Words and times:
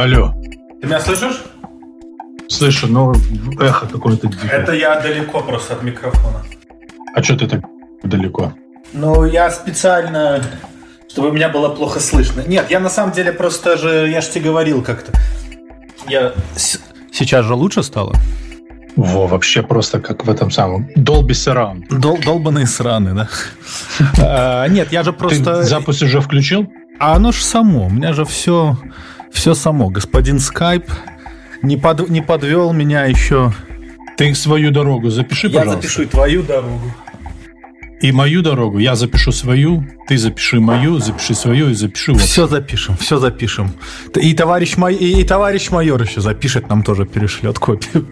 Алло. 0.00 0.32
Ты 0.80 0.86
меня 0.86 0.98
слышишь? 0.98 1.42
Слышу, 2.48 2.86
но 2.86 3.12
эхо 3.60 3.86
какое-то 3.86 4.28
дикое. 4.28 4.50
Это 4.50 4.72
я 4.72 4.98
далеко 4.98 5.42
просто 5.42 5.74
от 5.74 5.82
микрофона. 5.82 6.42
А 7.14 7.22
что 7.22 7.36
ты 7.36 7.46
так 7.46 7.60
далеко? 8.02 8.54
Ну, 8.94 9.26
я 9.26 9.50
специально, 9.50 10.42
чтобы 11.06 11.32
меня 11.32 11.50
было 11.50 11.68
плохо 11.68 12.00
слышно. 12.00 12.42
Нет, 12.46 12.70
я 12.70 12.80
на 12.80 12.88
самом 12.88 13.12
деле 13.12 13.30
просто 13.30 13.76
же, 13.76 14.08
я 14.08 14.22
же 14.22 14.30
тебе 14.30 14.46
говорил 14.46 14.82
как-то. 14.82 15.12
Я... 16.08 16.32
Сейчас 17.12 17.44
же 17.44 17.52
лучше 17.52 17.82
стало? 17.82 18.14
Во, 18.96 19.26
вообще 19.26 19.62
просто 19.62 20.00
как 20.00 20.24
в 20.24 20.30
этом 20.30 20.50
самом 20.50 20.88
Dolby 20.96 21.32
Surround. 21.32 21.84
Дол 21.90 22.16
долбаные 22.24 22.66
сраны, 22.66 23.12
да? 23.12 23.28
а, 24.18 24.66
нет, 24.66 24.92
я 24.92 25.02
же 25.02 25.12
просто... 25.12 25.56
Ты 25.56 25.62
запись 25.64 26.00
уже 26.00 26.22
включил? 26.22 26.72
А 26.98 27.16
оно 27.16 27.32
же 27.32 27.44
само, 27.44 27.86
у 27.86 27.90
меня 27.90 28.14
же 28.14 28.24
все, 28.24 28.78
все 29.40 29.54
само. 29.54 29.88
Господин 29.88 30.36
Skype 30.36 30.90
не, 31.62 31.78
под, 31.78 32.10
не 32.10 32.20
подвел 32.20 32.74
меня 32.74 33.06
еще. 33.06 33.54
Ты 34.18 34.34
свою 34.34 34.70
дорогу 34.70 35.08
запиши, 35.08 35.46
я 35.46 35.60
пожалуйста. 35.60 35.86
Я 35.86 35.88
запишу 35.88 36.06
твою 36.10 36.42
дорогу. 36.42 36.92
И 38.02 38.12
мою 38.12 38.42
дорогу. 38.42 38.78
Я 38.78 38.96
запишу 38.96 39.32
свою, 39.32 39.86
ты 40.08 40.18
запиши 40.18 40.60
мою, 40.60 40.98
запиши 40.98 41.34
свою 41.34 41.70
и 41.70 41.74
запиши 41.74 42.12
вот. 42.12 42.20
Все 42.20 42.46
запишем, 42.46 42.98
все 42.98 43.18
запишем. 43.18 43.72
И 44.14 44.34
товарищ, 44.34 44.76
май, 44.76 44.94
и, 44.94 45.22
и 45.22 45.24
товарищ 45.24 45.70
майор 45.70 46.02
еще 46.02 46.20
запишет, 46.20 46.68
нам 46.68 46.82
тоже 46.82 47.06
перешлет 47.06 47.58
копию. 47.58 48.06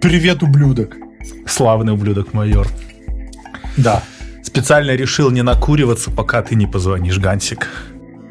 Привет, 0.00 0.42
ублюдок. 0.42 0.96
Славный 1.46 1.92
ублюдок 1.92 2.32
майор. 2.32 2.66
Да. 3.76 4.02
Специально 4.48 4.92
решил 4.92 5.30
не 5.30 5.42
накуриваться, 5.42 6.10
пока 6.10 6.40
ты 6.40 6.54
не 6.54 6.66
позвонишь, 6.66 7.18
Гансик. 7.18 7.68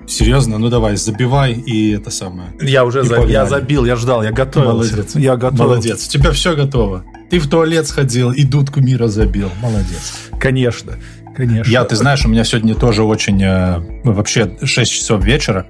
Серьезно? 0.07 0.57
Ну 0.57 0.69
давай, 0.69 0.95
забивай 0.95 1.53
и 1.53 1.91
это 1.91 2.09
самое. 2.09 2.49
Я 2.59 2.85
уже 2.85 3.03
за, 3.03 3.21
я 3.25 3.45
забил, 3.45 3.85
я 3.85 3.95
ждал, 3.95 4.23
я 4.23 4.31
готовился. 4.31 4.95
Молодец. 4.95 5.15
Я 5.15 5.35
готов. 5.35 5.59
Молодец. 5.59 6.07
У 6.07 6.09
тебя 6.09 6.31
все 6.31 6.55
готово. 6.55 7.05
Ты 7.29 7.37
в 7.37 7.47
туалет 7.47 7.85
сходил 7.85 8.31
и 8.31 8.43
дудку 8.45 8.81
мира 8.81 9.05
забил. 9.05 9.51
Молодец. 9.61 10.31
Конечно. 10.39 10.93
Конечно. 11.35 11.69
Я, 11.69 11.83
ты 11.83 11.95
знаешь, 11.95 12.25
у 12.25 12.29
меня 12.29 12.43
сегодня 12.45 12.73
тоже 12.73 13.03
очень... 13.03 13.43
Э, 13.43 13.79
вообще 14.03 14.57
6 14.63 14.91
часов 14.91 15.23
вечера, 15.23 15.67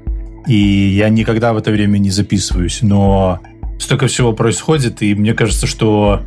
и 0.47 0.55
я 0.55 1.09
никогда 1.09 1.51
в 1.51 1.57
это 1.57 1.71
время 1.71 1.97
не 1.97 2.09
записываюсь, 2.09 2.79
но 2.81 3.41
столько 3.81 4.07
всего 4.07 4.31
происходит, 4.31 5.01
и 5.01 5.13
мне 5.13 5.33
кажется, 5.33 5.67
что... 5.67 6.21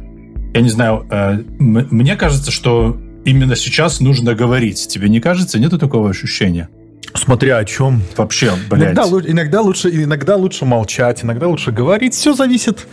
Я 0.53 0.61
не 0.61 0.69
знаю, 0.69 1.07
э, 1.11 1.43
мне 1.59 2.17
кажется, 2.17 2.51
что 2.51 3.01
именно 3.25 3.57
сейчас 3.57 4.01
нужно 4.01 4.35
говорить. 4.35 4.89
Тебе 4.89 5.09
не 5.09 5.21
кажется? 5.21 5.59
Нету 5.59 5.79
такого 5.79 6.11
ощущения? 6.11 6.69
Смотря 7.15 7.59
о 7.59 7.65
чем. 7.65 8.03
Вообще, 8.17 8.53
блядь. 8.69 8.95
Иногда, 8.95 9.31
иногда, 9.31 9.61
лучше, 9.61 9.91
иногда 9.91 10.37
лучше 10.37 10.65
молчать, 10.65 11.25
иногда 11.25 11.49
лучше 11.49 11.73
говорить. 11.73 12.15
Все 12.15 12.35
зависит, 12.35 12.87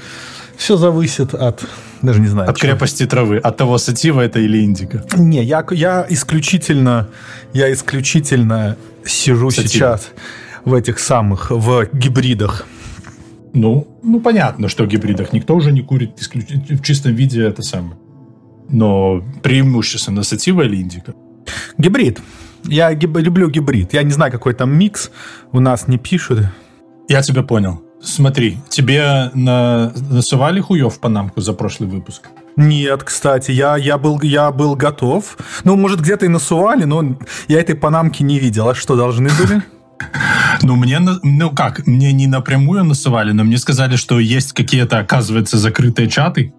все 0.56 0.75
зависит 0.78 1.34
от, 1.34 1.64
даже 2.02 2.19
не 2.19 2.28
знаю. 2.28 2.50
От 2.50 2.58
чего. 2.58 2.72
крепости 2.72 3.06
травы, 3.06 3.38
от 3.38 3.58
того, 3.58 3.78
сатива 3.78 4.22
это 4.22 4.39
или 4.39 4.64
индика. 4.64 5.06
Не, 5.16 5.44
я, 5.44 5.64
я 5.72 6.06
исключительно, 6.09 7.09
я 7.53 7.72
исключительно 7.72 8.75
сижу 9.06 9.52
сатива. 9.52 9.67
сейчас 9.69 10.09
в 10.66 10.73
этих 10.73 11.00
самых, 11.00 11.52
в 11.52 11.88
гибридах. 11.94 12.66
Ну, 13.53 13.88
ну, 14.03 14.19
понятно, 14.19 14.67
что 14.67 14.84
в 14.84 14.88
гибридах. 14.88 15.31
Никто 15.31 15.56
уже 15.56 15.72
не 15.72 15.81
курит 15.81 16.12
в 16.19 16.81
чистом 16.81 17.14
виде 17.14 17.44
это 17.44 17.62
самое. 17.62 17.97
Но 18.69 19.23
преимущественно 19.44 20.23
сатива 20.23 20.63
или 20.63 20.78
индика? 20.81 21.13
Гибрид. 21.78 22.19
Я 22.63 22.94
гиб- 22.94 23.17
люблю 23.19 23.50
гибрид. 23.50 23.94
Я 23.94 24.03
не 24.03 24.11
знаю, 24.11 24.31
какой 24.31 24.53
там 24.53 24.78
микс. 24.78 25.11
У 25.51 25.59
нас 25.59 25.88
не 25.88 25.97
пишут. 25.97 26.39
Я 27.07 27.22
тебя 27.22 27.44
понял. 27.44 27.81
Смотри, 28.01 28.57
тебе 28.69 29.31
на... 29.33 29.91
насывали 30.09 30.59
хуев 30.59 30.94
в 30.94 31.00
панамку 31.00 31.41
за 31.41 31.53
прошлый 31.53 31.89
выпуск? 31.89 32.29
Нет, 32.56 33.03
кстати, 33.03 33.51
я, 33.51 33.77
я, 33.77 33.97
был, 33.97 34.22
я 34.22 34.51
был 34.51 34.75
готов. 34.75 35.38
Ну, 35.63 35.75
может, 35.75 36.01
где-то 36.01 36.25
и 36.25 36.29
насували, 36.29 36.83
но 36.85 37.17
я 37.47 37.59
этой 37.59 37.75
панамки 37.75 38.23
не 38.23 38.39
видел. 38.39 38.69
А 38.69 38.75
что, 38.75 38.95
должны 38.95 39.29
были? 39.29 39.61
Ну, 40.61 40.75
мне, 40.75 41.00
ну 41.00 41.51
как, 41.51 41.85
мне 41.88 42.11
не 42.13 42.27
напрямую 42.27 42.83
насывали, 42.83 43.31
но 43.31 43.44
мне 43.44 43.57
сказали, 43.57 43.95
что 43.95 44.19
есть 44.19 44.53
какие-то, 44.53 45.00
оказывается, 45.00 45.57
закрытые 45.57 46.07
чаты, 46.07 46.53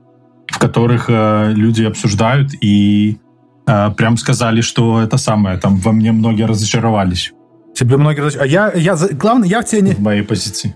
в 0.49 0.59
которых 0.59 1.07
э, 1.09 1.53
люди 1.55 1.85
обсуждают 1.85 2.53
и 2.61 3.19
э, 3.67 3.91
прям 3.97 4.17
сказали, 4.17 4.61
что 4.61 5.01
это 5.01 5.19
самое, 5.19 5.59
там 5.59 5.77
во 5.77 5.93
мне 5.93 6.13
многие 6.13 6.47
разочаровались. 6.47 7.33
Тебе 7.75 7.97
многие 7.97 8.23
разочаровались. 8.23 8.57
А 8.57 8.77
я, 8.77 8.95
я, 8.95 8.97
главное, 9.13 9.49
я 9.49 9.61
в 9.61 9.65
тебе 9.65 9.83
не... 9.83 9.93
В 9.93 10.01
моей 10.01 10.23
позиции. 10.23 10.75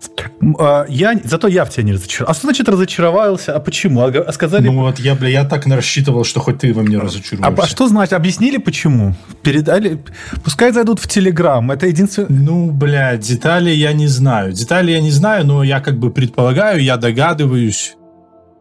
А, 0.59 0.87
я, 0.89 1.19
зато 1.25 1.49
я 1.49 1.65
в 1.65 1.71
тебе 1.71 1.85
не 1.85 1.93
разочаровался. 1.95 2.31
А 2.31 2.35
что 2.35 2.47
значит 2.47 2.69
разочаровался? 2.69 3.57
А 3.57 3.61
почему? 3.61 4.03
А, 4.03 4.07
а 4.09 4.33
сказали... 4.33 4.69
Ну 4.69 4.83
вот 4.83 5.01
я, 5.01 5.17
бля, 5.17 5.29
я 5.29 5.45
так 5.45 5.67
рассчитывал, 5.67 6.23
что 6.23 6.39
хоть 6.39 6.59
ты 6.59 6.73
во 6.73 6.83
мне 6.83 6.99
разочаруешься. 6.99 7.61
А, 7.61 7.65
а 7.65 7.67
что 7.67 7.89
значит? 7.89 8.13
Объяснили 8.13 8.59
почему? 8.59 9.17
Передали? 9.43 10.01
Пускай 10.45 10.71
зайдут 10.71 11.01
в 11.01 11.09
Телеграм. 11.09 11.73
Это 11.73 11.89
единственное... 11.89 12.29
Ну, 12.31 12.71
бля, 12.71 13.17
детали 13.17 13.71
я 13.71 13.93
не 13.95 14.07
знаю. 14.07 14.53
Детали 14.53 14.93
я 14.93 15.01
не 15.01 15.11
знаю, 15.11 15.45
но 15.45 15.65
я 15.65 15.81
как 15.81 15.99
бы 15.99 16.11
предполагаю, 16.11 16.81
я 16.81 16.97
догадываюсь, 16.99 17.97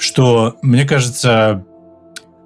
что, 0.02 0.58
мне 0.62 0.86
кажется, 0.86 1.64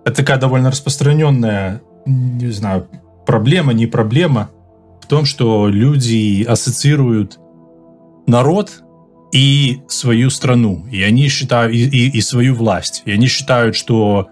это 0.04 0.18
такая 0.18 0.38
довольно 0.38 0.72
распространенная, 0.72 1.82
не 2.06 2.52
знаю, 2.52 2.88
проблема, 3.26 3.74
не 3.74 3.88
проблема 3.88 4.50
в 5.02 5.08
том, 5.08 5.26
что 5.26 5.68
люди 5.70 6.44
ассоциируют 6.44 7.40
народ 8.28 8.84
и 9.32 9.82
свою 9.88 10.30
страну, 10.30 10.86
и 10.92 11.02
они 11.02 11.30
считают 11.30 11.74
и, 11.74 11.88
и, 11.88 12.10
и 12.18 12.22
свою 12.22 12.56
власть, 12.56 13.04
и 13.06 13.12
они 13.12 13.28
считают, 13.28 13.76
что 13.76 14.28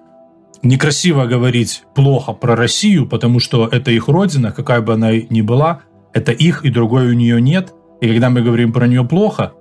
некрасиво 0.62 1.25
говорить 1.25 1.83
плохо 1.95 2.33
про 2.33 2.56
Россию, 2.56 3.07
потому 3.07 3.39
что 3.39 3.67
это 3.67 3.91
их 3.91 4.07
родина, 4.07 4.51
какая 4.51 4.81
бы 4.81 4.94
она 4.94 5.12
ни 5.13 5.41
была, 5.41 5.81
это 6.13 6.31
их 6.31 6.66
и 6.66 6.69
другой 6.69 7.09
у 7.09 7.13
нее 7.13 7.41
нет, 7.41 7.73
и 8.01 8.07
когда 8.07 8.29
мы 8.29 8.41
говорим 8.41 8.73
про 8.73 8.88
нее 8.88 9.03
плохо, 9.03 9.53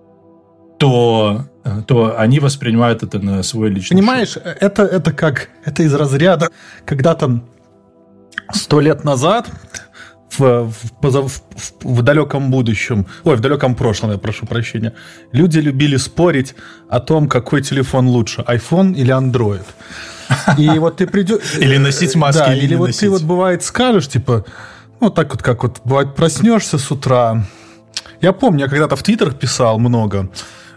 то 0.83 1.47
то 1.87 2.19
они 2.19 2.41
воспринимают 2.41 3.05
это 3.05 3.21
на 3.21 3.45
свой 3.45 3.71
личный 3.71 3.97
Понимаешь, 3.97 4.31
счет. 4.31 4.43
это, 4.61 4.83
это 4.83 5.13
как, 5.13 5.49
это 5.65 5.85
из 5.85 5.95
разряда, 5.95 6.49
когда-то 6.85 7.41
сто 8.53 8.81
лет 8.81 9.05
назад 9.05 9.49
в, 10.37 10.73
в, 11.01 11.01
в, 11.01 11.43
в 11.83 12.03
далеком 12.03 12.51
будущем, 12.51 13.07
ой, 13.23 13.37
в 13.37 13.41
далеком 13.41 13.77
прошлом, 13.77 14.11
я 14.11 14.19
прошу 14.19 14.45
прощения, 14.47 14.93
люди 15.31 15.61
любили 15.61 15.97
спорить 15.99 16.57
о 16.89 16.99
том, 16.99 17.29
какой 17.29 17.63
телефон 17.63 18.09
лучше, 18.09 18.41
iPhone 18.41 18.97
или 18.97 19.15
Android. 19.15 19.65
И 20.59 20.69
вот 20.81 20.97
ты 20.97 21.07
придешь... 21.07 21.43
Или 21.59 21.77
носить 21.77 22.17
маски, 22.17 22.39
да, 22.41 22.55
или, 22.55 22.65
или 22.65 22.75
вот 22.75 22.91
ты 22.91 23.09
вот 23.09 23.23
бывает 23.23 23.63
скажешь, 23.63 24.09
типа, 24.09 24.45
ну 25.01 25.11
так 25.11 25.31
вот, 25.31 25.43
как 25.45 25.63
вот 25.63 25.81
бывает, 25.85 26.17
проснешься 26.17 26.77
с 26.77 26.91
утра. 26.91 27.45
Я 28.21 28.33
помню, 28.33 28.65
я 28.65 28.69
когда-то 28.69 28.97
в 28.97 29.03
Твиттерах 29.05 29.39
писал 29.39 29.79
много, 29.79 30.29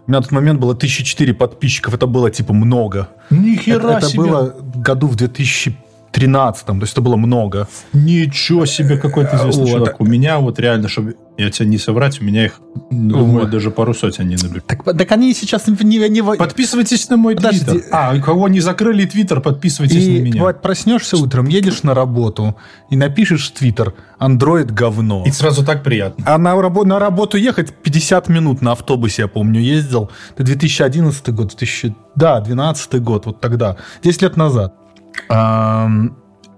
у 0.08 0.12
меня 0.12 0.20
на 0.20 0.24
тот 0.24 0.32
момент 0.32 0.60
было 0.60 0.74
1004 0.74 1.34
подписчиков, 1.34 1.94
это 1.94 2.06
было 2.06 2.30
типа 2.30 2.54
много. 2.54 3.10
Нихера 3.30 3.98
это, 3.98 4.08
себе. 4.08 4.24
Это 4.24 4.32
было 4.32 4.56
году 4.76 5.08
в 5.08 5.16
2013, 5.16 6.66
то 6.66 6.74
есть 6.74 6.94
это 6.94 7.02
было 7.02 7.16
много. 7.16 7.68
Ничего 7.94 8.66
себе, 8.66 8.98
какой 8.98 9.26
ты 9.26 9.36
известный 9.36 9.64
вот. 9.64 9.70
человек. 9.70 9.96
У 10.00 10.06
меня 10.06 10.40
вот 10.40 10.60
реально, 10.60 10.90
чтобы 10.90 11.16
я 11.38 11.50
тебя 11.50 11.68
не 11.68 11.78
соврать, 11.78 12.22
у 12.22 12.24
меня 12.24 12.46
их, 12.46 12.62
думаю, 12.90 13.48
даже 13.48 13.72
пару 13.72 13.94
сотен 13.94 14.28
не 14.28 14.36
наберут. 14.36 14.66
Так, 14.66 14.84
так 14.84 15.12
они 15.12 15.34
сейчас 15.34 15.68
не, 15.68 16.10
не... 16.10 16.24
Подписывайтесь 16.24 17.10
на 17.10 17.18
мой 17.18 17.36
Подожди. 17.36 17.66
твиттер. 17.66 17.90
А, 17.92 18.18
кого 18.20 18.48
не 18.48 18.62
закрыли 18.62 19.06
твиттер, 19.06 19.42
подписывайтесь 19.42 20.06
и, 20.06 20.20
на 20.20 20.24
меня. 20.24 20.42
Вот 20.42 20.62
проснешься 20.62 21.18
утром, 21.18 21.48
едешь 21.48 21.84
на 21.84 21.94
работу 21.94 22.56
и 22.90 22.96
напишешь 22.96 23.50
в 23.50 23.54
твиттер 23.54 23.94
«Андроид 24.18 24.72
говно». 24.72 25.24
И 25.26 25.32
сразу 25.32 25.66
так 25.66 25.84
приятно. 25.84 26.24
А 26.28 26.38
на, 26.38 26.54
рабо- 26.54 26.86
на 26.86 27.00
работу 27.00 27.38
ехать 27.38 27.74
50 27.74 28.30
минут 28.30 28.62
на 28.62 28.72
автобусе, 28.72 29.24
я 29.24 29.28
помню, 29.28 29.60
ездил. 29.60 30.10
Это 30.36 30.44
2011 30.44 31.30
год, 31.30 31.48
2000... 31.48 31.96
да, 32.16 32.40
12 32.40 33.02
год, 33.02 33.26
вот 33.26 33.42
тогда, 33.42 33.76
10 34.04 34.22
лет 34.22 34.38
назад. 34.38 34.74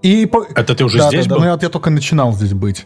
И... 0.04 0.30
Это 0.56 0.76
ты 0.76 0.86
уже 0.86 1.00
да, 1.00 1.08
здесь 1.08 1.26
да, 1.26 1.36
был? 1.36 1.42
Да, 1.42 1.56
ну, 1.56 1.60
я 1.62 1.70
только 1.70 1.90
начинал 1.90 2.34
здесь 2.34 2.54
быть. 2.54 2.86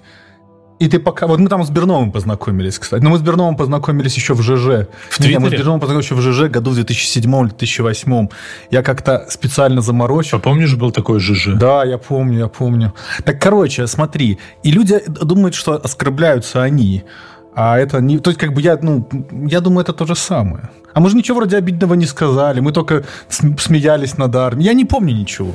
И 0.81 0.87
ты 0.87 0.99
пока... 0.99 1.27
Вот 1.27 1.39
мы 1.39 1.47
там 1.47 1.63
с 1.63 1.69
Берновым 1.69 2.11
познакомились, 2.11 2.79
кстати. 2.79 3.03
Но 3.03 3.11
мы 3.11 3.19
с 3.19 3.21
Берновым 3.21 3.55
познакомились 3.55 4.15
еще 4.15 4.33
в 4.33 4.41
ЖЖ. 4.41 4.87
В 5.11 5.17
Твиттере? 5.17 5.37
мы 5.37 5.49
с 5.49 5.51
Берновым 5.51 5.79
познакомились 5.79 6.05
еще 6.05 6.15
в 6.15 6.21
ЖЖ 6.21 6.49
году 6.49 6.71
в 6.71 6.79
2007-2008. 6.79 8.31
Я 8.71 8.81
как-то 8.81 9.27
специально 9.29 9.81
заморочил. 9.81 10.39
А 10.39 10.41
помнишь, 10.41 10.75
был 10.75 10.91
такой 10.91 11.19
ЖЖ? 11.19 11.49
Да, 11.53 11.83
я 11.83 11.99
помню, 11.99 12.39
я 12.39 12.47
помню. 12.47 12.93
Так, 13.23 13.39
короче, 13.39 13.85
смотри. 13.85 14.39
И 14.63 14.71
люди 14.71 14.99
думают, 15.05 15.53
что 15.53 15.73
оскорбляются 15.73 16.63
они. 16.63 17.03
А 17.53 17.77
это 17.77 17.99
не... 17.99 18.19
То 18.19 18.29
есть, 18.29 18.39
как 18.39 18.53
бы 18.53 18.61
я, 18.61 18.77
ну, 18.81 19.07
я 19.47 19.59
думаю, 19.59 19.83
это 19.83 19.93
то 19.93 20.05
же 20.05 20.15
самое. 20.15 20.69
А 20.93 20.99
мы 20.99 21.09
же 21.09 21.15
ничего 21.15 21.37
вроде 21.37 21.57
обидного 21.57 21.95
не 21.95 22.05
сказали. 22.05 22.59
Мы 22.61 22.71
только 22.71 23.03
смеялись 23.29 24.17
над 24.17 24.35
армией. 24.35 24.67
Я 24.67 24.73
не 24.73 24.85
помню 24.85 25.13
ничего. 25.13 25.53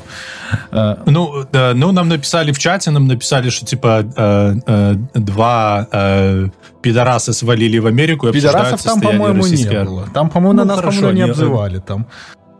Ну, 1.06 1.46
да, 1.52 1.72
ну, 1.74 1.92
нам 1.92 2.08
написали 2.08 2.52
в 2.52 2.58
чате, 2.58 2.90
нам 2.90 3.06
написали, 3.06 3.50
что, 3.50 3.66
типа, 3.66 4.04
э, 4.16 4.54
э, 4.66 4.94
два 5.14 5.88
э, 5.92 6.48
пидорасы 6.82 7.32
свалили 7.32 7.78
в 7.78 7.86
Америку 7.86 8.28
и 8.28 8.32
Пидорасов 8.32 8.82
там, 8.82 9.00
по-моему, 9.00 9.46
не 9.46 9.84
было. 9.84 10.08
Там, 10.14 10.30
по-моему, 10.30 10.52
ну, 10.52 10.64
на 10.64 10.76
нас, 10.76 10.80
по-моему, 10.80 11.10
не 11.12 11.22
обзывали. 11.22 11.80
Там. 11.80 12.06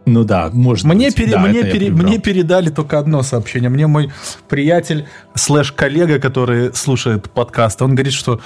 Ну 0.06 0.24
да, 0.24 0.50
может 0.52 0.84
мне 0.84 1.06
быть. 1.06 1.16
Пере, 1.16 1.32
да, 1.32 1.38
мне, 1.38 1.62
пере, 1.64 1.90
мне 1.90 2.18
передали 2.18 2.70
только 2.70 2.98
одно 2.98 3.22
сообщение. 3.22 3.68
Мне 3.70 3.86
мой 3.86 4.12
приятель, 4.48 5.06
слэш-коллега, 5.34 6.20
который 6.20 6.72
слушает 6.74 7.28
подкаст, 7.30 7.82
он 7.82 7.94
говорит, 7.94 8.12
что 8.12 8.40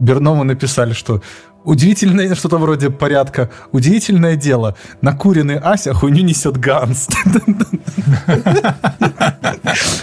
Бернову 0.00 0.44
написали, 0.44 0.92
что 0.92 1.22
Удивительное 1.62 2.34
что-то 2.34 2.56
вроде 2.56 2.88
порядка. 2.88 3.50
Удивительное 3.70 4.34
дело. 4.34 4.76
Накуренный 5.02 5.58
Ася 5.58 5.92
хуйню 5.92 6.24
несет 6.24 6.56
Ганс. 6.56 7.06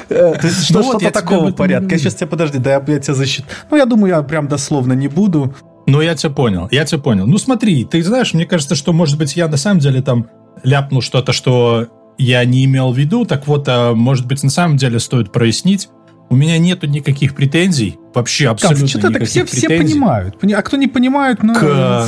То 0.07 0.39
есть 0.43 0.69
ну 0.71 0.83
что-то 0.83 1.09
такого 1.11 1.51
порядка. 1.51 1.97
Сейчас 1.97 2.13
тебя 2.13 2.27
подожди, 2.27 2.59
да 2.59 2.73
я 2.73 2.99
тебя 2.99 3.15
защиту. 3.15 3.47
Ну, 3.71 3.77
я 3.77 3.85
думаю, 3.85 4.15
я 4.15 4.21
прям 4.21 4.47
дословно 4.47 4.93
не 4.93 5.07
буду. 5.07 5.55
Ну, 5.87 6.01
я 6.01 6.15
тебя 6.15 6.29
понял, 6.29 6.67
я 6.69 6.85
тебя 6.85 6.99
понял. 6.99 7.25
Ну, 7.25 7.37
смотри, 7.39 7.85
ты 7.85 8.03
знаешь, 8.03 8.33
мне 8.33 8.45
кажется, 8.45 8.75
что, 8.75 8.93
может 8.93 9.17
быть, 9.17 9.35
я 9.35 9.47
на 9.47 9.57
самом 9.57 9.79
деле 9.79 10.01
там 10.01 10.27
ляпнул 10.63 11.01
что-то, 11.01 11.33
что 11.33 11.87
я 12.19 12.45
не 12.45 12.65
имел 12.65 12.91
в 12.91 12.97
виду. 12.97 13.25
Так 13.25 13.47
вот, 13.47 13.67
а, 13.67 13.93
может 13.93 14.27
быть, 14.27 14.43
на 14.43 14.49
самом 14.49 14.77
деле 14.77 14.99
стоит 14.99 15.31
прояснить, 15.31 15.89
у 16.29 16.35
меня 16.35 16.57
нету 16.57 16.87
никаких 16.87 17.35
претензий, 17.35 17.97
вообще 18.13 18.49
абсолютно 18.49 18.81
Ганс, 18.81 18.91
что 18.91 19.07
никаких 19.09 19.27
все, 19.29 19.43
претензий. 19.45 19.67
Все 19.67 19.77
понимают. 19.77 20.35
А 20.43 20.61
кто 20.61 20.77
не 20.77 20.87
понимает, 20.87 21.43
ну... 21.43 21.55
К... 21.55 22.07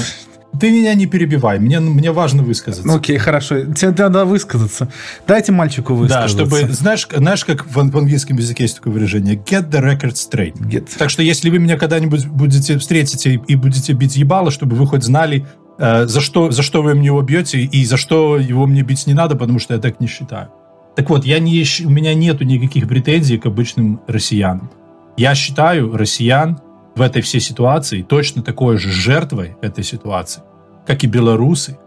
Ты 0.60 0.71
меня 0.71 0.95
не 0.95 1.06
перебивай, 1.06 1.60
мне, 1.60 1.80
мне 1.80 2.12
важно 2.12 2.42
высказаться. 2.42 2.86
Ну, 2.86 2.95
окей, 2.95 3.18
хорошо. 3.18 3.66
Тебе 3.66 3.92
надо 3.92 4.25
высказаться. 4.25 4.92
Дайте 5.27 5.51
мальчику 5.51 5.94
высказаться. 5.94 6.38
Да, 6.38 6.45
чтобы, 6.45 6.74
знаешь, 6.74 7.07
знаешь 7.16 7.45
как 7.45 7.68
в, 7.68 7.74
в 7.75 7.98
английском 7.98 8.36
языке 8.36 8.63
есть 8.63 8.77
такое 8.77 8.92
выражение 8.92 9.36
get 9.36 9.69
the 9.69 9.80
record 9.80 10.13
straight. 10.13 10.57
Get. 10.57 10.89
Так 10.98 11.12
что 11.12 11.21
если 11.21 11.51
вы 11.51 11.60
меня 11.60 11.77
когда-нибудь 11.77 12.25
будете 12.25 12.80
встретите 12.80 13.39
и 13.48 13.56
будете 13.56 13.94
бить 13.94 14.16
ебало, 14.16 14.50
чтобы 14.50 14.75
вы 14.75 14.88
хоть 14.88 15.04
знали, 15.04 15.45
э, 15.77 16.07
за, 16.07 16.19
что, 16.19 16.50
за 16.50 16.63
что 16.63 16.81
вы 16.81 16.95
мне 16.95 17.07
его 17.07 17.21
бьете 17.21 17.62
и 17.62 17.86
за 17.86 17.98
что 17.98 18.38
его 18.38 18.66
мне 18.66 18.81
бить 18.81 19.06
не 19.06 19.13
надо, 19.13 19.36
потому 19.36 19.60
что 19.60 19.75
я 19.75 19.80
так 19.80 20.00
не 20.00 20.07
считаю. 20.07 20.50
Так 20.99 21.09
вот, 21.09 21.23
я 21.23 21.39
не, 21.39 21.63
у 21.85 21.89
меня 21.89 22.13
нету 22.13 22.43
никаких 22.43 22.85
претензий 22.89 23.37
к 23.37 23.45
обычным 23.45 24.01
россиянам. 24.05 24.69
Я 25.15 25.33
считаю 25.33 25.95
россиян 25.95 26.59
в 26.93 27.01
этой 27.01 27.21
всей 27.21 27.39
ситуации 27.39 28.01
точно 28.01 28.43
такой 28.43 28.77
же 28.77 28.91
жертвой 28.91 29.55
этой 29.61 29.85
ситуации, 29.85 30.41
как 30.85 31.05
и 31.05 31.07
белорусы. 31.07 31.77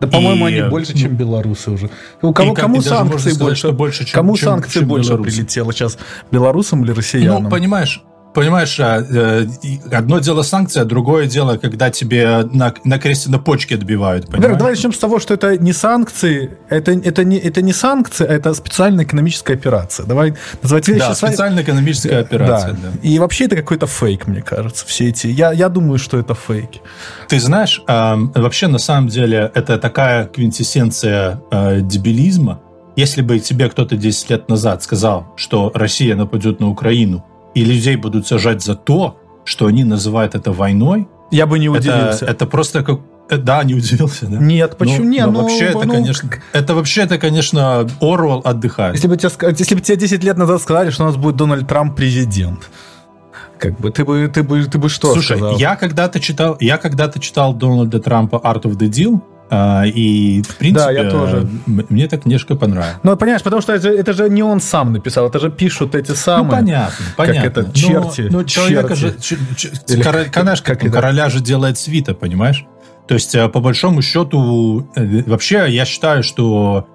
Да, 0.00 0.08
по-моему, 0.08 0.46
они 0.46 0.62
больше, 0.62 0.94
ну, 0.94 0.98
чем 0.98 1.16
белорусы 1.16 1.70
уже. 1.70 1.90
У 2.22 2.32
кого, 2.32 2.54
и, 2.54 2.56
кому 2.56 2.82
санкции 2.82 3.30
сказать, 3.30 3.38
больше, 3.38 3.70
больше 3.70 4.04
чем, 4.04 4.14
кому 4.14 4.36
чем, 4.36 4.48
санкции 4.48 4.80
чем 4.80 4.88
больше 4.88 5.10
белорусы. 5.10 5.30
прилетело 5.30 5.72
сейчас? 5.72 5.96
Белорусам 6.32 6.82
или 6.82 6.90
россиянам? 6.90 7.44
Ну, 7.44 7.50
понимаешь, 7.50 8.02
понимаешь, 8.36 8.78
а, 8.80 9.00
э, 9.00 9.46
одно 9.90 10.18
дело 10.18 10.42
санкция, 10.42 10.84
другое 10.84 11.26
дело, 11.26 11.56
когда 11.56 11.90
тебе 11.90 12.44
на, 12.52 12.74
на 12.84 12.98
кресте 12.98 13.30
на 13.30 13.38
почке 13.38 13.76
отбивают. 13.76 14.26
Понимаешь? 14.26 14.50
Вер, 14.50 14.58
давай 14.58 14.74
начнем 14.74 14.92
с 14.92 14.98
того, 14.98 15.20
что 15.20 15.32
это 15.32 15.56
не 15.56 15.72
санкции, 15.72 16.50
это, 16.68 16.92
это, 16.92 17.24
не, 17.24 17.38
это 17.38 17.62
не 17.62 17.72
санкции, 17.72 18.26
это 18.26 18.52
специальная 18.52 19.06
экономическая 19.06 19.54
операция. 19.54 20.04
Давай 20.04 20.34
называть 20.62 20.86
вещи. 20.86 20.98
Да, 20.98 21.14
специальная 21.14 21.62
экономическая 21.62 22.18
операция. 22.18 22.72
Да. 22.72 22.90
да. 22.92 23.08
И 23.08 23.18
вообще 23.18 23.46
это 23.46 23.56
какой-то 23.56 23.86
фейк, 23.86 24.26
мне 24.26 24.42
кажется, 24.42 24.84
все 24.86 25.08
эти. 25.08 25.28
Я, 25.28 25.52
я 25.52 25.70
думаю, 25.70 25.98
что 25.98 26.18
это 26.18 26.34
фейк. 26.34 26.82
Ты 27.28 27.40
знаешь, 27.40 27.82
э, 27.88 28.14
вообще 28.34 28.66
на 28.66 28.78
самом 28.78 29.08
деле 29.08 29.50
это 29.54 29.78
такая 29.78 30.26
квинтэссенция 30.26 31.40
э, 31.50 31.80
дебилизма. 31.80 32.60
Если 32.96 33.22
бы 33.22 33.38
тебе 33.38 33.70
кто-то 33.70 33.96
10 33.96 34.30
лет 34.30 34.48
назад 34.50 34.82
сказал, 34.82 35.26
что 35.36 35.72
Россия 35.74 36.14
нападет 36.16 36.60
на 36.60 36.68
Украину, 36.68 37.24
и 37.56 37.64
людей 37.64 37.96
будут 37.96 38.26
сажать 38.26 38.62
за 38.62 38.74
то, 38.74 39.18
что 39.44 39.66
они 39.66 39.82
называют 39.82 40.34
это 40.34 40.52
войной, 40.52 41.08
я 41.30 41.46
бы 41.46 41.58
не 41.58 41.70
удивился. 41.70 42.26
Это, 42.26 42.32
это 42.32 42.46
просто 42.46 42.82
как 42.82 43.00
э, 43.30 43.38
да, 43.38 43.64
не 43.64 43.74
удивился, 43.74 44.26
да? 44.26 44.36
Нет, 44.36 44.76
почему 44.76 45.04
ну, 45.04 45.10
нет? 45.10 45.26
Ну, 45.26 45.40
вообще 45.40 45.64
это, 45.64 45.86
ну, 45.86 45.94
конечно, 45.94 46.30
это 46.52 46.74
вообще 46.74 47.02
это, 47.02 47.16
конечно, 47.16 47.88
Орвал 48.00 48.42
отдыхает. 48.44 48.94
Если 48.94 49.08
бы, 49.08 49.16
тебе, 49.16 49.30
если 49.58 49.74
бы 49.74 49.80
тебе 49.80 49.96
10 49.96 50.22
лет 50.22 50.36
назад 50.36 50.60
сказали, 50.60 50.90
что 50.90 51.04
у 51.04 51.06
нас 51.06 51.16
будет 51.16 51.36
Дональд 51.36 51.66
Трамп 51.66 51.96
президент, 51.96 52.68
как 53.58 53.80
бы 53.80 53.90
ты 53.90 54.04
бы 54.04 54.28
ты 54.28 54.42
бы 54.42 54.62
ты 54.66 54.78
бы 54.78 54.90
что 54.90 55.14
Слушай, 55.14 55.38
сказал? 55.38 55.56
я 55.56 55.76
когда-то 55.76 56.20
читал, 56.20 56.58
я 56.60 56.76
когда-то 56.76 57.20
читал 57.20 57.54
Дональда 57.54 58.00
Трампа 58.00 58.36
Art 58.36 58.64
of 58.64 58.76
the 58.76 58.90
Deal, 58.90 59.22
а, 59.48 59.84
и, 59.86 60.42
в 60.42 60.56
принципе, 60.56 60.84
да, 60.84 60.90
я 60.90 61.10
тоже. 61.10 61.48
мне 61.66 62.08
так 62.08 62.22
книжка 62.22 62.56
понравилась. 62.56 62.98
Ну, 63.02 63.16
понимаешь, 63.16 63.42
потому 63.42 63.62
что 63.62 63.74
это, 63.74 63.88
это 63.88 64.12
же 64.12 64.28
не 64.28 64.42
он 64.42 64.60
сам 64.60 64.92
написал, 64.92 65.28
это 65.28 65.38
же 65.38 65.50
пишут 65.50 65.94
эти 65.94 66.12
самые... 66.12 66.44
Ну, 66.44 66.50
понятно, 66.50 67.04
понятно. 67.16 67.42
Как 67.42 67.58
это, 67.58 67.72
черти. 67.72 68.22
Но, 68.22 68.38
но 68.38 68.44
человека 68.44 68.94
же... 68.96 69.14
Ч, 69.20 69.36
ч, 69.56 69.70
Или 69.88 70.02
король, 70.02 70.30
как, 70.30 70.62
как 70.62 70.84
это? 70.84 70.90
Короля 70.90 71.30
же 71.30 71.40
делает 71.40 71.78
свита, 71.78 72.14
понимаешь? 72.14 72.66
То 73.06 73.14
есть, 73.14 73.34
э, 73.36 73.48
по 73.48 73.60
большому 73.60 74.02
счету, 74.02 74.88
э, 74.96 75.22
вообще, 75.26 75.66
я 75.68 75.84
считаю, 75.84 76.24
что 76.24 76.88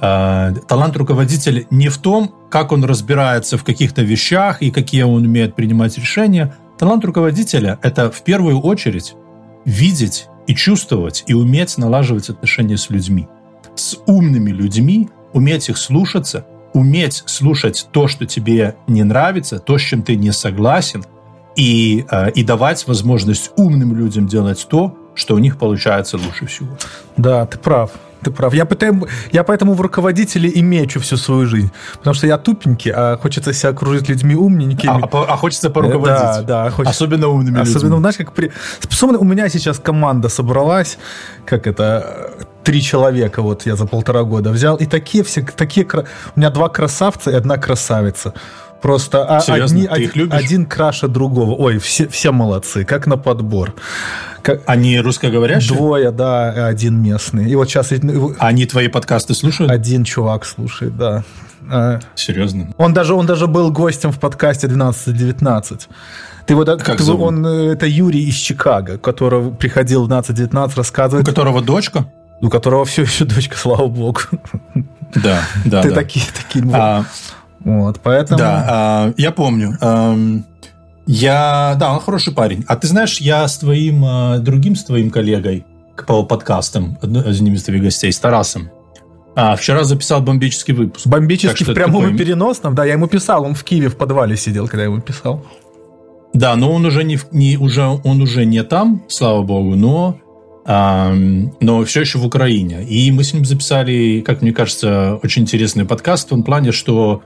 э, 0.00 0.54
талант 0.68 0.96
руководителя 0.96 1.64
не 1.70 1.88
в 1.88 1.98
том, 1.98 2.32
как 2.50 2.70
он 2.70 2.84
разбирается 2.84 3.58
в 3.58 3.64
каких-то 3.64 4.02
вещах 4.02 4.62
и 4.62 4.70
какие 4.70 5.02
он 5.02 5.24
умеет 5.24 5.56
принимать 5.56 5.98
решения. 5.98 6.54
Талант 6.78 7.04
руководителя– 7.04 7.80
это 7.82 8.12
в 8.12 8.22
первую 8.22 8.60
очередь 8.60 9.14
видеть 9.64 10.28
и 10.46 10.54
чувствовать, 10.54 11.24
и 11.26 11.34
уметь 11.34 11.78
налаживать 11.78 12.28
отношения 12.28 12.76
с 12.76 12.90
людьми. 12.90 13.28
С 13.74 13.98
умными 14.06 14.50
людьми, 14.50 15.08
уметь 15.32 15.68
их 15.68 15.76
слушаться, 15.76 16.46
уметь 16.72 17.22
слушать 17.26 17.88
то, 17.92 18.08
что 18.08 18.26
тебе 18.26 18.76
не 18.86 19.02
нравится, 19.02 19.58
то, 19.58 19.78
с 19.78 19.82
чем 19.82 20.02
ты 20.02 20.16
не 20.16 20.32
согласен, 20.32 21.04
и, 21.56 22.04
э, 22.10 22.30
и 22.32 22.44
давать 22.44 22.86
возможность 22.86 23.50
умным 23.56 23.96
людям 23.96 24.26
делать 24.26 24.66
то, 24.68 24.96
что 25.14 25.34
у 25.34 25.38
них 25.38 25.58
получается 25.58 26.18
лучше 26.18 26.46
всего. 26.46 26.76
Да, 27.16 27.46
ты 27.46 27.58
прав. 27.58 27.92
Ты 28.26 28.32
прав. 28.32 28.54
Я, 28.54 28.64
пытаю, 28.64 29.06
я 29.32 29.44
поэтому 29.44 29.74
в 29.74 29.80
руководителе 29.80 30.48
и 30.48 30.62
мечу 30.62 30.98
всю 30.98 31.16
свою 31.16 31.46
жизнь. 31.46 31.70
Потому 31.98 32.14
что 32.14 32.26
я 32.26 32.38
тупенький, 32.38 32.92
а 32.92 33.16
хочется 33.16 33.52
себя 33.52 33.70
окружить 33.70 34.08
людьми 34.08 34.34
умненькими. 34.34 35.00
А, 35.02 35.08
а, 35.12 35.24
а 35.28 35.36
хочется 35.36 35.70
поруководить. 35.70 36.18
Да, 36.18 36.42
да. 36.42 36.70
Хочется, 36.70 37.04
особенно 37.04 37.28
умными 37.28 37.60
особенно, 37.60 37.82
людьми. 37.82 37.98
Знаешь, 38.00 38.16
как 38.16 38.32
при... 38.32 38.50
у 39.02 39.24
меня 39.24 39.48
сейчас 39.48 39.78
команда 39.78 40.28
собралась, 40.28 40.98
как 41.44 41.68
это, 41.68 42.30
три 42.64 42.82
человека 42.82 43.42
вот 43.42 43.66
я 43.66 43.76
за 43.76 43.86
полтора 43.86 44.24
года 44.24 44.50
взял, 44.50 44.76
и 44.76 44.86
такие 44.86 45.22
все, 45.22 45.46
такие, 45.56 45.86
у 45.86 46.40
меня 46.40 46.50
два 46.50 46.68
красавца 46.68 47.30
и 47.30 47.34
одна 47.34 47.58
красавица. 47.58 48.32
Просто 48.82 49.24
а, 49.24 49.40
Серьезно? 49.40 49.78
одни, 49.78 49.88
Ты 49.88 50.02
их 50.04 50.16
любишь? 50.16 50.38
один 50.38 50.66
краше 50.66 51.08
другого. 51.08 51.54
Ой, 51.54 51.78
все, 51.78 52.08
все 52.08 52.32
молодцы, 52.32 52.84
как 52.84 53.06
на 53.06 53.16
подбор. 53.16 53.74
Как... 54.42 54.60
Они 54.66 54.98
русскоговорящие? 55.00 55.76
Двое, 55.76 56.10
да, 56.10 56.66
один 56.66 57.02
местный. 57.02 57.50
И 57.50 57.54
вот 57.56 57.68
сейчас... 57.68 57.92
Они 58.38 58.66
твои 58.66 58.88
подкасты 58.88 59.34
слушают? 59.34 59.72
Один 59.72 60.04
чувак 60.04 60.44
слушает, 60.44 60.96
да. 60.96 61.24
А, 61.68 61.98
Серьезно? 62.14 62.68
Он 62.76 62.92
даже, 62.92 63.14
он 63.14 63.26
даже 63.26 63.46
был 63.46 63.72
гостем 63.72 64.12
в 64.12 64.20
подкасте 64.20 64.68
12-19. 64.68 65.88
Ты 66.46 66.54
вот, 66.54 66.68
как 66.82 66.98
ты, 66.98 67.02
зовут? 67.02 67.22
он, 67.22 67.46
э, 67.46 67.72
это 67.72 67.86
Юрий 67.86 68.28
из 68.28 68.36
Чикаго, 68.36 68.98
который 68.98 69.50
приходил 69.50 70.06
в 70.06 70.10
12-19 70.10 70.76
рассказывать. 70.76 71.26
У 71.26 71.28
которого 71.28 71.60
дочка? 71.60 72.06
У 72.40 72.48
которого 72.48 72.84
все 72.84 73.02
еще 73.02 73.24
дочка, 73.24 73.56
слава 73.56 73.88
богу. 73.88 74.20
Да, 75.14 75.42
да. 75.64 75.82
Ты 75.82 75.88
да. 75.90 75.94
такие, 75.94 76.24
такие. 76.36 76.64
А, 76.72 77.04
вот, 77.66 78.00
поэтому... 78.00 78.38
Да, 78.38 78.64
а, 78.68 79.12
я 79.16 79.32
помню. 79.32 79.76
Я, 81.08 81.76
да, 81.78 81.92
он 81.92 82.00
хороший 82.00 82.32
парень. 82.32 82.64
А 82.68 82.76
ты 82.76 82.86
знаешь, 82.86 83.20
я 83.20 83.46
с 83.46 83.58
твоим 83.58 84.04
э, 84.04 84.38
другим, 84.38 84.74
с 84.74 84.84
твоим 84.84 85.10
коллегой 85.10 85.64
по 86.06 86.24
подкастам, 86.24 86.98
одним 87.00 87.54
из 87.54 87.62
твоих 87.62 87.82
гостей, 87.82 88.12
с 88.12 88.18
Тарасом, 88.18 88.70
а, 89.36 89.54
вчера 89.56 89.84
записал 89.84 90.22
бомбический 90.22 90.74
выпуск. 90.74 91.06
Бомбический 91.06 91.64
в 91.64 91.74
прямом 91.74 92.14
и 92.14 92.16
переносном, 92.16 92.74
да, 92.74 92.84
я 92.84 92.94
ему 92.94 93.06
писал, 93.06 93.44
он 93.44 93.54
в 93.54 93.64
Киеве 93.64 93.88
в 93.88 93.96
подвале 93.96 94.36
сидел, 94.36 94.66
когда 94.66 94.84
я 94.84 94.90
ему 94.90 95.00
писал. 95.00 95.44
Да, 96.32 96.56
но 96.56 96.72
он 96.72 96.84
уже 96.86 97.04
не, 97.04 97.18
не 97.32 97.56
уже 97.56 97.82
он 97.82 98.22
уже 98.22 98.46
не 98.46 98.62
там, 98.62 99.02
слава 99.08 99.42
богу, 99.42 99.74
но 99.74 100.18
эм, 100.66 101.54
но 101.60 101.84
все 101.84 102.00
еще 102.00 102.18
в 102.18 102.26
Украине. 102.26 102.82
И 102.84 103.10
мы 103.12 103.24
с 103.24 103.34
ним 103.34 103.44
записали, 103.44 104.22
как 104.24 104.42
мне 104.42 104.52
кажется, 104.52 105.18
очень 105.22 105.42
интересный 105.42 105.84
подкаст 105.84 106.26
в 106.26 106.30
том 106.30 106.42
плане, 106.42 106.72
что 106.72 107.22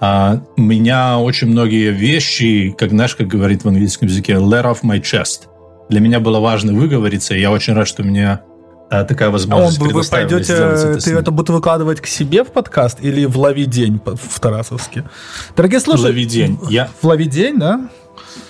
а, 0.00 0.40
у 0.56 0.62
меня 0.62 1.18
очень 1.18 1.48
многие 1.48 1.90
вещи, 1.92 2.74
как 2.76 2.90
знаешь, 2.90 3.14
как 3.14 3.28
говорит 3.28 3.64
в 3.64 3.68
английском 3.68 4.08
языке, 4.08 4.32
let 4.34 4.64
off 4.64 4.78
my 4.82 5.00
chest. 5.00 5.48
Для 5.90 6.00
меня 6.00 6.20
было 6.20 6.40
важно 6.40 6.72
выговориться, 6.72 7.34
и 7.34 7.40
я 7.40 7.50
очень 7.50 7.74
рад, 7.74 7.86
что 7.86 8.02
у 8.02 8.06
меня 8.06 8.40
а, 8.90 9.04
такая 9.04 9.30
возможность 9.30 9.78
а 9.78 9.84
он, 9.84 9.92
Вы 9.92 10.02
пойдете, 10.02 10.52
это 10.52 11.00
ты 11.00 11.12
это 11.12 11.30
будете 11.30 11.52
выкладывать 11.52 12.00
к 12.00 12.06
себе 12.06 12.44
в 12.44 12.48
подкаст 12.48 12.98
или 13.02 13.24
в 13.26 13.38
Лови 13.38 13.66
день 13.66 14.00
в 14.04 14.40
Тарасовске? 14.40 15.04
Дорогие 15.54 15.80
слушатели... 15.80 16.08
Лови 16.08 16.24
день. 16.24 16.58
Я... 16.68 16.88
В 17.00 17.06
Лови 17.06 17.26
день, 17.26 17.58
да? 17.58 17.88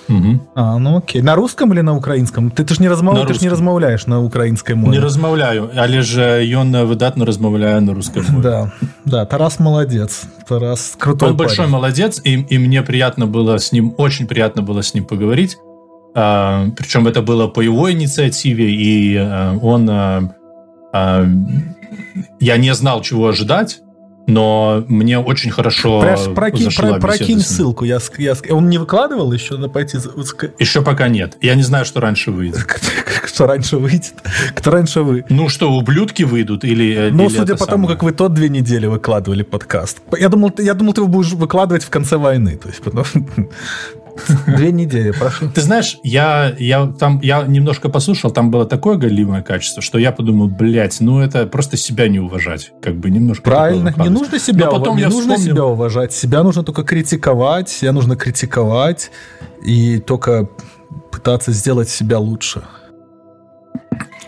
Угу. 0.09 0.39
А, 0.55 0.77
ну 0.77 0.97
окей. 0.97 1.21
На 1.21 1.35
русском 1.35 1.73
или 1.73 1.81
на 1.81 1.95
украинском? 1.95 2.51
Ты, 2.51 2.63
ты 2.63 2.73
ж 2.73 2.79
не 2.79 2.89
размов... 2.89 3.27
ты 3.27 3.33
ж 3.33 3.41
не 3.41 3.49
размовляешь 3.49 4.07
на 4.07 4.21
украинской 4.21 4.73
мове. 4.73 4.97
Не 4.97 4.99
размовляю, 4.99 5.69
але 5.75 6.01
ж 6.01 6.43
ён 6.43 6.85
выдатно 6.85 7.25
размовляю 7.25 7.81
на 7.81 7.93
русском. 7.93 8.41
Да, 8.41 8.71
да, 9.05 9.25
Тарас 9.25 9.59
молодец. 9.59 10.23
Тарас 10.47 10.95
крутой 10.97 11.29
Он 11.29 11.37
парень. 11.37 11.47
большой 11.47 11.67
молодец, 11.67 12.21
и, 12.23 12.33
и 12.33 12.57
мне 12.57 12.81
приятно 12.81 13.27
было 13.27 13.57
с 13.57 13.71
ним, 13.71 13.93
очень 13.97 14.27
приятно 14.27 14.61
было 14.61 14.81
с 14.81 14.93
ним 14.93 15.05
поговорить. 15.05 15.57
А, 16.13 16.67
причем 16.77 17.07
это 17.07 17.21
было 17.21 17.47
по 17.47 17.61
его 17.61 17.91
инициативе, 17.91 18.69
и 18.71 19.15
а, 19.17 19.57
он... 19.61 19.89
А, 19.89 21.25
я 22.39 22.57
не 22.57 22.73
знал, 22.73 23.01
чего 23.01 23.27
ожидать, 23.27 23.81
но 24.31 24.83
мне 24.87 25.19
очень 25.19 25.51
хорошо 25.51 26.01
про, 26.01 26.17
прокинь, 26.33 26.69
про, 26.75 26.99
прокинь 26.99 27.41
ссылку. 27.41 27.85
Я, 27.85 27.99
я, 28.17 28.35
он 28.49 28.69
не 28.69 28.77
выкладывал 28.77 29.31
еще? 29.31 29.55
Надо 29.55 29.69
пойти... 29.69 29.97
Еще 30.57 30.81
пока 30.81 31.09
нет. 31.09 31.37
Я 31.41 31.55
не 31.55 31.63
знаю, 31.63 31.85
что 31.85 31.99
раньше 31.99 32.31
выйдет. 32.31 32.65
Что 33.33 33.47
раньше 33.47 33.77
выйдет? 33.77 34.13
Кто 34.55 34.71
раньше 34.71 35.01
вы? 35.01 35.25
Ну 35.29 35.49
что, 35.49 35.71
ублюдки 35.71 36.23
выйдут? 36.23 36.63
Или, 36.63 37.09
ну, 37.11 37.27
или 37.27 37.37
судя 37.37 37.55
по 37.55 37.65
тому, 37.65 37.87
как 37.87 38.03
вы 38.03 38.11
тот 38.11 38.33
две 38.33 38.49
недели 38.49 38.87
выкладывали 38.87 39.43
подкаст. 39.43 40.01
Я 40.19 40.29
думал, 40.29 40.51
я 40.57 40.73
думал, 40.73 40.93
ты 40.93 41.01
его 41.01 41.07
будешь 41.07 41.31
выкладывать 41.31 41.83
в 41.83 41.89
конце 41.89 42.17
войны. 42.17 42.57
То 42.57 42.67
есть, 42.67 42.81
потом... 42.81 43.05
Две 44.45 44.73
недели, 44.73 45.11
прошу. 45.11 45.49
Ты 45.49 45.61
знаешь, 45.61 45.97
я, 46.03 46.53
я, 46.59 46.87
там, 46.87 47.21
я 47.21 47.43
немножко 47.43 47.87
послушал, 47.87 48.29
там 48.29 48.51
было 48.51 48.65
такое 48.65 48.97
галимое 48.97 49.41
качество, 49.41 49.81
что 49.81 49.97
я 49.97 50.11
подумал, 50.11 50.49
блядь, 50.49 50.99
ну 50.99 51.21
это 51.21 51.45
просто 51.45 51.77
себя 51.77 52.09
не 52.09 52.19
уважать. 52.19 52.73
Как 52.81 52.95
бы 52.97 53.09
немножко. 53.09 53.43
Правильно, 53.43 53.93
не 53.97 54.09
нужно 54.09 54.37
себя, 54.37 54.65
Но 54.65 54.79
потом 54.79 54.97
не 54.97 55.05
нужно 55.05 55.35
вспомнил... 55.35 55.53
себя 55.53 55.65
уважать. 55.65 56.13
Себя 56.13 56.43
нужно 56.43 56.63
только 56.63 56.83
критиковать, 56.83 57.69
себя 57.69 57.93
нужно 57.93 58.17
критиковать 58.17 59.11
и 59.63 59.99
только 59.99 60.49
пытаться 61.09 61.53
сделать 61.53 61.89
себя 61.89 62.19
лучше. 62.19 62.63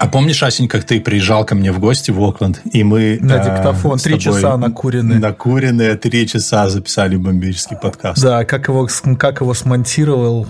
А 0.04 0.08
помнишь, 0.08 0.44
Асень, 0.44 0.68
как 0.68 0.84
ты 0.84 1.00
приезжал 1.00 1.46
ко 1.46 1.56
мне 1.56 1.72
в 1.72 1.80
гости 1.80 2.12
в 2.12 2.22
Окленд, 2.22 2.60
и 2.70 2.84
мы... 2.84 3.20
На 3.22 3.36
э, 3.36 3.44
диктофон, 3.46 3.98
три 4.00 4.20
часа 4.20 4.58
накуренные. 4.58 5.18
Накуренные, 5.18 5.96
три 5.96 6.28
часа 6.28 6.68
записали 6.68 7.16
бомбический 7.16 7.78
подкаст. 7.78 8.22
Да, 8.22 8.44
как 8.44 8.68
его, 8.68 8.90
как 9.18 9.40
его 9.40 9.54
смонтировал 9.54 10.46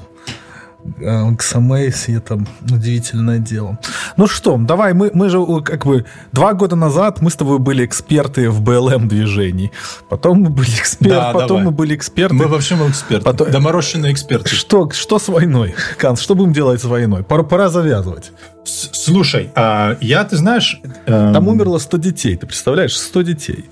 XMAS, 1.00 2.18
это 2.18 2.40
удивительное 2.62 3.40
дело. 3.40 3.80
Ну 4.18 4.28
что, 4.28 4.58
давай, 4.58 4.94
мы, 4.94 5.12
мы 5.14 5.30
же 5.30 5.44
как 5.64 5.86
бы 5.86 6.06
два 6.32 6.54
года 6.54 6.76
назад 6.76 7.22
мы 7.22 7.30
с 7.30 7.36
тобой 7.36 7.60
были 7.60 7.86
эксперты 7.86 8.50
в 8.50 8.62
BLM 8.62 9.08
движении. 9.08 9.72
Потом 10.10 10.40
мы 10.40 10.50
были 10.50 10.70
эксперты, 10.70 11.16
да, 11.16 11.32
потом 11.32 11.48
давай. 11.48 11.64
мы 11.66 11.72
были 11.72 11.96
эксперты. 11.96 12.36
Мы 12.36 12.48
вообще 12.48 12.76
мы 12.76 12.90
эксперты. 12.90 13.24
Потом... 13.24 13.52
Доморощенные 13.52 14.12
эксперты. 14.12 14.50
Что, 14.50 14.90
что 14.92 15.20
с 15.20 15.28
войной, 15.28 15.76
Канс? 15.98 16.22
Что 16.22 16.36
будем 16.36 16.54
делать 16.54 16.82
с 16.82 16.86
войной? 16.86 17.24
Пора, 17.24 17.44
пора 17.44 17.70
завязывать. 17.70 18.32
Слушай, 18.64 19.52
а 19.56 19.98
я, 20.02 20.24
ты 20.24 20.38
знаешь... 20.38 20.80
Эм... 21.06 21.34
Там 21.34 21.48
умерло 21.48 21.78
100 21.78 21.98
детей, 21.98 22.36
ты 22.38 22.46
представляешь? 22.46 22.98
100 22.98 23.22
детей. 23.22 23.66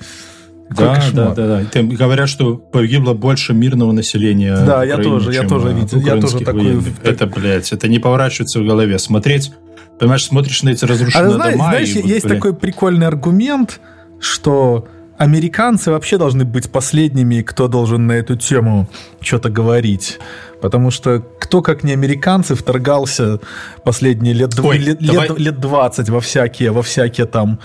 Да, 0.76 1.02
да, 1.14 1.34
да, 1.34 1.48
да. 1.48 1.66
Там 1.72 1.90
говорят, 1.90 2.30
что 2.30 2.56
погибло 2.56 3.14
больше 3.14 3.54
мирного 3.54 3.92
населения. 3.92 4.56
Да, 4.56 4.80
Украины, 4.80 4.90
я 4.90 4.98
тоже, 4.98 5.34
я 5.34 5.48
тоже 5.48 5.74
видел. 5.74 6.00
Я 6.00 6.22
тоже 6.22 6.40
такой... 6.40 6.82
Это, 7.04 7.28
блядь, 7.28 7.72
это 7.72 7.88
не 7.88 8.00
поворачивается 8.00 8.60
в 8.60 8.66
голове. 8.66 8.98
Смотреть, 9.00 9.52
понимаешь, 10.00 10.26
смотришь 10.26 10.64
на 10.64 10.70
эти 10.70 10.86
разрушенные 10.86 11.28
а, 11.28 11.32
знаешь, 11.32 11.54
дома. 11.54 11.70
Знаешь, 11.70 11.96
и, 11.96 12.08
есть 12.08 12.24
вот, 12.24 12.34
такой 12.34 12.54
прикольный 12.54 13.08
аргумент, 13.08 13.82
что 14.20 14.88
американцы 15.18 15.92
вообще 15.92 16.18
должны 16.18 16.46
быть 16.46 16.72
последними, 16.72 17.42
кто 17.42 17.68
должен 17.68 18.08
на 18.08 18.14
эту 18.14 18.36
тему 18.36 18.88
что-то 19.20 19.50
говорить. 19.50 20.20
Потому 20.62 20.92
что 20.92 21.24
кто, 21.40 21.62
как 21.62 21.84
не 21.84 21.94
американцы, 21.94 22.56
вторгался 22.56 23.40
последние 23.84 24.34
лет, 24.34 24.58
Ой, 24.60 24.78
лет, 24.78 25.02
лет, 25.02 25.40
лет 25.40 25.60
20 25.60 26.10
во 26.10 26.20
всякие, 26.22 26.72
во 26.72 26.82
всякие 26.82 27.26
там, 27.26 27.60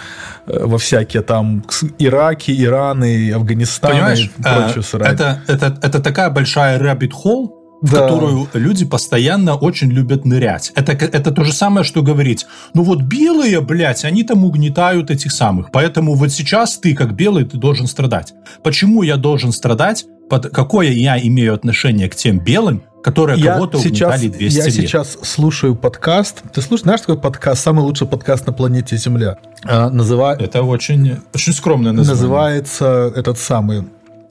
э, 0.47 0.65
во 0.65 0.79
всякие 0.79 1.23
там 1.23 1.65
Ираки, 1.99 2.51
Ираны, 2.51 3.33
Афганистаны 3.33 3.95
Понимаешь, 3.95 4.31
и 4.39 4.43
прочее 4.43 4.85
а, 5.01 5.13
это, 5.13 5.43
это, 5.47 5.79
это 5.83 6.01
такая 6.01 6.31
большая 6.31 6.79
rabbit 6.81 7.13
hole, 7.25 7.51
в 7.87 7.93
да. 7.93 8.01
которую 8.01 8.49
люди 8.53 8.85
постоянно 8.85 9.55
очень 9.55 9.91
любят 9.91 10.25
нырять. 10.25 10.73
Это, 10.75 10.93
это 10.93 11.31
то 11.31 11.45
же 11.45 11.53
самое, 11.53 11.85
что 11.85 12.03
говорить, 12.03 12.47
ну 12.75 12.83
вот 12.83 13.03
белые, 13.03 13.61
блядь, 13.61 14.05
они 14.05 14.25
там 14.25 14.45
угнетают 14.45 15.11
этих 15.11 15.31
самых, 15.31 15.71
поэтому 15.71 16.15
вот 16.15 16.33
сейчас 16.33 16.79
ты, 16.79 16.95
как 16.95 17.15
белый, 17.15 17.45
ты 17.45 17.57
должен 17.57 17.87
страдать. 17.87 18.35
Почему 18.63 19.03
я 19.03 19.17
должен 19.17 19.53
страдать? 19.53 20.05
Под, 20.29 20.51
какое 20.51 20.91
я 20.91 21.17
имею 21.21 21.55
отношение 21.55 22.09
к 22.09 22.17
тем 22.17 22.41
белым, 22.41 22.83
которые 23.05 23.41
я 23.41 23.53
кого-то 23.53 23.79
сейчас, 23.79 24.17
угнетали 24.17 24.29
200 24.37 24.59
я 24.59 24.65
лет? 24.65 24.75
Я 24.75 24.83
сейчас 24.83 25.19
слушаю 25.23 25.77
подкаст. 25.77 26.43
Ты 26.53 26.61
слушаешь, 26.61 26.83
знаешь, 26.83 27.01
такой 27.03 27.21
подкаст? 27.21 27.63
Самый 27.63 27.83
лучший 27.83 28.09
подкаст 28.09 28.45
на 28.49 28.53
планете 28.53 28.97
Земля. 28.97 29.39
А, 29.63 29.89
называ... 29.91 30.37
Это 30.37 30.63
очень, 30.65 31.19
очень 31.33 31.53
скромное 31.53 31.93
название. 31.93 32.21
Называется 32.21 33.13
этот 33.15 33.39
самый 33.39 33.85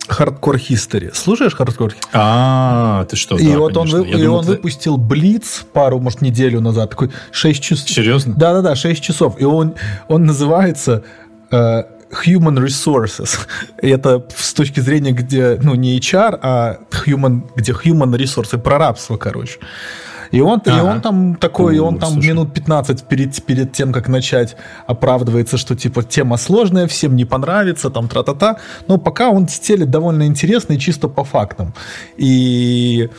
Hardcore 0.10 0.60
History. 0.60 1.14
Слушаешь 1.14 1.54
Hardcore 1.54 1.90
History? 1.90 2.06
А, 2.14 3.06
ты 3.06 3.16
что? 3.16 3.38
И 3.38 3.52
да, 3.52 3.60
вот 3.60 3.74
конечно. 3.74 4.02
он, 4.02 4.08
и 4.08 4.22
думал, 4.22 4.38
он 4.40 4.46
ты... 4.46 4.52
выпустил 4.52 4.98
Блиц 4.98 5.66
пару, 5.74 6.00
может, 6.00 6.22
неделю 6.22 6.62
назад. 6.62 6.92
Такой 6.92 7.12
6 7.32 7.64
часов. 7.64 7.90
Серьезно? 7.90 8.34
Да-да-да, 8.36 8.76
6 8.76 9.04
часов. 9.04 9.40
И 9.40 9.46
он, 9.46 9.76
он 10.08 10.26
называется 10.26 11.04
э, 11.52 11.84
Human 12.26 12.58
Resources. 12.64 13.40
Это 13.78 14.26
с 14.36 14.54
точки 14.54 14.80
зрения, 14.80 15.12
где, 15.12 15.60
ну, 15.62 15.76
не 15.76 15.98
HR, 15.98 16.40
а 16.42 16.78
human, 17.06 17.44
где 17.56 17.72
Human 17.72 18.16
Resources, 18.16 18.60
про 18.60 18.78
рабство, 18.78 19.18
короче. 19.18 19.60
И 20.32 20.42
он, 20.42 20.62
ага. 20.66 20.78
и 20.78 20.82
он 20.82 21.02
там 21.02 21.36
такой, 21.36 21.76
и 21.76 21.80
он 21.80 22.00
там 22.00 22.14
слушай. 22.14 22.28
минут 22.28 22.54
15 22.54 23.04
перед, 23.04 23.44
перед 23.44 23.72
тем, 23.72 23.92
как 23.92 24.08
начать, 24.08 24.56
оправдывается, 24.88 25.58
что 25.58 25.76
типа 25.76 26.04
тема 26.04 26.38
сложная, 26.38 26.88
всем 26.88 27.16
не 27.16 27.26
понравится, 27.26 27.90
там 27.90 28.08
тра-та-та. 28.08 28.58
Но 28.88 28.98
пока 28.98 29.30
он 29.30 29.48
стелит 29.48 29.90
довольно 29.90 30.26
интересный, 30.28 30.78
чисто 30.78 31.08
по 31.08 31.24
фактам. 31.24 31.74
И 32.18 33.10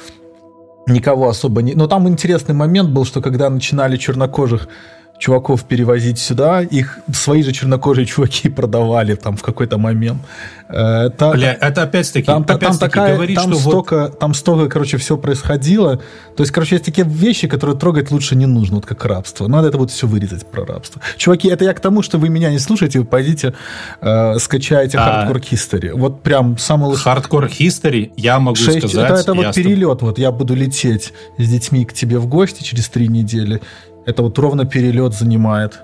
никого 0.86 1.28
особо 1.28 1.62
не... 1.62 1.74
Но 1.74 1.86
там 1.86 2.08
интересный 2.08 2.54
момент 2.54 2.90
был, 2.90 3.04
что 3.04 3.20
когда 3.20 3.50
начинали 3.50 3.96
чернокожих 3.96 4.68
чуваков 5.18 5.64
перевозить 5.64 6.18
сюда, 6.18 6.62
их 6.62 6.98
свои 7.12 7.42
же 7.42 7.52
чернокожие 7.52 8.06
чуваки 8.06 8.48
продавали 8.56 9.14
там 9.14 9.36
в 9.36 9.42
какой-то 9.42 9.78
момент. 9.78 10.20
Это, 10.68 11.30
Бля, 11.30 11.56
это 11.60 11.82
опять-таки, 11.82 12.26
там, 12.26 12.42
опять 12.42 12.60
там 12.60 12.78
такая, 12.78 13.14
говорит, 13.14 13.36
там 13.36 13.54
столько, 13.54 14.08
вот... 14.08 14.18
там 14.18 14.34
столько, 14.34 14.68
короче, 14.68 14.96
все 14.96 15.16
происходило. 15.16 15.98
То 16.36 16.42
есть, 16.42 16.52
короче, 16.52 16.74
есть 16.74 16.84
такие 16.84 17.06
вещи, 17.06 17.46
которые 17.46 17.76
трогать 17.76 18.10
лучше 18.10 18.34
не 18.34 18.46
нужно, 18.46 18.76
вот 18.76 18.86
как 18.86 19.04
рабство. 19.04 19.46
Надо 19.46 19.68
это 19.68 19.78
вот 19.78 19.92
все 19.92 20.08
вырезать 20.08 20.44
про 20.44 20.66
рабство. 20.66 21.00
Чуваки, 21.16 21.48
это 21.48 21.64
я 21.64 21.72
к 21.72 21.78
тому, 21.78 22.02
что 22.02 22.18
вы 22.18 22.30
меня 22.30 22.50
не 22.50 22.58
слушаете, 22.58 22.98
вы 22.98 23.04
пойдите, 23.04 23.54
э, 24.00 24.38
скачайте 24.40 24.98
а... 24.98 25.28
Hardcore 25.30 25.40
History. 25.40 25.92
Вот 25.94 26.22
прям 26.22 26.58
самый 26.58 26.86
лучший. 26.86 27.12
Hardcore 27.12 27.48
History, 27.48 28.12
я 28.16 28.40
могу 28.40 28.56
6... 28.56 28.88
сказать... 28.88 29.10
Это, 29.10 29.20
это 29.20 29.34
вот 29.34 29.54
перелет, 29.54 30.02
вот 30.02 30.18
я 30.18 30.32
буду 30.32 30.54
лететь 30.54 31.12
с 31.38 31.48
детьми 31.48 31.84
к 31.84 31.92
тебе 31.92 32.18
в 32.18 32.26
гости 32.26 32.64
через 32.64 32.88
три 32.88 33.06
недели, 33.06 33.60
это 34.06 34.22
вот 34.22 34.38
ровно 34.38 34.64
перелет 34.64 35.12
занимает 35.12 35.80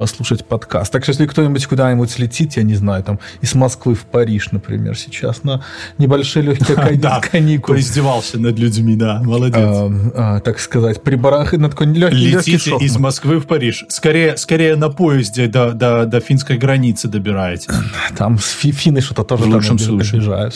послушать 0.00 0.46
подкаст. 0.46 0.90
Так 0.90 1.02
что 1.02 1.10
если 1.10 1.26
кто-нибудь 1.26 1.66
куда-нибудь 1.66 2.10
слетит, 2.10 2.56
я 2.56 2.62
не 2.62 2.74
знаю, 2.74 3.04
там 3.04 3.20
из 3.42 3.54
Москвы 3.54 3.94
в 3.94 4.06
Париж, 4.06 4.50
например, 4.50 4.96
сейчас 4.96 5.44
на 5.44 5.62
небольшие 5.98 6.42
легкие 6.42 6.74
каникулы. 7.30 7.76
Поиздевался 7.76 8.38
над 8.38 8.58
людьми, 8.58 8.96
да, 8.96 9.20
молодец. 9.22 9.58
А, 9.58 9.90
а, 10.14 10.40
так 10.40 10.58
сказать, 10.58 11.02
при 11.02 11.16
барах 11.16 11.52
на 11.52 11.68
такой 11.68 11.88
легкий 11.88 12.56
шок. 12.56 12.80
из 12.80 12.96
Москвы 12.96 13.40
в 13.40 13.46
Париж. 13.46 13.84
Скорее, 13.90 14.38
скорее 14.38 14.74
на 14.76 14.88
поезде 14.88 15.48
до, 15.48 15.72
до, 15.72 16.06
до 16.06 16.20
финской 16.20 16.56
границы 16.56 17.06
добираетесь. 17.06 17.68
Там 18.16 18.38
финны 18.38 19.02
что-то 19.02 19.24
тоже 19.24 19.44
в 19.44 19.48
лучшем 19.48 19.78
случае. 19.78 20.50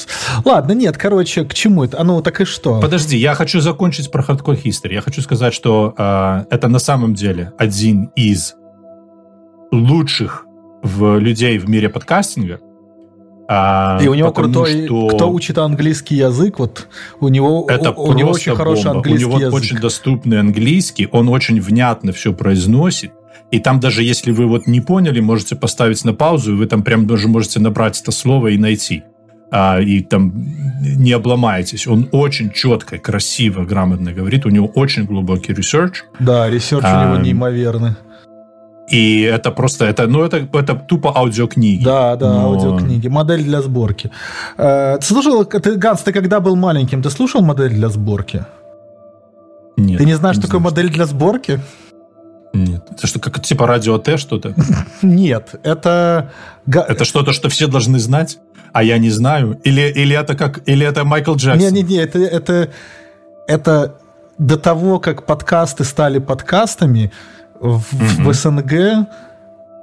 Ладно, 0.46 0.72
нет, 0.72 0.96
короче, 0.96 1.44
к 1.44 1.52
чему 1.52 1.84
это? 1.84 2.00
А 2.00 2.04
ну 2.04 2.22
так 2.22 2.40
и 2.40 2.46
что? 2.46 2.80
Подожди, 2.80 3.18
я 3.18 3.34
хочу 3.34 3.60
закончить 3.60 4.10
про 4.10 4.22
Hardcore 4.22 4.62
History. 4.62 4.94
Я 4.94 5.02
хочу 5.02 5.20
сказать, 5.20 5.52
что 5.52 5.94
э, 5.98 6.44
это 6.48 6.68
на 6.68 6.78
самом 6.78 7.12
деле 7.12 7.52
один 7.58 8.10
из 8.16 8.54
лучших 9.74 10.46
в 10.82 11.18
людей 11.18 11.58
в 11.58 11.68
мире 11.68 11.88
подкастинга. 11.88 12.60
А, 13.46 13.98
и 14.02 14.08
у 14.08 14.14
него 14.14 14.32
крутой, 14.32 14.86
что... 14.86 15.08
кто 15.08 15.30
учит 15.30 15.58
английский 15.58 16.16
язык, 16.16 16.58
вот 16.58 16.88
у 17.20 17.28
него, 17.28 17.66
это 17.68 17.90
у, 17.90 18.08
у 18.08 18.12
него 18.14 18.30
очень 18.30 18.54
хороший 18.54 18.90
английский. 18.90 19.26
У 19.26 19.28
него 19.28 19.38
язык. 19.38 19.54
очень 19.54 19.78
доступный 19.78 20.40
английский, 20.40 21.08
он 21.12 21.28
очень 21.28 21.60
внятно 21.60 22.12
все 22.12 22.32
произносит. 22.32 23.12
И 23.50 23.60
там 23.60 23.80
даже 23.80 24.02
если 24.02 24.32
вы 24.32 24.46
вот 24.46 24.66
не 24.66 24.80
поняли, 24.80 25.20
можете 25.20 25.56
поставить 25.56 26.04
на 26.04 26.14
паузу, 26.14 26.54
и 26.54 26.56
вы 26.56 26.66
там 26.66 26.82
прям 26.82 27.06
даже 27.06 27.28
можете 27.28 27.60
набрать 27.60 28.00
это 28.00 28.10
слово 28.12 28.48
и 28.48 28.58
найти. 28.58 29.02
А, 29.50 29.78
и 29.80 30.00
там 30.00 30.32
не 30.80 31.12
обломаетесь. 31.12 31.86
Он 31.86 32.08
очень 32.12 32.50
четко, 32.50 32.98
красиво, 32.98 33.64
грамотно 33.64 34.12
говорит. 34.12 34.46
У 34.46 34.48
него 34.48 34.66
очень 34.66 35.04
глубокий 35.04 35.52
research. 35.52 36.02
Да, 36.18 36.50
research 36.50 36.82
а, 36.84 37.02
у 37.02 37.12
него 37.12 37.22
неимоверный. 37.22 37.92
И 38.88 39.22
это 39.22 39.50
просто, 39.50 39.86
это, 39.86 40.06
ну, 40.06 40.24
это, 40.24 40.46
это 40.52 40.74
тупо 40.74 41.16
аудиокниги. 41.16 41.84
Да, 41.84 42.16
да, 42.16 42.32
Но... 42.32 42.46
аудиокниги. 42.46 43.08
Модель 43.08 43.42
для 43.42 43.62
сборки. 43.62 44.10
Э, 44.58 45.00
слушал, 45.00 45.44
ты, 45.44 45.76
Ганс, 45.76 46.00
ты 46.00 46.12
когда 46.12 46.40
был 46.40 46.56
маленьким, 46.56 47.02
ты 47.02 47.10
слушал 47.10 47.42
модель 47.42 47.70
для 47.70 47.88
сборки? 47.88 48.44
Нет. 49.76 49.98
Ты 49.98 50.04
не 50.04 50.14
знаешь, 50.14 50.36
не 50.36 50.42
что 50.42 50.48
такое 50.48 50.60
модель 50.60 50.90
для 50.90 51.06
сборки? 51.06 51.60
Нет. 52.52 52.86
Это 52.90 53.06
что, 53.06 53.20
как 53.20 53.40
типа 53.42 53.66
радио 53.66 53.98
Т 53.98 54.16
что-то? 54.16 54.54
Нет, 55.02 55.54
это... 55.64 56.30
Это 56.66 57.04
что-то, 57.04 57.32
что 57.32 57.48
все 57.48 57.66
должны 57.66 57.98
знать, 57.98 58.38
а 58.72 58.82
я 58.84 58.98
не 58.98 59.10
знаю? 59.10 59.58
Или, 59.64 59.90
или 59.90 60.16
это 60.16 60.36
как... 60.36 60.60
Или 60.68 60.86
это 60.86 61.04
Майкл 61.04 61.34
Джексон? 61.34 61.58
Не-не-не, 61.58 61.96
это, 61.96 62.18
это, 62.20 62.68
это 63.48 63.94
до 64.38 64.56
того, 64.56 65.00
как 65.00 65.26
подкасты 65.26 65.82
стали 65.84 66.18
подкастами, 66.18 67.10
в, 67.60 67.94
mm-hmm. 67.94 68.24
в 68.24 68.34
СНГ 68.34 68.72
э, 68.72 69.06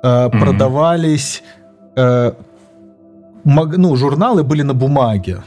mm-hmm. 0.04 0.40
продавались 0.40 1.44
э, 1.96 2.34
маг, 3.44 3.78
ну, 3.78 3.96
журналы 3.96 4.44
были 4.44 4.63
на 4.63 4.74
бумаге. 4.74 5.42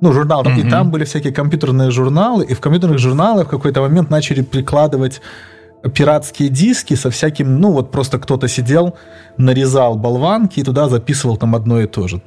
Ну, 0.00 0.12
журнал, 0.12 0.42
mm-hmm. 0.42 0.66
и 0.66 0.70
там 0.70 0.90
были 0.90 1.04
всякие 1.04 1.32
компьютерные 1.32 1.90
журналы, 1.90 2.44
и 2.44 2.54
в 2.54 2.60
компьютерных 2.60 2.98
журналах 2.98 3.46
в 3.46 3.50
какой-то 3.50 3.82
момент 3.82 4.10
начали 4.10 4.42
прикладывать 4.42 5.20
пиратские 5.94 6.48
диски 6.48 6.94
со 6.94 7.10
всяким, 7.10 7.60
ну 7.60 7.72
вот 7.72 7.90
просто 7.90 8.18
кто-то 8.18 8.48
сидел, 8.48 8.96
нарезал 9.36 9.96
болванки 9.96 10.60
и 10.60 10.62
туда 10.62 10.88
записывал 10.88 11.36
там 11.36 11.54
одно 11.54 11.80
и 11.80 11.86
то 11.86 12.08
же. 12.08 12.20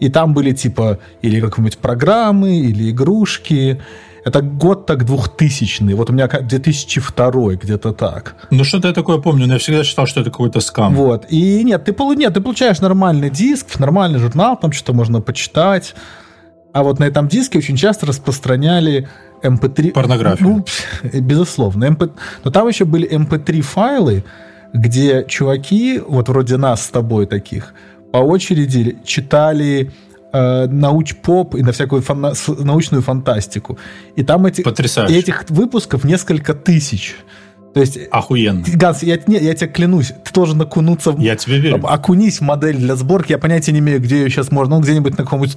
И 0.00 0.08
там 0.08 0.34
были 0.34 0.52
типа 0.52 0.98
или 1.22 1.40
какие-нибудь 1.40 1.78
программы, 1.78 2.56
или 2.56 2.90
игрушки. 2.90 3.80
Это 4.24 4.42
год 4.42 4.86
так 4.86 5.04
двухтысячный. 5.04 5.94
Вот 5.94 6.10
у 6.10 6.12
меня 6.12 6.28
2002 6.28 7.54
где-то 7.54 7.92
так. 7.92 8.34
Ну, 8.50 8.64
что-то 8.64 8.88
я 8.88 8.94
такое 8.94 9.18
помню, 9.18 9.46
но 9.46 9.54
я 9.54 9.58
всегда 9.58 9.84
считал, 9.84 10.06
что 10.06 10.20
это 10.20 10.30
какой-то 10.30 10.60
скам. 10.60 10.94
Вот. 10.94 11.26
И 11.30 11.64
нет, 11.64 11.84
ты, 11.84 11.94
нет, 12.16 12.34
ты 12.34 12.40
получаешь 12.40 12.80
нормальный 12.80 13.30
диск, 13.30 13.78
нормальный 13.78 14.18
журнал, 14.18 14.58
там 14.58 14.72
что-то 14.72 14.92
можно 14.92 15.20
почитать. 15.20 15.94
А 16.72 16.82
вот 16.82 16.98
на 16.98 17.04
этом 17.04 17.28
диске 17.28 17.58
очень 17.58 17.76
часто 17.76 18.06
распространяли 18.06 19.08
MP3... 19.42 19.86
Эм 19.88 19.92
Порнографию. 19.92 20.48
Ну, 20.48 20.64
безусловно. 21.20 21.84
MP... 21.84 22.04
Эм 22.04 22.12
но 22.44 22.50
там 22.50 22.68
еще 22.68 22.84
были 22.84 23.10
MP3 23.10 23.56
эм 23.56 23.62
файлы, 23.62 24.24
где 24.72 25.24
чуваки, 25.26 26.00
вот 26.06 26.28
вроде 26.28 26.56
нас 26.56 26.84
с 26.84 26.88
тобой 26.90 27.26
таких, 27.26 27.74
по 28.12 28.18
очереди 28.18 28.98
читали 29.04 29.92
э, 30.32 30.66
науч-поп 30.66 31.54
и 31.54 31.62
на 31.62 31.72
всякую 31.72 32.02
фана- 32.02 32.34
научную 32.64 33.02
фантастику. 33.02 33.78
И 34.16 34.22
там 34.22 34.46
эти, 34.46 34.62
этих 35.10 35.44
выпусков 35.48 36.04
несколько 36.04 36.54
тысяч. 36.54 37.16
То 37.74 37.80
есть, 37.80 37.98
Охуенно. 38.10 38.64
Ганс, 38.66 39.02
я, 39.02 39.18
не, 39.26 39.38
я 39.38 39.54
тебе 39.54 39.70
клянусь, 39.70 40.12
ты 40.24 40.32
должен 40.34 40.60
окунуться... 40.60 41.14
Я 41.18 41.36
тебе 41.36 41.58
верю. 41.58 41.80
Окунись 41.86 42.40
в 42.40 42.42
модель 42.42 42.76
для 42.76 42.96
сборки. 42.96 43.32
Я 43.32 43.38
понятия 43.38 43.70
не 43.72 43.78
имею, 43.78 44.00
где 44.00 44.22
ее 44.22 44.30
сейчас 44.30 44.50
можно. 44.50 44.76
Ну, 44.76 44.82
где-нибудь 44.82 45.16
на 45.16 45.24
каком-нибудь 45.24 45.56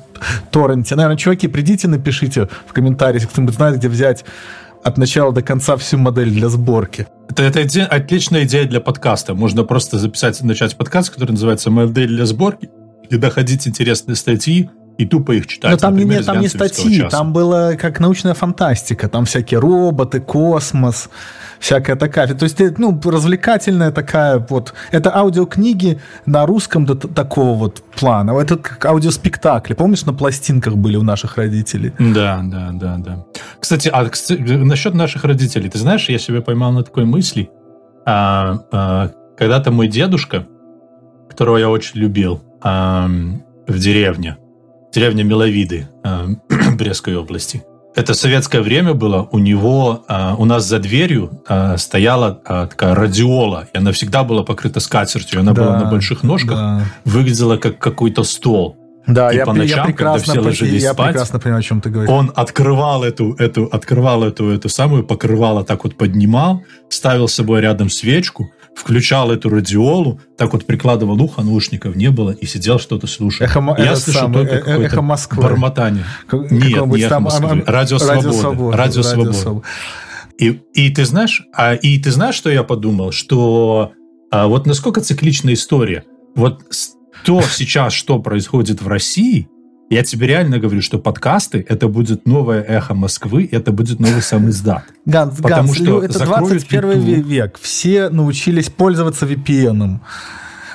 торренте. 0.51 0.95
Наверное, 0.95 1.17
чуваки, 1.17 1.47
придите, 1.47 1.87
напишите 1.87 2.49
в 2.67 2.73
комментариях, 2.73 3.23
если 3.23 3.33
кто-нибудь 3.33 3.55
знает, 3.55 3.77
где 3.77 3.89
взять 3.89 4.25
от 4.83 4.97
начала 4.97 5.31
до 5.31 5.41
конца 5.41 5.75
всю 5.77 5.97
модель 5.97 6.29
для 6.29 6.49
сборки. 6.49 7.07
Это, 7.29 7.43
это 7.43 7.63
иде, 7.63 7.83
отличная 7.83 8.43
идея 8.43 8.65
для 8.65 8.79
подкаста. 8.79 9.33
Можно 9.33 9.63
просто 9.63 9.97
записать, 9.97 10.41
начать 10.43 10.75
подкаст, 10.75 11.09
который 11.09 11.31
называется 11.31 11.71
«Модель 11.71 12.09
для 12.09 12.25
сборки», 12.25 12.69
и 13.09 13.17
доходить 13.17 13.67
интересные 13.67 14.15
статьи, 14.15 14.69
и 14.97 15.05
тупо 15.05 15.31
их 15.31 15.47
читать. 15.47 15.71
Но 15.71 15.77
там, 15.77 15.93
например, 15.93 16.19
не, 16.19 16.25
там 16.25 16.39
не 16.39 16.47
статьи, 16.47 16.97
часа. 16.97 17.09
там 17.09 17.33
было 17.33 17.75
как 17.79 17.99
научная 17.99 18.33
фантастика, 18.33 19.09
там 19.09 19.25
всякие 19.25 19.59
роботы, 19.59 20.19
космос, 20.19 21.09
всякая 21.59 21.95
такая. 21.95 22.27
То 22.33 22.43
есть, 22.43 22.59
ну, 22.77 22.99
развлекательная 23.03 23.91
такая 23.91 24.45
вот... 24.49 24.73
Это 24.91 25.15
аудиокниги 25.15 25.99
на 26.25 26.45
русском 26.45 26.85
до 26.85 26.95
такого 26.95 27.57
вот 27.57 27.83
плана. 27.95 28.37
Это 28.39 28.57
как 28.57 28.85
аудиоспектакли. 28.85 29.73
Помнишь, 29.73 30.05
на 30.05 30.13
пластинках 30.13 30.75
были 30.75 30.97
у 30.97 31.03
наших 31.03 31.37
родителей? 31.37 31.93
Да, 31.97 32.41
да, 32.43 32.69
да, 32.73 32.97
да. 32.97 33.25
Кстати, 33.59 33.89
а 33.91 34.05
кстати, 34.05 34.41
насчет 34.41 34.93
наших 34.93 35.23
родителей. 35.23 35.69
Ты 35.69 35.79
знаешь, 35.79 36.07
я 36.09 36.19
себя 36.19 36.41
поймал 36.41 36.71
на 36.71 36.83
такой 36.83 37.05
мысли. 37.05 37.49
А, 38.05 38.59
а, 38.71 39.11
когда-то 39.37 39.71
мой 39.71 39.87
дедушка, 39.87 40.45
которого 41.29 41.57
я 41.57 41.69
очень 41.69 41.99
любил, 41.99 42.43
в 42.63 43.79
деревне, 43.79 44.37
деревня 44.93 45.23
Миловиды 45.23 45.89
а, 46.03 46.27
Брестской 46.77 47.15
области, 47.15 47.63
это 47.95 48.13
советское 48.15 48.61
время 48.61 48.93
было, 48.93 49.27
у 49.31 49.37
него, 49.37 50.03
э, 50.07 50.33
у 50.37 50.45
нас 50.45 50.65
за 50.65 50.79
дверью 50.79 51.43
э, 51.47 51.77
стояла 51.77 52.41
э, 52.43 52.67
такая 52.69 52.95
радиола, 52.95 53.67
и 53.71 53.77
она 53.77 53.91
всегда 53.91 54.23
была 54.23 54.43
покрыта 54.43 54.79
скатертью, 54.79 55.41
она 55.41 55.53
да, 55.53 55.61
была 55.61 55.79
на 55.79 55.85
больших 55.85 56.23
ножках, 56.23 56.57
да. 56.57 56.81
выглядела 57.05 57.57
как 57.57 57.77
какой-то 57.77 58.23
стол. 58.23 58.77
Да, 59.05 59.31
и 59.31 59.35
я, 59.35 59.45
по 59.45 59.53
ночам, 59.53 59.79
я 59.79 59.83
прекрасно, 59.83 60.33
когда 60.33 60.51
все 60.51 60.63
ложились 60.63 60.83
я 60.83 60.93
спать, 60.93 61.09
прекрасно 61.09 61.39
понимаю, 61.39 61.59
о 61.59 61.63
чем 61.63 61.81
ты 61.81 61.89
говоришь. 61.89 62.09
Он 62.09 62.31
открывал 62.35 63.03
эту, 63.03 63.33
эту, 63.33 63.65
открывал 63.65 64.23
эту, 64.23 64.49
эту 64.49 64.69
самую, 64.69 65.03
покрывало 65.03 65.63
так 65.63 65.83
вот 65.83 65.95
поднимал, 65.95 66.63
ставил 66.89 67.27
с 67.27 67.33
собой 67.33 67.61
рядом 67.61 67.89
свечку, 67.89 68.49
включал 68.75 69.31
эту 69.31 69.49
радиолу, 69.49 70.19
так 70.37 70.53
вот 70.53 70.65
прикладывал 70.65 71.21
ухо, 71.21 71.41
наушников 71.41 71.95
не 71.95 72.09
было, 72.09 72.31
и 72.31 72.45
сидел 72.45 72.79
что-то 72.79 73.07
слушал. 73.07 73.45
Эхо, 73.45 73.75
я 73.77 73.95
слышал 73.95 74.21
самый, 74.23 74.47
только 74.47 74.69
э, 74.69 74.83
эхо 74.83 75.01
Москвы. 75.01 75.43
бормотание. 75.43 76.05
Как, 76.27 76.51
нет, 76.51 76.85
не 76.87 77.01
эхо 77.03 77.19
Москвы. 77.19 77.63
Радио, 77.65 77.97
Радио 77.97 78.31
Свобода. 78.31 78.77
Радио 78.77 79.01
Свобода. 79.03 79.61
И, 80.37 80.61
и 80.73 80.89
ты 80.89 81.05
знаешь, 81.05 81.43
а, 81.53 81.75
и 81.75 81.99
ты 81.99 82.11
знаешь, 82.11 82.35
что 82.35 82.49
я 82.49 82.63
подумал? 82.63 83.11
Что 83.11 83.93
а, 84.31 84.47
вот 84.47 84.65
насколько 84.65 84.99
цикличная 85.01 85.53
история. 85.53 86.03
Вот 86.35 86.63
то 87.23 87.41
сейчас, 87.41 87.93
что 87.93 88.19
происходит 88.19 88.81
в 88.81 88.87
России, 88.87 89.47
я 89.89 90.03
тебе 90.03 90.27
реально 90.27 90.59
говорю, 90.59 90.81
что 90.81 90.99
подкасты— 90.99 91.65
это 91.69 91.87
будет 91.87 92.25
новое 92.25 92.63
эхо 92.63 92.93
Москвы, 92.93 93.47
это 93.51 93.71
будет 93.71 93.99
новый 93.99 94.21
сам 94.21 94.49
издат. 94.49 94.83
Ганс, 95.05 95.37
Потому 95.37 95.67
Ганс, 95.67 95.75
что 95.75 96.03
это 96.03 96.25
21 96.25 97.01
YouTube. 97.01 97.25
век. 97.27 97.59
Все 97.61 98.09
научились 98.09 98.69
пользоваться 98.69 99.25
VPN. 99.25 99.99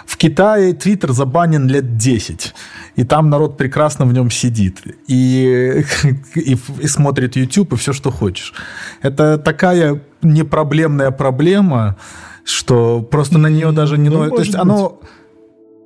В 0.07 0.17
Китае 0.17 0.73
Твиттер 0.73 1.13
забанен 1.13 1.69
лет 1.69 1.97
10, 1.97 2.55
и 2.97 3.05
там 3.05 3.29
народ 3.29 3.59
прекрасно 3.59 4.07
в 4.07 4.13
нем 4.13 4.31
сидит, 4.31 4.83
и, 5.07 5.85
и, 6.35 6.57
и 6.81 6.87
смотрит 6.87 7.37
YouTube, 7.37 7.75
и 7.75 7.77
все, 7.77 7.93
что 7.93 8.11
хочешь. 8.11 8.55
Это 9.03 9.37
такая 9.37 10.01
непроблемная 10.23 11.11
проблема, 11.11 11.97
что 12.45 13.03
просто 13.03 13.39
на 13.39 13.49
нее 13.49 13.73
даже 13.73 13.99
не... 13.99 14.09
Ну, 14.09 14.31
то 14.31 14.39
есть 14.39 14.53
быть. 14.53 14.61
оно 14.61 15.01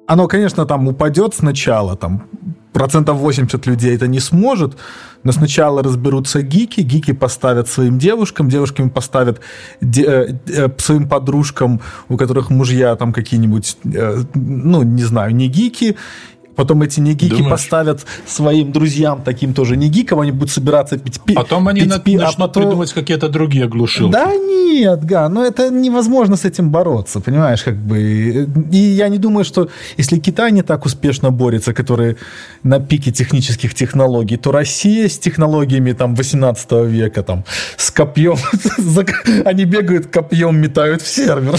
оно, 0.06 0.28
конечно, 0.28 0.66
там 0.66 0.88
упадет 0.88 1.34
сначала, 1.34 1.96
там 1.96 2.26
процентов 2.72 3.18
80 3.18 3.66
людей 3.66 3.94
это 3.94 4.06
не 4.06 4.20
сможет, 4.20 4.76
но 5.24 5.32
сначала 5.32 5.82
разберутся 5.82 6.42
гики, 6.42 6.80
гики 6.80 7.12
поставят 7.12 7.68
своим 7.68 7.98
девушкам, 7.98 8.48
девушками 8.48 8.88
поставят 8.88 9.40
де, 9.80 10.02
э, 10.02 10.38
э, 10.48 10.68
своим 10.78 11.08
подружкам, 11.08 11.80
у 12.08 12.16
которых 12.16 12.50
мужья 12.50 12.96
там 12.96 13.12
какие-нибудь, 13.12 13.76
э, 13.84 14.24
ну, 14.34 14.82
не 14.82 15.04
знаю, 15.04 15.34
не 15.34 15.48
гики, 15.48 15.96
Потом 16.56 16.82
эти 16.82 17.00
негики 17.00 17.30
Думаешь? 17.30 17.50
поставят 17.50 18.06
своим 18.26 18.72
друзьям, 18.72 19.22
таким 19.24 19.54
тоже 19.54 19.76
негикам, 19.76 20.20
они 20.20 20.32
будут 20.32 20.50
собираться 20.50 20.98
пить 20.98 21.20
пи. 21.20 21.34
Потом 21.34 21.68
они 21.68 21.80
пить, 21.80 22.02
пи, 22.02 22.16
а 22.16 22.18
начнут 22.18 22.38
а 22.38 22.48
потом... 22.48 22.62
придумывать 22.62 22.92
какие-то 22.92 23.28
другие 23.28 23.68
глушилки. 23.68 24.12
Да 24.12 24.34
нет, 24.34 25.04
Га, 25.04 25.28
но 25.28 25.44
это 25.44 25.70
невозможно 25.70 26.36
с 26.36 26.44
этим 26.44 26.70
бороться, 26.70 27.20
понимаешь, 27.20 27.62
как 27.62 27.76
бы. 27.76 28.48
И 28.72 28.76
я 28.76 29.08
не 29.08 29.18
думаю, 29.18 29.44
что 29.44 29.68
если 29.98 30.18
Китай 30.18 30.52
не 30.52 30.62
так 30.62 30.84
успешно 30.84 31.30
борется, 31.30 31.72
который 31.72 32.16
на 32.62 32.80
пике 32.80 33.12
технических 33.12 33.74
технологий, 33.74 34.36
то 34.36 34.52
Россия 34.52 35.08
с 35.08 35.18
технологиями 35.18 35.92
там 35.92 36.14
18 36.14 36.72
века, 36.86 37.22
там, 37.22 37.44
с 37.76 37.90
копьем, 37.90 38.36
они 39.44 39.64
бегают 39.64 40.06
копьем, 40.06 40.56
метают 40.56 41.02
в 41.02 41.06
сервер. 41.06 41.58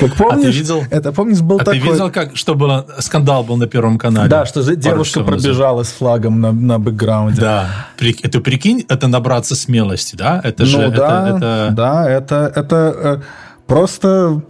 Как 0.00 0.16
помнишь? 0.16 0.48
А 0.48 0.52
ты 0.52 0.58
видел? 0.58 0.84
Это 0.90 1.12
помнишь 1.12 1.40
был 1.40 1.56
а 1.56 1.64
такой. 1.64 1.80
ты 1.80 1.86
видел, 1.86 2.10
как 2.10 2.36
что 2.36 2.54
было 2.54 2.86
скандал 3.00 3.44
был 3.44 3.56
на 3.56 3.66
первом 3.66 3.98
канале? 3.98 4.28
Да, 4.28 4.46
что 4.46 4.62
девушка 4.74 5.22
пробежала 5.22 5.82
с 5.82 5.92
флагом 5.92 6.40
на, 6.40 6.52
на 6.52 6.78
бэкграунде. 6.78 7.40
Да. 7.40 7.88
Это 8.22 8.40
прикинь, 8.40 8.84
это 8.88 9.08
набраться 9.08 9.54
смелости, 9.54 10.16
да? 10.16 10.40
Это 10.42 10.64
же 10.64 10.78
ну, 10.78 10.90
да, 10.90 11.28
это, 11.28 11.36
это... 11.36 11.68
да, 11.72 12.10
это 12.10 12.52
это 12.54 12.76
э, 12.96 13.20
просто 13.66 14.42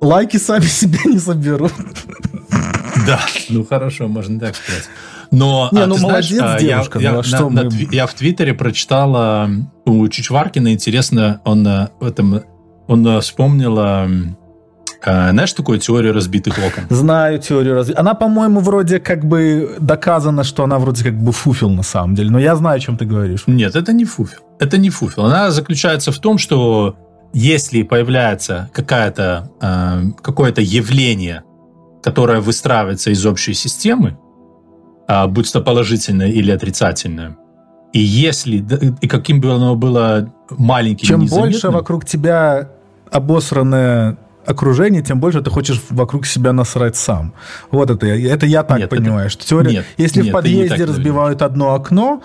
лайки 0.00 0.36
сами 0.36 0.64
себе 0.66 0.98
не 1.06 1.18
соберут. 1.18 1.72
Да, 3.06 3.20
ну 3.48 3.64
хорошо, 3.64 4.08
можно 4.08 4.38
так 4.40 4.56
сказать. 4.56 4.88
Но 5.30 5.68
не, 5.70 5.82
а, 5.82 5.86
ну 5.86 5.96
молодец, 5.96 6.38
знаешь, 6.38 6.60
девушка. 6.60 6.98
Я, 6.98 7.12
ну, 7.12 7.16
я, 7.18 7.22
что 7.22 7.48
на, 7.50 7.62
мы... 7.62 7.70
на, 7.70 7.92
я 7.92 8.06
в 8.06 8.14
Твиттере 8.14 8.52
прочитала 8.52 9.48
у 9.84 10.08
Чичваркина, 10.08 10.72
интересно, 10.72 11.40
он 11.44 11.64
в 12.00 12.04
этом 12.04 12.42
он 12.88 13.20
вспомнил 13.20 13.78
а, 15.02 15.30
знаешь 15.30 15.52
такую 15.52 15.78
теорию 15.78 16.12
разбитых 16.12 16.58
окон? 16.58 16.84
Знаю 16.90 17.38
теорию 17.38 17.74
разбитых. 17.74 18.00
Она, 18.00 18.14
по-моему, 18.14 18.60
вроде 18.60 19.00
как 19.00 19.24
бы 19.24 19.76
доказано, 19.80 20.44
что 20.44 20.64
она 20.64 20.78
вроде 20.78 21.04
как 21.04 21.14
бы 21.14 21.32
фуфел 21.32 21.70
на 21.70 21.82
самом 21.82 22.14
деле. 22.14 22.30
Но 22.30 22.38
я 22.38 22.54
знаю, 22.56 22.76
о 22.76 22.80
чем 22.80 22.96
ты 22.96 23.04
говоришь. 23.04 23.44
Нет, 23.46 23.76
это 23.76 23.92
не 23.92 24.04
фуфел. 24.04 24.40
Это 24.58 24.76
не 24.78 24.90
фуфел. 24.90 25.24
Она 25.24 25.50
заключается 25.50 26.12
в 26.12 26.18
том, 26.18 26.38
что 26.38 26.96
если 27.32 27.82
появляется 27.82 28.68
какая-то, 28.72 29.50
э, 29.60 30.02
какое-то 30.22 30.60
явление, 30.60 31.44
которое 32.02 32.40
выстраивается 32.40 33.10
из 33.10 33.24
общей 33.24 33.54
системы, 33.54 34.18
э, 35.08 35.26
будь 35.26 35.50
то 35.50 35.60
положительное 35.60 36.28
или 36.28 36.50
отрицательное, 36.50 37.36
и 37.92 38.00
если, 38.00 38.64
и 39.00 39.08
каким 39.08 39.40
бы 39.40 39.52
оно 39.52 39.74
было 39.74 40.32
маленьким, 40.50 41.08
Чем 41.08 41.26
больше 41.26 41.70
вокруг 41.70 42.04
тебя 42.04 42.68
обосранное 43.10 44.16
окружение, 44.50 45.02
тем 45.02 45.20
больше 45.20 45.40
ты 45.40 45.50
хочешь 45.50 45.80
вокруг 45.90 46.26
себя 46.26 46.52
насрать 46.52 46.96
сам. 46.96 47.34
Вот 47.70 47.90
это, 47.90 48.06
это 48.06 48.46
я 48.46 48.62
так 48.62 48.78
нет, 48.78 48.90
понимаю, 48.90 49.26
это... 49.26 49.30
что 49.30 49.46
теория... 49.46 49.70
Нет, 49.70 49.86
если 49.96 50.22
нет, 50.22 50.30
в 50.30 50.32
подъезде 50.32 50.84
разбивают 50.84 51.42
одно 51.42 51.74
окно, 51.74 52.22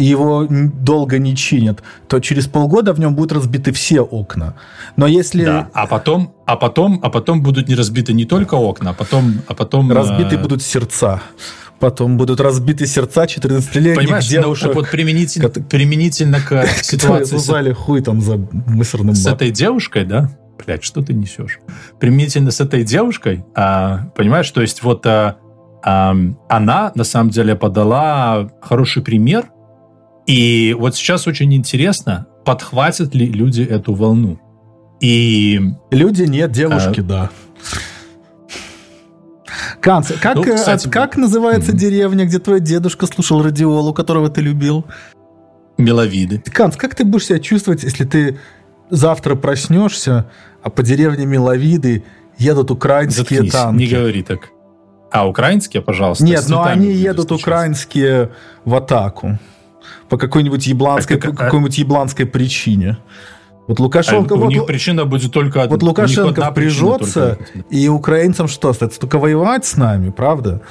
и 0.00 0.04
его 0.04 0.46
долго 0.48 1.18
не 1.18 1.36
чинят, 1.36 1.82
то 2.08 2.20
через 2.20 2.46
полгода 2.46 2.94
в 2.94 3.00
нем 3.00 3.14
будут 3.14 3.32
разбиты 3.32 3.70
все 3.72 4.00
окна. 4.00 4.54
Но 4.96 5.06
если... 5.06 5.44
Да, 5.44 5.68
а 5.74 5.86
потом, 5.86 6.34
а 6.46 6.56
потом, 6.56 7.00
а 7.02 7.10
потом 7.10 7.42
будут 7.42 7.68
не 7.68 7.74
разбиты 7.74 8.14
не 8.14 8.24
только 8.24 8.54
окна, 8.54 8.90
а 8.90 8.94
потом... 8.94 9.42
А 9.46 9.54
потом 9.54 9.92
разбиты 9.92 10.36
э... 10.36 10.38
будут 10.38 10.62
сердца. 10.62 11.20
Потом 11.80 12.16
будут 12.16 12.40
разбиты 12.40 12.86
сердца 12.86 13.24
14-летних 13.24 13.96
Понимаешь, 13.96 14.26
девушек. 14.26 14.68
Ну, 14.68 14.74
вот 14.74 14.90
применительно, 14.90 15.50
применительно 15.50 16.40
к 16.40 16.66
ситуации... 16.82 17.36
С, 17.36 17.74
хуй 17.74 18.00
там 18.00 18.22
за 18.22 18.38
мусорным 18.66 19.14
С 19.14 19.26
этой 19.26 19.50
девушкой, 19.50 20.06
да? 20.06 20.30
Блять, 20.64 20.84
что 20.84 21.02
ты 21.02 21.14
несешь? 21.14 21.60
Применительно 21.98 22.50
с 22.50 22.60
этой 22.60 22.84
девушкой, 22.84 23.44
а, 23.54 24.10
понимаешь, 24.16 24.50
то 24.50 24.60
есть 24.60 24.82
вот 24.82 25.06
а, 25.06 25.36
а, 25.82 26.14
она 26.48 26.92
на 26.94 27.04
самом 27.04 27.30
деле 27.30 27.56
подала 27.56 28.50
хороший 28.60 29.02
пример, 29.02 29.50
и 30.26 30.76
вот 30.78 30.94
сейчас 30.94 31.26
очень 31.26 31.52
интересно, 31.54 32.26
подхватят 32.44 33.14
ли 33.14 33.26
люди 33.26 33.62
эту 33.62 33.94
волну. 33.94 34.38
И... 35.00 35.60
Люди 35.90 36.24
нет, 36.24 36.52
девушки, 36.52 37.00
а, 37.00 37.02
да. 37.02 37.30
Канц, 39.80 40.12
как, 40.20 40.36
ну, 40.36 40.42
кстати, 40.42 40.88
как 40.88 41.16
называется 41.16 41.72
mm-hmm. 41.72 41.76
деревня, 41.76 42.26
где 42.26 42.38
твой 42.38 42.60
дедушка 42.60 43.06
слушал 43.06 43.42
радиолу, 43.42 43.94
которого 43.94 44.28
ты 44.28 44.42
любил? 44.42 44.84
Меловиды. 45.78 46.42
Канц, 46.52 46.76
как 46.76 46.94
ты 46.94 47.04
будешь 47.04 47.26
себя 47.26 47.38
чувствовать, 47.38 47.82
если 47.82 48.04
ты 48.04 48.38
завтра 48.90 49.36
проснешься, 49.36 50.30
а 50.62 50.70
по 50.70 50.82
деревне 50.82 51.26
Меловиды 51.26 52.04
едут 52.38 52.70
украинские 52.70 53.40
Заткнись, 53.40 53.52
танки? 53.52 53.82
не 53.82 53.88
говори 53.88 54.22
так. 54.22 54.50
А, 55.10 55.26
украинские, 55.26 55.82
пожалуйста? 55.82 56.24
Нет, 56.24 56.44
но 56.48 56.62
они 56.62 56.92
едут 56.92 57.28
сейчас. 57.28 57.40
украинские 57.40 58.30
в 58.64 58.74
атаку. 58.74 59.38
По 60.08 60.16
какой-нибудь 60.16 60.66
ебланской, 60.66 61.16
а 61.16 61.20
как, 61.20 61.30
по 61.32 61.36
какой-нибудь 61.36 61.78
ебланской 61.78 62.26
причине. 62.26 62.98
Вот 63.66 63.78
Лукашенко... 63.78 64.34
А 64.34 64.36
у 64.36 64.40
вот, 64.40 64.48
них 64.48 64.66
причина 64.66 65.04
будет 65.04 65.32
только 65.32 65.62
одна. 65.62 65.74
Вот 65.74 65.82
Лукашенко 65.82 66.50
впряжется, 66.50 67.38
и 67.70 67.88
украинцам 67.88 68.48
что 68.48 68.70
остается? 68.70 69.00
Только 69.00 69.18
воевать 69.18 69.64
с 69.64 69.76
нами, 69.76 70.10
правда? 70.10 70.62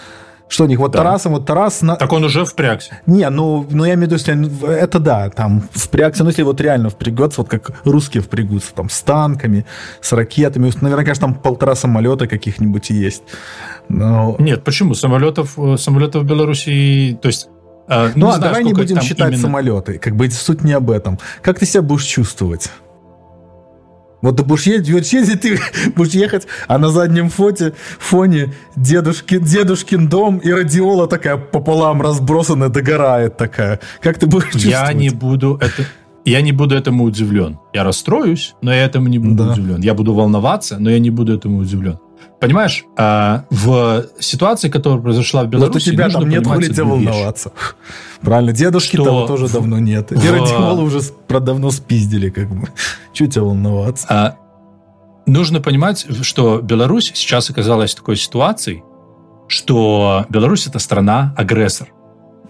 Что 0.50 0.64
у 0.64 0.68
них? 0.68 0.80
Вот 0.80 0.92
да. 0.92 0.98
Тарасом, 0.98 1.34
вот 1.34 1.46
Тарас... 1.46 1.82
На... 1.84 1.96
Так 1.96 2.12
он 2.12 2.24
уже 2.24 2.44
впрягся. 2.44 3.00
Не, 3.06 3.30
ну, 3.30 3.68
ну 3.70 3.86
я 3.86 3.94
имею 3.94 4.10
в 4.10 4.28
виду, 4.28 4.66
это 4.66 5.00
да, 5.00 5.30
там 5.30 5.64
впрягся, 5.72 6.24
ну 6.24 6.30
если 6.30 6.42
вот 6.42 6.60
реально 6.60 6.90
впрягется, 6.90 7.42
вот 7.42 7.50
как 7.50 7.72
русские 7.86 8.24
впрягутся, 8.24 8.74
там, 8.74 8.90
с 8.90 9.02
танками, 9.02 9.66
с 10.02 10.12
ракетами, 10.12 10.72
наверное, 10.82 11.06
конечно, 11.06 11.28
там 11.28 11.36
полтора 11.36 11.76
самолета 11.76 12.28
каких-нибудь 12.28 12.90
есть. 12.90 13.22
Но... 13.90 14.36
Нет, 14.40 14.64
почему? 14.64 14.96
Самолетов, 14.96 15.54
э, 15.60 15.78
самолетов 15.78 16.24
в 16.24 16.26
Беларуси, 16.26 17.18
то 17.22 17.28
есть 17.28 17.48
ну, 17.88 18.12
ну 18.16 18.28
а 18.28 18.36
знаю, 18.36 18.42
давай 18.42 18.64
не 18.64 18.74
будем 18.74 19.02
считать 19.02 19.30
именно... 19.30 19.42
самолеты. 19.42 20.00
Как 20.00 20.16
бы 20.16 20.30
суть 20.30 20.64
не 20.64 20.74
об 20.74 20.90
этом. 20.92 21.20
Как 21.42 21.60
ты 21.60 21.66
себя 21.66 21.82
будешь 21.84 22.04
чувствовать? 22.04 22.72
Вот 24.22 24.38
ты 24.38 24.44
будешь 24.44 24.64
ездить, 24.64 24.94
вот 24.94 25.06
ездить, 25.06 25.42
ты 25.42 25.60
будешь 25.96 26.14
ехать, 26.14 26.48
а 26.68 26.78
на 26.78 26.90
заднем 26.90 27.30
фоте, 27.30 27.74
фоне 28.00 28.54
дедушки, 28.76 29.40
дедушкин 29.40 30.10
дом 30.10 30.38
и 30.40 30.52
радиола 30.52 31.08
такая 31.08 31.38
пополам 31.38 32.02
разбросанная, 32.02 32.70
догорает 32.70 33.38
такая. 33.38 33.80
Как 34.02 34.20
ты 34.20 34.28
будешь 34.28 34.52
чувствовать? 34.52 34.90
Я 34.90 34.94
не 34.94 35.10
буду 35.10 35.58
это... 35.62 35.86
Я 36.26 36.42
не 36.42 36.52
буду 36.52 36.76
этому 36.76 37.06
удивлен. 37.06 37.60
Я 37.74 37.84
расстроюсь, 37.84 38.54
но 38.62 38.74
я 38.74 38.84
этому 38.84 39.08
не 39.08 39.20
буду 39.20 39.46
да. 39.46 39.52
удивлен. 39.54 39.82
Я 39.82 39.94
буду 39.94 40.14
волноваться, 40.14 40.78
но 40.78 40.90
я 40.90 41.00
не 41.00 41.10
буду 41.10 41.34
этому 41.34 41.60
удивлен. 41.60 41.98
Понимаешь, 42.40 42.86
а, 42.98 43.46
в 43.50 44.06
ситуации, 44.20 44.70
которая 44.70 45.02
произошла 45.02 45.44
в 45.44 45.48
Беларуси... 45.48 45.74
Вот 45.74 45.88
у 45.88 45.92
тебя 45.92 46.10
там 46.10 46.30
нет 46.30 46.46
воли 46.48 46.68
тебя 46.68 46.86
волноваться. 46.86 47.52
Правильно, 48.22 48.54
дедушки 48.54 48.96
что 48.96 49.06
там 49.06 49.28
тоже 49.28 49.48
в... 49.48 49.54
давно 49.54 49.80
нет. 49.80 50.12
И 50.12 50.16
в... 50.16 50.32
радиолы 50.32 50.84
уже 50.84 51.02
давно 51.28 51.70
спиздили, 51.72 52.30
как 52.30 52.50
бы. 52.50 52.68
Чего 53.14 53.30
тебя 53.30 53.44
волноваться? 53.44 54.08
А, 54.10 54.38
нужно 55.26 55.60
понимать, 55.60 56.08
что 56.22 56.62
Беларусь 56.62 57.12
сейчас 57.14 57.50
оказалась 57.50 57.92
в 57.92 57.96
такой 57.96 58.16
ситуации, 58.16 58.84
что 59.48 60.26
Беларусь 60.30 60.66
это 60.68 60.80
страна-агрессор. 60.80 61.90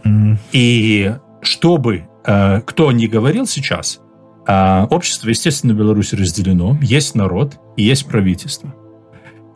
Mm. 0.04 0.38
И 0.52 1.16
чтобы 1.42 2.08
э, 2.26 2.62
кто 2.62 2.92
ни 2.92 3.08
говорил 3.08 3.48
сейчас, 3.48 4.00
э, 4.48 4.84
общество, 4.90 5.30
естественно, 5.30 5.74
в 5.74 5.78
Беларуси 5.78 6.16
разделено. 6.16 6.78
Есть 6.82 7.16
народ 7.16 7.56
и 7.76 7.84
есть 7.84 8.06
правительство. 8.06 8.74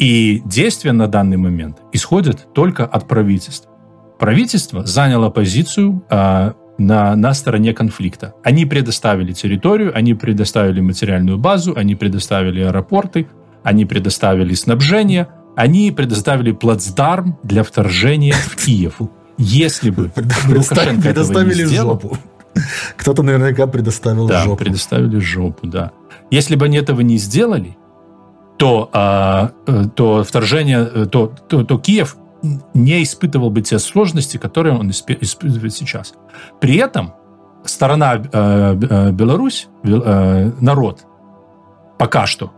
И 0.03 0.41
действия 0.43 0.91
на 0.91 1.07
данный 1.07 1.37
момент 1.37 1.77
исходят 1.93 2.53
только 2.53 2.85
от 2.85 3.07
правительства. 3.07 3.71
Правительство 4.19 4.85
заняло 4.85 5.29
позицию 5.29 6.03
э, 6.09 6.51
на, 6.77 7.15
на 7.15 7.33
стороне 7.33 7.73
конфликта. 7.73 8.33
Они 8.43 8.65
предоставили 8.65 9.31
территорию, 9.31 9.95
они 9.97 10.13
предоставили 10.13 10.81
материальную 10.81 11.37
базу, 11.37 11.73
они 11.77 11.95
предоставили 11.95 12.63
аэропорты, 12.63 13.29
они 13.63 13.85
предоставили 13.85 14.53
снабжение, 14.55 15.29
они 15.55 15.89
предоставили 15.91 16.51
плацдарм 16.51 17.39
для 17.41 17.63
вторжения 17.63 18.33
в 18.33 18.57
Киев. 18.57 18.99
Если 19.37 19.89
бы 19.89 20.11
Лукашенко 20.49 21.07
этого 21.07 21.39
не 21.43 21.53
сделал, 21.53 21.91
жопу. 21.91 22.17
Кто-то 22.97 23.23
наверняка 23.23 23.67
предоставил 23.67 24.27
да, 24.27 24.43
жопу. 24.43 24.65
предоставили 24.65 25.19
жопу, 25.19 25.65
да. 25.65 25.93
Если 26.29 26.57
бы 26.57 26.65
они 26.65 26.77
этого 26.77 26.99
не 26.99 27.17
сделали, 27.17 27.77
то, 28.57 28.89
а, 28.93 29.51
э, 29.67 29.85
то 29.95 30.23
вторжение, 30.23 30.89
э, 30.93 31.05
то, 31.05 31.33
то, 31.47 31.63
то 31.63 31.79
Киев 31.79 32.17
не 32.73 33.03
испытывал 33.03 33.49
бы 33.49 33.61
те 33.61 33.79
сложности, 33.79 34.37
которые 34.37 34.77
он 34.77 34.89
испытывает 34.89 35.73
сейчас. 35.73 36.13
При 36.59 36.75
этом 36.77 37.13
сторона 37.63 38.15
э, 38.15 38.21
э, 38.31 39.11
Беларусь, 39.11 39.69
э, 39.83 40.51
народ, 40.59 41.05
пока 41.97 42.25
что 42.25 42.51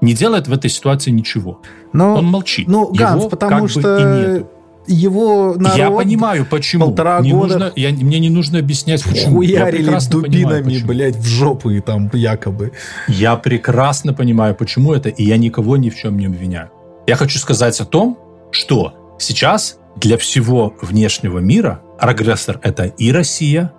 не 0.00 0.14
делает 0.14 0.46
в 0.46 0.52
этой 0.52 0.70
ситуации 0.70 1.10
ничего. 1.10 1.60
Но, 1.92 2.14
он 2.14 2.26
молчит. 2.26 2.68
Ну, 2.68 2.92
Ганс, 2.92 3.20
Его 3.20 3.30
потому 3.30 3.62
как 3.62 3.70
что... 3.70 3.80
Бы 3.80 4.00
и 4.00 4.04
нету 4.04 4.48
его 4.88 5.54
народ 5.56 5.76
Я 5.76 5.90
понимаю, 5.90 6.46
почему. 6.46 6.86
Полтора 6.86 7.20
не 7.20 7.32
года... 7.32 7.58
Нужно, 7.58 7.72
я, 7.76 7.90
мне 7.90 8.18
не 8.18 8.30
нужно 8.30 8.58
объяснять, 8.58 9.02
почему. 9.04 9.36
Хуярили 9.36 9.98
дубинами, 10.10 10.62
понимаю, 10.62 10.86
блядь, 10.86 11.16
в 11.16 11.26
жопу 11.26 11.70
и 11.70 11.80
там 11.80 12.10
якобы. 12.12 12.72
Я 13.06 13.36
прекрасно 13.36 14.14
понимаю, 14.14 14.54
почему 14.54 14.92
это, 14.92 15.08
и 15.08 15.24
я 15.24 15.36
никого 15.36 15.76
ни 15.76 15.90
в 15.90 15.96
чем 15.96 16.18
не 16.18 16.26
обвиняю. 16.26 16.70
Я 17.06 17.16
хочу 17.16 17.38
сказать 17.38 17.80
о 17.80 17.84
том, 17.84 18.18
что 18.50 19.16
сейчас 19.18 19.78
для 19.96 20.18
всего 20.18 20.74
внешнего 20.80 21.38
мира 21.38 21.80
агрессор 21.98 22.60
это 22.62 22.84
и 22.84 23.12
Россия, 23.12 23.72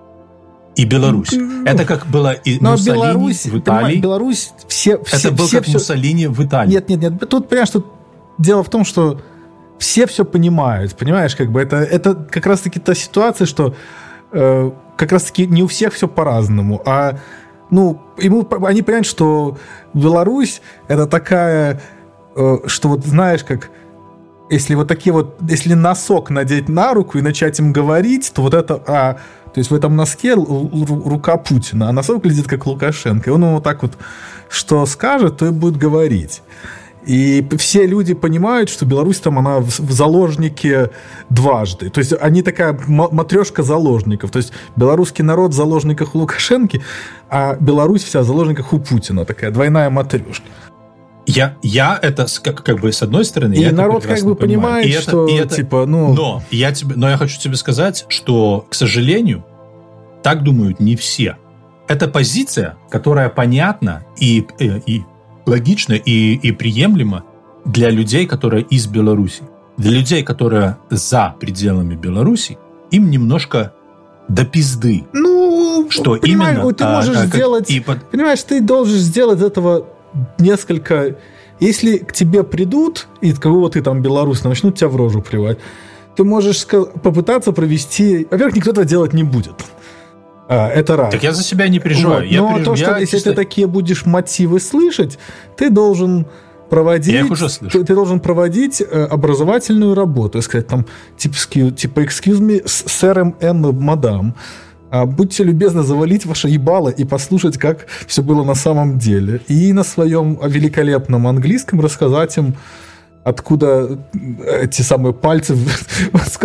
и 0.76 0.86
Беларусь. 0.86 1.34
Это 1.66 1.86
как 1.86 2.08
было 2.08 2.32
и 2.32 2.58
Но 2.62 2.72
Муссолини 2.72 2.96
Беларусь, 2.96 3.46
в 3.46 3.60
Италии. 3.60 3.98
Беларусь 3.98 4.52
все, 4.68 5.04
все 5.04 5.18
Это 5.18 5.32
был 5.32 5.48
все, 5.48 5.58
как 5.58 5.66
все... 5.66 5.74
Муссолини 5.74 6.28
в 6.28 6.44
Италии. 6.44 6.72
Нет, 6.72 6.90
нет, 6.90 7.02
нет. 7.02 7.30
Тут, 7.30 7.50
понимаешь, 7.50 7.70
тут 7.70 7.86
дело 8.38 8.64
в 8.64 8.70
том, 8.70 8.86
что 8.86 9.22
все 9.80 10.06
все 10.06 10.26
понимают, 10.26 10.96
понимаешь, 10.96 11.36
как 11.36 11.52
бы 11.52 11.62
это, 11.62 11.78
это 11.78 12.14
как 12.14 12.46
раз-таки 12.46 12.80
та 12.80 12.94
ситуация, 12.94 13.48
что 13.48 13.74
э, 14.32 14.72
как 14.98 15.12
раз-таки 15.12 15.48
не 15.48 15.64
у 15.64 15.68
всех 15.68 15.94
все 15.94 16.08
по-разному, 16.08 16.82
а 16.86 17.18
ну, 17.72 18.02
ему, 18.18 18.48
они 18.66 18.82
понимают, 18.82 19.08
что 19.08 19.58
Беларусь 19.94 20.62
это 20.88 21.08
такая, 21.08 21.82
э, 22.36 22.58
что 22.66 22.90
вот 22.90 23.06
знаешь, 23.06 23.44
как 23.44 23.70
если 24.50 24.74
вот 24.76 24.88
такие 24.88 25.14
вот, 25.14 25.38
если 25.48 25.74
носок 25.74 26.30
надеть 26.30 26.70
на 26.70 26.94
руку 26.94 27.18
и 27.18 27.22
начать 27.22 27.60
им 27.60 27.72
говорить, 27.72 28.32
то 28.34 28.42
вот 28.42 28.54
это, 28.54 28.82
а, 28.88 29.14
то 29.54 29.60
есть 29.60 29.70
в 29.70 29.76
этом 29.76 29.96
носке 29.96 30.34
рука 30.34 31.38
Путина, 31.38 31.90
а 31.90 31.92
носок 31.92 32.24
глядит 32.24 32.48
как 32.48 32.66
Лукашенко, 32.66 33.30
и 33.30 33.34
он 33.34 33.44
ему 33.44 33.54
вот 33.56 33.64
так 33.64 33.84
вот, 33.84 33.94
что 34.50 34.86
скажет, 34.88 35.38
то 35.38 35.46
и 35.46 35.52
будет 35.52 35.78
говорить. 35.78 36.42
И 37.10 37.44
все 37.58 37.88
люди 37.88 38.14
понимают, 38.14 38.70
что 38.70 38.86
Беларусь 38.86 39.18
там, 39.20 39.40
она 39.40 39.62
в 39.62 39.92
заложнике 39.92 40.92
дважды. 41.32 41.90
То 41.90 42.02
есть 42.02 42.14
они 42.22 42.44
такая 42.44 42.80
матрешка 42.88 43.64
заложников. 43.64 44.30
То 44.30 44.38
есть 44.38 44.54
белорусский 44.76 45.24
народ 45.24 45.54
в 45.54 45.56
заложниках 45.56 46.14
у 46.14 46.20
Лукашенко, 46.20 46.78
а 47.28 47.58
Беларусь 47.60 48.04
вся 48.04 48.22
в 48.22 48.26
заложниках 48.26 48.74
у 48.74 48.80
Путина. 48.80 49.26
Такая 49.26 49.50
двойная 49.50 49.90
матрешка. 49.90 50.46
Я, 51.26 51.58
я 51.64 51.98
это 52.00 52.28
как, 52.44 52.62
как 52.62 52.80
бы 52.80 52.92
с 52.92 53.02
одной 53.02 53.26
стороны, 53.26 53.56
и 53.56 53.62
я 53.62 53.72
народ 53.72 54.06
как 54.06 54.22
бы 54.24 54.36
понимает, 54.36 54.86
и 54.86 54.92
что 54.92 55.26
и 55.28 55.34
это, 55.34 55.56
типа, 55.56 55.88
ну. 55.88 56.14
Но 56.14 56.44
я 56.52 56.72
тебе, 56.72 56.94
но 56.96 57.10
я 57.10 57.18
хочу 57.18 57.40
тебе 57.40 57.56
сказать, 57.56 58.06
что, 58.08 58.68
к 58.70 58.76
сожалению, 58.76 59.44
так 60.22 60.44
думают 60.44 60.80
не 60.80 60.96
все. 60.96 61.38
Это 61.88 62.08
позиция, 62.08 62.78
которая 62.92 63.30
понятна 63.30 64.06
и, 64.16 64.46
и, 64.60 64.70
э, 64.70 64.82
и 64.86 65.04
логично 65.50 65.94
и, 65.94 66.36
и 66.36 66.52
приемлемо 66.52 67.24
для 67.66 67.90
людей, 67.90 68.26
которые 68.26 68.64
из 68.64 68.88
Беларуси. 68.88 69.44
Для 69.78 69.92
людей, 69.92 70.24
которые 70.24 70.78
за 70.90 71.36
пределами 71.40 71.96
Беларуси, 71.96 72.58
им 72.92 73.10
немножко 73.10 73.74
до 74.28 74.46
пизды. 74.46 75.06
Ну, 75.14 75.88
что 75.90 76.16
именно... 76.16 76.72
Ты 76.74 76.86
можешь 76.86 77.18
а, 77.18 77.26
сделать... 77.26 77.70
И. 77.70 77.80
Понимаешь, 77.80 78.44
ты 78.44 78.62
должен 78.62 78.98
сделать 78.98 79.42
этого 79.42 79.88
несколько... 80.38 81.18
Если 81.60 81.98
к 81.98 82.14
тебе 82.14 82.44
придут, 82.44 83.08
и 83.20 83.34
кого 83.34 83.68
ты 83.70 83.82
там 83.82 84.02
белорус 84.02 84.44
начнут 84.44 84.78
тебя 84.78 84.88
в 84.88 84.96
рожу 84.96 85.22
плевать, 85.22 85.58
ты 86.16 86.24
можешь 86.24 86.66
попытаться 86.66 87.52
провести... 87.52 88.28
Во-первых, 88.30 88.56
никто 88.56 88.72
этого 88.72 88.86
делать 88.86 89.14
не 89.14 89.24
будет. 89.24 89.56
А, 90.50 90.68
это 90.68 90.98
раз. 90.98 91.12
Так 91.14 91.24
я 91.24 91.32
за 91.32 91.44
себя 91.44 91.68
не 91.70 91.80
переживаю. 91.80 92.24
Вот. 92.24 92.32
Я 92.32 92.42
Но 92.42 92.58
переж- 92.58 92.64
то, 92.66 92.76
что 92.76 92.90
я 92.92 92.98
если 92.98 93.18
чисто- 93.18 93.30
ты 93.30 93.36
такие 93.36 93.68
будешь 93.68 94.06
мотивы 94.06 94.60
слышать, 94.60 95.20
ты 95.56 95.70
должен 95.70 96.26
проводить, 96.72 97.14
Я 97.14 97.22
их 97.22 97.32
уже 97.32 97.50
слышу. 97.50 97.72
ты, 97.80 97.84
ты 97.86 97.94
должен 97.96 98.20
проводить 98.20 98.82
э, 98.82 99.06
образовательную 99.10 99.94
работу, 99.96 100.42
сказать 100.42 100.68
там 100.68 100.86
типа, 101.18 101.36
ски- 101.36 101.72
типа 101.72 102.00
excuse 102.02 102.40
me, 102.40 102.62
с- 102.68 102.84
сэр 102.92 103.20
М. 103.40 103.76
мадам, 103.80 104.36
а, 104.92 105.06
будьте 105.06 105.44
любезны 105.44 105.84
завалить 105.84 106.26
ваше 106.26 106.48
ебало 106.48 106.90
и 106.90 107.06
послушать, 107.06 107.58
как 107.58 107.86
все 108.08 108.24
было 108.24 108.44
на 108.44 108.56
самом 108.56 108.98
деле. 108.98 109.42
И 109.48 109.72
на 109.74 109.84
своем 109.84 110.40
великолепном 110.44 111.28
английском 111.28 111.80
рассказать 111.80 112.36
им, 112.38 112.56
откуда 113.24 114.00
эти 114.62 114.82
самые 114.82 115.14
пальцы, 115.14 115.56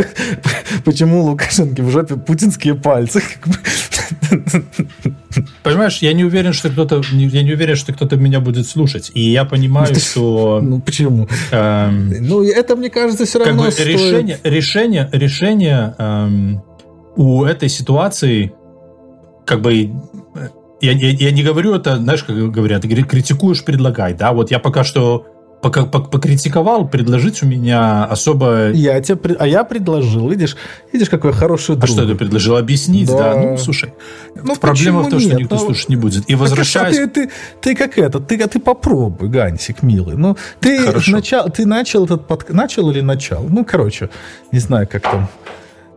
почему 0.85 1.23
Лукашенко 1.23 1.83
в 1.83 1.91
жопе 1.91 2.17
путинские 2.17 2.75
пальцы. 2.75 3.23
Понимаешь, 5.63 5.99
я 5.99 6.13
не 6.13 6.25
уверен, 6.25 6.53
что 6.53 6.69
кто-то, 6.71 7.01
я 7.13 7.43
не 7.43 7.53
уверен, 7.53 7.77
что 7.77 7.93
кто-то 7.93 8.17
меня 8.17 8.41
будет 8.41 8.67
слушать. 8.69 9.11
И 9.15 9.21
я 9.21 9.45
понимаю, 9.45 9.95
что 9.95 10.61
Ну 10.63 10.81
почему? 10.81 11.29
эм, 11.51 12.13
Ну, 12.21 12.43
это, 12.45 12.77
мне 12.77 12.91
кажется, 12.91 13.25
все 13.25 13.39
как 13.39 13.49
равно 13.49 13.65
бы 13.65 13.71
стоит- 13.71 13.87
решение, 13.89 14.39
решение, 14.45 15.09
решение 15.13 15.95
эм, 15.99 16.63
у 17.17 17.45
этой 17.45 17.69
ситуации, 17.69 18.53
как 19.47 19.61
бы 19.63 19.75
я, 20.81 20.93
я, 20.93 21.11
я 21.11 21.31
не 21.31 21.43
говорю 21.43 21.75
это, 21.75 21.97
знаешь, 21.97 22.25
как 22.25 22.37
говорят, 22.51 22.83
критикуешь, 22.83 23.65
предлагай, 23.65 24.13
да, 24.15 24.33
вот 24.33 24.51
я 24.51 24.59
пока 24.59 24.85
что 24.85 25.27
пока 25.65 25.87
покритиковал, 25.87 26.87
предложить 26.87 27.43
у 27.43 27.47
меня 27.47 28.05
особо... 28.05 28.71
Я 28.73 29.01
тебе, 29.01 29.35
а 29.39 29.47
я 29.47 29.65
предложил, 29.65 30.29
видишь, 30.29 30.57
видишь, 30.93 31.09
какой 31.09 31.33
хороший 31.33 31.77
А 31.77 31.79
друг. 31.79 31.89
что 31.91 32.07
ты 32.07 32.15
предложил 32.15 32.59
объяснить, 32.59 33.09
да? 33.09 33.33
Да. 33.33 33.41
Ну, 33.41 33.57
слушай, 33.57 33.95
Ну, 34.35 34.57
проблема 34.57 35.01
в 35.01 35.09
том, 35.09 35.21
что 35.21 35.31
нет? 35.31 35.39
никто 35.41 35.55
Ну, 35.55 35.61
слушать 35.63 35.89
не 35.89 35.97
будет. 35.97 36.29
И 36.29 36.35
а 36.35 36.37
возвращаясь... 36.37 36.97
ты, 36.97 37.07
ты, 37.09 37.31
ты 37.63 37.75
как 37.75 37.97
это, 37.99 38.21
ты, 38.21 38.37
ты 38.47 38.61
попробуй, 38.61 39.31
Гансик, 39.31 39.83
милый. 39.83 40.17
Ну, 40.19 40.37
ты, 40.61 40.85
Хорошо. 40.85 41.13
начал, 41.13 41.49
ты 41.49 41.65
начал 41.65 42.05
этот 42.05 42.27
под... 42.27 42.51
Начал 42.51 42.91
или 42.91 43.01
начал? 43.01 43.47
Ну, 43.49 43.65
короче, 43.65 44.11
не 44.53 44.59
знаю, 44.59 44.87
как 44.87 45.03
там. 45.03 45.29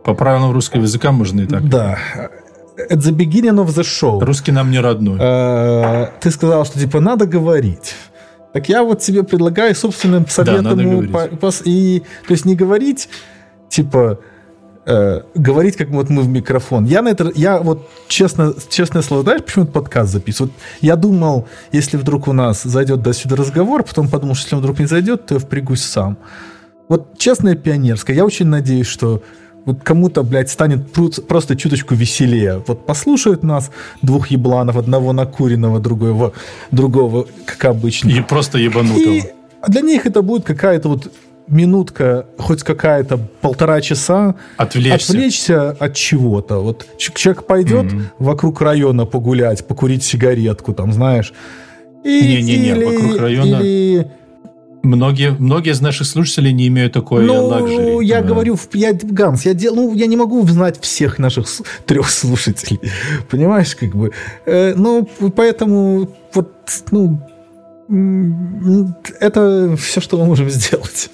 По 0.02 0.14
правилам 0.14 0.52
русского 0.52 0.80
языка 0.80 1.12
можно 1.12 1.42
и 1.42 1.46
так. 1.46 1.68
Да. 1.68 1.98
At 2.90 3.00
the 3.00 3.12
beginning 3.14 3.56
of 3.62 3.66
the 3.66 3.82
show. 3.82 4.24
Русский 4.24 4.52
нам 4.52 4.70
не 4.70 4.80
родной. 4.80 5.18
э, 5.20 6.06
ты 6.20 6.30
сказал, 6.30 6.64
что 6.64 6.78
типа 6.78 7.00
надо 7.00 7.26
говорить. 7.26 7.94
Так 8.52 8.68
я 8.68 8.82
вот 8.82 9.00
тебе 9.00 9.22
предлагаю 9.22 9.74
собственным 9.74 10.26
советом 10.26 10.78
говорить. 10.78 11.40
по- 11.40 11.52
и 11.64 12.00
то 12.26 12.32
есть 12.32 12.44
не 12.44 12.54
говорить 12.56 13.08
типа 13.68 14.20
э, 14.86 15.20
говорить 15.34 15.76
как 15.76 15.90
вот 15.90 16.08
мы 16.08 16.22
в 16.22 16.28
микрофон. 16.28 16.86
Я 16.86 17.02
на 17.02 17.08
это 17.08 17.30
я 17.34 17.58
вот 17.58 17.88
честно 18.08 18.54
честное 18.70 19.02
слово 19.02 19.22
знаешь 19.22 19.44
почему 19.44 19.64
этот 19.64 19.74
подкаст 19.74 20.12
записываю? 20.12 20.50
Вот 20.50 20.62
я 20.80 20.96
думал, 20.96 21.46
если 21.72 21.98
вдруг 21.98 22.26
у 22.26 22.32
нас 22.32 22.62
зайдет 22.62 23.02
до 23.02 23.12
сюда 23.12 23.36
разговор, 23.36 23.82
потом 23.82 24.08
подумал, 24.08 24.34
что 24.34 24.46
если 24.46 24.54
он 24.56 24.60
вдруг 24.62 24.78
не 24.78 24.86
зайдет, 24.86 25.26
то 25.26 25.34
я 25.34 25.40
впрягусь 25.40 25.82
сам. 25.82 26.16
Вот 26.88 27.18
честное 27.18 27.54
пионерское. 27.54 28.16
Я 28.16 28.24
очень 28.24 28.46
надеюсь, 28.46 28.86
что 28.86 29.22
вот 29.68 29.82
кому-то, 29.82 30.22
блядь, 30.22 30.48
станет 30.50 30.80
просто 31.28 31.56
чуточку 31.56 31.94
веселее. 31.94 32.62
Вот 32.66 32.86
послушают 32.86 33.42
нас 33.42 33.70
двух 34.02 34.28
ебланов, 34.30 34.76
одного 34.76 35.12
накуренного, 35.12 35.78
другого, 35.78 36.32
другого, 36.70 37.26
как 37.44 37.64
обычно. 37.66 38.08
И 38.10 38.20
просто 38.22 38.58
ебанутого. 38.58 39.14
И 39.14 39.22
для 39.68 39.80
них 39.82 40.06
это 40.06 40.22
будет 40.22 40.44
какая-то 40.44 40.88
вот 40.88 41.12
минутка, 41.48 42.24
хоть 42.38 42.62
какая-то 42.62 43.18
полтора 43.40 43.80
часа 43.80 44.34
Отвлечься. 44.56 45.12
отвлечься 45.12 45.70
от 45.70 45.94
чего-то. 45.94 46.58
Вот 46.62 46.86
человек 46.98 47.44
пойдет 47.44 47.92
Мгм. 47.92 48.06
вокруг 48.18 48.60
района 48.62 49.04
погулять, 49.06 49.66
покурить 49.66 50.02
сигаретку, 50.02 50.72
там, 50.72 50.92
знаешь. 50.92 51.32
И, 52.04 52.08
Не-не-не, 52.22 52.68
или- 52.70 52.84
вокруг 52.84 53.16
района 53.20 53.56
или- 53.60 54.10
Многие, 54.82 55.30
многие 55.38 55.72
из 55.72 55.80
наших 55.80 56.06
слушателей 56.06 56.52
не 56.52 56.68
имеют 56.68 56.92
такой 56.92 57.24
ну, 57.24 57.46
лакжери. 57.46 58.04
я 58.04 58.20
Да. 58.20 58.28
говорю, 58.28 58.56
я, 58.74 58.92
Ганс, 58.92 59.44
я, 59.44 59.54
дел, 59.54 59.74
ну, 59.74 59.94
я 59.94 60.06
не 60.06 60.16
могу 60.16 60.46
знать 60.46 60.80
всех 60.80 61.18
наших 61.18 61.46
трех 61.84 62.08
слушателей. 62.10 62.80
Понимаешь, 63.30 63.74
как 63.74 63.94
бы. 63.94 64.12
Э, 64.46 64.74
ну, 64.76 65.08
поэтому 65.34 66.08
вот, 66.32 66.52
ну, 66.90 67.20
это 69.20 69.76
все, 69.76 70.00
что 70.00 70.18
мы 70.18 70.26
можем 70.26 70.48
сделать. 70.50 71.10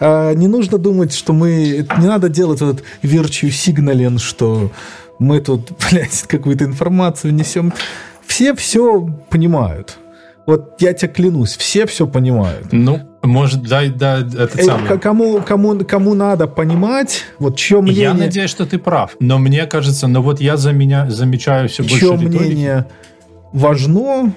А, 0.00 0.32
не 0.34 0.48
нужно 0.48 0.78
думать, 0.78 1.14
что 1.14 1.32
мы... 1.32 1.86
Не 1.98 2.06
надо 2.06 2.28
делать 2.28 2.60
этот 2.60 2.82
virtue 3.02 3.48
signaling, 3.48 4.18
что 4.18 4.70
мы 5.18 5.40
тут, 5.40 5.70
блядь, 5.90 6.22
какую-то 6.22 6.64
информацию 6.64 7.34
несем. 7.34 7.72
Все 8.26 8.54
все 8.54 9.06
понимают. 9.30 9.98
Вот 10.46 10.80
я 10.80 10.92
тебе 10.92 11.10
клянусь, 11.10 11.56
все 11.56 11.86
все 11.86 12.06
понимают. 12.06 12.68
Ну, 12.72 13.00
может, 13.22 13.62
дай, 13.62 13.88
да, 13.88 14.18
это 14.18 14.50
Э, 14.58 14.62
самое. 14.62 14.98
Кому, 14.98 15.40
кому, 15.40 15.84
кому 15.84 16.14
надо 16.14 16.46
понимать, 16.46 17.24
вот 17.38 17.56
чье 17.56 17.80
мнение, 17.80 18.02
Я 18.02 18.14
надеюсь, 18.14 18.50
что 18.50 18.66
ты 18.66 18.78
прав. 18.78 19.16
Но 19.20 19.38
мне 19.38 19.64
кажется, 19.66 20.06
ну 20.06 20.20
вот 20.20 20.40
я 20.40 20.56
за 20.56 20.72
меня 20.72 21.08
замечаю 21.10 21.68
все 21.68 21.82
больше 21.82 21.98
чье 21.98 22.12
риторики. 22.12 22.36
мнение 22.36 22.86
важно, 23.52 24.34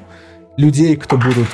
людей, 0.55 0.95
кто 0.95 1.17
будут 1.17 1.47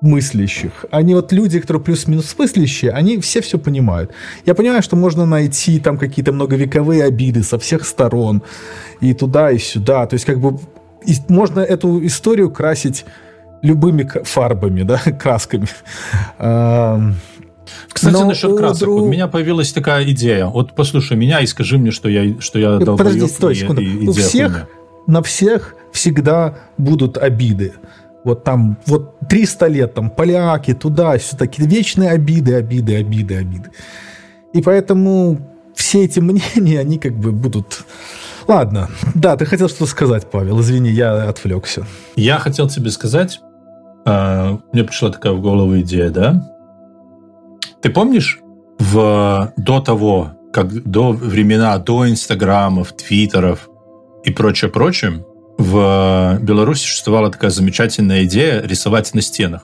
мыслящих. 0.00 0.84
Они 0.90 1.14
вот 1.14 1.32
люди, 1.32 1.60
которые 1.60 1.82
плюс-минус 1.82 2.34
мыслящие, 2.38 2.92
они 2.92 3.18
все 3.18 3.40
все 3.40 3.58
понимают. 3.58 4.12
Я 4.46 4.54
понимаю, 4.54 4.82
что 4.82 4.96
можно 4.96 5.26
найти 5.26 5.80
там 5.80 5.98
какие-то 5.98 6.32
многовековые 6.32 7.04
обиды 7.04 7.42
со 7.42 7.58
всех 7.58 7.84
сторон 7.86 8.42
и 9.00 9.14
туда, 9.14 9.50
и 9.50 9.58
сюда. 9.58 10.06
То 10.06 10.14
есть 10.14 10.24
как 10.24 10.40
бы 10.40 10.58
и 11.04 11.14
можно 11.28 11.60
эту 11.60 12.04
историю 12.06 12.50
красить 12.50 13.04
любыми 13.62 14.08
фарбами, 14.24 14.82
да, 14.82 14.98
красками. 15.20 15.66
Ам, 16.38 17.14
Кстати, 17.92 18.12
но 18.12 18.26
насчет 18.26 18.56
красок. 18.56 18.88
дру- 18.88 19.00
У 19.02 19.06
меня 19.08 19.26
появилась 19.28 19.72
такая 19.72 20.04
идея. 20.10 20.46
Вот 20.46 20.74
послушай 20.74 21.16
меня 21.16 21.40
и 21.40 21.46
скажи 21.46 21.78
мне, 21.78 21.90
что 21.90 22.08
я, 22.08 22.40
что 22.40 22.58
я 22.58 22.76
долбоёб, 22.78 22.98
Подожди, 22.98 23.26
стой, 23.26 23.54
секунду. 23.54 23.82
и 23.82 24.06
У 24.06 24.12
всех, 24.12 24.52
хуйня. 24.52 24.66
на 25.06 25.22
всех 25.22 25.74
всегда 25.92 26.54
будут 26.78 27.18
обиды. 27.18 27.72
Вот 28.24 28.42
там, 28.44 28.76
вот 28.86 29.18
300 29.28 29.66
лет, 29.68 29.94
там, 29.94 30.10
поляки, 30.10 30.74
туда, 30.74 31.16
все 31.18 31.36
такие 31.36 31.68
вечные 31.68 32.10
обиды, 32.10 32.54
обиды, 32.54 32.96
обиды, 32.96 33.36
обиды. 33.36 33.70
И 34.52 34.60
поэтому 34.62 35.38
все 35.74 36.04
эти 36.04 36.18
мнения, 36.20 36.80
они 36.80 36.98
как 36.98 37.14
бы 37.14 37.32
будут... 37.32 37.84
Ладно, 38.48 38.88
да, 39.14 39.36
ты 39.36 39.44
хотел 39.44 39.68
что-то 39.68 39.86
сказать, 39.86 40.30
Павел, 40.30 40.60
извини, 40.60 40.90
я 40.90 41.28
отвлекся. 41.28 41.84
Я 42.14 42.38
хотел 42.38 42.68
тебе 42.68 42.90
сказать, 42.90 43.40
э, 44.06 44.58
мне 44.72 44.84
пришла 44.84 45.10
такая 45.10 45.32
в 45.32 45.40
голову 45.40 45.78
идея, 45.80 46.10
да? 46.10 46.42
Ты 47.82 47.90
помнишь, 47.90 48.40
в, 48.78 49.52
до 49.56 49.80
того, 49.80 50.32
как 50.52 50.72
до 50.84 51.12
времена, 51.12 51.76
до 51.78 52.08
инстаграмов, 52.08 52.92
твиттеров 52.92 53.68
и 54.24 54.30
прочее-прочее, 54.30 55.24
в 55.58 56.38
Беларуси 56.40 56.82
существовала 56.82 57.30
такая 57.30 57.50
замечательная 57.50 58.24
идея 58.24 58.60
рисовать 58.62 59.12
на 59.14 59.22
стенах. 59.22 59.62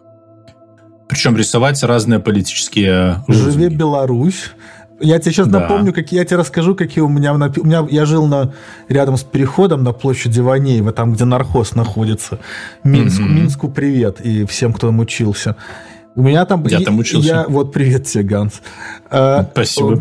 Причем 1.09 1.37
рисовать 1.37 1.83
разные 1.83 2.21
политические 2.21 3.23
Живи 3.29 3.45
лозунги. 3.45 3.75
Беларусь. 3.75 4.53
Я 5.03 5.19
тебе 5.19 5.33
сейчас 5.33 5.49
Да. 5.49 5.61
напомню, 5.61 5.93
как 5.93 6.13
я 6.13 6.25
тебе 6.25 6.39
расскажу, 6.39 6.75
какие 6.75 7.03
у 7.03 7.09
меня, 7.09 7.35
у 7.35 7.37
меня 7.37 7.87
я 7.91 8.07
жил 8.07 8.27
на 8.27 8.53
рядом 8.89 9.17
с 9.17 9.23
переходом 9.25 9.83
на 9.83 9.93
площади 9.93 10.41
Ванеева, 10.41 10.93
там, 10.93 11.13
где 11.13 11.25
нархоз 11.25 11.75
находится. 11.75 12.39
Минск, 12.85 13.21
Мгм. 13.21 13.35
Минску 13.37 13.69
привет 13.69 14.21
и 14.21 14.45
всем, 14.47 14.73
кто 14.73 14.87
там 14.87 15.01
учился. 15.01 15.57
У 16.15 16.23
меня 16.23 16.45
там... 16.45 16.65
Я 16.67 16.79
и- 16.79 16.85
там 16.85 16.99
учился. 16.99 17.27
Я, 17.29 17.45
вот 17.49 17.73
привет 17.73 18.05
тебе, 18.07 18.23
Ганс. 18.25 18.61
А, 19.11 19.47
Спасибо. 19.53 20.01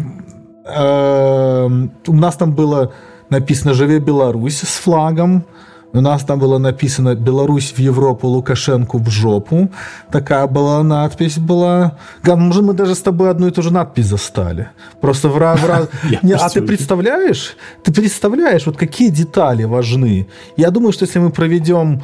э, 0.66 1.68
у 2.08 2.14
нас 2.14 2.36
там 2.36 2.54
было 2.54 2.94
написано 3.30 3.74
«Живи 3.74 4.00
Беларусь» 4.00 4.60
с 4.60 4.80
флагом. 4.80 5.46
У 5.94 6.02
нас 6.02 6.24
там 6.24 6.40
было 6.40 6.58
написано 6.58 7.16
«Беларусь 7.16 7.74
в 7.74 7.80
Европу, 7.80 8.28
Лукашенко 8.28 8.98
в 8.98 9.10
жопу». 9.10 9.70
Такая 10.12 10.48
была 10.48 10.84
надпись 10.84 11.38
была. 11.38 11.98
Может, 12.26 12.64
мы 12.64 12.74
даже 12.74 12.96
с 12.96 13.02
тобой 13.02 13.30
одну 13.30 13.48
и 13.48 13.52
ту 13.52 13.62
же 13.62 13.74
надпись 13.74 14.06
застали. 14.06 14.70
Просто 15.02 15.30
в 15.30 15.38
раз... 15.38 15.60
А 16.42 16.50
ты 16.50 16.62
представляешь? 16.62 17.58
Ты 17.84 17.92
представляешь, 17.94 18.66
вот 18.66 18.78
какие 18.78 19.10
детали 19.10 19.66
важны? 19.66 20.28
Я 20.58 20.72
думаю, 20.72 20.94
что 20.94 21.06
если 21.06 21.20
мы 21.20 21.30
проведем 21.30 22.02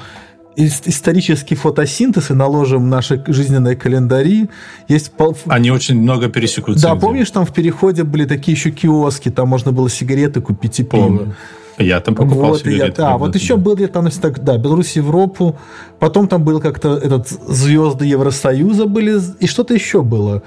ис- 0.58 0.84
исторический 0.86 1.56
фотосинтез 1.56 2.32
и 2.32 2.34
наложим 2.34 2.90
наши 2.90 3.24
жизненные 3.28 3.76
календари, 3.76 4.50
есть 4.90 5.12
Они 5.48 5.72
очень 5.72 6.02
много 6.02 6.28
пересекутся. 6.28 6.88
да, 6.88 6.96
помнишь, 6.96 7.32
там 7.32 7.46
в 7.46 7.54
переходе 7.54 8.04
были 8.04 8.26
такие 8.26 8.56
еще 8.58 8.72
киоски, 8.72 9.30
там 9.30 9.48
можно 9.48 9.72
было 9.72 9.90
сигареты 9.90 10.42
купить 10.42 10.80
и 10.80 10.84
пиво. 10.84 11.04
Помню. 11.04 11.36
Я 11.78 12.00
там 12.00 12.16
покупал 12.16 12.52
Вот, 12.52 12.66
и 12.66 12.76
я, 12.76 12.92
да, 12.92 13.18
вот 13.18 13.36
еще 13.36 13.56
был 13.56 13.78
я 13.78 13.88
там, 13.88 14.04
значит, 14.04 14.22
так, 14.22 14.44
да, 14.44 14.58
Беларусь, 14.58 14.96
Европу, 14.96 15.58
потом 16.00 16.28
там 16.28 16.44
был 16.44 16.60
как-то 16.60 16.98
этот 16.98 17.28
звезды 17.28 18.06
Евросоюза 18.06 18.86
были, 18.86 19.20
и 19.40 19.48
что-то 19.48 19.74
еще 19.74 20.02
было. 20.02 20.42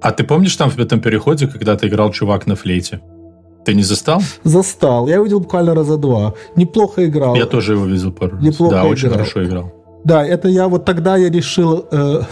А 0.00 0.10
ты 0.10 0.24
помнишь 0.24 0.56
там 0.56 0.70
в 0.70 0.78
этом 0.78 1.00
переходе, 1.00 1.46
когда 1.46 1.76
ты 1.76 1.86
играл 1.86 2.10
чувак 2.10 2.46
на 2.46 2.56
флейте? 2.56 3.00
Ты 3.64 3.74
не 3.74 3.84
застал? 3.84 4.20
Застал. 4.42 5.06
Я 5.06 5.20
увидел 5.20 5.38
буквально 5.38 5.74
раза 5.74 5.96
два. 5.96 6.34
Неплохо 6.56 7.06
играл. 7.06 7.36
Я 7.36 7.46
тоже 7.46 7.74
его 7.74 7.84
видел 7.86 8.10
пару 8.10 8.32
раз. 8.32 8.42
Неплохо 8.42 8.74
Да, 8.74 8.84
очень 8.84 9.06
играл. 9.06 9.18
хорошо 9.18 9.44
играл. 9.44 9.72
Да, 10.04 10.26
это 10.26 10.48
я 10.48 10.66
вот 10.66 10.84
тогда 10.84 11.16
я 11.16 11.30
решил, 11.30 11.86
э, 11.92 12.22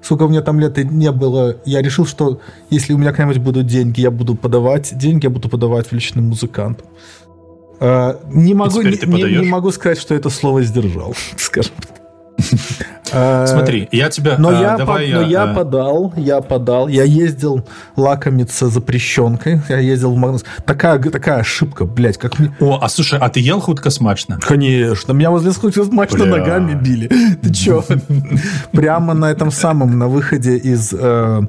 сколько 0.00 0.22
у 0.22 0.28
меня 0.28 0.40
там 0.40 0.58
лет 0.58 0.78
и 0.78 0.84
не 0.84 1.12
было, 1.12 1.56
я 1.66 1.82
решил, 1.82 2.06
что 2.06 2.40
если 2.70 2.94
у 2.94 2.98
меня 2.98 3.10
когда-нибудь 3.10 3.42
будут 3.42 3.66
деньги, 3.66 4.00
я 4.00 4.10
буду 4.10 4.34
подавать 4.34 4.96
деньги, 4.96 5.26
я 5.26 5.30
буду 5.30 5.50
подавать 5.50 5.92
величным 5.92 6.28
музыкантам. 6.28 6.86
Э, 6.86 7.17
не 7.80 8.54
могу, 8.54 8.82
не, 8.82 9.40
не- 9.40 9.48
могу 9.48 9.70
сказать, 9.70 9.98
что 9.98 10.14
это 10.14 10.30
слово 10.30 10.62
сдержал, 10.62 11.14
скажем 11.36 11.72
так. 11.80 11.98
Э, 13.12 13.46
Смотри, 13.46 13.88
я 13.90 14.10
тебя... 14.10 14.36
Но, 14.38 14.50
а, 14.50 14.60
я, 14.60 14.76
давай 14.76 15.06
под- 15.06 15.14
но 15.14 15.22
я 15.22 15.42
а, 15.44 15.54
подал, 15.54 16.12
я 16.16 16.40
подал, 16.40 16.88
я 16.88 17.04
ездил 17.04 17.66
лакомиться 17.96 18.68
запрещенкой, 18.68 19.60
я 19.68 19.78
ездил 19.78 20.12
в 20.12 20.16
Магнус. 20.16 20.44
Такая, 20.64 20.98
такая 20.98 21.38
ошибка, 21.38 21.84
блядь, 21.84 22.18
как 22.18 22.38
мне... 22.38 22.54
О, 22.60 22.78
а 22.80 22.88
слушай, 22.88 23.18
а 23.18 23.28
ты 23.28 23.40
ел 23.40 23.60
хутка 23.60 23.90
смачно? 23.90 24.38
Конечно, 24.40 25.12
меня 25.12 25.30
возле 25.30 25.52
случая 25.52 25.84
смачно 25.84 26.24
Бля. 26.24 26.36
ногами 26.36 26.74
били. 26.74 27.08
Ты 27.42 27.52
чё? 27.52 27.84
Прямо 28.72 29.14
на 29.14 29.30
этом 29.30 29.50
самом, 29.50 29.98
на 29.98 30.08
выходе 30.08 30.56
из... 30.56 30.92
э, 30.92 31.40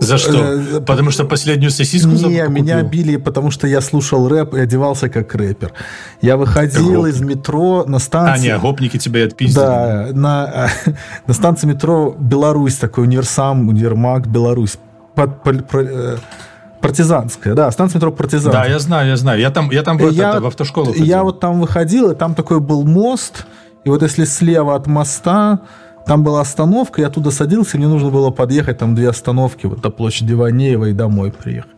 За 0.00 0.18
что? 0.18 0.32
э, 0.36 0.80
Потому 0.80 1.10
что 1.10 1.24
последнюю 1.24 1.70
сосиску 1.70 2.10
не, 2.10 2.42
меня 2.48 2.82
били, 2.82 3.16
потому 3.16 3.50
что 3.50 3.66
я 3.66 3.80
слушал 3.80 4.28
рэп 4.28 4.54
и 4.54 4.60
одевался 4.60 5.08
как 5.08 5.34
рэпер. 5.34 5.72
Я 6.20 6.36
выходил 6.36 7.06
из 7.06 7.20
метро 7.20 7.84
на 7.86 7.96
А, 7.96 8.00
станции... 8.00 8.48
не, 8.48 8.58
гопники 8.58 8.98
тебя 8.98 9.24
отпиздили. 9.24 9.60
Да, 9.60 10.08
на, 10.12 10.68
на 11.26 11.34
станции 11.34 11.66
метро 11.66 12.14
Беларусь, 12.18 12.76
такой 12.76 13.04
универсам, 13.04 13.68
универмаг 13.68 14.26
Беларусь. 14.26 14.78
Под- 15.14 15.42
пол- 15.42 15.62
про- 15.62 15.82
э, 15.82 16.16
партизанская, 16.80 17.54
да, 17.54 17.70
станция 17.70 17.98
метро 17.98 18.12
партизанская. 18.12 18.64
Да, 18.64 18.68
я 18.70 18.78
знаю, 18.78 19.08
я 19.08 19.16
знаю. 19.16 19.40
Я 19.40 19.50
там, 19.50 19.70
я 19.70 19.82
там 19.82 19.96
в, 19.98 20.10
я, 20.10 20.30
это, 20.32 20.40
в 20.40 20.46
автошколу 20.46 20.86
ходил. 20.92 21.04
я 21.04 21.22
вот 21.22 21.40
там 21.40 21.60
выходил, 21.60 22.10
и 22.10 22.14
там 22.14 22.34
такой 22.34 22.60
был 22.60 22.84
мост, 22.84 23.46
и 23.84 23.88
вот 23.88 24.02
если 24.02 24.24
слева 24.24 24.74
от 24.74 24.86
моста, 24.86 25.60
там 26.06 26.22
была 26.22 26.40
остановка, 26.40 27.02
я 27.02 27.10
туда 27.10 27.30
садился, 27.30 27.76
мне 27.76 27.88
нужно 27.88 28.10
было 28.10 28.30
подъехать 28.30 28.78
там 28.78 28.94
две 28.94 29.08
остановки 29.08 29.66
вот 29.66 29.80
до 29.80 29.90
площади 29.90 30.34
Ванеева 30.34 30.86
и 30.86 30.92
домой 30.92 31.32
приехать. 31.32 31.70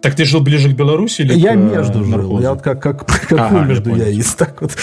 Так 0.00 0.14
ты 0.14 0.24
жил 0.24 0.40
ближе 0.40 0.72
к 0.72 0.76
Беларуси 0.76 1.22
или 1.22 1.34
я 1.34 1.52
к, 1.54 1.56
э, 1.56 1.58
между 1.58 2.04
жил, 2.04 2.16
наркозу? 2.16 2.42
я 2.42 2.50
вот 2.52 2.62
как, 2.62 2.82
как, 2.82 3.06
как 3.28 3.32
Ага, 3.32 3.58
я 3.58 3.64
между 3.64 3.90
понял. 3.90 4.04
я 4.04 4.08
есть, 4.08 4.36
так 4.36 4.60
вот. 4.62 4.76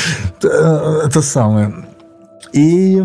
Э, 0.43 1.01
Это 1.06 1.21
самое. 1.21 1.73
И... 2.54 3.04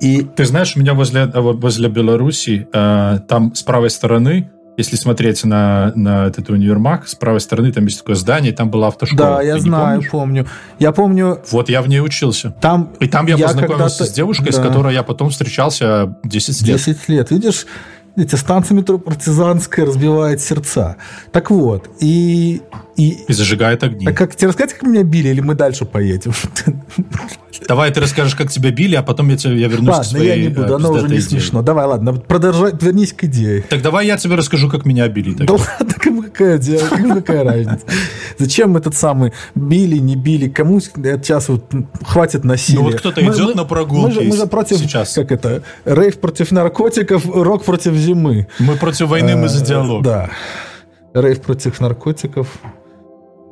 И 0.00 0.22
Ты 0.22 0.46
знаешь, 0.46 0.76
у 0.76 0.80
меня 0.80 0.94
возле, 0.94 1.26
вот 1.26 1.60
возле 1.60 1.90
Беларуси, 1.90 2.66
э, 2.72 3.18
там 3.28 3.54
с 3.54 3.62
правой 3.62 3.90
стороны, 3.90 4.50
если 4.76 4.96
смотреть 4.96 5.44
на, 5.44 5.92
на 5.94 6.26
этот 6.26 6.48
универмаг, 6.48 7.06
с 7.08 7.14
правой 7.14 7.40
стороны 7.40 7.70
там 7.72 7.84
есть 7.84 7.98
такое 7.98 8.16
здание, 8.16 8.52
там 8.52 8.70
была 8.70 8.88
автошкола. 8.88 9.36
да, 9.36 9.42
я 9.42 9.54
Ты 9.56 9.60
знаю, 9.60 9.96
помнишь? 9.96 10.10
помню. 10.10 10.46
Я 10.78 10.92
помню, 10.92 11.40
Вот 11.50 11.68
я 11.68 11.82
в 11.82 11.88
ней 11.88 12.00
учился. 12.00 12.54
там... 12.60 12.92
И 13.00 13.06
там 13.08 13.26
я, 13.26 13.36
познакомился 13.36 13.76
когда-то- 13.98 14.04
с 14.06 14.10
девушкой, 14.12 14.52
с 14.52 14.56
да. 14.56 14.62
которой 14.62 14.94
я 14.94 15.02
потом 15.02 15.30
встречался 15.30 16.16
10 16.24 16.62
лет. 16.62 16.76
10 16.78 17.08
лет. 17.08 17.30
Видишь, 17.30 17.66
эти 18.16 18.34
станция 18.34 18.74
метро 18.76 18.98
партизанская 18.98 19.86
разбивает 19.86 20.40
сердца. 20.40 20.96
Так 21.32 21.50
вот, 21.50 21.88
и... 22.00 22.62
и 23.00 23.24
И 23.28 23.32
зажигает 23.32 23.82
огни. 23.82 24.06
а 24.06 24.12
как 24.12 24.34
тебе 24.36 24.48
рассказать, 24.48 24.74
как 24.74 24.82
меня 24.88 25.02
били, 25.02 25.28
или 25.28 25.40
мы 25.40 25.54
дальше 25.54 25.84
поедем? 25.84 26.32
Давай 27.68 27.90
ты 27.92 28.00
расскажешь, 28.00 28.34
как 28.34 28.50
тебя 28.50 28.70
били, 28.70 28.94
а 28.96 29.02
потом 29.02 29.28
я, 29.28 29.36
тебе, 29.36 29.60
я 29.60 29.68
вернусь 29.68 29.88
к 29.94 29.98
Ладно, 29.98 30.04
своей 30.04 30.28
я 30.28 30.36
не 30.36 30.48
буду, 30.48 30.72
э, 30.72 30.76
оно 30.76 30.90
уже 30.92 31.02
не 31.08 31.16
идее. 31.16 31.20
смешно. 31.22 31.62
Давай, 31.62 31.84
ладно, 31.86 32.14
продолжай, 32.14 32.72
вернись 32.80 33.12
к 33.12 33.24
идее. 33.24 33.62
Так 33.62 33.82
давай 33.82 34.06
я 34.06 34.16
тебе 34.16 34.34
расскажу, 34.36 34.68
как 34.70 34.86
меня 34.86 35.06
били. 35.08 35.32
Да 35.34 35.44
тогда. 35.46 35.64
ладно, 35.78 35.94
кому 35.98 36.22
какая, 36.22 36.58
кому 36.88 37.14
какая 37.16 37.44
разница? 37.44 37.80
Зачем 38.38 38.76
этот 38.76 38.96
самый 38.96 39.32
били, 39.54 39.98
не 39.98 40.16
били? 40.16 40.48
Кому 40.48 40.80
сейчас 40.80 41.48
вот 41.48 41.70
хватит 42.02 42.44
насилия? 42.44 42.78
Ну 42.78 42.84
вот 42.86 42.94
кто-то 42.96 43.20
идет 43.20 43.38
мы- 43.40 43.54
на 43.54 43.64
прогулки 43.64 44.06
Мы 44.06 44.12
же, 44.12 44.20
мы 44.22 44.36
же 44.36 44.46
против, 44.46 44.78
сейчас. 44.78 45.12
как 45.14 45.30
это, 45.30 45.62
рейв 45.84 46.18
против 46.18 46.52
наркотиков, 46.52 47.26
рок 47.26 47.64
против 47.64 47.94
зимы. 47.94 48.46
Мы 48.58 48.76
против 48.76 49.08
войны, 49.08 49.36
мы 49.36 49.48
за 49.48 49.62
Э, 49.62 49.66
диалог. 49.66 50.02
Да. 50.02 50.30
Рейв 51.14 51.40
против 51.42 51.78
наркотиков. 51.80 52.48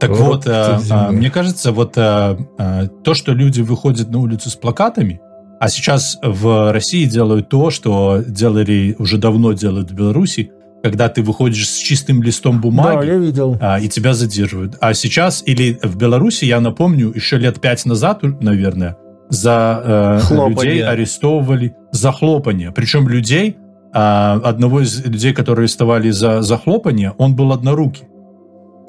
Так 0.00 0.10
Вот 0.10 0.18
вот, 0.20 0.44
против 0.44 0.90
э, 0.90 0.94
э, 0.94 1.10
мне 1.10 1.30
кажется, 1.30 1.72
вот 1.72 1.94
э, 1.96 2.36
э, 2.58 2.88
то, 3.04 3.14
что 3.14 3.32
люди 3.32 3.60
выходят 3.62 4.10
на 4.10 4.18
улицу 4.18 4.48
с 4.50 4.54
плакатами, 4.56 5.20
а 5.60 5.68
сейчас 5.68 6.18
в 6.22 6.72
России 6.72 7.04
делают 7.04 7.48
то, 7.48 7.70
что 7.70 8.22
делали 8.26 8.94
уже 8.98 9.18
давно 9.18 9.52
делают 9.54 9.90
в 9.90 9.94
Беларуси, 9.94 10.52
когда 10.84 11.08
ты 11.08 11.22
выходишь 11.22 11.68
с 11.68 11.76
чистым 11.78 12.22
листом 12.22 12.56
Да, 12.56 12.60
бумаги, 12.62 13.06
я 13.06 13.16
видел. 13.16 13.56
а, 13.60 13.80
и 13.80 13.88
тебя 13.88 14.14
задерживают. 14.14 14.76
А 14.80 14.94
сейчас, 14.94 15.42
или 15.44 15.76
в 15.82 15.96
Беларуси, 15.96 16.44
я 16.44 16.60
напомню, 16.60 17.10
еще 17.12 17.36
лет 17.38 17.60
пять 17.60 17.84
назад, 17.84 18.22
наверное, 18.40 18.96
за 19.30 19.82
э, 19.84 20.20
Хлопанье. 20.22 20.54
людей 20.74 20.84
арестовывали 20.84 21.74
за 21.90 22.12
хлопанье. 22.12 22.70
Причем 22.70 23.08
людей, 23.08 23.56
а, 23.92 24.40
одного 24.44 24.80
из 24.82 25.04
людей, 25.04 25.32
которые 25.34 25.64
арестовали 25.64 26.10
за, 26.10 26.42
за 26.42 26.56
хлопанье, 26.56 27.14
он 27.18 27.34
был 27.34 27.52
однорукий. 27.52 28.04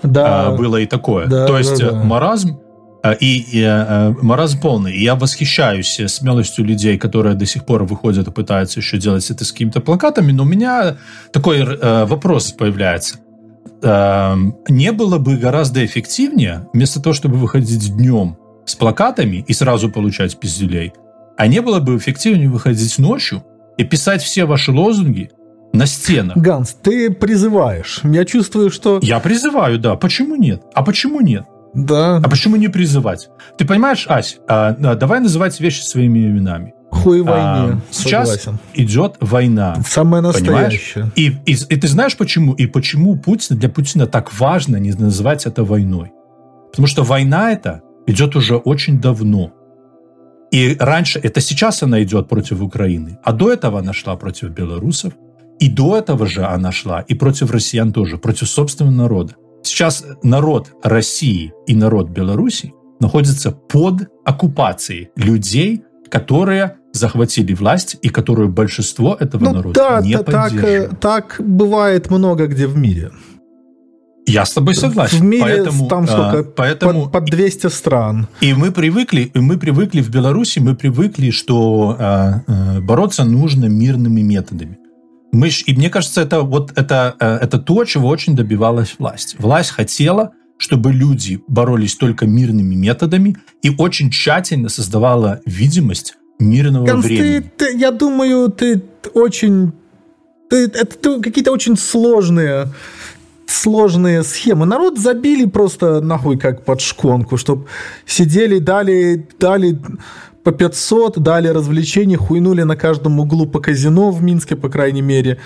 Да. 0.04 0.48
А, 0.48 0.52
было 0.56 0.78
и 0.78 0.86
такое. 0.86 1.28
Да, 1.28 1.48
То 1.48 1.58
есть 1.58 1.80
да, 1.80 1.88
э, 1.88 1.92
да. 1.92 2.04
маразм 2.04 2.60
э, 3.04 3.16
и, 3.20 3.60
и, 3.60 3.64
э, 3.64 4.14
маразм 4.22 4.60
полный. 4.60 4.94
И 4.94 5.04
я 5.04 5.16
восхищаюсь 5.16 6.00
э, 6.00 6.08
смелостью 6.08 6.66
людей, 6.66 6.98
которые 6.98 7.36
до 7.36 7.46
сих 7.46 7.66
пор 7.66 7.84
выходят 7.84 8.28
и 8.28 8.32
пытаются 8.32 8.80
еще 8.80 8.98
делать 8.98 9.30
это 9.30 9.44
с 9.46 9.52
какими-то 9.52 9.82
плакатами. 9.82 10.32
Но 10.32 10.44
у 10.44 10.46
меня 10.46 10.98
такой 11.32 11.60
э, 11.60 12.06
вопрос 12.06 12.52
появляется. 12.52 13.18
Эм, 13.82 14.58
не 14.68 14.92
было 14.92 15.20
бы 15.20 15.38
гораздо 15.38 15.86
эффективнее, 15.86 16.68
вместо 16.74 17.02
того, 17.02 17.14
чтобы 17.14 17.38
выходить 17.38 17.96
днем 17.96 18.38
с 18.66 18.76
плакатами 18.76 19.44
и 19.48 19.54
сразу 19.54 19.90
получать 19.90 20.38
пиздюлей, 20.38 20.94
а 21.38 21.48
не 21.48 21.62
было 21.62 21.80
бы 21.80 21.96
эффективнее 21.96 22.50
выходить 22.50 22.98
ночью 23.00 23.44
и 23.78 23.86
писать 23.86 24.22
все 24.22 24.44
ваши 24.46 24.74
лозунги 24.74 25.32
на 25.74 25.86
стенах. 25.86 26.38
Ганс, 26.38 26.76
ты 26.82 27.12
призываешь. 27.12 28.02
Я 28.04 28.26
чувствую, 28.26 28.70
что... 28.72 29.00
Я 29.02 29.20
призываю, 29.20 29.80
да. 29.80 29.96
Почему 29.96 30.36
нет? 30.36 30.64
А 30.74 30.84
почему 30.84 31.22
нет? 31.22 31.46
Да, 31.74 32.18
А 32.18 32.30
почему 32.30 32.56
не 32.56 32.68
призывать? 32.68 33.30
Ты 33.58 33.66
понимаешь, 33.66 34.06
Ась, 34.10 34.40
а, 34.48 34.70
а, 34.82 34.96
давай 34.96 35.20
называть 35.20 35.60
вещи 35.60 35.82
своими 35.82 36.26
именами. 36.26 36.74
хуй 36.90 37.22
А, 37.28 37.66
войне. 37.66 37.82
сейчас 37.92 38.30
Согласен. 38.30 38.60
идет 38.74 39.18
война. 39.20 39.78
Самое 39.88 40.24
настоящее. 40.24 41.12
И, 41.16 41.28
и, 41.46 41.52
и 41.54 41.76
ты 41.76 41.88
знаешь 41.88 42.18
почему? 42.18 42.54
И 42.54 42.66
почему 42.66 43.16
Путин, 43.16 43.58
для 43.58 43.70
Путина 43.70 44.08
так 44.08 44.34
важно 44.40 44.78
не 44.78 44.92
называть 44.94 45.46
это 45.46 45.64
войной? 45.64 46.12
Потому 46.72 46.88
что 46.88 47.04
война 47.04 47.52
это 47.52 47.82
идет 48.08 48.36
уже 48.36 48.56
очень 48.56 49.00
давно. 49.00 49.52
И 50.52 50.76
раньше, 50.80 51.20
это 51.20 51.42
сейчас 51.42 51.84
она 51.84 52.02
идет 52.02 52.28
против 52.28 52.60
Украины, 52.62 53.20
а 53.24 53.32
до 53.34 53.54
этого 53.54 53.78
она 53.80 53.94
шла 53.94 54.16
против 54.16 54.50
белорусов, 54.50 55.14
и 55.60 55.70
до 55.70 55.98
этого 55.98 56.26
же 56.26 56.46
она 56.46 56.72
шла 56.72 57.02
и 57.02 57.14
против 57.14 57.52
россиян 57.52 57.92
тоже, 57.94 58.18
против 58.18 58.50
собственного 58.50 58.96
народа. 58.96 59.36
Сейчас 59.64 60.06
народ 60.24 60.72
России 60.84 61.54
и 61.68 61.76
народ 61.76 62.10
Беларуси 62.10 62.74
находятся 63.00 63.52
под 63.52 64.08
оккупацией 64.26 65.10
людей, 65.16 65.84
которые 66.10 66.78
захватили 66.94 67.54
власть 67.54 67.98
и 68.02 68.10
которые 68.10 68.50
большинство 68.50 69.16
этого 69.20 69.44
Ну 69.44 69.54
народа 69.54 69.74
да, 69.80 70.02
не 70.02 70.18
та- 70.18 70.24
так, 70.24 70.54
э, 70.54 70.90
так 71.00 71.36
бывает 71.40 72.10
много 72.10 72.48
где 72.48 72.68
в 72.68 72.78
мире. 72.78 73.12
Я 74.26 74.46
с 74.46 74.54
тобой 74.54 74.76
согласен. 74.76 75.20
В 75.20 75.24
мире 75.24 75.44
поэтому, 75.44 75.88
там 75.88 76.04
а, 76.04 76.08
сколько? 76.08 76.44
поэтому 76.52 77.04
Под, 77.04 77.12
под 77.12 77.26
200 77.26 77.68
стран. 77.68 78.28
и 78.42 78.54
мы 78.54 78.72
привыкли, 78.72 79.32
и 79.34 79.40
мы 79.40 79.58
привыкли 79.58 80.02
в 80.02 80.10
Беларуси, 80.10 80.60
мы 80.60 80.76
привыкли, 80.76 81.32
что 81.32 81.96
а, 81.98 82.44
а, 82.48 82.80
бороться 82.82 83.24
нужно 83.24 83.66
мирными 83.66 84.22
методами. 84.22 84.78
Мы 85.32 85.50
ж- 85.50 85.64
и 85.68 85.74
мне 85.74 85.90
кажется, 85.90 86.22
это 86.22 86.42
вот 86.42 86.72
это, 86.76 87.16
э, 87.20 87.38
это 87.42 87.60
то, 87.60 87.84
чего 87.86 88.08
очень 88.08 88.36
добивалась 88.36 88.96
власть. 88.98 89.36
Власть 89.40 89.72
хотела, 89.72 90.32
чтобы 90.58 90.92
люди 90.92 91.42
боролись 91.48 91.96
только 91.96 92.26
мирными 92.26 92.76
методами 92.76 93.38
и 93.62 93.70
очень 93.78 94.10
тщательно 94.10 94.70
создавала 94.70 95.42
видимость 95.46 96.16
мирного 96.40 96.86
Ганс, 96.86 97.06
ты, 97.06 97.08
времени. 97.10 97.52
ты- 97.58 97.78
я 97.78 97.92
думаю, 97.92 98.50
ты 98.50 98.82
очень... 99.14 99.72
ты- 100.50 100.66
это 100.66 100.86
ты 100.98 101.22
какие-то 101.22 101.52
очень 101.52 101.78
сложные 101.78 102.68
сложные 103.48 104.24
схемы. 104.24 104.68
Народ 104.68 105.00
забили 105.00 105.46
просто 105.46 106.02
нахуй 106.02 106.38
как 106.38 106.64
под 106.66 106.82
шконку, 106.82 107.36
чтобы 107.36 107.66
сидели, 108.06 108.60
дали, 108.60 109.28
дали 109.40 109.80
по 110.44 110.52
500, 110.52 111.20
дали 111.20 111.48
развлечений, 111.50 112.16
хуйнули 112.16 112.64
на 112.64 112.76
каждом 112.76 113.20
углу 113.20 113.46
по 113.46 113.60
казино 113.60 114.12
в 114.12 114.24
Минске, 114.24 114.56
по 114.56 114.70
крайней 114.70 115.02
мере. 115.02 115.38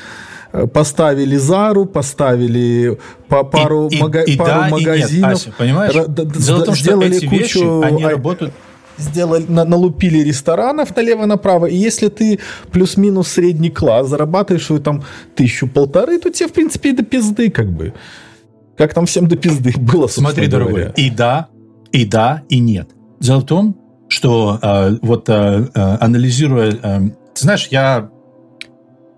Э, 0.52 0.68
Поставили 0.68 1.36
Зару, 1.38 1.86
поставили 1.86 2.98
по 3.28 3.44
пару, 3.44 3.88
И- 3.88 3.96
и- 3.98 4.02
мага- 4.02 4.24
и 4.24 4.38
пару 4.38 4.50
да, 4.52 4.60
и 4.60 4.72
нет, 4.72 4.72
магазинов. 4.72 5.34
Ася, 5.34 5.52
понимаешь? 5.58 5.94
Д- 6.08 6.26
Дело 6.26 6.60
в 6.62 6.66
том, 6.66 6.76
что 6.76 6.84
сделали 6.84 7.18
эти 7.18 7.26
вещи, 7.26 7.60
кучу 7.60 7.82
они 7.82 8.04
ай- 8.04 8.12
работают 8.14 8.54
сделали, 9.00 9.46
на, 9.48 9.66
налупили 9.66 10.20
ресторанов 10.20 10.96
налево-направо, 10.96 11.66
и 11.66 11.76
если 11.76 12.10
ты 12.10 12.38
плюс-минус 12.72 13.28
средний 13.30 13.72
класс, 13.72 14.08
зарабатываешь 14.08 14.64
свою 14.68 14.80
там 14.84 15.02
тысячу-полторы, 15.36 16.20
то 16.20 16.30
тебе, 16.30 16.48
в 16.48 16.54
принципе, 16.54 16.90
и 16.90 16.94
до 16.94 17.04
пизды 17.04 17.50
как 17.50 17.72
бы. 17.72 17.94
Как 18.78 18.94
там 18.94 19.08
всем 19.08 19.28
до 19.28 19.36
пизды 19.36 19.74
было, 19.78 20.06
Смотри, 20.06 20.46
дорогой, 20.46 20.92
и 20.96 21.10
да, 21.10 21.48
и 21.92 22.06
да, 22.06 22.44
и 22.50 22.60
нет. 22.60 22.90
Дело 23.20 23.40
в 23.40 23.46
том, 23.48 23.76
что 24.14 24.60
э, 24.62 24.98
вот 25.02 25.28
э, 25.28 25.68
э 25.74 25.98
анализируя... 26.00 26.72
Э, 26.82 27.00
ты 27.34 27.42
знаешь, 27.42 27.68
я... 27.72 28.10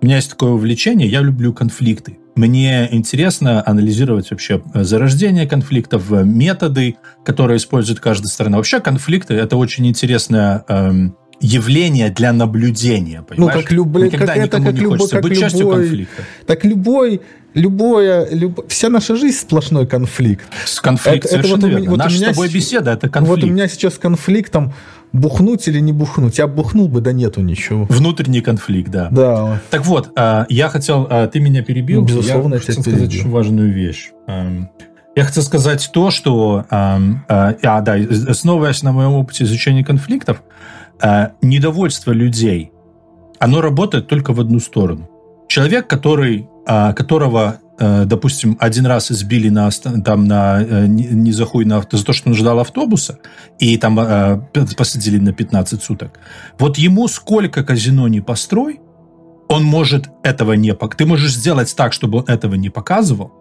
У 0.01 0.05
меня 0.05 0.15
есть 0.15 0.29
такое 0.29 0.51
увлечение, 0.51 1.07
я 1.07 1.21
люблю 1.21 1.53
конфликты. 1.53 2.17
Мне 2.35 2.87
интересно 2.91 3.63
анализировать 3.65 4.31
вообще 4.31 4.61
э, 4.73 4.83
зарождение 4.83 5.47
конфликтов, 5.47 6.11
э, 6.11 6.23
методы, 6.23 6.95
которые 7.25 7.57
использует 7.57 7.99
каждая 7.99 8.29
сторона. 8.29 8.57
Вообще 8.57 8.79
конфликты— 8.79 9.33
это 9.35 9.57
очень 9.57 9.85
интересное 9.85 10.63
эм, 10.67 11.17
явление 11.39 12.09
для 12.09 12.33
наблюдения, 12.33 13.19
ну, 13.19 13.25
понимаешь? 13.25 13.55
Ну, 13.55 13.61
как, 13.61 13.71
люб... 13.71 13.95
Никогда 13.97 14.33
как 14.33 14.37
это, 14.37 14.61
как 14.61 14.73
не 14.73 14.79
любой, 14.79 14.97
хочется 14.97 15.15
как 15.15 15.23
быть 15.23 15.31
любой, 15.33 15.41
частью 15.41 15.69
конфликта. 15.69 16.23
Так 16.45 16.65
любой, 16.65 17.21
любое, 17.53 18.27
люб... 18.31 18.67
вся 18.67 18.89
наша 18.89 19.15
жизнь 19.15 19.37
сплошной 19.37 19.87
конфликт. 19.87 20.45
С 20.65 20.79
конфликт, 20.79 21.25
это, 21.25 21.29
совершенно 21.29 21.57
это 21.57 21.67
вот 21.67 21.71
верно. 21.71 21.89
Вот 21.89 21.97
Наша 21.97 22.17
с 22.17 22.21
тобой 22.21 22.49
беседа— 22.49 22.91
это 22.93 23.09
конфликт. 23.09 23.41
Вот 23.41 23.49
у 23.49 23.51
меня 23.51 23.67
сейчас 23.67 23.97
конфликтом 23.97 24.73
бухнуть 25.11 25.67
или 25.67 25.79
не 25.79 25.93
бухнуть. 25.93 26.37
Я 26.37 26.47
бухнул 26.47 26.89
бы, 26.89 26.99
да 27.01 27.11
нету 27.13 27.41
ничего. 27.41 27.85
Внутренний 27.85 28.41
конфликт, 28.41 28.89
да. 28.89 29.09
Да. 29.11 29.61
Так 29.69 29.85
вот, 29.85 30.11
а, 30.15 30.45
я 30.49 30.69
хотел... 30.69 31.07
А, 31.09 31.27
ты 31.27 31.39
меня 31.39 31.63
перебил. 31.63 32.01
Ну, 32.01 32.07
безусловно, 32.07 32.55
я 32.55 32.59
хотел 32.59 32.81
сказать 32.81 33.07
очень 33.07 33.29
важную 33.29 33.71
вещь. 33.71 34.11
Я 34.27 35.23
хотел 35.23 35.43
сказать 35.43 35.89
то, 35.93 36.11
что... 36.11 36.65
А, 36.69 36.99
да, 37.29 37.97
основываясь 38.27 38.83
на 38.83 38.91
моем 38.91 39.13
опыте 39.13 39.45
изучения 39.45 39.85
конфликтов, 39.85 40.43
недовольство 41.41 42.11
людей, 42.11 42.71
оно 43.39 43.61
работает 43.61 44.07
только 44.07 44.33
в 44.33 44.39
одну 44.39 44.59
сторону. 44.59 45.09
Человек, 45.47 45.87
который, 45.87 46.47
которого 46.65 47.59
Э, 47.77 48.05
допустим, 48.05 48.57
один 48.59 48.85
раз 48.85 49.11
избили 49.11 49.49
на, 49.49 49.69
там, 49.69 50.25
на, 50.25 50.61
э, 50.61 50.87
не 50.87 51.31
за 51.31 51.45
хуй 51.45 51.65
на, 51.65 51.81
за 51.91 52.05
то, 52.05 52.13
что 52.13 52.29
он 52.29 52.35
ждал 52.35 52.59
автобуса, 52.59 53.19
и 53.59 53.77
там 53.77 54.47
посадили 54.77 55.17
на 55.17 55.33
15 55.33 55.83
суток. 55.83 56.19
Вот 56.57 56.77
ему 56.77 57.07
сколько 57.07 57.63
казино 57.63 58.07
не 58.07 58.21
построй, 58.21 58.79
он 59.47 59.63
может 59.63 60.09
этого 60.23 60.53
не... 60.53 60.73
Ты 60.73 61.05
можешь 61.05 61.33
сделать 61.33 61.75
так, 61.75 61.93
чтобы 61.93 62.19
он 62.19 62.25
этого 62.27 62.55
не 62.55 62.69
показывал, 62.69 63.31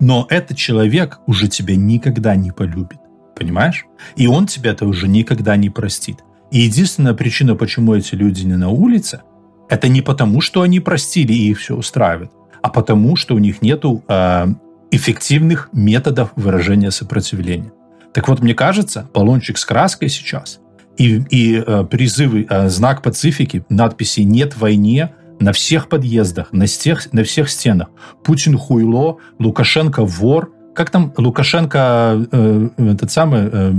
но 0.00 0.26
этот 0.28 0.56
человек 0.56 1.20
уже 1.26 1.48
тебя 1.48 1.76
никогда 1.76 2.34
не 2.34 2.50
полюбит. 2.50 2.98
Понимаешь? 3.36 3.86
И 4.16 4.26
он 4.26 4.46
тебя 4.46 4.72
это 4.72 4.86
уже 4.86 5.08
никогда 5.08 5.56
не 5.56 5.70
простит. 5.70 6.18
И 6.54 6.60
единственная 6.60 7.14
причина, 7.14 7.56
почему 7.56 7.96
эти 7.96 8.14
люди 8.14 8.44
не 8.44 8.54
на 8.54 8.68
улице, 8.68 9.22
это 9.68 9.88
не 9.88 10.02
потому, 10.02 10.40
что 10.40 10.62
они 10.62 10.78
простили 10.78 11.32
и 11.32 11.50
их 11.50 11.58
все 11.58 11.74
устраивает, 11.74 12.30
а 12.62 12.68
потому, 12.68 13.16
что 13.16 13.34
у 13.34 13.38
них 13.38 13.60
нет 13.60 13.82
э, 13.84 14.46
эффективных 14.92 15.70
методов 15.72 16.30
выражения 16.36 16.92
сопротивления. 16.92 17.72
Так 18.12 18.28
вот, 18.28 18.40
мне 18.40 18.54
кажется, 18.54 19.10
баллончик 19.12 19.58
с 19.58 19.64
краской 19.64 20.08
сейчас 20.08 20.60
и, 20.96 21.24
и 21.28 21.56
э, 21.56 21.84
призывы, 21.90 22.46
э, 22.48 22.68
знак 22.68 23.02
Пацифики, 23.02 23.64
надписи 23.68 24.20
«Нет 24.20 24.56
войне» 24.56 25.12
на 25.40 25.52
всех 25.52 25.88
подъездах, 25.88 26.52
на 26.52 26.66
всех, 26.66 27.12
на 27.12 27.24
всех 27.24 27.50
стенах. 27.50 27.88
Путин 28.22 28.56
хуйло, 28.56 29.16
Лукашенко 29.40 30.04
вор. 30.04 30.52
Как 30.76 30.90
там 30.90 31.12
Лукашенко 31.16 32.28
э, 32.30 32.68
этот 32.76 33.10
самый 33.10 33.50
э, 33.52 33.72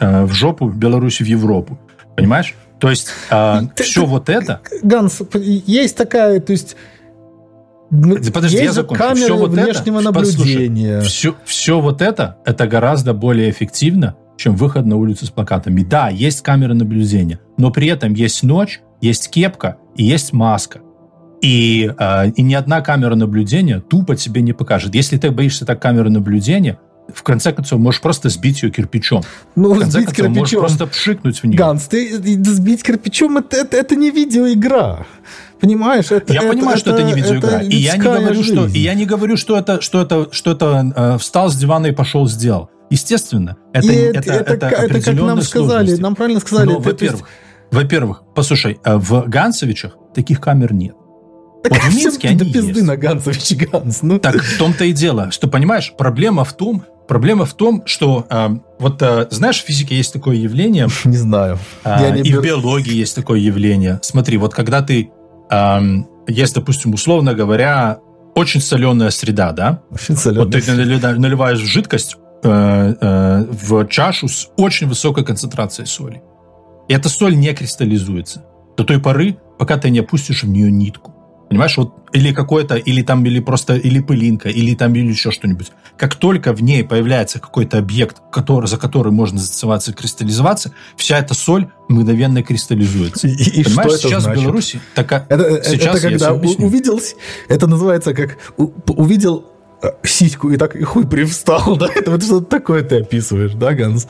э, 0.00 0.24
в 0.24 0.32
жопу, 0.32 0.66
в 0.66 0.78
Беларуси 0.78 1.22
в 1.22 1.26
Европу. 1.26 1.78
Понимаешь? 2.16 2.54
То 2.78 2.90
есть 2.90 3.08
э, 3.30 3.60
все 3.76 4.04
вот 4.04 4.28
это... 4.28 4.60
Ганс, 4.82 5.22
есть 5.34 5.96
такая, 5.96 6.40
то 6.40 6.52
есть 6.52 6.76
Подожди, 7.88 8.56
Есть 8.56 8.64
я 8.64 8.72
закончу. 8.72 9.00
камеры 9.00 9.24
все 9.26 9.36
вот 9.36 9.50
внешнего 9.50 10.00
это, 10.00 10.10
наблюдения. 10.10 10.96
Послушай, 10.96 11.08
все, 11.08 11.34
все 11.44 11.80
вот 11.80 12.02
это, 12.02 12.38
это 12.44 12.66
гораздо 12.66 13.14
более 13.14 13.48
эффективно, 13.48 14.16
чем 14.36 14.56
выход 14.56 14.86
на 14.86 14.96
улицу 14.96 15.26
с 15.26 15.30
плакатами. 15.30 15.84
Да, 15.84 16.08
есть 16.08 16.42
камеры 16.42 16.74
наблюдения, 16.74 17.38
но 17.56 17.70
при 17.70 17.86
этом 17.86 18.12
есть 18.14 18.42
ночь, 18.42 18.80
есть 19.00 19.30
кепка 19.30 19.76
и 19.94 20.04
есть 20.04 20.32
маска. 20.32 20.80
И, 21.42 21.92
э, 21.96 22.30
и 22.30 22.42
ни 22.42 22.54
одна 22.54 22.80
камера 22.80 23.14
наблюдения 23.14 23.78
тупо 23.80 24.16
тебе 24.16 24.42
не 24.42 24.52
покажет. 24.52 24.94
Если 24.94 25.16
ты 25.16 25.30
боишься 25.30 25.64
так 25.64 25.80
камеры 25.80 26.10
наблюдения, 26.10 26.80
в 27.12 27.22
конце 27.22 27.52
концов, 27.52 27.78
можешь 27.80 28.00
просто 28.00 28.28
сбить 28.28 28.62
ее 28.62 28.70
кирпичом. 28.70 29.22
Ну, 29.54 29.72
в 29.72 29.78
конце 29.78 29.98
сбить 29.98 30.06
концов, 30.06 30.16
кирпичом. 30.16 30.38
можешь 30.38 30.58
просто 30.58 30.86
пшикнуть 30.86 31.38
в 31.38 31.44
нее. 31.44 31.56
Ганс, 31.56 31.84
ты 31.84 32.16
сбить 32.16 32.82
кирпичом 32.82 33.38
это, 33.38 33.56
это, 33.56 33.76
это 33.76 33.96
не 33.96 34.10
видеоигра. 34.10 35.06
Понимаешь, 35.60 36.10
это 36.10 36.32
Я 36.32 36.40
это, 36.40 36.48
понимаю, 36.48 36.76
что 36.78 36.90
это, 36.90 37.02
это 37.02 37.08
не 37.08 37.14
видеоигра. 37.14 37.60
и 37.60 37.76
я 37.76 37.96
не 37.96 38.02
говорю, 38.02 38.42
жизнь. 38.42 38.54
что 38.54 38.66
и 38.66 38.78
я 38.78 38.94
не 38.94 39.06
говорю, 39.06 39.36
что 39.36 39.56
это 39.56 39.80
что 39.80 40.02
это 40.02 40.28
что 40.30 40.52
это 40.52 40.92
э, 40.94 41.18
встал 41.18 41.48
с 41.48 41.56
дивана 41.56 41.86
и 41.86 41.92
пошел 41.92 42.26
сделал. 42.28 42.70
Естественно, 42.90 43.56
это 43.72 43.86
и 43.86 43.96
это, 43.96 44.18
это, 44.32 44.52
это, 44.52 44.66
это 44.66 45.02
как 45.02 45.14
нам 45.14 45.42
сказали, 45.42 45.96
нам 45.96 46.14
правильно 46.14 46.40
сказали. 46.40 46.74
Во-первых, 46.74 47.26
во-первых, 47.70 48.22
послушай, 48.34 48.78
э, 48.84 48.96
в 48.96 49.24
Гансовичах 49.28 49.96
таких 50.14 50.40
камер 50.40 50.72
нет. 50.72 50.94
Так 51.62 51.72
вот 51.72 51.82
в 51.82 51.96
Минске 51.96 52.28
они 52.28 52.38
пизды 52.38 52.72
есть. 52.72 52.82
на 52.82 52.96
Гансович 52.96 53.56
Ганс. 53.56 54.02
Ну. 54.02 54.18
Так 54.18 54.36
в 54.42 54.58
том-то 54.58 54.84
и 54.84 54.92
дело, 54.92 55.30
что 55.30 55.48
понимаешь, 55.48 55.92
проблема 55.96 56.44
в 56.44 56.52
том, 56.56 56.84
Проблема 57.08 57.44
в 57.46 57.54
том, 57.54 57.84
что 57.86 58.26
э, 58.28 58.48
вот 58.80 59.00
э, 59.00 59.28
знаешь, 59.30 59.62
в 59.62 59.66
физике 59.66 59.96
есть 59.96 60.12
такое 60.12 60.36
явление. 60.36 60.88
Не 61.04 61.16
знаю. 61.16 61.58
Э, 61.84 62.10
не 62.10 62.22
и 62.22 62.32
бер... 62.32 62.40
в 62.40 62.44
биологии 62.44 62.94
есть 62.94 63.14
такое 63.14 63.38
явление. 63.38 64.00
Смотри, 64.02 64.38
вот 64.38 64.54
когда 64.54 64.82
ты 64.82 65.10
э, 65.48 65.80
есть, 66.26 66.54
допустим, 66.54 66.94
условно 66.94 67.34
говоря, 67.34 68.00
очень 68.34 68.60
соленая 68.60 69.10
среда, 69.10 69.52
да? 69.52 69.82
Очень 69.90 70.16
соленая. 70.16 70.44
Вот 70.46 70.52
ты 70.52 71.18
наливаешь 71.18 71.58
жидкость 71.58 72.16
э, 72.42 72.94
э, 73.00 73.46
в 73.50 73.86
чашу 73.86 74.28
с 74.28 74.48
очень 74.56 74.88
высокой 74.88 75.24
концентрацией 75.24 75.86
соли. 75.86 76.22
И 76.88 76.94
эта 76.94 77.08
соль 77.08 77.36
не 77.36 77.52
кристаллизуется 77.54 78.44
до 78.76 78.84
той 78.84 79.00
поры, 79.00 79.36
пока 79.58 79.78
ты 79.78 79.90
не 79.90 80.00
опустишь 80.00 80.42
в 80.42 80.48
нее 80.48 80.70
нитку. 80.70 81.15
Понимаешь, 81.48 81.76
вот 81.76 81.94
или 82.12 82.32
какое-то, 82.32 82.74
или 82.74 83.02
там, 83.02 83.24
или 83.24 83.38
просто, 83.38 83.76
или 83.76 84.00
пылинка, 84.00 84.48
или 84.48 84.74
там, 84.74 84.94
или 84.94 85.08
еще 85.08 85.30
что-нибудь. 85.30 85.70
Как 85.96 86.16
только 86.16 86.52
в 86.52 86.62
ней 86.62 86.82
появляется 86.82 87.38
какой-то 87.38 87.78
объект, 87.78 88.16
который, 88.32 88.66
за 88.66 88.78
который 88.78 89.12
можно 89.12 89.38
зацеваться 89.38 89.92
и 89.92 89.94
кристаллизоваться, 89.94 90.72
вся 90.96 91.18
эта 91.18 91.34
соль 91.34 91.68
мгновенно 91.88 92.42
кристаллизуется. 92.42 93.28
И, 93.28 93.60
и 93.60 93.64
Понимаешь, 93.64 93.92
что 93.92 94.08
сейчас 94.08 94.24
значит? 94.24 94.40
в 94.40 94.44
Беларуси 94.44 94.80
такая... 94.94 95.24
Это, 95.28 95.62
сейчас 95.64 95.96
это 95.96 96.08
когда 96.08 96.32
увидел, 96.34 97.00
это 97.48 97.66
называется 97.68 98.12
как 98.12 98.38
увидел 98.56 99.44
э, 99.82 99.88
сиську 100.02 100.50
и 100.50 100.56
так 100.56 100.74
и 100.74 100.82
хуй 100.82 101.06
привстал, 101.06 101.76
да? 101.78 101.88
Это 101.94 102.10
вот 102.10 102.24
что-то 102.24 102.46
такое 102.46 102.82
ты 102.82 103.02
описываешь, 103.02 103.52
да, 103.52 103.72
Ганс? 103.72 104.08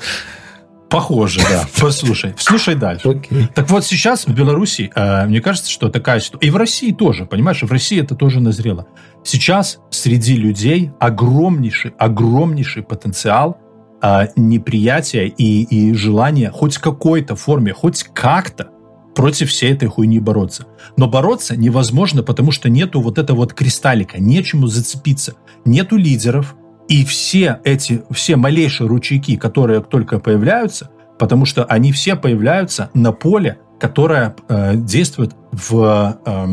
Похоже, 0.88 1.40
да. 1.40 1.64
Послушай, 1.80 2.34
слушай 2.38 2.74
дальше. 2.74 3.08
Okay. 3.08 3.48
Так 3.54 3.70
вот 3.70 3.84
сейчас 3.84 4.26
в 4.26 4.34
Беларуси, 4.34 4.90
э, 4.94 5.26
мне 5.26 5.40
кажется, 5.40 5.70
что 5.70 5.88
такая 5.88 6.20
ситуация, 6.20 6.48
и 6.48 6.50
в 6.50 6.56
России 6.56 6.92
тоже, 6.92 7.26
понимаешь, 7.26 7.62
в 7.62 7.70
России 7.70 8.00
это 8.00 8.14
тоже 8.14 8.40
назрело. 8.40 8.86
Сейчас 9.24 9.78
среди 9.90 10.36
людей 10.36 10.92
огромнейший, 11.00 11.92
огромнейший 11.98 12.84
потенциал 12.84 13.58
э, 14.00 14.28
неприятия 14.36 15.26
и, 15.26 15.62
и 15.62 15.92
желания 15.94 16.50
хоть 16.52 16.76
в 16.76 16.80
какой-то 16.80 17.34
форме, 17.34 17.72
хоть 17.72 18.04
как-то 18.14 18.70
против 19.16 19.48
всей 19.48 19.72
этой 19.72 19.88
хуйни 19.88 20.20
бороться. 20.20 20.66
Но 20.96 21.08
бороться 21.08 21.56
невозможно, 21.56 22.22
потому 22.22 22.52
что 22.52 22.68
нету 22.68 23.00
вот 23.00 23.18
этого 23.18 23.38
вот 23.38 23.54
кристаллика, 23.54 24.20
нечему 24.20 24.68
зацепиться. 24.68 25.34
Нету 25.64 25.96
лидеров, 25.96 26.54
и 26.88 27.04
все 27.04 27.60
эти, 27.64 28.02
все 28.10 28.36
малейшие 28.36 28.86
ручейки, 28.88 29.36
которые 29.36 29.80
только 29.80 30.18
появляются, 30.18 30.90
потому 31.18 31.44
что 31.44 31.64
они 31.64 31.92
все 31.92 32.16
появляются 32.16 32.90
на 32.94 33.12
поле, 33.12 33.58
которое 33.80 34.36
э, 34.48 34.76
действует 34.76 35.34
в, 35.52 36.18
э, 36.24 36.46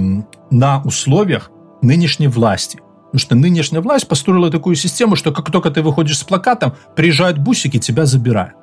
на 0.52 0.82
условиях 0.84 1.52
нынешней 1.82 2.28
власти. 2.28 2.80
Потому 3.06 3.20
что 3.20 3.36
нынешняя 3.36 3.82
власть 3.82 4.08
построила 4.08 4.50
такую 4.50 4.76
систему, 4.76 5.16
что 5.16 5.32
как 5.32 5.52
только 5.52 5.70
ты 5.70 5.84
выходишь 5.84 6.18
с 6.18 6.24
плакатом, 6.24 6.74
приезжают 6.96 7.38
бусики, 7.38 7.78
тебя 7.78 8.06
забирают. 8.06 8.56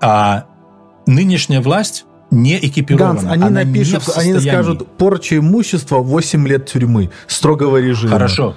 А 0.00 0.46
нынешняя 1.06 1.60
власть 1.60 2.04
не 2.30 2.56
экипирована. 2.58 3.20
Ганс, 3.20 3.32
они 3.32 3.50
напишут, 3.50 4.04
они 4.16 4.38
скажут, 4.38 4.86
порча 4.96 5.38
имущества 5.38 5.98
8 5.98 6.46
лет 6.46 6.66
тюрьмы, 6.66 7.10
строгого 7.26 7.78
режима. 7.78 8.12
Хорошо. 8.12 8.56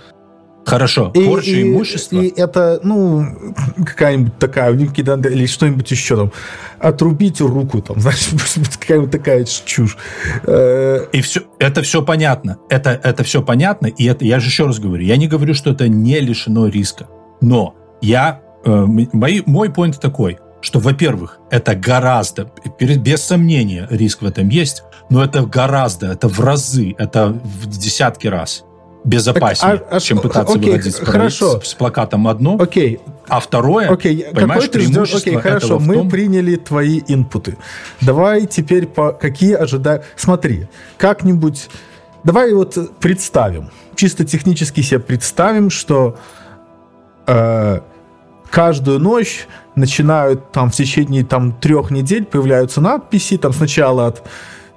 Хорошо, 0.65 1.11
и, 1.15 1.25
порча 1.25 1.51
и, 1.51 1.63
имущества. 1.63 2.21
И 2.21 2.39
это, 2.39 2.79
ну, 2.83 3.25
какая-нибудь 3.77 4.37
такая, 4.37 4.73
или 4.73 5.45
что-нибудь 5.45 5.89
еще 5.89 6.15
там, 6.15 6.31
отрубить 6.79 7.41
руку, 7.41 7.81
там, 7.81 7.99
знаешь, 7.99 8.29
какая-нибудь 8.79 9.11
такая 9.11 9.45
чушь. 9.45 9.97
Э, 10.43 11.05
и 11.11 11.21
все, 11.21 11.41
это 11.59 11.81
все 11.81 12.03
понятно. 12.03 12.57
Это, 12.69 12.91
это 12.91 13.23
все 13.23 13.41
понятно, 13.41 13.87
и 13.87 14.05
это, 14.05 14.25
я 14.25 14.39
же 14.39 14.47
еще 14.47 14.65
раз 14.65 14.79
говорю, 14.79 15.03
я 15.03 15.17
не 15.17 15.27
говорю, 15.27 15.53
что 15.53 15.71
это 15.71 15.87
не 15.87 16.19
лишено 16.19 16.67
риска. 16.67 17.07
Но 17.41 17.75
я, 18.01 18.41
э, 18.63 18.85
мой, 18.85 19.43
мой 19.45 19.69
поинт 19.71 19.99
такой, 19.99 20.37
что, 20.61 20.79
во-первых, 20.79 21.39
это 21.49 21.73
гораздо, 21.73 22.51
без 22.79 23.23
сомнения, 23.23 23.87
риск 23.89 24.21
в 24.21 24.25
этом 24.25 24.49
есть, 24.49 24.83
но 25.09 25.23
это 25.23 25.41
гораздо, 25.43 26.07
это 26.11 26.27
в 26.27 26.39
разы, 26.39 26.93
это 26.97 27.29
в 27.29 27.65
десятки 27.67 28.27
раз 28.27 28.65
безопаснее, 29.03 29.77
Так, 29.77 29.87
а- 29.91 29.95
а 29.95 29.99
чем 29.99 30.19
пытаться 30.19 30.53
окей, 30.53 30.71
выходить 30.71 30.95
с, 30.95 30.99
хорошо. 30.99 31.61
с, 31.61 31.69
с 31.69 31.73
плакатом 31.73 32.27
одно, 32.27 32.57
Окей, 32.59 32.99
а 33.27 33.39
второе, 33.39 33.89
окей, 33.89 34.25
понимаешь, 34.33 34.63
какой 34.65 34.81
ты 34.81 34.85
ждешь? 34.87 35.15
Окей, 35.15 35.35
хорошо, 35.37 35.79
мы 35.79 35.95
том- 35.95 36.09
приняли 36.09 36.55
твои 36.55 37.01
инпуты. 37.07 37.57
Давай 38.01 38.45
теперь 38.45 38.87
по 38.87 39.11
какие 39.13 39.53
ожидаем. 39.53 40.01
Смотри, 40.15 40.67
как-нибудь. 40.97 41.69
Давай 42.23 42.53
вот 42.53 42.77
представим, 42.99 43.69
чисто 43.95 44.25
технически 44.25 44.81
себе 44.81 44.99
представим, 44.99 45.69
что 45.69 46.17
э, 47.27 47.79
каждую 48.49 48.99
ночь 48.99 49.47
начинают 49.75 50.51
там 50.51 50.69
в 50.69 50.75
течение 50.75 51.23
там 51.23 51.53
трех 51.53 51.91
недель 51.91 52.25
появляются 52.25 52.81
надписи, 52.81 53.37
там 53.37 53.53
сначала 53.53 54.07
от 54.07 54.23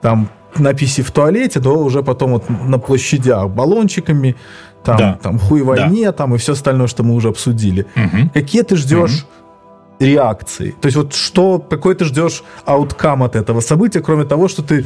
там 0.01 0.29
надписи 0.59 1.03
в 1.03 1.11
туалете, 1.11 1.61
до 1.61 1.77
уже 1.79 2.03
потом 2.03 2.33
вот 2.33 2.45
на 2.49 2.79
площадях 2.79 3.49
баллончиками, 3.51 4.37
там, 4.85 4.97
Да. 4.97 5.19
там 5.23 5.39
хуй 5.39 5.63
войне, 5.63 6.13
там 6.13 6.35
и 6.35 6.39
все 6.39 6.53
остальное, 6.53 6.87
что 6.89 7.03
мы 7.03 7.15
уже 7.15 7.29
обсудили. 7.29 7.87
Мгм. 7.95 8.31
Какие 8.31 8.63
ты 8.63 8.77
ждешь 8.77 9.27
реакции? 10.01 10.75
То 10.81 10.87
есть 10.87 10.97
вот 10.97 11.15
что, 11.15 11.59
какой 11.59 11.95
ты 11.95 12.05
ждешь 12.05 12.43
ауткам 12.65 13.23
от 13.23 13.37
этого 13.37 13.61
события, 13.61 14.01
кроме 14.01 14.25
того, 14.25 14.49
что 14.49 14.63
ты 14.63 14.85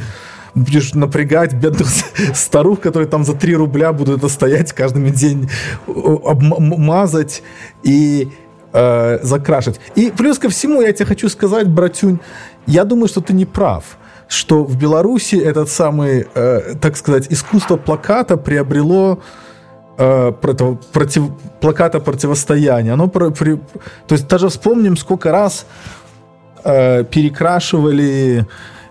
будешь 0.55 0.93
напрягать 0.93 1.53
бедных 1.53 1.87
старух, 2.35 2.79
которые 2.79 3.07
там 3.07 3.23
за 3.23 3.33
3 3.33 3.55
рубля 3.55 3.93
будут 3.93 4.17
это 4.19 4.29
стоять 4.29 4.73
каждый 4.73 5.09
день, 5.11 5.49
о, 5.87 6.31
обм- 6.33 6.57
м- 6.57 6.81
мазать 6.81 7.43
и 7.83 8.29
э, 8.73 9.19
закрашивать. 9.23 9.79
И 9.95 10.11
плюс 10.15 10.39
ко 10.39 10.49
всему, 10.49 10.81
я 10.81 10.91
тебе 10.93 11.05
хочу 11.05 11.29
сказать, 11.29 11.67
братюнь, 11.67 12.19
я 12.67 12.83
думаю, 12.83 13.07
что 13.07 13.21
ты 13.21 13.33
не 13.33 13.45
прав 13.45 13.97
что 14.27 14.63
в 14.63 14.75
Беларуси 14.77 15.35
этот 15.35 15.69
самый, 15.69 16.27
э, 16.35 16.75
так 16.81 16.97
сказать, 16.97 17.27
искусство 17.31 17.77
плаката 17.77 18.37
приобрело 18.37 19.19
э, 19.97 20.31
против, 20.41 20.79
против, 20.91 21.23
плаката 21.61 21.99
противостояния. 21.99 22.93
Оно 22.93 23.07
про- 23.07 23.31
при- 23.31 23.55
то 24.07 24.13
есть 24.15 24.27
даже 24.27 24.47
вспомним, 24.49 24.97
сколько 24.97 25.31
раз 25.31 25.65
э, 26.63 27.03
перекрашивали 27.03 28.45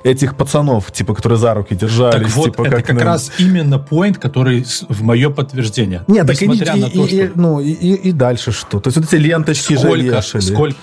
этих 0.05 0.37
пацанов, 0.37 0.91
типа, 0.93 1.15
которые 1.15 1.39
за 1.39 1.53
руки 1.55 1.75
держались. 1.75 2.23
Так 2.23 2.31
вот, 2.37 2.45
типа, 2.45 2.67
это 2.67 2.83
как 2.83 2.97
на- 2.97 3.05
раз 3.05 3.33
именно 3.39 3.75
point, 3.91 4.19
который 4.21 4.65
в 4.89 5.03
мое 5.03 5.31
подтверждение. 5.31 6.03
Нет, 6.07 6.27
так 6.27 6.41
и, 6.41 6.47
Несмотря 6.47 6.75
и- 6.75 6.81
на 6.81 6.87
то, 6.91 7.05
и- 7.05 7.07
что 7.09 7.17
и- 7.17 7.31
ну, 7.35 7.61
и, 7.61 7.71
и- 7.73 8.13
дальше 8.13 8.53
что? 8.53 8.79
То 8.81 8.89
есть 8.89 8.97
вот 8.99 9.07
эти 9.07 9.17
ленточки 9.17 9.73
же 9.75 9.81
сколько, 9.81 10.03
вешали. 10.03 10.41
сколько, 10.43 10.77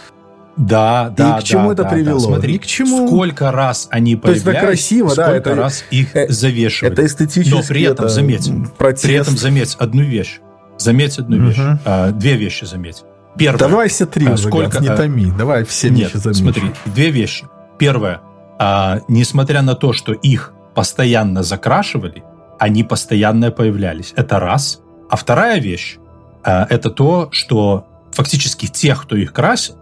да, 0.55 1.09
да, 1.15 1.39
к 1.39 1.43
чему 1.43 1.67
да, 1.69 1.73
это 1.73 1.83
да, 1.83 1.89
привело? 1.89 2.19
Да, 2.19 2.25
смотри, 2.25 2.59
к 2.59 2.65
чему. 2.65 3.07
сколько 3.07 3.51
раз 3.51 3.87
они 3.91 4.15
То 4.15 4.31
есть 4.31 4.43
появлялись, 4.43 4.67
красиво, 4.67 5.15
да, 5.15 5.23
сколько 5.25 5.49
это- 5.49 5.55
раз 5.55 5.83
их 5.91 6.15
э, 6.15 6.27
завешивали. 6.29 6.93
Это 6.93 7.05
эстетически. 7.05 7.53
Но 7.55 7.61
при 7.67 7.83
этом, 7.83 8.05
это 8.05 8.13
заметь, 8.13 8.51
протест. 8.77 9.03
При 9.03 9.13
этом 9.15 9.37
заметь 9.37 9.75
одну 9.79 10.03
вещь. 10.03 10.39
Заметь 10.77 11.17
одну 11.17 11.37
Мгм. 11.37 11.47
вещь. 11.47 11.57
А, 11.85 12.11
две 12.11 12.35
вещи 12.35 12.65
заметь. 12.65 13.03
Первое. 13.37 13.57
Давай 13.59 13.89
все 13.89 14.05
три 14.05 14.27
А 14.27 14.37
сколько, 14.37 14.79
не 14.79 14.87
а, 14.89 14.95
томи. 14.97 15.31
Давай 15.37 15.63
все 15.63 15.89
Нет, 15.89 16.13
вещи 16.13 16.17
заметь. 16.21 16.37
смотри, 16.37 16.63
две 16.85 17.09
вещи. 17.09 17.45
Первое. 17.79 18.21
а, 18.59 18.99
несмотря 19.07 19.61
на 19.63 19.73
то, 19.73 19.93
что 19.93 20.13
их 20.13 20.53
постоянно 20.75 21.41
закрашивали, 21.43 22.23
они 22.59 22.83
постоянно 22.83 23.49
появлялись. 23.51 24.13
Это 24.15 24.39
раз. 24.39 24.79
А 25.09 25.15
вторая 25.15 25.59
вещь 25.59 25.97
а, 26.43 26.65
это 26.69 26.89
то, 26.91 27.29
что 27.31 27.87
фактически 28.11 28.67
тех, 28.67 29.01
кто 29.03 29.15
их 29.15 29.33
красил, 29.33 29.75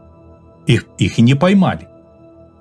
их, 0.68 0.86
их 0.98 1.20
и 1.20 1.22
не 1.22 1.34
поймали. 1.36 1.88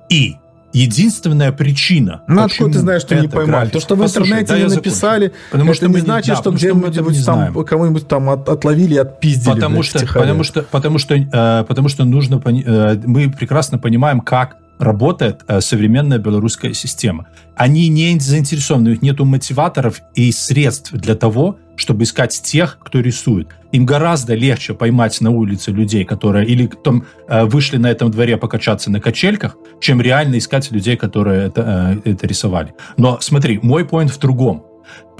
И 0.08 0.36
единственная 0.72 1.50
причина, 1.52 2.22
Ну, 2.28 2.42
откуда 2.42 2.72
ты 2.74 2.78
знаешь, 2.78 3.02
что 3.02 3.14
не 3.16 3.28
поймали? 3.28 3.66
граффити- 3.66 3.72
То, 3.72 3.80
что 3.80 3.94
в 3.96 4.00
Послушай, 4.00 4.24
интернете 4.26 4.46
да, 4.48 4.54
не 4.56 4.60
закончу. 4.68 4.76
написали, 4.78 5.32
Потому 5.50 5.70
это 5.70 5.76
что 5.76 5.86
не 5.86 5.92
мы 5.92 5.98
не- 6.00 6.04
значит, 6.04 6.28
да, 6.34 6.36
что 6.40 6.50
где-нибудь 6.52 6.96
не 7.18 7.24
там 7.24 7.64
кого-нибудь 7.64 8.08
там 8.08 8.30
от- 8.30 8.48
отловили 8.48 8.94
и 8.94 8.98
отпиздили. 8.98 9.54
Потому 9.54 9.74
блядь, 9.80 9.86
что, 9.86 10.06
потому 10.06 10.44
что, 10.44 10.62
потому 10.62 10.98
что, 10.98 11.14
э, 11.16 11.64
потому 11.66 11.88
что 11.88 12.04
нужно, 12.04 12.38
пони- 12.38 12.64
э, 12.64 13.00
мы 13.04 13.30
прекрасно 13.30 13.78
понимаем, 13.78 14.20
как 14.20 14.56
работает 14.80 15.42
э, 15.46 15.60
современная 15.60 16.18
белорусская 16.18 16.72
система. 16.74 17.26
Они 17.54 17.88
не 17.88 18.18
заинтересованы, 18.18 18.90
у 18.90 18.92
них 18.92 19.02
нету 19.02 19.24
мотиваторов 19.24 20.00
и 20.14 20.32
средств 20.32 20.92
для 20.92 21.14
того, 21.14 21.58
чтобы 21.76 22.04
искать 22.04 22.40
тех, 22.42 22.78
кто 22.82 23.00
рисует. 23.00 23.48
Им 23.72 23.86
гораздо 23.86 24.34
легче 24.34 24.74
поймать 24.74 25.20
на 25.20 25.30
улице 25.30 25.70
людей, 25.70 26.04
которые 26.04 26.46
или 26.46 26.66
там 26.66 27.04
э, 27.28 27.44
вышли 27.44 27.76
на 27.76 27.90
этом 27.90 28.10
дворе 28.10 28.36
покачаться 28.36 28.90
на 28.90 29.00
качельках, 29.00 29.56
чем 29.80 30.00
реально 30.00 30.38
искать 30.38 30.70
людей, 30.72 30.96
которые 30.96 31.46
это, 31.48 32.00
э, 32.04 32.10
это 32.10 32.26
рисовали. 32.26 32.74
Но 32.96 33.18
смотри, 33.20 33.60
мой 33.62 33.84
поинт 33.84 34.10
в 34.10 34.18
другом. 34.18 34.64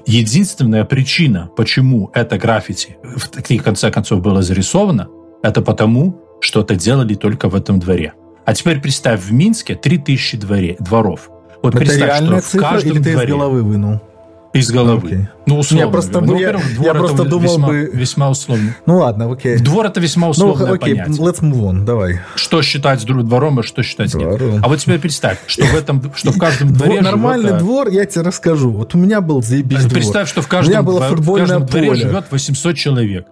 Единственная 0.06 0.84
причина, 0.84 1.50
почему 1.56 2.11
это 2.14 2.38
граффити 2.38 2.96
в 3.02 3.62
конце 3.62 3.90
концов 3.90 4.22
было 4.22 4.40
зарисовано, 4.40 5.08
это 5.42 5.61
потому, 5.61 6.22
что 6.40 6.62
это 6.62 6.74
делали 6.74 7.14
только 7.14 7.48
в 7.48 7.54
этом 7.54 7.78
дворе. 7.78 8.14
А 8.45 8.55
теперь 8.55 8.80
представь, 8.80 9.20
в 9.22 9.32
Минске 9.32 9.74
3000 9.74 10.36
дворе, 10.38 10.76
дворов. 10.80 11.30
Вот 11.62 11.74
Это 11.74 11.84
представь, 11.84 12.16
что 12.24 12.36
в 12.36 12.43
цифра 12.43 12.61
каждом 12.68 12.93
или 12.93 13.03
ты 13.03 13.12
дворе 13.12 13.28
из 13.28 13.30
головы 13.34 13.62
вынул? 13.62 14.01
из 14.53 14.68
головы. 14.72 15.07
Окей. 15.07 15.28
Ну, 15.47 15.59
условно. 15.61 15.84
Я 15.84 15.91
просто 15.93 16.20
ну, 16.20 16.36
я- 16.36 16.51
я 16.51 16.53
двор 16.74 16.88
это 16.88 16.99
просто 16.99 17.24
думал 17.24 17.43
весьма, 17.53 17.68
бы- 17.68 17.91
весьма 17.93 18.30
условно. 18.30 18.74
Ну 18.84 18.97
ладно, 18.99 19.30
окей. 19.30 19.59
Двор 19.59 19.86
это 19.86 20.01
весьма 20.01 20.24
Ну, 20.26 20.30
условное 20.32 20.72
окей, 20.72 20.97
понятие. 20.97 21.24
let's 21.24 21.41
move 21.41 21.61
on, 21.70 21.84
давай. 21.84 22.18
Что 22.34 22.61
считать 22.62 23.05
двором, 23.07 23.61
а 23.61 23.62
что 23.62 23.84
считать 23.84 24.12
нет. 24.12 24.28
Двором. 24.38 24.61
А 24.64 24.68
вот 24.68 24.80
теперь 24.80 24.99
представь, 24.99 25.38
что 25.47 25.64
в 25.66 25.74
этом, 25.76 26.03
что 26.16 26.32
в 26.32 26.38
каждом 26.38 26.72
дворе 26.72 26.95
Двор- 26.99 27.03
нормальный 27.05 27.43
живет, 27.51 27.57
э, 27.61 27.64
двор, 27.64 27.88
я 27.91 28.05
тебе 28.07 28.22
расскажу. 28.22 28.72
Вот 28.72 28.93
у 28.97 28.99
меня 28.99 29.20
был 29.20 29.41
заебись 29.41 29.78
двор. 29.84 29.93
Представь, 29.93 30.28
что 30.28 30.43
в 30.43 30.49
каждом, 30.49 30.84
было 30.84 30.99
в 30.99 31.36
каждом 31.36 31.66
дворе 31.66 31.86
поле. 31.91 32.01
живет 32.09 32.24
800 32.32 32.74
человек. 32.76 33.26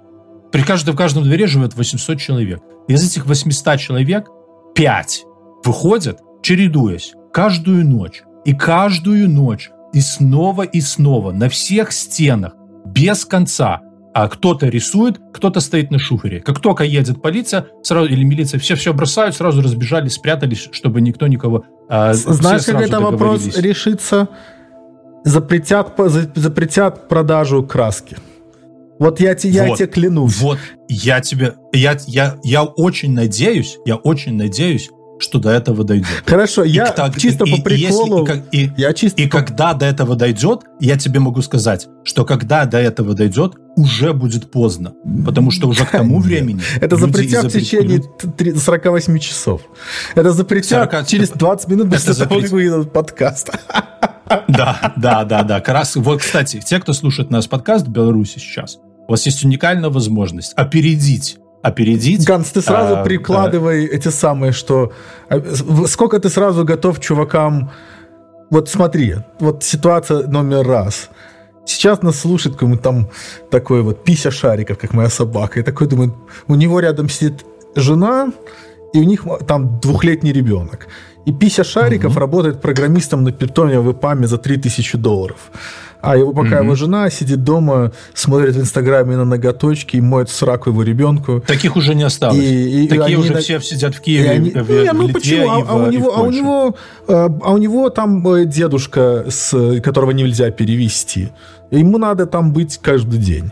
При 0.53 0.63
каждом, 0.63 0.95
в 0.95 0.97
каждом 0.97 1.25
дворе 1.25 1.49
живет 1.49 1.75
800 1.75 2.21
человек. 2.21 2.61
Из 2.87 3.05
этих 3.05 3.27
800 3.27 3.81
человек 3.81 4.29
5 4.75 5.25
выходят, 5.65 6.21
чередуясь, 6.43 7.15
каждую 7.33 7.87
ночь. 7.87 8.23
И 8.45 8.55
каждую 8.55 9.29
ночь, 9.29 9.71
и 9.93 10.01
снова, 10.01 10.63
и 10.63 10.81
снова, 10.81 11.33
на 11.33 11.49
всех 11.49 11.93
стенах, 11.93 12.55
без 12.87 13.25
конца. 13.25 13.83
А 14.15 14.29
кто-то 14.29 14.69
рисует, 14.69 15.21
кто-то 15.33 15.61
стоит 15.61 15.91
на 15.91 15.99
шухере. 15.99 16.41
Как 16.41 16.61
только 16.61 16.85
едет 16.85 17.21
полиция 17.21 17.67
сразу, 17.83 18.09
или 18.09 18.25
милиция, 18.25 18.59
все 18.59 18.75
все 18.75 18.93
бросают, 18.95 19.37
сразу 19.37 19.61
разбежались, 19.63 20.15
спрятались, 20.15 20.69
чтобы 20.73 21.01
никто 21.01 21.27
никого... 21.27 21.65
все 21.89 22.15
Знаешь, 22.15 22.65
как 22.65 22.81
это 22.81 23.01
вопрос 23.01 23.59
решится? 23.59 24.29
Запретят, 25.25 25.95
запретят 26.35 27.09
продажу 27.09 27.63
краски. 27.63 28.17
Вот 28.99 29.21
я, 29.21 29.35
те- 29.35 29.49
я 29.51 29.65
Вот. 29.67 29.79
тебе 29.79 29.89
клянусь. 29.89 30.41
Вот, 30.41 30.59
я 30.89 31.21
тебе, 31.21 31.55
я, 31.73 31.97
я, 32.07 32.37
я 32.43 32.65
очень 32.65 33.13
надеюсь, 33.13 33.77
я 33.87 33.97
очень 33.97 34.35
надеюсь, 34.37 34.91
что 35.21 35.39
до 35.41 35.51
этого 35.51 35.83
дойдет. 35.85 36.07
Хорошо, 36.27 36.63
И 36.65 36.71
я 36.71 36.87
так- 36.93 37.17
чисто 37.19 37.45
и- 37.45 37.51
по 37.61 37.69
и 37.69 37.77
если- 37.77 37.89
приколу... 38.05 38.29
и 38.53 38.65
и- 38.67 38.73
я 38.77 38.93
чисто 38.93 39.21
И 39.21 39.27
по- 39.29 39.39
когда 39.39 39.75
до 39.75 39.87
этого 39.87 40.15
дойдет, 40.15 40.61
я 40.81 40.97
тебе 40.97 41.19
могу 41.21 41.43
сказать, 41.43 41.89
что 42.05 42.25
когда 42.25 42.67
до 42.67 42.79
этого 42.79 43.15
дойдет, 43.15 43.55
уже 43.77 44.13
будет 44.13 44.51
поздно. 44.51 44.93
Потому 45.27 45.51
что 45.51 45.69
уже 45.69 45.85
к 45.87 45.91
тому 45.91 46.21
времени... 46.21 46.61
Это 46.81 46.97
запретят 46.97 47.45
в 47.47 47.51
течение 47.51 47.97
люди- 47.99 48.09
т- 48.21 48.29
три- 48.29 48.55
48 48.55 49.19
часов. 49.19 49.63
Это 50.15 50.31
запретят 50.33 50.91
40 50.91 51.07
через 51.07 51.31
20 51.31 51.69
минут 51.69 51.91
после 51.91 52.13
Это 52.13 52.25
того, 52.25 52.41
запрет- 52.41 52.43
как 52.43 52.51
выйдет 52.53 52.93
подкаст. 52.93 53.51
Да, 54.49 54.93
да, 54.97 55.25
да, 55.25 55.43
да. 55.43 55.61
Как 55.61 55.75
раз, 55.75 55.97
вот, 55.97 56.21
кстати, 56.21 56.61
те, 56.65 56.79
кто 56.81 56.93
слушает 56.93 57.31
наш 57.31 57.49
подкаст 57.49 57.87
в 57.87 57.91
Беларуси 57.91 58.39
сейчас, 58.39 58.79
у 59.09 59.13
вас 59.13 59.27
есть 59.27 59.45
уникальная 59.45 59.91
возможность 59.91 60.53
опередить 60.57 61.39
опередить. 61.61 62.25
Ганс, 62.25 62.53
ты 62.53 62.61
сразу 62.63 62.99
а, 62.99 63.03
прикладывай 63.03 63.85
эти 63.85 64.09
самые, 64.11 64.53
что... 64.53 64.93
а, 65.29 65.41
с- 65.41 65.91
Сколько 65.91 66.21
ты 66.21 66.29
сразу 66.31 66.65
готов 66.65 67.01
чувакам... 67.01 67.71
Вот 68.51 68.69
смотри, 68.69 69.17
вот 69.41 69.65
ситуация 69.65 70.29
номер 70.29 70.67
раз. 70.67 71.11
Сейчас 71.67 72.03
нас 72.03 72.21
слушает 72.21 72.55
какой-нибудь 72.55 72.83
там 72.83 73.09
такой 73.51 73.83
вот 73.83 74.05
пися 74.05 74.31
шариков, 74.31 74.79
как 74.79 74.95
моя 74.95 75.11
собака. 75.11 75.59
И 75.59 75.63
такой 75.65 75.89
думает, 75.89 76.13
у 76.47 76.55
него 76.55 76.81
рядом 76.81 77.09
сидит 77.09 77.45
жена, 77.77 78.33
и 78.95 79.01
у 79.01 79.05
них 79.05 79.27
там 79.47 79.81
двухлетний 79.81 80.33
ребенок. 80.33 80.87
И 81.27 81.33
пися 81.33 81.65
шариков 81.65 82.17
работает 82.17 82.63
программистом 82.63 83.25
на 83.25 83.33
питоне 83.33 83.81
в 83.81 83.91
ИПАМе 83.91 84.27
за 84.29 84.39
3000 84.39 84.97
долларов. 84.97 85.51
А 86.01 86.17
его, 86.17 86.33
пока 86.33 86.57
Мгм. 86.59 86.65
его 86.67 86.75
жена 86.77 87.11
сидит 87.11 87.43
дома, 87.43 87.91
смотрит 88.15 88.55
в 88.55 88.61
Инстаграме 88.61 89.17
на 89.17 89.25
ноготочки 89.25 89.97
и 89.97 90.01
моет 90.01 90.31
сраку 90.31 90.71
его 90.71 90.83
ребенку. 90.85 91.41
Таких 91.47 91.75
уже 91.77 91.95
не 91.97 92.05
осталось. 92.05 92.39
И- 92.39 92.43
и- 92.83 92.85
и 92.85 92.89
Такие 92.89 93.05
они 93.05 93.17
уже 93.17 93.35
все 93.39 93.61
сидят 93.61 93.95
в 93.97 94.01
И 94.01 94.03
Киеве, 94.05 94.31
они- 94.31 94.51
в, 94.51 94.71
Не, 94.71 94.93
в 94.93 94.95
ну 94.95 95.03
Литве 95.09 95.15
почему? 95.15 95.51
А, 95.51 95.59
и 95.59 95.63
в, 95.63 95.69
а 95.71 95.75
у 95.75 95.87
и 95.87 95.89
в 95.89 95.93
него, 95.99 96.17
а 96.17 96.21
у 96.23 96.31
него, 96.31 96.77
э, 97.09 97.29
а 97.43 97.53
у 97.53 97.59
него 97.59 97.91
там 97.91 98.27
э, 98.29 98.45
дедушка, 98.45 99.25
с, 99.29 99.81
которого 99.81 100.13
нельзя 100.13 100.51
перевести. 100.53 101.31
Ему 101.73 101.99
надо 101.99 102.27
там 102.27 102.53
быть 102.53 102.79
каждый 102.81 103.19
день. 103.19 103.51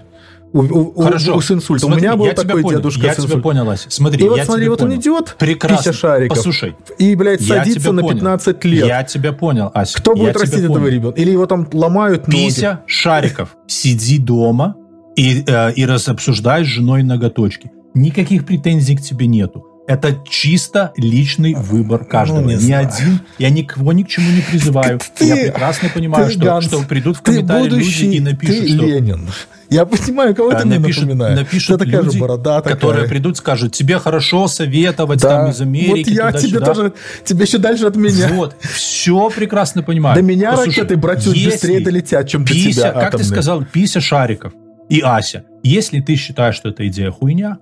У, 0.61 0.93
у, 0.95 1.03
Хорошо. 1.03 1.37
у, 1.37 1.41
с 1.41 1.51
инсультом. 1.51 1.89
Смотри, 1.91 2.07
у 2.07 2.09
меня 2.11 2.17
был 2.17 2.27
я 2.27 2.33
тебя 2.33 2.43
такой 2.45 2.63
понял, 2.63 2.79
дедушка 2.79 3.07
Я 3.07 3.13
с 3.13 3.17
тебя 3.17 3.25
инсультом. 3.25 3.43
понял, 3.43 3.71
Ася. 3.71 3.91
Смотри, 3.91 4.25
И 4.25 4.29
вот 4.29 4.39
я 4.39 4.45
смотри, 4.45 4.63
тебя 4.65 4.71
вот 4.71 4.83
он 4.83 4.89
понял. 4.89 5.01
идет, 5.01 5.37
Прекрасно. 5.39 5.79
пися 5.79 5.93
шариков, 5.93 6.37
Послушай, 6.39 6.75
и, 6.99 7.15
блядь, 7.15 7.41
я 7.41 7.59
садится 7.59 7.81
тебя 7.81 7.93
на 7.93 8.03
понял. 8.03 8.15
15 8.19 8.65
лет. 8.65 8.87
Я 8.87 9.03
тебя 9.05 9.33
понял, 9.33 9.71
Ася. 9.75 9.99
Кто 9.99 10.13
я 10.13 10.17
будет 10.19 10.31
тебя 10.33 10.41
растить 10.43 10.59
этого 10.61 10.75
понял. 10.75 10.87
ребенка? 10.89 11.21
Или 11.21 11.31
его 11.31 11.47
там 11.47 11.69
ломают 11.73 12.27
ноги? 12.29 12.45
Пися 12.47 12.81
Шариков, 12.87 13.57
сиди 13.67 14.19
дома 14.19 14.77
и, 15.17 15.45
э, 15.47 15.73
и 15.75 15.85
раз 15.87 16.09
обсуждай 16.09 16.65
с 16.65 16.67
женой 16.67 17.03
ноготочки. 17.03 17.71
Никаких 17.95 18.45
претензий 18.47 18.97
к 18.97 19.03
тебе 19.03 19.27
нету. 19.27 19.65
Это 19.89 20.19
чисто 20.29 20.93
личный 20.97 21.55
выбор 21.55 22.05
каждого. 22.05 22.41
Ну, 22.41 22.49
не 22.49 22.55
Ни 22.55 22.59
знаю. 22.59 22.89
один. 22.89 23.21
Я 23.39 23.51
никого 23.51 23.93
ни 23.93 24.03
к 24.03 24.09
чему 24.09 24.29
не 24.33 24.41
призываю. 24.43 24.99
Ты- 25.17 25.27
я 25.27 25.37
прекрасно 25.37 25.89
понимаю, 25.95 26.27
ты, 26.27 26.33
что, 26.33 26.45
Ганс, 26.45 26.65
что 26.67 26.83
придут 26.83 27.19
в 27.19 27.23
комментарии 27.23 27.69
будущий, 27.71 28.07
люди 28.07 28.17
и 28.17 28.21
напишут, 28.21 28.57
ты 28.67 28.69
что 28.75 28.85
Ленин. 28.85 29.29
Я 29.69 29.85
понимаю, 29.85 30.35
кого 30.35 30.53
э, 30.53 30.59
ты 30.61 30.65
мне 30.67 30.79
напишут, 30.79 31.05
напоминаешь. 31.05 31.39
напишут 31.39 31.79
Ты 31.81 31.85
люди, 31.87 32.19
борода 32.19 32.61
такая. 32.61 32.75
которые 32.75 33.09
придут, 33.09 33.37
скажут, 33.37 33.73
тебе 33.73 33.99
хорошо 33.99 34.47
советовать 34.49 35.21
Да. 35.21 35.29
там 35.43 35.51
из 35.51 35.61
Америки. 35.61 35.89
Вот 35.91 35.99
я 36.15 36.33
тебе 36.33 36.59
туда-сюда». 36.59 36.67
тоже, 36.75 36.93
тебе 37.25 37.45
еще 37.45 37.59
дальше 37.59 37.87
от 37.87 37.97
меня. 37.97 38.29
Вот, 38.33 38.57
все 38.61 39.31
прекрасно 39.31 39.83
понимаю. 39.83 40.15
До 40.17 40.23
меня 40.23 40.53
Послушай, 40.53 40.81
ракеты, 40.83 41.01
если 41.31 41.51
быстрее 41.51 41.81
долетят, 41.81 42.29
чем 42.29 42.45
до 42.45 42.53
Пися, 42.53 42.71
тебя 42.81 42.93
как 42.93 43.17
ты 43.17 43.25
сказал, 43.25 43.65
Пися 43.65 44.01
Шариков 44.01 44.53
и 44.89 45.01
Ася. 45.01 45.43
Если 45.63 46.01
ты 46.01 46.15
считаешь, 46.17 46.55
что 46.55 46.69
эта 46.69 46.87
идея 46.87 47.11
хуйня, 47.11 47.59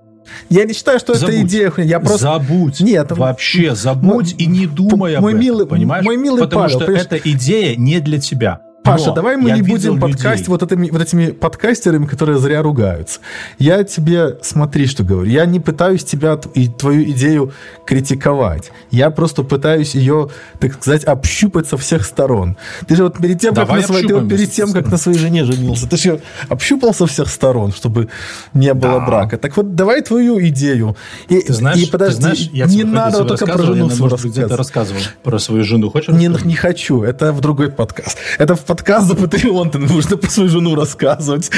Я 0.49 0.65
не 0.65 0.73
считаю, 0.73 0.99
что 0.99 1.13
Забудь. 1.13 1.35
это 1.35 1.43
идея. 1.43 1.69
хуйня. 1.69 1.89
Я 1.89 1.99
просто... 1.99 2.19
забудь. 2.19 2.79
Нет, 2.81 3.11
вообще 3.11 3.75
забудь 3.75 4.33
мой- 4.33 4.35
и 4.39 4.45
не 4.47 4.65
думай 4.67 5.15
об 5.15 5.21
мой 5.21 5.33
этом, 5.33 5.41
милый- 5.43 5.67
понимаешь? 5.67 6.03
мой 6.03 6.17
милый 6.17 6.39
Потому 6.41 6.63
Павел, 6.63 6.77
что 6.77 6.85
понимаешь? 6.85 7.05
эта 7.09 7.29
идея 7.31 7.75
не 7.75 7.99
для 7.99 8.19
тебя. 8.19 8.61
Паша, 8.85 9.07
Но 9.07 9.15
давай 9.15 9.35
мы 9.35 9.51
не 9.51 9.63
будем 9.63 9.99
подкастить 9.99 10.47
людей. 10.47 10.49
вот 10.49 10.63
этими, 10.63 10.89
вот 10.91 11.01
этими 11.01 11.31
подкастерами, 11.31 12.05
которые 12.05 12.37
зря 12.37 12.61
ругаются. 12.61 13.19
Я 13.57 13.83
тебе, 13.83 14.37
смотри, 14.43 14.85
что 14.85 15.03
говорю. 15.03 15.27
Я 15.29 15.45
не 15.45 15.59
пытаюсь 15.59 16.03
тебя 16.03 16.39
и 16.53 16.67
твою 16.67 17.03
идею 17.11 17.51
критиковать. 17.87 18.71
Я 18.91 19.09
просто 19.09 19.41
пытаюсь 19.41 19.95
ее, 19.95 20.29
так 20.59 20.75
сказать, 20.75 21.03
общупать 21.03 21.67
со 21.67 21.77
всех 21.77 22.05
сторон. 22.05 22.57
Ты 22.87 22.95
же 22.95 23.03
вот 23.03 23.17
перед 23.17 23.39
тем, 23.39 23.55
как 23.55 23.65
Давай 23.65 23.81
на, 23.81 23.87
своей, 23.87 24.07
ты 24.07 24.15
вот 24.15 24.29
перед 24.29 24.51
тем, 24.51 24.71
как 24.71 24.91
на 24.91 24.97
своей 24.97 25.17
жене 25.17 25.45
женился, 25.45 25.87
ты 25.87 25.97
же 25.97 26.21
общупал 26.47 26.93
со 26.93 27.07
всех 27.07 27.27
сторон, 27.29 27.71
чтобы 27.73 28.09
не 28.53 28.71
было 28.75 28.99
Да. 28.99 29.05
брака. 29.05 29.37
Так 29.39 29.57
вот, 29.57 29.73
давай 29.73 30.03
твою 30.03 30.39
идею. 30.47 30.95
И, 31.27 31.41
Ты 31.41 31.53
знаешь, 31.53 31.79
и 31.79 31.89
подожди, 31.89 32.15
ты 32.17 32.21
знаешь, 32.21 32.49
я 32.53 32.65
не 32.67 32.83
надо 32.83 33.25
только 33.25 33.47
про 33.47 33.63
жену 33.63 33.89
я, 33.89 33.95
может 33.95 34.37
рассказывал 34.51 35.01
про 35.23 35.39
свою 35.39 35.63
жену. 35.63 35.89
Хочешь 35.89 36.13
Не, 36.13 36.27
не 36.27 36.55
хочу, 36.55 37.01
это 37.01 37.33
в 37.33 37.41
другой 37.41 37.71
подкаст. 37.71 38.19
Это 38.37 38.53
в 38.55 38.59
подкаст 38.59 38.74
за 38.77 39.13
Patreon, 39.13 39.71
ты 39.71 39.79
нужно 39.79 40.17
про 40.17 40.29
свою 40.29 40.49
жену 40.49 40.75
рассказывать. 40.75 41.51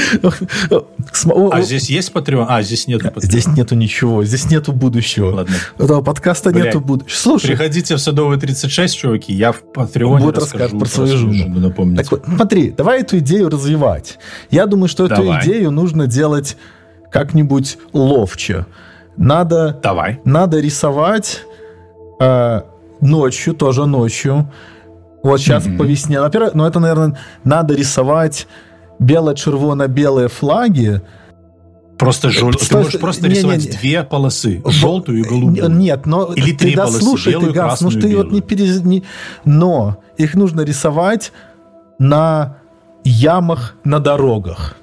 А 0.70 1.62
здесь 1.62 1.90
есть 1.90 2.12
Patreon? 2.12 2.46
А, 2.48 2.62
здесь 2.62 2.86
нету 2.86 3.06
Patreon. 3.06 3.22
Здесь 3.22 3.46
нету 3.48 3.74
ничего, 3.74 4.24
здесь 4.24 4.50
нету 4.50 4.72
будущего. 4.72 5.34
Ладно. 5.34 5.54
Этого 5.78 6.02
подкаста 6.02 6.50
Блядь. 6.50 6.66
нету 6.66 6.80
будущего. 6.80 7.18
Слушай, 7.18 7.48
Приходите 7.48 7.96
в 7.96 7.98
Садовый 7.98 8.38
36, 8.38 8.96
чуваки, 8.96 9.32
я 9.32 9.52
в 9.52 9.62
Патреоне 9.72 10.24
Вот 10.26 10.38
расскажу 10.38 10.78
про 10.78 10.86
свою 10.86 11.16
жену. 11.16 11.60
напомните. 11.60 12.02
так 12.02 12.10
вот, 12.12 12.24
смотри, 12.26 12.70
давай 12.70 13.00
эту 13.00 13.18
идею 13.18 13.48
развивать. 13.48 14.18
Я 14.50 14.66
думаю, 14.66 14.88
что 14.88 15.06
эту 15.06 15.16
Давай. 15.16 15.42
идею 15.42 15.70
нужно 15.70 16.06
делать 16.06 16.56
как-нибудь 17.10 17.78
ловче. 17.92 18.66
Надо 19.16 19.78
Давай. 19.82 20.20
надо 20.24 20.60
рисовать 20.60 21.42
э, 22.20 22.60
ночью, 23.00 23.54
тоже 23.54 23.86
ночью. 23.86 24.50
Вот 25.22 25.40
сейчас 25.40 25.66
Мгм. 25.66 25.78
по 25.78 25.82
весне. 25.82 26.20
Во-первых, 26.20 26.54
ну 26.54 26.64
это, 26.64 26.80
наверное, 26.80 27.18
надо 27.44 27.74
рисовать 27.74 28.46
бело-червоно-белые 28.98 30.28
флаги. 30.28 31.02
Просто 31.98 32.30
жел... 32.30 32.52
Ты 32.52 32.76
можешь 32.76 33.00
просто 33.00 33.24
не, 33.24 33.30
не, 33.30 33.34
рисовать 33.34 33.64
не. 33.64 33.70
две 33.72 34.04
полосы, 34.04 34.62
желтую 34.66 35.18
и 35.18 35.22
голубую. 35.22 35.68
Нет, 35.68 36.06
но 36.06 36.32
Или 36.32 36.52
ты 36.52 36.58
три 36.58 36.76
полосы, 36.76 36.98
дослушай, 36.98 37.32
белую, 37.32 37.52
ты, 37.52 37.58
Ганс, 37.58 37.80
ну 37.80 37.90
ты 37.90 38.16
вот 38.16 38.30
не 38.30 38.40
перез... 38.40 38.80
не- 38.82 39.02
Но 39.44 39.98
их 40.16 40.34
нужно 40.34 40.60
рисовать 40.60 41.32
на 41.98 42.58
ямах 43.02 43.74
на 43.82 43.98
дорогах. 43.98 44.76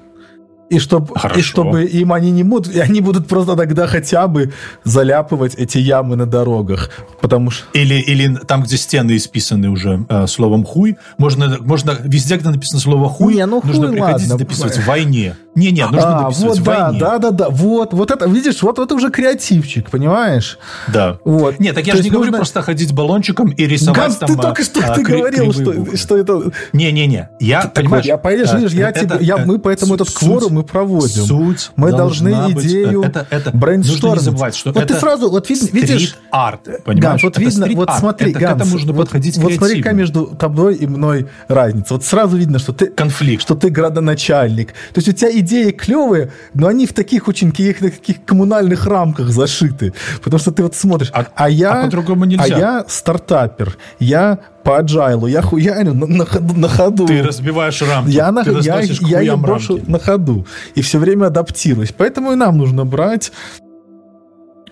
И, 0.69 0.79
чтоб, 0.79 1.15
Хорошо. 1.15 1.39
и 1.39 1.43
чтобы 1.43 1.83
им 1.85 2.11
они 2.11 2.31
не 2.31 2.43
будут, 2.43 2.73
и 2.73 2.79
они 2.79 2.99
будут 3.01 3.27
просто 3.27 3.55
тогда 3.55 3.85
хотя 3.85 4.27
бы 4.27 4.51
заляпывать 4.83 5.55
эти 5.55 5.77
ямы 5.77 6.15
на 6.15 6.25
дорогах. 6.25 6.89
Потому 7.21 7.51
что 7.51 7.65
Или, 7.73 7.95
или 7.95 8.35
там, 8.35 8.63
где 8.63 8.77
стены 8.77 9.15
исписаны 9.15 9.69
уже 9.69 10.05
э, 10.09 10.27
словом 10.27 10.63
хуй, 10.65 10.97
можно, 11.17 11.57
можно 11.59 11.95
везде, 12.03 12.37
где 12.37 12.49
написано 12.49 12.79
слово 12.79 13.09
хуй, 13.09 13.35
Не, 13.35 13.45
ну 13.45 13.61
нужно 13.63 13.87
хуй, 13.87 13.95
приходить 13.95 14.29
ладно. 14.29 14.45
дописывать 14.45 14.77
в 14.77 14.85
войне. 14.87 15.35
Не-не, 15.55 15.85
нужно 15.85 16.19
А, 16.19 16.23
дописывать 16.23 16.59
вот, 16.59 16.65
да, 16.65 16.83
войне. 16.85 16.99
да, 16.99 17.17
да, 17.17 17.31
да. 17.31 17.49
Вот, 17.49 17.93
вот 17.93 18.11
это, 18.11 18.27
видишь, 18.27 18.61
вот 18.61 18.77
это 18.77 18.93
уже 18.93 19.09
креативчик, 19.09 19.89
понимаешь? 19.89 20.59
Да. 20.87 21.17
Вот. 21.23 21.59
Нет, 21.59 21.75
так 21.75 21.85
я 21.87 21.93
То 21.93 21.97
же 21.97 22.03
не 22.03 22.07
есть 22.07 22.13
говорю 22.13 22.31
нужно- 22.31 22.37
просто 22.39 22.61
ходить 22.61 22.93
баллончиком 22.93 23.49
и 23.51 23.65
рисовать 23.65 23.97
Ганс, 23.99 24.15
там... 24.17 24.27
ты 24.29 24.33
а, 24.35 24.41
только 24.41 24.63
что 24.63 24.79
а, 24.85 24.95
ты 24.95 25.03
кри- 25.03 25.17
говорил, 25.17 25.45
буквы. 25.45 25.85
что, 25.85 25.97
что 25.97 26.17
это... 26.17 26.51
Не-не-не, 26.73 27.29
я, 27.39 27.61
Так 27.63 27.73
понимаешь... 27.75 28.03
вот, 28.03 28.07
я, 28.07 28.17
понимаешь, 28.17 28.49
э, 28.51 28.57
видишь, 28.57 28.71
я 28.73 28.89
это- 28.89 28.99
тебе, 28.99 29.17
я, 29.25 29.37
э, 29.37 29.45
мы 29.45 29.59
поэтому 29.59 29.93
суть- 29.97 30.01
этот 30.01 30.13
кворум 30.13 30.53
мы 30.53 30.63
проводим. 30.63 31.23
Суть 31.25 31.71
Мы 31.77 31.91
должны 31.91 32.35
быть- 32.53 32.65
идею 32.65 33.03
это, 33.03 33.25
это, 33.29 33.51
Нужно 33.55 34.09
не 34.09 34.19
забывать, 34.19 34.55
что 34.55 34.71
Вот 34.73 34.83
это 34.83 34.93
ты 34.93 34.99
сразу, 34.99 35.29
вот 35.29 35.49
вид- 35.49 35.71
видишь, 35.71 36.09
стрит-арт, 36.09 36.83
понимаешь? 36.83 37.21
Ганс, 37.21 37.23
вот 37.23 37.37
видно, 37.37 37.67
вот 37.75 37.89
смотри, 37.97 38.31
это, 38.31 38.39
Ганс, 38.39 38.53
к 38.53 38.55
этому 38.57 38.71
нужно 38.73 38.93
вот, 38.93 39.01
подходить 39.05 39.37
вот 39.37 39.53
смотри, 39.53 39.77
какая 39.81 39.93
между 39.95 40.25
тобой 40.25 40.75
и 40.75 40.85
мной 40.85 41.27
разница. 41.47 41.93
Вот 41.93 42.03
сразу 42.03 42.35
видно, 42.35 42.59
что 42.59 42.73
ты 42.73 42.87
Конфликт. 42.87 43.41
что 43.41 43.55
ты 43.55 43.69
градоначальник. 43.69 44.69
То 44.93 44.97
есть 44.97 45.07
у 45.07 45.11
тебя 45.13 45.29
идеи 45.45 45.71
клевые, 45.71 46.31
но 46.53 46.67
они 46.67 46.85
в 46.85 46.93
таких 46.93 47.27
очень 47.27 47.51
каких-то 47.51 47.89
таких 47.89 48.25
коммунальных 48.25 48.85
рамках 48.85 49.29
зашиты. 49.29 49.93
Потому 50.23 50.39
что 50.39 50.51
ты 50.51 50.63
вот 50.63 50.75
смотришь, 50.75 51.09
А- 51.13 51.27
а, 51.35 51.49
я, 51.49 51.79
а 51.79 51.83
по-другому 51.85 52.25
нельзя. 52.25 52.43
а 52.43 52.59
я 52.59 52.85
стартапер, 52.87 53.77
я 53.99 54.39
по 54.63 54.81
agile, 54.81 55.29
я 55.29 55.41
хуярю 55.41 55.93
на, 55.93 56.07
на 56.07 56.25
ходу- 56.25 56.57
на 56.57 56.67
ходу. 56.67 57.05
Ты 57.05 57.23
разбиваешь 57.23 57.81
рамки. 57.81 58.09
Я, 58.09 58.31
на, 58.31 58.43
ты 58.43 58.51
я, 58.61 58.79
я 58.79 58.81
ее 59.21 59.31
хуям 59.31 59.41
брошу 59.41 59.77
рамки. 59.77 59.89
на 59.89 59.99
ходу. 59.99 60.45
И 60.73 60.81
все 60.81 60.99
время 60.99 61.27
адаптируюсь. 61.27 61.93
Поэтому 61.95 62.31
и 62.33 62.35
нам 62.35 62.57
нужно 62.57 62.85
брать... 62.85 63.31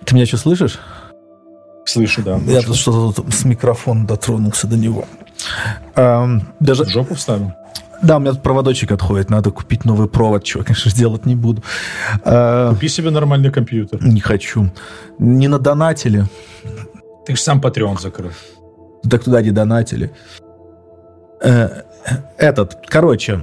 Ты 0.04 0.14
меня 0.14 0.26
что 0.26 0.36
слышишь? 0.36 0.78
Слышу, 1.86 2.22
да. 2.22 2.38
Я 2.46 2.62
тут 2.62 2.76
что-то 2.76 3.24
с 3.30 3.44
микрофона 3.44 4.06
дотронулся 4.06 4.66
до 4.66 4.76
него. 4.76 5.06
Эм, 5.96 6.48
даже, 6.60 6.84
жопу 6.86 7.14
вставил. 7.14 7.52
Да, 8.02 8.16
у 8.16 8.20
меня 8.20 8.32
тут 8.32 8.42
проводочек 8.42 8.92
отходит, 8.92 9.30
надо 9.30 9.50
купить 9.50 9.84
новый 9.84 10.08
провод, 10.08 10.44
чего, 10.44 10.62
конечно, 10.64 10.90
сделать 10.90 11.26
не 11.26 11.34
буду. 11.34 11.62
Э, 12.24 12.68
Купи 12.70 12.88
себе 12.88 13.10
нормальный 13.10 13.50
компьютер. 13.50 14.02
не 14.04 14.20
хочу. 14.20 14.70
Не 15.18 15.48
надонатили, 15.48 16.24
Ты 17.26 17.36
же 17.36 17.40
сам 17.40 17.60
Patreon 17.60 18.00
закрыл. 18.00 18.30
так 19.08 19.24
туда 19.24 19.40
не 19.42 19.50
донатили. 19.50 20.10
Э, 21.42 21.82
этот, 22.38 22.76
короче, 22.86 23.40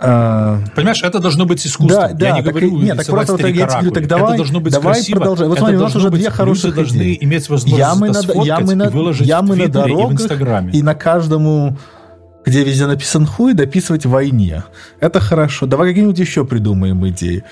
э, 0.00 0.58
Понимаешь, 0.74 1.02
это 1.02 1.18
должно 1.18 1.44
быть 1.46 1.66
искусство. 1.66 2.08
Да, 2.08 2.14
да, 2.14 2.26
я 2.28 2.32
не 2.36 2.42
так 2.42 2.50
говорю 2.52 2.68
и- 2.68 2.82
нет, 2.84 2.96
так 2.98 3.06
просто 3.06 3.32
вот 3.32 3.40
я 3.42 3.52
говорю, 3.66 3.90
так 3.90 4.06
давай- 4.06 4.28
это 4.30 4.36
должно 4.38 4.60
быть 4.60 4.72
давай 4.72 4.94
красиво. 4.94 5.18
продолжай. 5.18 5.48
Вот 5.48 5.58
смотри, 5.58 5.76
у 5.76 5.80
нас 5.80 5.94
уже 5.96 6.10
быть- 6.10 6.20
две 6.20 6.30
хороших 6.30 6.64
люди 6.66 6.76
должны 6.76 6.96
идеи. 6.98 7.18
иметь 7.20 7.48
возможность 7.48 7.78
ямы 7.78 8.08
на, 8.08 8.14
сфоткать 8.22 8.46
ямы 8.46 8.72
и 8.72 8.76
на, 8.76 8.90
выложить 8.90 9.26
ямы 9.26 9.54
в 9.54 9.58
на 9.58 9.64
Твиттере 9.64 9.84
и 9.84 9.94
в 9.94 9.96
дорогах 9.96 10.12
Инстаграме. 10.12 10.72
и 10.72 10.82
на 10.82 10.94
каждому, 10.94 11.76
где 12.46 12.62
везде 12.62 12.86
написан 12.86 13.26
хуй, 13.26 13.52
дописывать 13.54 14.06
войне. 14.06 14.62
Это 15.00 15.18
хорошо. 15.20 15.66
Давай 15.66 15.88
какие-нибудь 15.88 16.18
еще 16.18 16.44
придумаем 16.44 17.06
идеи. 17.08 17.42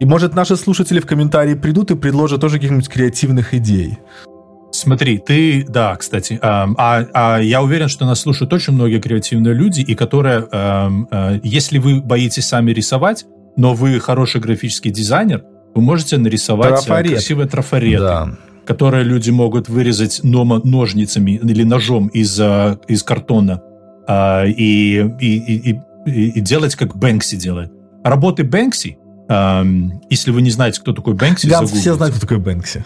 И 0.00 0.06
может 0.06 0.34
наши 0.34 0.56
слушатели 0.56 1.00
в 1.00 1.06
комментарии 1.06 1.54
придут 1.54 1.90
и 1.90 1.96
предложат 1.96 2.40
тоже 2.40 2.56
каких-нибудь 2.56 2.88
креативных 2.88 3.52
идей. 3.52 3.98
Смотри, 4.72 5.18
ты, 5.18 5.66
да, 5.68 5.96
кстати, 5.96 6.38
эм, 6.40 6.74
а, 6.78 7.04
а 7.12 7.38
я 7.40 7.62
уверен, 7.62 7.88
что 7.88 8.06
нас 8.06 8.20
слушают 8.20 8.52
очень 8.52 8.74
многие 8.74 9.00
креативные 9.00 9.54
люди, 9.54 9.80
и 9.80 9.94
которые, 9.94 10.46
эм, 10.50 11.08
э, 11.10 11.40
если 11.42 11.78
вы 11.78 12.00
боитесь 12.00 12.46
сами 12.46 12.70
рисовать, 12.70 13.26
но 13.56 13.74
вы 13.74 13.98
хороший 13.98 14.40
графический 14.40 14.90
дизайнер, 14.90 15.42
вы 15.74 15.82
можете 15.82 16.16
нарисовать 16.16 16.82
э, 16.82 16.86
Трафарет. 16.86 17.12
красивые 17.12 17.48
трафареты, 17.48 18.02
Да. 18.02 18.36
которые 18.66 19.04
люди 19.04 19.30
могут 19.30 19.68
вырезать 19.68 20.20
ножницами 20.22 21.32
или 21.32 21.64
ножом 21.64 22.06
из, 22.08 22.38
э, 22.38 22.78
из 22.88 23.02
картона 23.02 23.62
э, 24.08 24.48
и, 24.48 24.98
и, 25.20 25.70
и, 25.70 25.80
и- 26.06 26.40
делать, 26.40 26.74
как 26.74 26.96
Бэнкси 26.96 27.36
делает. 27.36 27.70
Работы 28.04 28.44
Бэнкси, 28.44 28.96
эм, 29.28 30.00
если 30.08 30.30
вы 30.30 30.40
не 30.42 30.50
знаете, 30.50 30.80
кто 30.80 30.92
такой 30.92 31.14
Бэнкси, 31.14 31.46
Ганс, 31.48 31.70
все 31.70 31.94
знают, 31.94 32.14
кто 32.16 32.26
такой 32.26 32.38
Бэнкси. 32.38 32.84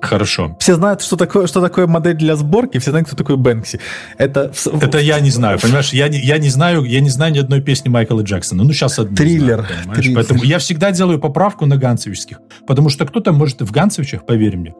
Хорошо. 0.00 0.56
Все 0.58 0.74
знают, 0.74 1.00
что 1.00 1.16
такое, 1.16 1.46
что 1.46 1.60
такое 1.60 1.86
модель 1.86 2.16
для 2.16 2.34
сборки, 2.36 2.78
все 2.78 2.90
знают, 2.90 3.06
кто 3.08 3.16
такой 3.16 3.36
Бэнкси. 3.36 3.78
Это, 4.18 4.52
Это 4.80 4.98
я 4.98 5.20
не 5.20 5.30
знаю, 5.30 5.58
понимаешь? 5.60 5.92
Я 5.92 6.08
не, 6.08 6.18
я 6.20 6.38
не 6.38 6.48
знаю, 6.48 6.84
я 6.84 7.00
не 7.00 7.08
знаю 7.10 7.32
ни 7.32 7.38
одной 7.38 7.60
песни 7.60 7.88
Майкла 7.88 8.20
Джексона. 8.22 8.64
Ну, 8.64 8.72
сейчас 8.72 8.98
одну 8.98 9.16
Триллер, 9.16 9.66
знаю, 9.84 9.96
триллер. 9.96 10.16
Поэтому 10.16 10.42
я 10.42 10.58
всегда 10.58 10.90
делаю 10.90 11.18
поправку 11.20 11.66
на 11.66 11.76
ганцевичских, 11.76 12.40
потому 12.66 12.88
что 12.88 13.06
кто-то 13.06 13.32
может 13.32 13.62
в 13.62 13.70
ганцевичах, 13.70 14.26
поверь 14.26 14.56
мне, 14.56 14.74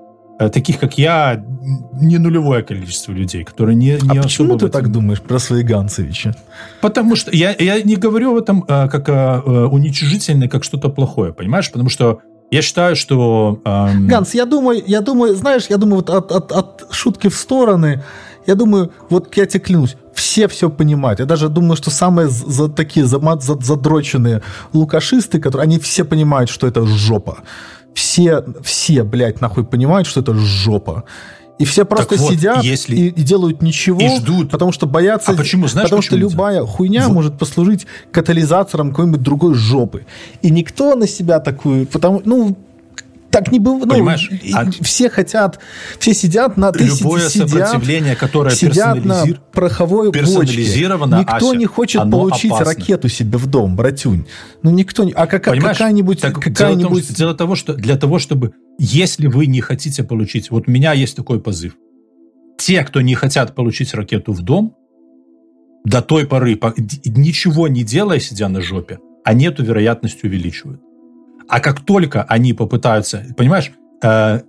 таких 0.48 0.78
как 0.78 0.98
я, 0.98 1.44
не 2.00 2.18
нулевое 2.18 2.62
количество 2.62 3.12
людей, 3.12 3.44
которые 3.44 3.76
не, 3.76 3.98
не 4.02 4.18
а 4.18 4.22
почему 4.22 4.56
ты 4.56 4.68
так 4.68 4.90
думаешь 4.90 5.20
про 5.20 5.38
свои 5.38 5.62
Ганцевича? 5.62 6.34
Потому 6.80 7.16
что 7.16 7.30
я, 7.34 7.54
я 7.58 7.82
не 7.82 7.96
говорю 7.96 8.32
в 8.32 8.36
этом 8.36 8.64
э, 8.68 8.88
как 8.88 9.08
э, 9.08 9.12
э, 9.12 9.64
уничижительно, 9.66 10.48
как 10.48 10.64
что-то 10.64 10.88
плохое, 10.88 11.32
понимаешь? 11.32 11.70
Потому 11.70 11.88
что 11.88 12.20
я 12.50 12.62
считаю, 12.62 12.96
что... 12.96 13.60
эм, 13.64 14.08
Ганс, 14.08 14.34
я 14.34 14.44
думаю, 14.44 14.82
я 14.86 15.00
думаю, 15.00 15.34
знаешь, 15.34 15.66
я 15.70 15.78
думаю, 15.78 15.96
вот 15.96 16.10
от, 16.10 16.32
от, 16.32 16.52
от 16.52 16.86
шутки 16.90 17.28
в 17.28 17.34
стороны, 17.34 18.02
я 18.46 18.54
думаю, 18.54 18.92
вот 19.08 19.34
я 19.36 19.46
тебе 19.46 19.60
клянусь, 19.60 19.96
все 20.14 20.48
все 20.48 20.68
понимают. 20.68 21.20
Я 21.20 21.26
даже 21.26 21.48
думаю, 21.48 21.76
что 21.76 21.90
самые 21.90 22.28
за, 22.28 22.68
такие 22.68 23.06
замат, 23.06 23.42
за- 23.42 23.58
задроченные 23.60 24.42
лукашисты, 24.72 25.40
которые, 25.40 25.64
они 25.64 25.78
все 25.78 26.04
понимают, 26.04 26.50
что 26.50 26.66
это 26.66 26.84
жопа. 26.84 27.38
Все, 27.94 28.44
все, 28.62 29.02
блядь, 29.04 29.40
нахуй 29.40 29.64
понимают, 29.64 30.06
что 30.06 30.20
это 30.20 30.34
жопа. 30.34 31.04
И 31.58 31.64
все 31.64 31.84
просто 31.84 32.16
вот, 32.16 32.32
сидят 32.32 32.64
если- 32.64 32.96
и, 32.96 33.06
и 33.08 33.22
делают 33.22 33.62
ничего, 33.62 34.00
И 34.00 34.16
ждут. 34.16 34.50
потому 34.50 34.72
что 34.72 34.86
боятся... 34.86 35.30
А 35.32 35.34
почему? 35.36 35.68
Знаешь, 35.68 35.86
потому 35.90 36.00
почему 36.00 36.16
что 36.18 36.24
нельзя? 36.24 36.32
любая 36.34 36.62
хуйня 36.66 37.06
Вот. 37.06 37.14
может 37.14 37.38
послужить 37.38 37.86
катализатором 38.10 38.90
какой-нибудь 38.90 39.22
другой 39.22 39.54
жопы. 39.54 40.04
И 40.40 40.50
никто 40.50 40.96
на 40.96 41.06
себя 41.06 41.38
такую... 41.38 41.86
Потому, 41.86 42.20
ну, 42.24 42.56
так 43.32 43.50
не 43.50 43.58
бывает. 43.58 43.86
Ну, 43.86 43.94
Понимаешь, 43.94 44.30
и- 44.30 44.52
а- 44.52 44.70
все 44.82 45.08
хотят, 45.10 45.58
все 45.98 46.12
сидят 46.12 46.58
на... 46.58 46.70
ты 46.70 46.84
любое 46.84 47.28
сидят, 47.28 47.48
сопротивление, 47.48 48.14
которое 48.14 48.54
сидят 48.54 49.04
на 49.04 49.24
персонализир- 49.24 49.40
пороховой 49.52 50.06
бочке. 50.08 50.20
персонализировано, 50.20 51.20
Никто 51.20 51.48
Ася, 51.48 51.56
не 51.56 51.64
хочет 51.66 52.02
получить 52.10 52.52
опасно. 52.52 52.66
ракету 52.74 53.08
себе 53.08 53.38
в 53.38 53.46
дом, 53.46 53.74
братюнь. 53.74 54.26
Ну, 54.62 54.70
никто 54.70 55.04
не... 55.04 55.12
А 55.12 55.26
Понимаешь? 55.26 55.78
какая-нибудь... 55.78 56.20
Так, 56.20 56.32
дело, 56.34 56.42
какая-нибудь... 56.42 57.04
что- 57.04 57.14
дело 57.16 57.34
того, 57.34 57.54
что 57.56 57.72
для 57.72 57.96
того, 57.96 58.18
чтобы, 58.18 58.52
если 58.78 59.28
вы 59.28 59.46
не 59.46 59.62
хотите 59.62 60.04
получить, 60.04 60.50
вот 60.50 60.68
у 60.68 60.70
меня 60.70 60.92
есть 60.92 61.16
такой 61.16 61.40
позыв. 61.40 61.72
Те, 62.58 62.84
кто 62.84 63.00
не 63.00 63.14
хотят 63.14 63.54
получить 63.54 63.94
ракету 63.94 64.32
в 64.34 64.42
дом, 64.42 64.76
до 65.86 66.02
той 66.02 66.26
поры, 66.26 66.60
ничего 67.06 67.66
не 67.66 67.82
делая, 67.82 68.20
сидя 68.20 68.48
на 68.48 68.60
жопе, 68.60 68.98
они 69.24 69.46
эту 69.46 69.64
вероятность 69.64 70.22
увеличивают. 70.22 70.81
А 71.52 71.60
как 71.60 71.80
только 71.80 72.22
они 72.22 72.54
попытаются, 72.54 73.26
понимаешь, 73.36 73.72
э, 74.02 74.40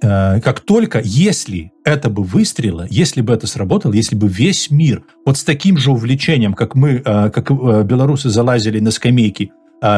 э, 0.00 0.40
как 0.40 0.60
только, 0.60 1.02
если 1.04 1.70
это 1.84 2.08
бы 2.08 2.22
выстрелило, 2.22 2.86
если 2.88 3.20
бы 3.20 3.34
это 3.34 3.46
сработало, 3.46 3.92
если 3.92 4.16
бы 4.16 4.26
весь 4.26 4.70
мир 4.70 5.02
вот 5.26 5.36
с 5.36 5.44
таким 5.44 5.76
же 5.76 5.90
увлечением, 5.90 6.54
как 6.54 6.74
мы, 6.74 7.02
э, 7.04 7.28
как 7.28 7.50
белорусы 7.86 8.30
залазили 8.30 8.80
на 8.80 8.90
скамейки, 8.90 9.52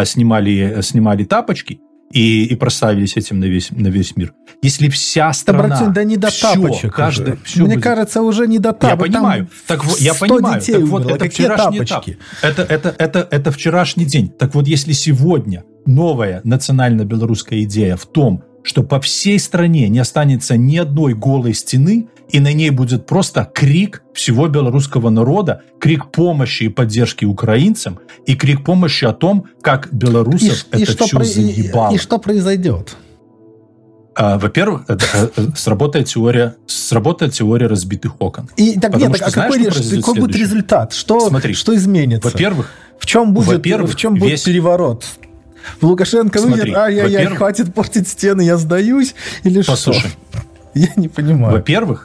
снимали, 0.04 0.80
снимали 0.82 1.22
тапочки 1.22 1.78
и, 2.10 2.46
и 2.46 2.56
прославились 2.56 3.16
этим 3.16 3.38
на 3.38 3.44
весь, 3.44 3.70
на 3.70 3.86
весь 3.86 4.16
мир. 4.16 4.34
Если 4.60 4.88
вся 4.88 5.28
Да, 5.28 5.32
страна... 5.34 5.62
братюнь, 5.68 5.92
да 5.92 6.02
не 6.04 6.16
до 6.16 6.30
всё, 6.30 6.52
тапочек 6.54 6.92
каждый- 6.94 7.34
уже. 7.34 7.38
всё 7.44 7.64
Мне 7.64 7.74
будет- 7.76 7.84
кажется, 7.84 8.22
уже 8.22 8.46
не 8.48 8.58
до 8.58 8.70
я 8.70 8.72
тапок. 8.72 9.06
понимаю. 9.06 9.48
Там 9.66 9.78
Так 9.80 10.00
я 10.00 10.14
100 10.14 10.26
понимаю. 10.26 10.60
детей 10.60 10.72
Так 10.74 10.82
вот, 10.84 11.00
умерло. 11.02 11.14
это 11.16 11.24
Какие 11.26 11.46
вчерашний 11.46 11.78
тапочки? 11.84 12.10
этап. 12.42 12.58
Это, 12.58 12.62
это, 12.74 12.94
это, 12.98 13.28
это 13.30 13.52
вчерашний 13.52 14.04
день. 14.04 14.28
Так 14.30 14.54
вот, 14.56 14.66
если 14.66 14.92
сегодня 14.92 15.62
новая 15.86 16.40
национально-белорусская 16.44 17.62
идея 17.62 17.96
в 17.96 18.06
том, 18.06 18.42
что 18.64 18.82
по 18.82 19.00
всей 19.00 19.38
стране 19.38 19.88
не 19.88 20.00
останется 20.00 20.56
ни 20.56 20.76
одной 20.76 21.14
голой 21.14 21.54
стены, 21.54 22.08
и 22.30 22.40
на 22.40 22.52
ней 22.52 22.70
будет 22.70 23.06
просто 23.06 23.48
крик 23.54 24.02
всего 24.12 24.48
белорусского 24.48 25.08
народа, 25.08 25.62
крик 25.80 26.10
помощи 26.10 26.64
и 26.64 26.68
поддержки 26.68 27.24
украинцам, 27.24 28.00
и 28.26 28.34
крик 28.34 28.64
помощи 28.64 29.04
о 29.06 29.12
том, 29.12 29.44
как 29.62 29.88
белорусов 29.94 30.66
и, 30.74 30.78
и 30.78 30.82
это 30.82 30.92
что 30.92 31.06
все 31.06 31.16
про- 31.16 31.24
и- 31.24 31.28
заебало. 31.28 31.94
и 31.94 31.98
что 31.98 32.18
произойдет? 32.18 32.96
А, 34.20 34.36
Во-первых, 34.36 34.82
э, 34.88 34.96
э, 35.14 35.28
сработает 35.54 36.08
теория, 36.08 36.56
сработает 36.66 37.34
теория 37.34 37.68
разбитых 37.68 38.20
окон. 38.20 38.50
И 38.56 38.72
так 38.74 38.90
Потому 38.92 39.12
нет, 39.12 39.16
что 39.16 39.18
так, 39.18 39.28
а 39.28 39.30
знаешь, 39.30 39.54
какой, 39.74 39.84
что 39.84 39.96
какой 40.02 40.20
будет 40.22 40.36
результат? 40.36 40.92
Что, 40.92 41.20
Смотри. 41.28 41.54
что 41.54 41.76
изменится? 41.76 42.28
Во-первых, 42.28 42.68
в 42.98 43.06
чем 43.06 43.32
будет, 43.32 43.46
во-первых, 43.46 43.92
в 43.92 43.94
чем 43.96 44.14
будет 44.16 44.32
весь- 44.32 44.42
переворот? 44.42 45.04
Лукашенко 45.80 46.40
Смотри, 46.40 46.62
выйдет, 46.62 46.76
ай-яй-яй, 46.76 47.26
хватит 47.26 47.72
портить 47.74 48.08
стены, 48.08 48.40
я 48.42 48.56
сдаюсь, 48.56 49.14
или 49.44 49.62
Послушай. 49.62 50.10
что? 50.32 50.40
Я 50.74 50.88
не 50.96 51.06
понимаю. 51.08 51.52
во-первых, 51.54 52.04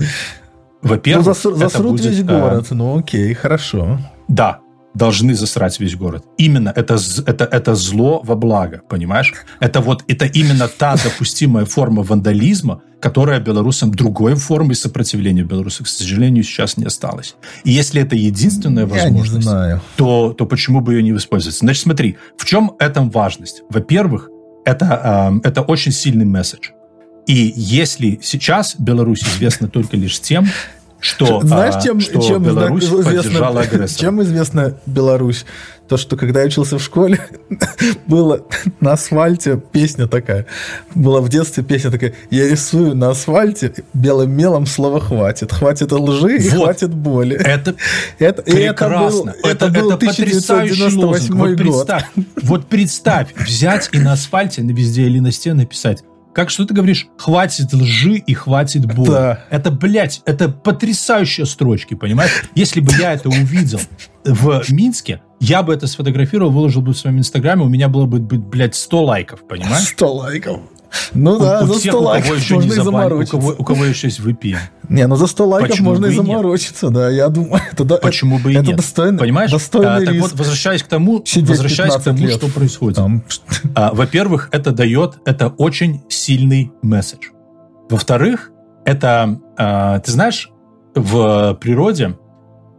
Ну, 0.83 0.89
во-первых, 0.89 1.25
заср- 1.27 1.51
это 1.51 1.69
засрут 1.69 1.91
будет, 1.93 2.05
весь 2.05 2.19
э, 2.19 2.23
город. 2.23 2.67
Ну, 2.69 2.99
окей, 2.99 3.33
хорошо. 3.33 3.99
Да, 4.27 4.59
должны 4.93 5.35
засрать 5.35 5.79
весь 5.79 5.95
город. 5.95 6.25
Именно 6.37 6.73
это, 6.75 6.97
это, 7.25 7.45
это 7.45 7.75
зло 7.75 8.21
во 8.23 8.35
благо, 8.35 8.81
понимаешь? 8.89 9.33
Это 9.59 9.81
вот, 9.81 10.03
это 10.07 10.25
именно 10.25 10.67
та 10.67 10.95
допустимая 11.03 11.65
форма 11.65 12.03
вандализма, 12.03 12.81
которая 12.99 13.39
белорусам 13.39 13.91
другой 13.91 14.35
формы 14.35 14.75
сопротивления 14.75 15.43
белорусов, 15.43 15.87
к 15.87 15.89
сожалению, 15.89 16.43
сейчас 16.43 16.77
не 16.77 16.85
осталось. 16.85 17.35
И 17.63 17.71
если 17.71 18.01
это 18.01 18.15
единственная 18.15 18.85
возможность, 18.85 19.49
то, 19.97 20.33
то 20.33 20.45
почему 20.45 20.81
бы 20.81 20.93
ее 20.93 21.03
не 21.03 21.11
воспользоваться? 21.11 21.59
Значит, 21.59 21.83
смотри, 21.83 22.17
в 22.37 22.45
чем 22.45 22.71
этом 22.79 23.09
важность? 23.09 23.63
Во-первых, 23.69 24.29
это, 24.65 25.27
эм, 25.29 25.41
это 25.43 25.61
очень 25.61 25.91
сильный 25.91 26.25
месседж. 26.25 26.69
И 27.27 27.53
если 27.55 28.19
сейчас 28.21 28.75
Беларусь 28.77 29.23
известна 29.23 29.67
только 29.67 29.97
лишь 29.97 30.19
тем, 30.19 30.47
что, 31.03 31.41
Знаешь, 31.41 31.75
а, 31.75 31.81
чем, 31.81 31.99
что 31.99 32.21
чем 32.21 32.43
Беларусь 32.43 32.87
поддержала 32.87 33.61
агрессора? 33.61 33.99
чем 33.99 34.21
известна 34.21 34.77
Беларусь? 34.85 35.45
То, 35.89 35.97
что 35.97 36.15
когда 36.15 36.39
я 36.39 36.47
учился 36.47 36.77
в 36.77 36.81
школе, 36.81 37.19
было 38.07 38.45
на 38.79 38.93
асфальте 38.93 39.61
песня 39.73 40.07
такая. 40.07 40.45
Была 40.95 41.19
в 41.19 41.27
детстве 41.27 41.61
песня 41.61 41.91
такая. 41.91 42.13
Я 42.31 42.47
рисую 42.47 42.95
на 42.95 43.09
асфальте 43.09 43.73
белым 43.93 44.31
мелом 44.31 44.65
слово 44.65 45.01
«хватит». 45.01 45.51
Хватит 45.51 45.91
лжи 45.91 46.37
и 46.37 46.49
Вот. 46.49 46.63
хватит 46.63 46.93
боли. 46.93 47.35
Это 47.35 47.75
Это, 48.19 48.41
и 48.43 48.53
это 48.55 48.87
был, 48.89 49.23
прекрасно. 49.25 49.35
это 49.43 49.67
был 49.67 49.83
лозунг. 49.87 50.03
1998 50.03 51.35
Вот 51.35 51.49
год. 51.49 51.57
представь, 51.57 52.05
вот 52.43 52.67
представь, 52.67 53.27
взять 53.35 53.89
и 53.91 53.99
на 53.99 54.13
асфальте, 54.13 54.63
на 54.63 54.71
везде 54.71 55.03
или 55.03 55.19
на 55.19 55.33
стене 55.33 55.55
написать. 55.55 56.01
Как 56.33 56.49
что 56.49 56.65
ты 56.65 56.73
говоришь? 56.73 57.07
Хватит 57.17 57.71
лжи 57.73 58.15
и 58.15 58.33
хватит 58.33 58.85
боли. 58.93 59.09
Да. 59.09 59.45
Это, 59.49 59.69
блядь, 59.69 60.21
это 60.25 60.49
потрясающие 60.49 61.45
строчки, 61.45 61.93
понимаешь? 61.93 62.43
Если 62.55 62.79
бы 62.79 62.91
я 62.99 63.13
это 63.13 63.29
увидел 63.29 63.79
в 64.25 64.71
Минске, 64.71 65.21
я 65.39 65.61
бы 65.61 65.73
это 65.73 65.85
сфотографировал, 65.87 66.51
выложил 66.51 66.81
бы 66.81 66.93
в 66.93 66.97
своем 66.97 67.19
инстаграме, 67.19 67.63
у 67.63 67.69
меня 67.69 67.87
было 67.87 68.05
бы, 68.05 68.19
блядь, 68.19 68.75
100 68.75 69.03
лайков, 69.03 69.47
понимаешь? 69.47 69.89
100 69.89 70.13
лайков. 70.13 70.59
Ну 71.13 71.39
да, 71.39 71.65
за 71.65 71.73
тех, 71.79 71.81
100 71.81 71.89
у 71.89 71.91
кого 71.93 72.05
лайков 72.05 72.51
можно 72.51 72.73
и 72.73 72.75
заморочиться. 72.75 73.37
кого, 73.37 73.55
у 73.57 73.63
кого 73.63 73.85
еще 73.85 74.07
есть 74.07 74.19
VPN. 74.19 74.57
Не, 74.89 75.07
ну 75.07 75.15
за 75.15 75.27
100 75.27 75.47
лайков 75.47 75.79
можно 75.79 76.05
и 76.07 76.11
заморочиться, 76.15 76.89
да, 76.89 77.09
я 77.09 77.29
думаю. 77.29 77.61
Это, 77.71 77.85
Почему 77.97 78.39
бы 78.39 78.51
и 78.51 78.55
это 78.55 78.67
нет? 78.67 78.77
достойно, 78.77 79.17
Понимаешь? 79.17 79.51
достойный 79.51 80.03
А, 80.03 80.05
так 80.05 80.15
вот, 80.15 80.33
возвращаясь 80.33 80.83
к 80.83 80.87
тому, 80.87 81.23
возвращаясь 81.35 81.93
к 81.93 82.03
15 82.03 82.05
тому, 82.05 82.29
что 82.29 82.47
происходит. 82.47 82.99
А, 83.75 83.93
Во-первых, 83.93 84.49
это 84.51 84.71
дает, 84.71 85.17
это 85.25 85.47
очень 85.47 86.03
сильный 86.09 86.71
месседж. 86.81 87.27
Во-вторых, 87.89 88.51
это, 88.85 89.39
а, 89.57 89.99
ты 89.99 90.11
знаешь, 90.11 90.49
в 90.95 91.57
природе, 91.59 92.17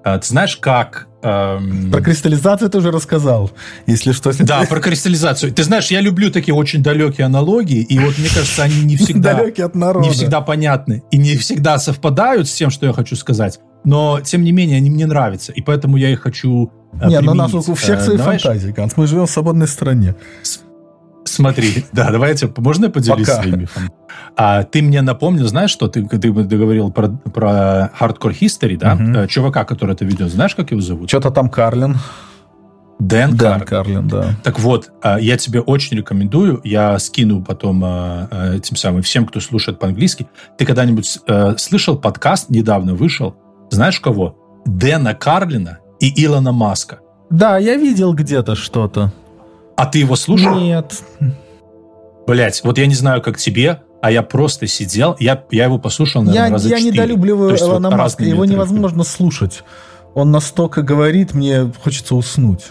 ты 0.05 0.21
знаешь, 0.23 0.57
как... 0.57 1.09
эм, 1.25 1.91
Про 1.91 2.01
кристаллизацию 2.01 2.71
ты 2.71 2.79
уже 2.79 2.91
рассказал, 2.91 3.51
если 3.87 4.13
что. 4.13 4.31
если 4.31 4.45
да, 4.47 4.65
про 4.69 4.81
кристаллизацию. 4.81 5.53
Ты 5.53 5.65
знаешь, 5.65 5.91
я 5.91 6.01
люблю 6.01 6.31
такие 6.31 6.55
очень 6.55 6.83
далекие 6.83 7.27
аналогии, 7.27 7.83
и 7.83 7.99
вот 7.99 8.19
мне 8.19 8.29
кажется, 8.29 8.63
они 8.63 8.83
не 8.83 8.97
всегда, 8.99 9.35
Далекий 9.35 9.63
от 9.63 9.75
народа. 9.75 10.07
не 10.07 10.13
всегда 10.13 10.41
понятны 10.41 11.03
и 11.11 11.17
не 11.19 11.37
всегда 11.37 11.79
совпадают 11.79 12.49
с 12.49 12.53
тем, 12.53 12.71
что 12.71 12.87
я 12.87 12.93
хочу 12.93 13.17
сказать. 13.17 13.61
Но, 13.85 14.21
тем 14.21 14.45
не 14.45 14.53
менее, 14.53 14.79
они 14.79 14.91
мне 14.91 15.07
нравятся, 15.07 15.53
и 15.53 15.61
поэтому 15.61 15.97
я 15.97 16.11
их 16.11 16.21
хочу 16.23 16.71
э, 17.01 17.09
Не, 17.09 17.21
ну 17.21 17.33
у 17.33 17.35
нас 17.35 17.53
у 17.53 17.75
всех 17.75 18.01
Э, 18.01 18.05
свои 18.05 18.17
фантазии, 18.17 18.71
Ганс. 18.71 18.97
Мы 18.97 19.07
живем 19.07 19.27
в 19.27 19.31
свободной 19.31 19.69
стране. 19.69 20.15
Смотри, 21.25 21.85
да, 21.93 22.11
давайте, 22.11 22.53
можно 22.57 22.87
я 22.87 22.91
поделюсь 22.91 23.27
Пока. 23.27 23.43
своим 23.43 23.61
мифом? 23.61 23.91
А, 24.37 24.63
ты 24.65 24.83
мне 24.83 25.03
напомнил, 25.03 25.47
знаешь, 25.47 25.71
что 25.71 25.89
ты, 25.89 26.07
ты 26.07 26.31
говорил 26.31 26.91
про, 26.91 27.09
про 27.09 27.91
Hardcore 27.99 28.37
History, 28.39 28.77
да? 28.77 28.97
Э, 29.23 29.27
Чувака, 29.27 29.65
который 29.65 29.95
это 29.95 30.05
ведет, 30.05 30.31
знаешь, 30.31 30.55
как 30.55 30.71
его 30.71 30.81
зовут? 30.81 31.09
Что-то 31.09 31.31
там 31.31 31.49
Карлин. 31.49 31.97
Дэн 32.99 33.37
Дэн 33.37 33.39
Карр. 33.39 33.65
Карлин, 33.65 34.09
да. 34.09 34.37
Так 34.43 34.61
вот, 34.61 34.91
а, 35.03 35.19
я 35.19 35.37
тебе 35.37 35.61
очень 35.61 35.97
рекомендую, 35.97 36.61
я 36.65 36.99
скину 36.99 37.43
потом 37.43 37.83
а, 37.85 38.29
а, 38.31 38.59
тем 38.61 38.77
самым 38.77 39.03
всем, 39.03 39.27
кто 39.27 39.41
слушает 39.41 39.79
по-английски. 39.79 40.29
Ты 40.59 40.65
когда-нибудь 40.65 41.19
э, 41.27 41.55
слышал 41.59 41.99
подкаст, 41.99 42.51
недавно 42.51 42.95
вышел, 42.95 43.37
знаешь 43.71 43.99
кого? 44.01 44.63
Дэна 44.65 45.15
Карлина 45.15 45.79
и 46.01 46.25
Илона 46.25 46.53
Маска. 46.53 47.01
Да, 47.31 47.59
я 47.59 47.77
видел 47.77 48.15
где-то 48.15 48.55
что-то. 48.55 49.13
А 49.77 49.87
ты 49.87 49.99
его 49.99 50.17
слушал? 50.17 50.55
Нет. 50.59 51.03
Блять, 52.27 52.63
вот 52.65 52.79
я 52.79 52.87
не 52.87 52.95
знаю, 52.95 53.21
как 53.21 53.39
тебе, 53.39 53.83
а 54.01 54.11
я 54.11 54.23
просто 54.23 54.67
сидел, 54.67 55.17
я, 55.19 55.45
я 55.51 55.65
его 55.65 55.79
послушал, 55.79 56.23
Я, 56.23 56.27
наверное, 56.27 56.51
раза 56.53 56.69
я 56.69 56.77
четыре. 56.77 56.93
недолюбливаю 56.93 57.49
То 57.49 57.55
есть 57.55 57.65
вот 57.65 57.71
Илона 57.73 57.91
Маска. 57.91 58.25
Его 58.25 58.45
невозможно 58.45 59.05
слушать. 59.05 59.63
Он 60.15 60.31
настолько 60.31 60.83
говорит, 60.83 61.35
мне 61.35 61.73
хочется 61.83 62.15
уснуть. 62.15 62.67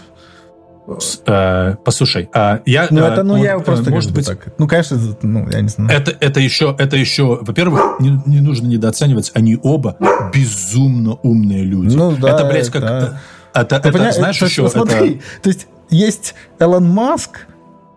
С- 0.98 1.22
э, 1.26 1.76
послушай, 1.84 2.28
а, 2.34 2.60
я... 2.66 2.88
Ну, 2.90 3.00
э, 3.00 3.06
это, 3.06 3.22
ну, 3.22 3.34
он, 3.34 3.42
я 3.42 3.52
его 3.52 3.62
э, 3.62 3.64
просто 3.64 3.90
может 3.90 4.12
быть, 4.12 4.26
так. 4.26 4.54
Ну, 4.58 4.68
конечно, 4.68 4.98
ну, 5.22 5.48
я 5.50 5.60
не 5.62 5.68
знаю. 5.68 5.90
это, 5.90 6.14
это 6.20 6.40
еще, 6.40 6.74
это 6.78 6.96
еще, 6.96 7.38
во-первых, 7.40 8.00
не, 8.00 8.20
не 8.26 8.40
нужно 8.40 8.66
недооценивать, 8.66 9.30
они 9.34 9.58
оба 9.62 9.96
безумно 10.32 11.14
умные 11.22 11.64
люди. 11.64 11.96
Ну, 11.96 12.14
да, 12.16 12.34
это, 12.34 12.44
блядь, 12.44 12.68
как... 12.68 12.82
да. 12.82 13.20
Это, 13.54 13.64
Ты 13.80 13.88
это, 13.88 13.92
понимаешь, 13.92 14.14
знаешь, 14.16 14.38
то 14.38 14.44
есть, 14.46 14.56
еще... 14.56 14.62
посмотри, 14.64 15.10
это- 15.16 15.22
то 15.42 15.48
есть 15.48 15.66
есть 15.90 16.34
Элон 16.58 16.88
Маск, 16.88 17.46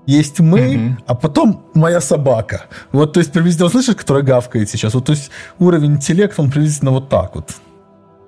есть 0.06 0.40
мы, 0.40 0.62
Мгм. 0.78 1.00
а 1.08 1.16
потом 1.16 1.66
моя 1.74 2.00
собака. 2.00 2.66
Вот, 2.92 3.14
то 3.14 3.20
есть, 3.20 3.32
приблизительно, 3.32 3.70
слышишь, 3.70 3.96
которая 3.96 4.24
гавкает 4.24 4.70
сейчас? 4.70 4.94
Вот, 4.94 5.06
то 5.06 5.14
есть, 5.14 5.32
уровень 5.60 5.94
интеллекта, 5.96 6.42
он 6.42 6.50
приблизительно 6.52 6.92
вот 6.92 7.10
так 7.10 7.36
вот. 7.36 7.52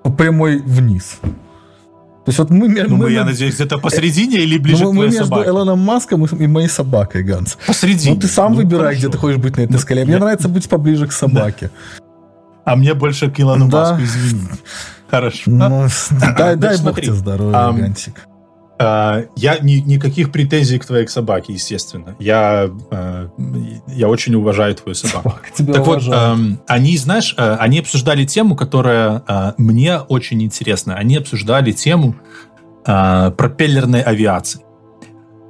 По 0.02 0.10
прямой 0.10 0.58
вниз. 0.58 1.18
То 1.22 1.30
есть, 2.28 2.38
вот 2.38 2.50
мы... 2.50 2.68
Ну, 2.68 2.96
мы- 2.96 3.04
мы, 3.06 3.10
я 3.12 3.20
мы- 3.24 3.30
надеюсь, 3.30 3.54
где-то 3.54 3.78
посередине 3.78 4.38
или 4.40 4.56
ну, 4.58 4.62
ближе 4.62 4.84
мы, 4.86 4.90
к 4.90 4.94
мы 4.94 5.04
между 5.06 5.24
собаке? 5.24 5.48
Элоном 5.48 5.78
Маском 5.78 6.24
и, 6.24 6.44
и 6.44 6.46
моей 6.46 6.68
собакой, 6.68 7.22
Ганс. 7.22 7.56
Посередине. 7.66 8.14
Ну, 8.14 8.20
ты 8.20 8.26
сам 8.28 8.52
Ну, 8.52 8.58
выбирай, 8.58 8.82
хорошо. 8.94 8.98
где 8.98 9.08
ты 9.08 9.18
хочешь 9.18 9.38
быть 9.38 9.56
на 9.56 9.62
этой 9.62 9.78
скале. 9.78 10.04
Мне 10.04 10.14
я- 10.14 10.18
нравится 10.20 10.48
быть 10.48 10.68
поближе 10.68 11.06
к 11.06 11.12
собаке. 11.12 11.70
А 12.64 12.76
мне 12.76 12.92
больше 12.94 13.30
к 13.30 13.40
Илону 13.40 13.68
Да. 13.68 13.92
Маску, 13.92 14.02
извини. 14.04 14.42
Хорошо. 15.10 15.50
Ну, 15.50 15.86
дай, 16.36 16.56
дай 16.56 16.76
Значит, 16.76 16.84
бог 16.84 17.00
тебе 17.00 17.12
здоровья, 17.12 17.56
ам, 17.58 17.76
Гансик. 17.76 18.26
А, 18.82 19.24
Я 19.36 19.58
ни- 19.58 19.82
никаких 19.84 20.32
претензий 20.32 20.78
к 20.78 20.86
твоей 20.86 21.06
собаке, 21.06 21.52
естественно. 21.52 22.16
Я, 22.18 22.70
э, 22.90 23.28
я 23.88 24.08
очень 24.08 24.34
уважаю 24.34 24.74
твою 24.74 24.94
собаку. 24.94 25.28
Собака 25.30 25.48
тебя 25.54 25.74
Так 25.74 25.86
вот, 25.86 25.98
уважает. 25.98 26.38
эм, 26.38 26.60
они, 26.66 26.96
знаешь, 26.96 27.34
э, 27.36 27.56
они 27.60 27.80
обсуждали 27.80 28.24
тему, 28.24 28.56
которая 28.56 29.22
э, 29.28 29.52
мне 29.58 29.98
очень 29.98 30.42
интересна. 30.42 30.94
Они 30.94 31.16
обсуждали 31.16 31.72
тему 31.72 32.14
э, 32.86 33.30
пропеллерной 33.36 34.00
авиации. 34.00 34.62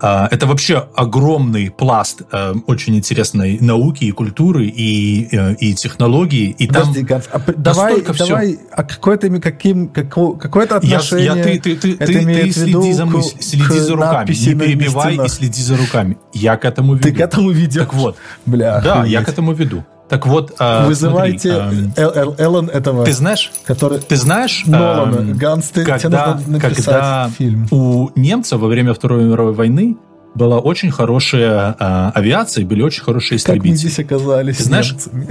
Э, 0.03 0.29
Это 0.31 0.47
вообще 0.47 0.89
огромный 0.95 1.71
пласт 1.71 2.23
э, 2.33 2.55
очень 2.67 2.97
интересной 2.97 3.59
науки 3.61 4.05
и 4.05 4.11
культуры 4.13 4.67
и, 4.67 5.29
э, 5.33 5.55
и 5.55 5.75
технологий. 5.75 6.55
И 6.59 6.67
там 6.67 6.83
Подожди, 6.83 7.03
Ганс, 7.03 7.29
а 7.33 7.41
давай, 7.57 8.03
давай, 8.03 8.59
а 8.73 8.83
какое-то 8.83 9.41
каким, 9.41 9.89
како- 9.89 10.35
какое-то 10.35 10.81
Я, 10.83 10.99
отношение... 10.99 11.25
я- 11.37 11.43
ты, 11.43 11.59
ты, 11.59 11.77
ты, 11.77 11.97
ты, 11.97 12.07
ты 12.07 12.51
в 12.51 12.53
следи 12.53 12.93
за 12.93 13.05
мыслью, 13.07 13.43
следи 13.43 13.79
за 13.79 13.95
руками, 13.95 14.29
не 14.29 14.55
перебивай 14.55 15.27
и 15.27 15.29
следи 15.29 15.63
за 15.63 15.77
руками. 15.77 16.17
Я 16.33 16.57
к 16.57 16.65
этому 16.65 16.95
веду. 16.95 17.03
Ты 17.09 17.13
к 17.15 17.21
этому 17.21 17.51
ведешь? 17.51 17.83
Так 17.83 17.95
вот, 17.95 18.17
Бля, 18.47 18.81
да, 18.81 19.05
я 19.05 19.23
к 19.23 19.29
этому 19.29 19.53
веду. 19.53 19.85
Так 20.11 20.27
вот, 20.27 20.53
э, 20.59 20.87
Вызывайте 20.87 21.49
Эл- 21.97 22.13
Эл- 22.15 22.35
Эллен 22.37 22.69
этого, 22.69 23.05
ты 23.07 23.13
знаешь, 23.13 23.51
который... 23.65 24.01
ты 24.01 24.17
знаешь, 24.17 24.65
Нолана. 24.67 25.17
эм, 25.21 25.39
Ганс, 25.39 25.69
ты, 25.71 25.83
тебе 25.85 25.99
когда, 25.99 26.35
нужно 26.35 26.53
написать 26.59 26.85
когда 26.85 27.31
фильм. 27.39 27.67
у 27.71 28.11
немцев 28.17 28.61
во 28.61 28.67
время 28.69 28.93
Второй 28.93 29.25
мировой 29.25 29.55
войны 29.55 29.97
была 30.35 30.59
очень 30.59 30.91
хорошая 30.91 31.77
э, 31.79 32.11
авиация, 32.15 32.67
были 32.67 32.83
очень 32.83 33.03
хорошие 33.05 33.39
Как 33.39 33.49
мы 33.49 33.55
истребители. 33.57 33.77
здесь 33.77 33.99
оказались 34.01 34.57
Ты 34.59 34.65
знаешь, 34.65 34.91
немцами? 34.93 35.29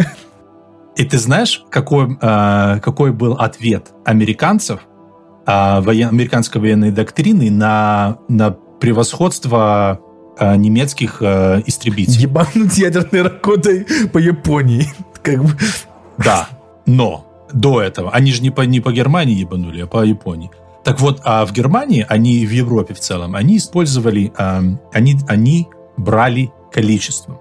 И 0.96 1.04
ты 1.06 1.18
знаешь, 1.18 1.64
какой, 1.70 2.18
э, 2.22 2.80
какой 2.82 3.12
был 3.12 3.34
ответ 3.34 3.88
американцев, 4.06 4.80
э, 5.46 5.82
воен- 5.82 6.10
американской 6.10 6.60
военной 6.62 6.92
доктрины 6.92 7.52
на, 7.52 8.18
на 8.30 8.52
превосходство 8.80 10.00
э, 10.40 10.56
немецких 10.56 11.22
э, 11.22 11.62
истребителей? 11.66 12.24
Ебануть 12.24 12.78
ядерной 12.78 13.22
ракотой 13.24 13.86
по 14.12 14.18
Японии. 14.18 14.88
Как 15.24 15.44
бы... 15.44 15.52
Да, 16.18 16.50
но 16.86 17.26
до 17.54 17.82
этого 17.82 18.12
они 18.12 18.32
же 18.32 18.42
не 18.42 18.52
по, 18.52 18.62
не 18.62 18.80
по 18.80 18.92
Германии 18.92 19.36
ебанули, 19.36 19.82
а 19.82 19.88
по 19.88 20.04
Японии. 20.04 20.52
Так 20.84 21.00
вот, 21.02 21.22
а 21.24 21.46
в 21.46 21.52
Германии, 21.52 22.06
они 22.08 22.46
в 22.46 22.52
Европе 22.52 22.94
в 22.94 23.00
целом, 23.00 23.36
они 23.36 23.58
использовали, 23.58 24.32
эм, 24.38 24.80
они, 24.94 25.18
они 25.28 25.68
брали 25.98 26.52
количеством. 26.72 27.38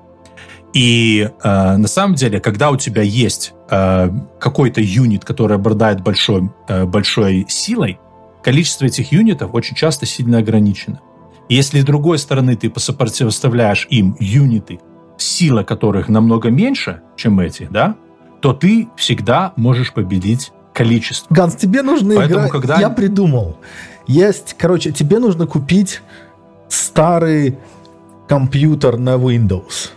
И 0.75 1.31
э, 1.43 1.77
на 1.77 1.89
самом 1.89 2.15
деле, 2.15 2.41
когда 2.41 2.71
у 2.71 2.77
тебя 2.77 3.03
есть 3.03 3.55
э, 3.71 4.11
какой-то 4.39 4.81
юнит, 4.81 5.25
который 5.25 5.57
обладает 5.57 6.03
большой, 6.03 6.51
э, 6.69 6.85
большой 6.85 7.47
силой, 7.49 7.99
количество 8.43 8.85
этих 8.85 9.13
юнитов 9.13 9.55
очень 9.55 9.77
часто 9.77 10.05
сильно 10.05 10.39
ограничено. 10.39 11.01
Если 11.49 11.81
с 11.81 11.85
другой 11.85 12.19
стороны 12.19 12.57
ты 12.57 12.73
сопоставляешь 12.77 13.87
им 13.91 14.17
юниты, 14.21 14.81
сила 15.17 15.63
которых 15.63 16.09
намного 16.09 16.51
меньше, 16.51 17.01
чем 17.17 17.41
эти, 17.41 17.69
да, 17.71 17.97
то 18.41 18.53
ты 18.53 18.89
всегда 18.97 19.53
можешь 19.57 19.93
победить 19.93 20.53
количество. 20.75 21.35
Ганс, 21.35 21.57
тебе 21.57 21.83
нужно 21.83 22.15
Поэтому, 22.17 22.41
играть... 22.41 22.53
когда- 22.53 22.81
Я 22.81 22.91
придумал. 22.91 23.57
Есть, 24.07 24.55
короче, 24.59 24.93
тебе 24.93 25.19
нужно 25.19 25.47
купить 25.47 26.03
старый 26.69 27.59
компьютер 28.29 28.97
на 28.99 29.15
Windows, 29.17 29.91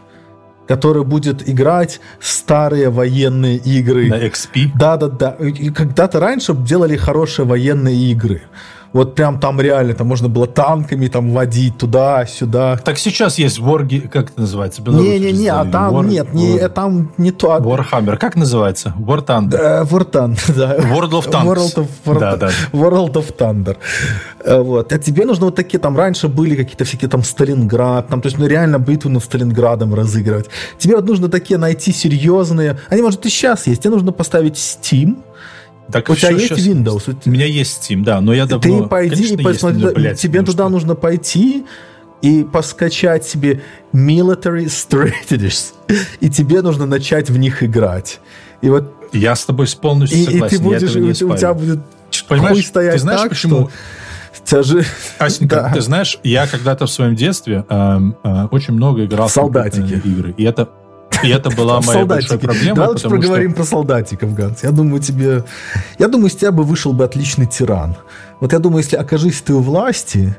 который 0.68 1.04
будет 1.04 1.48
играть 1.48 2.00
старые 2.20 2.90
военные 2.90 3.58
игры. 3.58 4.08
На 4.10 4.26
XP. 4.26 4.72
Да-да-да. 4.76 5.38
Когда-то 5.76 6.20
раньше 6.20 6.56
делали 6.56 6.96
хорошие 6.98 7.46
военные 7.46 8.12
игры. 8.12 8.42
Вот 8.94 9.16
прям 9.16 9.40
там 9.40 9.62
реально, 9.62 9.94
там 9.94 10.08
можно 10.08 10.28
было 10.28 10.48
танками 10.48 11.08
там 11.08 11.32
водить 11.32 11.78
туда-сюда. 11.78 12.78
Так 12.84 12.98
сейчас 12.98 13.38
есть 13.40 13.58
Wargi, 13.60 14.08
как 14.10 14.32
это 14.32 14.42
называется? 14.42 14.82
Не-не-не, 14.86 15.48
а 15.48 15.64
там 15.64 15.96
War- 15.96 16.06
нет, 16.06 16.34
не, 16.34 16.58
War- 16.58 16.70
там 16.70 17.12
не 17.18 17.32
то. 17.32 17.54
а- 17.54 17.60
Warhammer, 17.62 18.18
как 18.18 18.36
называется? 18.36 18.94
War 19.00 19.26
Thunder. 19.26 19.58
Э, 19.58 19.84
War 19.84 20.06
Thunder, 20.12 20.54
да. 20.56 20.76
World 20.78 21.12
of 21.12 21.30
Tanks. 21.32 21.46
World 21.46 21.76
of, 21.78 21.88
World, 22.06 22.20
Да, 22.20 22.36
да. 22.36 22.50
World 22.74 23.14
of 23.14 23.36
Thunder. 23.38 23.78
Э, 24.44 24.60
Вот. 24.62 24.92
А 24.92 25.00
тебе 25.00 25.26
нужно 25.26 25.46
вот 25.46 25.56
такие, 25.56 25.80
там 25.80 25.96
раньше 25.96 26.28
были 26.28 26.56
какие-то 26.56 26.84
всякие 26.84 27.10
там 27.10 27.24
Сталинград, 27.24 28.10
там, 28.10 28.22
то 28.22 28.28
есть, 28.28 28.38
ну, 28.38 28.46
реально 28.46 28.78
битву 28.78 29.10
над 29.10 29.24
Сталинградом 29.24 29.94
разыгрывать. 29.96 30.48
Тебе 30.78 30.96
вот 30.98 31.06
нужно 31.08 31.30
такие 31.30 31.58
найти 31.58 31.94
серьезные, 31.94 32.78
они, 32.90 33.02
может, 33.02 33.26
и 33.26 33.30
сейчас 33.30 33.68
есть, 33.68 33.82
тебе 33.84 33.92
нужно 33.92 34.12
поставить 34.12 34.56
Steam, 34.56 35.20
Так 35.92 36.10
у 36.10 36.16
тебя 36.16 36.30
есть 36.32 36.48
щас- 36.50 36.60
Windows, 36.60 37.16
у 37.26 37.30
меня 37.30 37.46
есть 37.46 37.92
Steam, 37.92 38.04
да, 38.04 38.22
но 38.22 38.34
я 38.34 38.46
давно... 38.46 38.84
ты 38.84 38.88
пойди 38.88 39.16
Конечно, 39.16 39.34
и 39.34 39.38
есть, 39.38 39.44
посмотри, 39.44 39.82
но, 39.84 39.92
блядь, 39.92 40.20
тебе 40.20 40.40
потому 40.40 40.52
туда 40.52 40.70
нужно 40.70 40.96
пойти 40.96 41.66
и 42.22 42.44
поскачать 42.44 43.26
себе 43.26 43.62
military 43.94 44.66
strategies, 44.66 45.74
и 46.20 46.30
тебе 46.30 46.62
нужно 46.62 46.86
начать 46.86 47.30
в 47.30 47.38
них 47.38 47.64
играть. 47.64 48.20
И 48.62 48.70
вот 48.70 48.94
Я 49.12 49.36
с 49.36 49.46
тобой 49.46 49.68
полностью 49.82 50.20
и, 50.20 50.22
и 50.22 50.26
согласен, 50.26 50.50
ты 50.50 50.56
я 50.56 50.62
будешь, 50.70 50.84
этого 50.90 50.98
и 50.98 51.02
не 51.06 51.12
у 51.12 51.14
тебя 51.14 51.38
спорю. 51.38 51.54
будет 51.56 51.80
Понимаешь, 52.28 52.56
хуй 52.58 52.64
стоять 52.64 52.94
ты 52.94 53.00
знаешь, 53.00 53.22
так, 53.22 53.30
почему... 53.30 53.70
что 54.34 54.42
тебя 54.46 54.64
же... 54.64 54.86
Асенька, 55.18 55.56
Да. 55.56 55.74
ты 55.74 55.82
знаешь, 55.82 56.20
я 56.24 56.48
когда-то 56.48 56.86
в 56.86 56.92
своем 56.92 57.16
детстве 57.16 57.66
эм, 57.70 58.16
э, 58.24 58.48
очень 58.52 58.74
много 58.74 59.06
играл 59.06 59.28
в 59.28 59.32
Солдатики. 59.32 59.80
компьютерные 59.82 60.14
игры. 60.18 60.34
И 60.38 60.44
это, 60.44 60.70
и 61.24 61.30
это 61.30 61.50
была 61.50 61.82
моя 61.82 62.06
большая 62.06 62.38
проблема. 62.38 62.76
Давай 62.76 62.90
лучше 62.90 63.10
проговорим 63.10 63.54
про 63.54 63.64
солдатиков, 63.64 64.34
Ганс. 64.34 64.64
Я 64.64 64.72
думаю, 64.72 65.02
тебе... 65.02 65.44
Я 65.98 66.08
думаю, 66.08 66.30
из 66.30 66.36
тебя 66.36 66.52
бы 66.52 66.64
вышел 66.64 66.94
бы 66.94 67.04
отличный 67.04 67.46
тиран. 67.46 67.96
Вот 68.40 68.54
я 68.54 68.60
думаю, 68.60 68.84
если 68.84 68.96
окажись 68.96 69.42
ты 69.42 69.54
у 69.54 69.62
власти, 69.62 70.36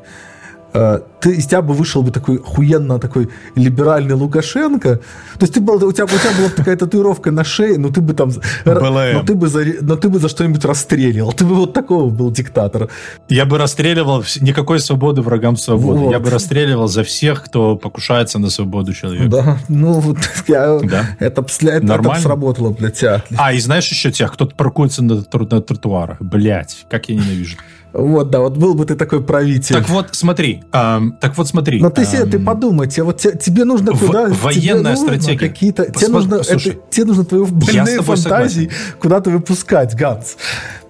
ты, 0.73 1.35
из 1.37 1.47
тебя 1.47 1.63
бы 1.63 1.75
вышел 1.75 2.03
бы 2.03 2.11
такой 2.11 2.39
охуенно 2.39 2.99
такой 2.99 3.29
либеральный 3.55 4.15
Лукашенко. 4.15 4.97
То 4.97 5.43
есть 5.43 5.55
ты 5.55 5.61
был, 5.61 5.75
у, 5.77 5.93
тебя, 5.93 6.05
у 6.05 6.09
тебя 6.09 6.33
была 6.37 6.49
бы 6.49 6.55
такая 6.55 6.77
татуировка 6.77 7.31
на 7.31 7.45
шее, 7.45 7.79
но 7.79 7.91
ты 7.91 8.01
бы 8.01 8.15
там... 8.15 8.31
БЛМ. 8.65 9.13
Но 9.15 9.23
ты 9.23 9.35
бы 9.35 9.49
за, 9.49 9.65
но 9.83 9.97
ты 9.97 10.09
бы 10.09 10.19
за 10.19 10.29
что-нибудь 10.29 10.65
расстреливал. 10.65 11.33
Ты 11.33 11.45
бы 11.45 11.55
вот 11.55 11.73
такого 11.75 12.11
был 12.11 12.31
диктатор. 12.31 12.89
Я 13.29 13.45
бы 13.45 13.59
расстреливал 13.59 14.25
никакой 14.41 14.81
свободы 14.81 15.23
врагам 15.23 15.57
свободы. 15.57 16.01
Вот. 16.01 16.11
Я 16.13 16.21
бы 16.21 16.31
расстреливал 16.31 16.89
за 16.89 17.05
всех, 17.05 17.45
кто 17.45 17.77
покушается 17.77 18.39
на 18.39 18.51
свободу 18.51 18.95
человека. 18.95 19.29
Да, 19.29 19.59
ну 19.69 19.93
вот 20.01 20.19
я, 20.49 20.79
Да. 20.83 21.17
это, 21.19 21.43
это, 21.43 21.69
это 21.69 21.87
Нормально. 21.87 22.23
сработало 22.23 22.75
для 22.75 22.91
тебя. 22.91 23.23
А, 23.37 23.53
и 23.53 23.61
знаешь 23.61 23.89
еще 23.89 24.11
тех, 24.11 24.33
кто 24.33 24.47
паркуется 24.47 25.03
на, 25.05 25.17
на 25.17 25.61
тротуарах. 25.61 26.21
Блять, 26.21 26.87
как 26.89 27.09
я 27.09 27.17
ненавижу. 27.17 27.57
Вот, 27.93 28.31
да, 28.31 28.41
вот 28.41 28.57
был 28.57 28.75
бы 28.75 28.87
ты 28.87 28.95
такой 28.95 29.23
правитель. 29.23 29.75
Так 29.75 29.89
вот, 29.89 30.09
смотри. 30.13 30.63
ам, 30.73 31.17
так 31.21 31.37
вот, 31.37 31.47
смотри. 31.49 31.81
Но 31.81 31.91
ты, 31.91 32.05
себе, 32.05 32.25
ты 32.25 32.39
подумай, 32.39 32.89
тебе, 32.89 33.03
вот, 33.05 33.19
те- 33.19 33.37
тебе 33.37 33.65
нужно 33.65 33.93
в- 33.93 34.07
куда... 34.07 34.27
тебе 34.27 34.37
военная 34.41 34.93
нужно 34.93 35.07
стратегия. 35.07 35.39
Какие-то, 35.49 35.91
тебе, 35.93 36.09
нужно, 36.09 36.39
послушай, 36.39 36.73
это, 36.73 36.81
тебе 36.91 37.05
нужно 37.07 37.25
твои 37.25 37.45
с 37.45 37.51
больные 37.51 38.03
фантазии 38.03 38.71
куда-то 38.99 39.31
выпускать, 39.31 39.95
Ганс. 39.95 40.37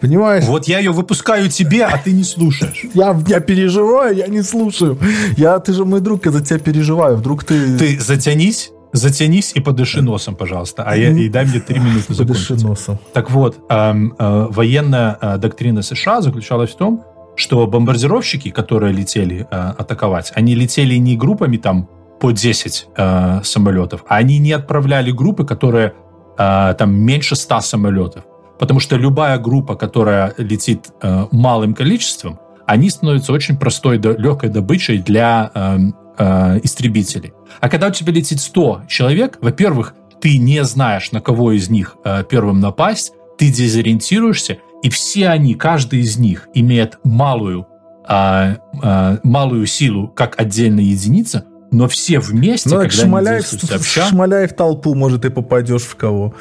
Понимаешь? 0.00 0.44
Вот 0.44 0.66
я 0.68 0.78
ее 0.78 0.92
выпускаю 0.92 1.48
тебе, 1.48 1.84
а 1.84 1.98
ты 1.98 2.12
не 2.12 2.24
слушаешь. 2.24 2.84
Я, 2.94 3.18
я 3.26 3.40
переживаю, 3.40 4.16
я 4.16 4.26
не 4.26 4.42
слушаю. 4.42 4.98
Я, 5.36 5.58
ты 5.60 5.72
же 5.72 5.84
мой 5.84 6.00
друг, 6.00 6.26
я 6.26 6.32
за 6.32 6.44
тебя 6.44 6.58
переживаю. 6.58 7.16
Вдруг 7.16 7.44
ты... 7.44 7.78
Ты 7.78 8.00
затянись, 8.00 8.72
затянись 8.92 9.52
и 9.54 9.60
подыши 9.60 10.02
носом, 10.02 10.34
пожалуйста. 10.34 10.84
А 10.86 10.96
я, 10.96 11.10
и 11.10 11.28
дай 11.28 11.44
мне 11.46 11.60
три 11.60 11.80
минуты 11.80 12.14
Подыши 12.14 12.54
закончить. 12.54 12.68
носом. 12.68 12.98
Так 13.12 13.30
вот, 13.30 13.56
эм, 13.68 14.14
э, 14.18 14.46
военная 14.50 15.18
э, 15.20 15.38
доктрина 15.38 15.82
США 15.82 16.20
заключалась 16.20 16.70
в 16.70 16.76
том, 16.76 17.04
что 17.36 17.66
бомбардировщики, 17.66 18.50
которые 18.50 18.92
летели 18.92 19.46
э, 19.50 19.56
атаковать, 19.78 20.32
они 20.34 20.54
летели 20.54 20.96
не 20.96 21.16
группами 21.16 21.56
там 21.56 21.88
по 22.20 22.30
10 22.32 22.88
э, 22.96 23.40
самолетов, 23.42 24.04
а 24.06 24.16
они 24.16 24.38
не 24.38 24.52
отправляли 24.52 25.10
группы, 25.10 25.44
которые 25.44 25.94
э, 26.38 26.74
там 26.78 26.94
меньше 26.94 27.34
100 27.34 27.60
самолетов. 27.60 28.24
Потому 28.58 28.78
что 28.80 28.96
любая 28.96 29.38
группа, 29.38 29.74
которая 29.74 30.34
летит 30.36 30.90
э, 31.02 31.26
малым 31.32 31.74
количеством, 31.74 32.38
они 32.66 32.90
становятся 32.90 33.32
очень 33.32 33.56
простой, 33.56 33.98
легкой 33.98 34.50
добычей 34.50 34.98
для 34.98 35.50
э, 35.54 35.78
э, 36.18 36.60
истребителей. 36.62 37.32
А 37.60 37.68
когда 37.68 37.88
у 37.88 37.90
тебя 37.90 38.12
летит 38.12 38.40
100 38.40 38.82
человек, 38.88 39.38
во-первых, 39.40 39.94
ты 40.20 40.38
не 40.38 40.62
знаешь, 40.64 41.12
на 41.12 41.20
кого 41.20 41.52
из 41.52 41.68
них 41.68 41.96
э, 42.04 42.24
первым 42.28 42.60
напасть, 42.60 43.12
ты 43.38 43.50
дезориентируешься, 43.50 44.58
и 44.82 44.90
все 44.90 45.28
они, 45.28 45.54
каждый 45.54 46.00
из 46.00 46.16
них 46.16 46.48
имеет 46.54 46.98
малую, 47.04 47.66
э, 48.08 48.56
э, 48.82 49.18
малую 49.22 49.66
силу 49.66 50.08
как 50.08 50.40
отдельная 50.40 50.84
единица, 50.84 51.46
но 51.72 51.88
все 51.88 52.20
вместе, 52.20 52.68
ну, 52.68 52.76
когда 52.76 53.02
шмаляй, 53.02 53.38
они 53.38 53.42
сообща... 53.42 54.06
Шмаляй 54.06 54.46
в 54.46 54.54
толпу, 54.54 54.94
может, 54.94 55.22
ты 55.22 55.30
попадешь 55.30 55.82
в 55.82 55.96
кого. 55.96 56.34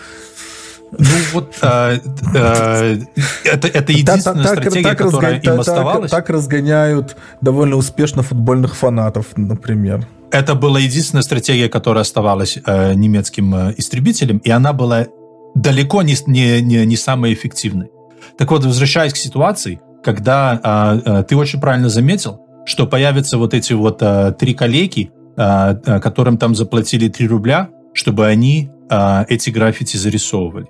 Ну 0.92 1.06
вот 1.34 1.56
это, 1.58 3.68
это 3.68 3.92
единственная 3.92 4.44
так, 4.44 4.60
стратегия, 4.60 4.90
так, 4.90 4.98
которая 4.98 5.40
им 5.40 5.60
оставалась. 5.60 6.12
Так, 6.12 6.26
так 6.26 6.36
разгоняют 6.36 7.16
довольно 7.40 7.78
успешно 7.78 8.24
футбольных 8.24 8.76
фанатов, 8.76 9.28
например. 9.38 10.06
Это 10.32 10.56
была 10.56 10.80
единственная 10.80 11.24
стратегия, 11.24 11.70
которая 11.70 12.04
оставалась 12.04 12.58
э, 12.66 12.94
немецким 12.94 13.54
э, 13.54 13.74
истребителем, 13.78 14.38
и 14.38 14.50
она 14.50 14.72
была 14.72 15.08
далеко 15.56 16.02
не, 16.04 16.16
не, 16.28 16.62
не, 16.62 16.86
не 16.86 16.96
самой 16.96 17.34
эффективной. 17.34 17.90
Так 18.38 18.52
вот, 18.52 18.64
возвращаясь 18.64 19.14
к 19.14 19.18
ситуации, 19.18 19.82
когда 20.04 20.60
э, 20.64 21.20
э, 21.20 21.24
ты 21.24 21.36
очень 21.36 21.60
правильно 21.60 21.90
заметил, 21.90 22.40
что 22.66 22.88
появятся 22.88 23.38
вот 23.38 23.54
эти 23.54 23.74
вот 23.74 24.02
э, 24.02 24.34
три 24.40 24.54
коллеги, 24.54 25.12
э, 25.38 25.76
э 25.86 26.00
которым 26.00 26.38
там 26.38 26.56
заплатили 26.56 27.10
3 27.10 27.28
рубля, 27.28 27.70
чтобы 27.94 28.26
они 28.26 28.72
э, 28.90 29.26
эти 29.28 29.50
граффити 29.50 29.98
зарисовывали. 29.98 30.68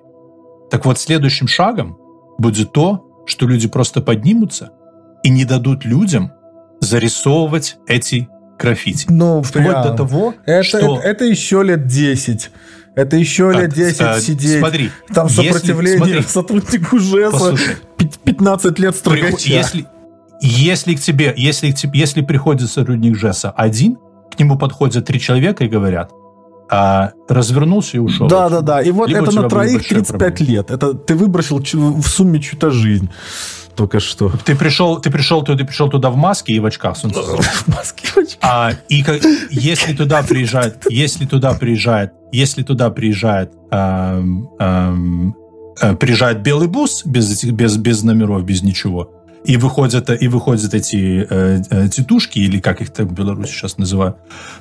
Так 0.71 0.85
вот, 0.85 0.97
следующим 0.97 1.47
шагом 1.47 1.97
будет 2.37 2.71
то, 2.71 3.05
что 3.27 3.45
люди 3.45 3.67
просто 3.67 4.01
поднимутся 4.01 4.71
и 5.21 5.29
не 5.29 5.45
дадут 5.45 5.85
людям 5.85 6.31
зарисовывать 6.79 7.77
эти 7.87 8.29
граффити. 8.57 9.05
Ну, 9.09 9.41
Вплоть 9.41 9.65
прям. 9.65 9.83
до 9.83 9.93
того, 9.93 10.33
это, 10.45 10.63
что... 10.63 10.77
Это, 10.77 11.07
это 11.07 11.25
еще 11.25 11.61
лет 11.61 11.87
10. 11.87 12.51
Это 12.95 13.17
еще 13.17 13.51
лет 13.51 13.73
10 13.73 14.01
а, 14.01 14.19
сидеть. 14.19 14.59
Смотри. 14.59 14.91
Там 15.13 15.29
сопротивление 15.29 15.97
смотри, 15.97 16.21
сотруднику 16.27 16.99
ЖЭСа. 16.99 17.31
Послушай, 17.31 17.75
15 18.23 18.79
лет 18.79 18.95
строгача. 18.95 19.49
Если, 19.49 19.85
если 20.41 20.95
к 20.95 20.99
тебе, 21.01 21.33
если, 21.35 21.73
если 21.93 22.21
приходит 22.21 22.69
сотрудник 22.71 23.17
ЖЭСа 23.17 23.51
один, 23.51 23.97
к 24.33 24.39
нему 24.39 24.57
подходят 24.57 25.05
три 25.05 25.19
человека 25.19 25.65
и 25.65 25.67
говорят, 25.67 26.11
а 26.71 27.11
развернулся 27.27 27.97
и 27.97 27.99
ушел. 27.99 28.27
Да, 28.27 28.47
да, 28.47 28.61
да. 28.61 28.81
И 28.81 28.91
вот 28.91 29.09
Либо 29.09 29.23
это 29.23 29.41
на 29.41 29.49
троих 29.49 29.85
35 29.87 30.17
проблема. 30.17 30.51
лет. 30.51 30.71
Это 30.71 30.93
ты 30.93 31.15
выбросил 31.15 31.59
в 31.59 32.07
сумме 32.07 32.39
чью-то 32.39 32.71
жизнь 32.71 33.09
только 33.75 33.99
что. 33.99 34.31
Ты 34.45 34.55
пришел, 34.55 34.99
ты 34.99 35.11
пришел, 35.11 35.43
ты, 35.43 35.55
пришел 35.65 35.89
туда 35.89 36.09
в 36.09 36.15
маске 36.15 36.53
и 36.53 36.59
в 36.59 36.65
очках 36.65 36.95
солнца. 36.95 37.21
В 37.21 37.67
маске 37.67 38.07
и 38.07 38.11
в 38.11 38.17
очках. 38.17 38.39
А, 38.41 38.71
и 38.87 39.03
как, 39.03 39.21
если 39.49 39.93
туда 39.93 40.23
приезжает, 40.23 40.85
если 40.89 41.25
туда 41.25 41.53
приезжает, 41.53 42.13
если 42.31 42.63
туда 42.63 42.89
приезжает, 42.89 43.51
эм, 43.71 44.49
эм, 44.59 45.35
приезжает 45.99 46.41
белый 46.41 46.67
бус 46.67 47.05
без 47.05 47.31
этих, 47.33 47.53
без 47.53 47.75
без 47.77 48.03
номеров, 48.03 48.43
без 48.45 48.61
ничего, 48.61 49.11
и 49.43 49.57
выходят 49.57 50.09
и 50.09 50.27
выходят 50.27 50.73
эти 50.73 51.25
э, 51.29 51.61
э, 51.69 51.89
тетушки 51.89 52.39
или 52.39 52.59
как 52.59 52.81
их 52.81 52.91
так 52.91 53.07
в 53.07 53.13
Беларуси 53.13 53.51
сейчас 53.51 53.77
называют, 53.77 54.17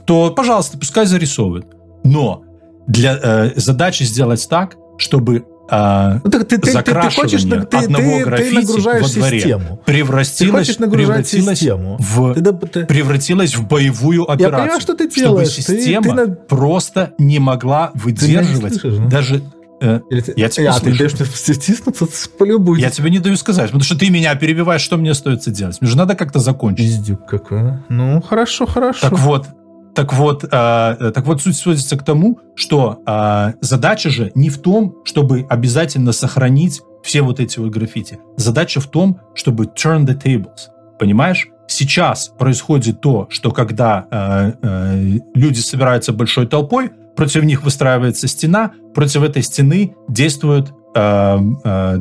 то, 0.06 0.30
пожалуйста, 0.30 0.78
пускай 0.78 1.06
зарисовывают. 1.06 1.66
Но 2.05 2.44
для 2.86 3.18
э, 3.22 3.53
задачи 3.57 4.03
сделать 4.03 4.46
так, 4.48 4.76
чтобы 4.98 5.44
э, 5.70 6.20
ну, 6.24 6.30
так 6.30 6.48
ты, 6.48 6.59
ты, 6.59 6.72
закрашивание 6.72 7.38
ты, 7.38 7.48
хочешь, 7.48 7.68
ты, 7.70 7.76
одного 7.76 8.18
ты, 8.18 8.24
граффити 8.24 8.51
ты 8.51 8.61
нагружаешь 8.66 9.03
во 9.03 9.09
дворе 9.09 9.40
систему. 9.40 9.80
превратилось, 9.86 10.76
ты 10.76 10.90
превратилось, 10.90 11.59
систему. 11.59 11.96
В, 11.98 12.34
ты, 12.34 12.53
ты, 12.68 12.86
превратилось 12.86 13.57
в 13.57 13.66
боевую 13.66 14.30
операцию. 14.30 14.51
Я 14.51 14.59
понимаю, 14.59 14.80
что 14.80 14.94
ты 14.94 15.09
делаешь. 15.09 15.48
Чтобы 15.51 15.62
система 15.62 16.16
ты, 16.16 16.26
ты... 16.26 16.32
просто 16.32 17.14
не 17.18 17.38
могла 17.38 17.92
выдерживать 17.94 18.80
слышишь, 18.80 18.98
ну? 18.98 19.09
даже 19.09 19.42
э, 19.80 20.01
я 20.36 20.48
тебя 20.48 20.74
а, 20.74 20.80
ты 20.80 20.96
даешь 20.96 21.12
мне 21.14 21.26
стиснуться, 21.55 22.07
полюбуйся. 22.38 22.86
Я 22.86 22.90
тебе 22.90 23.11
не 23.11 23.18
даю 23.18 23.36
сказать, 23.36 23.66
потому 23.66 23.84
что 23.84 23.96
ты 23.96 24.11
меня 24.11 24.34
перебиваешь, 24.34 24.82
что 24.82 24.96
мне 24.96 25.12
остается 25.12 25.51
делать? 25.51 25.80
Мне 25.80 25.90
же 25.90 25.96
надо 25.96 26.16
как-то 26.16 26.40
закончить. 26.40 26.86
Пиздюк 26.86 27.26
какой. 27.26 27.74
Ну, 27.88 28.20
хорошо, 28.20 28.66
хорошо. 28.66 29.11
Так 29.11 29.18
вот, 29.18 29.46
так 29.95 30.12
вот, 30.12 30.45
э, 30.45 30.49
так 30.49 31.26
вот 31.26 31.43
суть 31.43 31.57
сводится 31.57 31.97
к 31.97 32.05
тому, 32.05 32.41
что 32.55 33.03
э, 33.07 33.53
задача 33.61 34.11
же 34.11 34.32
не 34.34 34.51
в 34.51 34.59
том, 34.59 34.97
чтобы 35.05 35.47
обязательно 35.49 36.12
сохранить 36.12 36.80
все 37.03 37.22
вот 37.22 37.41
эти 37.41 37.59
вот 37.59 37.70
граффити. 37.70 38.18
Задача 38.36 38.80
в 38.80 38.86
том, 38.86 39.20
чтобы 39.34 39.64
turn 39.64 40.07
the 40.07 40.20
tables. 40.20 40.68
Понимаешь? 40.99 41.49
Сейчас 41.66 42.28
происходит 42.28 43.01
то, 43.01 43.26
что 43.30 43.53
когда 43.53 44.07
э, 44.11 44.53
э, 44.62 45.18
люди 45.34 45.61
собираются 45.61 46.12
большой 46.12 46.47
толпой, 46.47 46.91
против 47.16 47.45
них 47.45 47.62
выстраивается 47.62 48.28
стена, 48.28 48.72
против 48.95 49.22
этой 49.22 49.43
стены 49.43 49.95
действует 50.09 50.72
э, 50.97 51.38
э, 51.64 51.99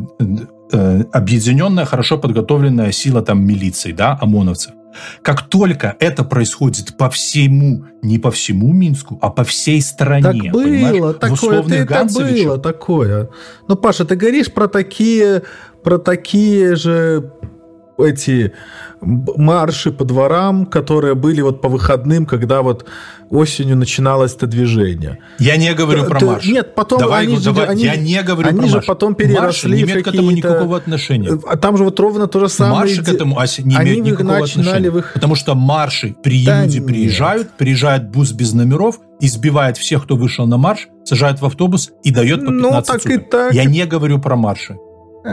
э, 0.72 1.04
объединенная, 1.14 1.86
хорошо 1.86 2.18
подготовленная 2.18 2.92
сила 2.92 3.22
там 3.22 3.46
милиции, 3.46 3.92
да, 3.92 4.18
ОМОНовцев. 4.22 4.74
Как 5.22 5.48
только 5.50 5.96
это 6.00 6.24
происходит 6.24 6.98
по 6.98 7.10
всему, 7.10 7.86
не 8.02 8.18
по 8.20 8.32
всему 8.32 8.74
Минску, 8.74 9.20
а 9.22 9.30
по 9.30 9.44
всей 9.44 9.82
стране. 9.82 10.52
Так 10.52 10.52
было 10.52 11.14
такое, 11.14 11.64
ты 11.64 11.76
это 11.76 12.06
было 12.06 12.58
такое. 12.58 13.30
Ну, 13.68 13.76
Паша, 13.76 14.06
ты 14.06 14.16
говоришь 14.16 14.52
про 14.52 14.68
такие, 14.68 15.44
про 15.84 15.98
такие 15.98 16.76
же 16.76 17.32
эти 18.04 18.54
марши 19.02 19.92
по 19.92 20.04
дворам, 20.04 20.66
которые 20.66 21.16
были 21.16 21.42
вот 21.42 21.62
по 21.62 21.70
выходным, 21.70 22.26
когда 22.26 22.62
вот 22.62 22.86
осенью 23.30 23.78
начиналось 23.78 24.36
это 24.36 24.48
движение. 24.48 25.20
Я 25.38 25.58
не 25.58 25.74
говорю 25.74 26.06
про 26.06 26.20
марш. 26.26 26.46
Нет, 26.46 26.76
потом 26.76 27.00
давай, 27.00 27.24
они, 27.26 27.38
давай, 27.38 27.66
же, 27.66 27.72
они, 27.72 27.84
я 27.84 27.96
не 27.96 28.22
говорю 28.24 28.50
они 28.50 28.60
про 28.60 28.68
же 28.68 28.76
марш. 28.76 28.86
потом 28.86 29.16
переросли 29.16 29.40
Марши 29.40 29.70
не 29.70 29.82
имеют 29.84 30.06
к 30.06 30.08
этому 30.08 30.32
никакого 30.32 30.78
отношения. 30.78 31.40
А 31.48 31.58
там 31.58 31.78
же 31.78 31.84
вот 31.84 32.00
ровно 32.00 32.28
то 32.28 32.40
же 32.40 32.50
самое. 32.50 32.82
Марши 32.82 33.04
к 33.04 33.08
этому 33.08 33.40
не 33.60 33.76
они 33.76 33.92
имеют 33.92 34.06
никакого 34.08 34.44
отношения. 34.44 34.88
Их... 34.90 35.14
Потому 35.14 35.36
что 35.36 35.56
марши, 35.56 36.16
при 36.22 36.46
да 36.46 36.64
люди 36.64 36.78
нет. 36.78 36.88
приезжают, 36.88 37.52
приезжает 37.52 38.10
бус 38.10 38.32
без 38.32 38.54
номеров, 38.54 39.00
избивает 39.22 39.78
всех, 39.78 40.04
кто 40.04 40.16
вышел 40.16 40.46
на 40.48 40.58
марш, 40.58 40.88
сажает 41.04 41.42
в 41.42 41.46
автобус 41.46 41.92
и 42.04 42.12
дает 42.12 42.46
по 42.46 42.52
15 42.52 42.62
ну, 42.62 42.72
так 42.72 43.02
суток. 43.02 43.12
И 43.12 43.18
так. 43.18 43.54
Я 43.54 43.66
не 43.66 43.86
говорю 43.86 44.20
про 44.20 44.36
марши. 44.36 44.78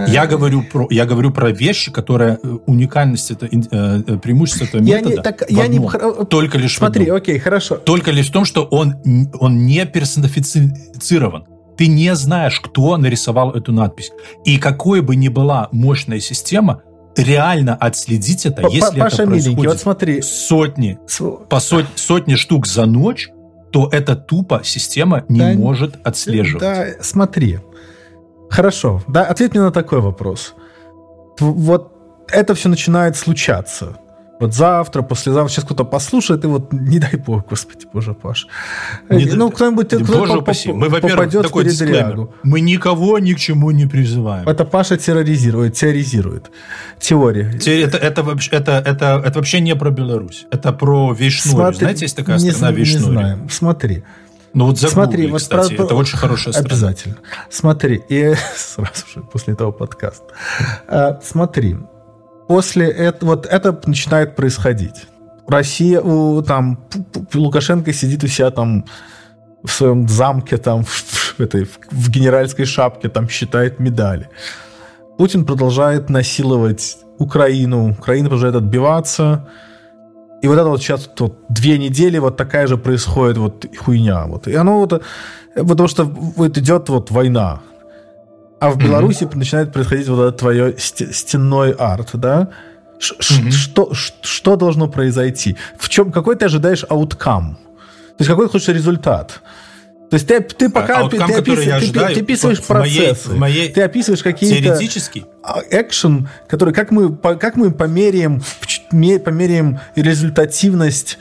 Я 0.08 0.26
говорю 0.26 0.62
про, 0.62 0.86
я 0.90 1.06
говорю 1.06 1.30
про 1.30 1.50
вещи, 1.50 1.92
которые 1.92 2.38
э, 2.42 2.58
уникальность 2.66 3.30
это 3.30 3.46
э, 3.46 3.50
э, 3.50 4.18
преимущество 4.18 4.64
этого 4.64 4.82
метода. 4.82 5.10
Я 5.10 5.16
не, 5.16 5.22
так, 5.22 5.44
я 5.48 5.66
не, 5.68 6.24
только 6.26 6.58
лишь 6.58 6.76
смотри, 6.76 7.08
окей, 7.08 7.38
хорошо. 7.38 7.76
Только 7.76 8.10
лишь 8.10 8.28
в 8.28 8.32
том, 8.32 8.44
что 8.44 8.64
он 8.64 8.96
он 9.38 9.66
не 9.66 9.84
персонифицирован. 9.86 11.46
Ты 11.76 11.88
не 11.88 12.14
знаешь, 12.14 12.58
кто 12.60 12.96
нарисовал 12.96 13.52
эту 13.52 13.72
надпись. 13.72 14.10
И 14.44 14.58
какой 14.58 15.02
бы 15.02 15.14
ни 15.14 15.28
была 15.28 15.68
мощная 15.72 16.20
система, 16.20 16.82
реально 17.16 17.74
отследить 17.74 18.46
это, 18.46 18.66
если 18.68 18.98
Паша 18.98 19.22
это 19.22 19.30
происходит 19.30 19.66
вот 19.66 19.80
смотри. 19.80 20.22
сотни, 20.22 20.98
по 21.48 21.60
сот, 21.60 21.86
сотни 21.94 22.34
штук 22.34 22.66
за 22.66 22.86
ночь, 22.86 23.28
то 23.72 23.88
это 23.92 24.16
тупо 24.16 24.62
система 24.64 25.24
не 25.28 25.40
да, 25.40 25.52
может 25.52 25.96
отслеживать. 26.02 26.62
Да, 26.62 26.86
смотри. 27.00 27.58
Хорошо, 28.50 29.02
да, 29.08 29.24
ответь 29.24 29.52
мне 29.52 29.62
на 29.62 29.72
такой 29.72 30.00
вопрос. 30.00 30.54
Вот 31.40 31.92
это 32.28 32.54
все 32.54 32.68
начинает 32.68 33.16
случаться. 33.16 33.98
Вот 34.38 34.54
завтра, 34.54 35.02
послезавтра, 35.02 35.50
сейчас 35.50 35.64
кто-то 35.64 35.84
послушает, 35.84 36.44
и 36.44 36.46
вот 36.46 36.72
не 36.72 36.98
дай 36.98 37.16
бог, 37.16 37.48
господи, 37.48 37.86
боже, 37.92 38.12
Паш. 38.12 38.46
Не 39.08 39.24
ну, 39.24 39.50
кто-нибудь 39.50 39.86
кто 39.86 39.98
боже 39.98 40.38
упаси. 40.38 40.72
Мы, 40.72 40.88
во-первых, 40.88 41.30
такой 41.42 41.64
дисклеймер. 41.64 42.28
Мы 42.42 42.60
никого 42.60 43.18
ни 43.18 43.32
к 43.32 43.38
чему 43.38 43.70
не 43.70 43.86
призываем. 43.86 44.46
Это 44.46 44.64
Паша 44.64 44.98
терроризирует, 44.98 45.74
теоризирует. 45.74 46.50
Теория. 47.00 47.50
Это, 47.54 47.96
это, 47.96 48.36
это, 48.52 48.72
это, 48.84 49.22
это 49.24 49.38
вообще 49.38 49.60
не 49.60 49.74
про 49.74 49.90
Беларусь. 49.90 50.46
Это 50.50 50.72
про 50.72 51.14
Вишнурию. 51.14 51.72
Знаете, 51.72 52.04
есть 52.04 52.16
такая 52.16 52.38
страна 52.38 52.72
Вишнурия? 52.72 53.06
Не 53.06 53.12
знаем. 53.12 53.48
Смотри. 53.50 54.04
Ну 54.54 54.66
вот 54.66 54.78
загугли, 54.78 54.94
Смотри, 54.94 55.30
вот 55.30 55.40
кстати, 55.40 55.74
про... 55.74 55.84
это 55.84 55.94
очень 55.94 56.18
хорошая 56.18 56.52
страна. 56.52 56.68
Обязательно. 56.68 57.16
Смотри, 57.50 58.02
и 58.08 58.34
сразу 58.56 59.06
же 59.14 59.22
после 59.22 59.54
этого 59.54 59.70
подкаста. 59.70 60.24
А, 60.88 61.20
смотри, 61.22 61.76
после 62.48 62.88
этого, 62.88 63.30
вот 63.30 63.46
это 63.46 63.78
начинает 63.86 64.36
происходить. 64.36 65.06
Россия, 65.46 66.00
у, 66.00 66.42
там, 66.42 66.78
Лукашенко 67.34 67.92
сидит 67.92 68.24
у 68.24 68.26
себя 68.26 68.50
там 68.50 68.84
в 69.62 69.70
своем 69.70 70.08
замке, 70.08 70.56
там, 70.56 70.84
в, 70.84 71.40
этой, 71.40 71.68
в 71.90 72.10
генеральской 72.10 72.64
шапке, 72.64 73.08
там, 73.08 73.28
считает 73.28 73.78
медали. 73.78 74.28
Путин 75.18 75.44
продолжает 75.44 76.10
насиловать 76.10 76.98
Украину, 77.18 77.92
Украина 77.92 78.28
продолжает 78.28 78.56
отбиваться, 78.56 79.48
и 80.42 80.48
вот 80.48 80.54
это 80.54 80.68
вот 80.68 80.80
сейчас 80.80 81.08
вот, 81.18 81.38
две 81.48 81.78
недели 81.78 82.18
вот 82.18 82.36
такая 82.36 82.66
же 82.66 82.76
происходит 82.76 83.38
вот 83.38 83.66
хуйня. 83.78 84.26
Вот. 84.26 84.46
И 84.46 84.54
оно 84.54 84.78
вот, 84.78 85.02
потому 85.54 85.88
что 85.88 86.04
вот 86.04 86.58
идет 86.58 86.88
вот 86.88 87.10
война. 87.10 87.60
А 88.60 88.70
в 88.70 88.78
Беларуси 88.78 89.24
mm-hmm. 89.24 89.36
начинает 89.36 89.72
происходить 89.72 90.08
вот 90.08 90.22
это 90.22 90.38
твое 90.38 90.74
стенной 90.78 91.72
арт, 91.72 92.10
да? 92.14 92.48
Ш- 92.98 93.16
что, 93.20 93.92
что 93.92 94.56
должно 94.56 94.88
произойти? 94.88 95.56
В 95.78 95.88
чем, 95.88 96.10
какой 96.10 96.36
ты 96.36 96.46
ожидаешь 96.46 96.84
ауткам? 96.88 97.58
То 98.16 98.20
есть 98.20 98.30
какой 98.30 98.46
ты 98.46 98.52
хочешь 98.52 98.68
результат? 98.68 99.42
То 100.08 100.14
есть 100.14 100.28
ты, 100.28 100.40
ты 100.40 100.70
пока 100.70 101.02
Outcome, 101.02 101.26
ты, 101.26 101.34
описываешь, 101.34 101.66
я 101.66 101.78
ты, 101.78 101.84
ожидаю, 101.84 102.14
ты 102.14 102.20
описываешь 102.20 102.60
в 102.60 102.70
моей- 102.70 103.06
процессы, 103.06 103.28
в 103.30 103.36
моей- 103.36 103.68
ты 103.72 103.82
описываешь 103.82 104.22
какие-то 104.22 104.62
Теоретически, 104.62 105.26
а, 105.42 105.60
экшен, 105.68 106.28
который 106.48 106.72
как 106.72 106.92
мы 106.92 107.14
как 107.16 107.56
мы 107.56 107.72
померяем 107.72 108.40
в 108.40 108.66
померяем 108.90 109.80
результативность 109.94 111.18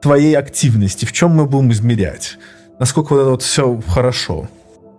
твоей 0.00 0.36
активности, 0.36 1.04
в 1.06 1.12
чем 1.12 1.30
мы 1.30 1.46
будем 1.46 1.72
измерять, 1.72 2.36
насколько 2.78 3.14
вот 3.14 3.20
это 3.20 3.30
вот 3.30 3.42
все 3.42 3.80
хорошо. 3.88 4.48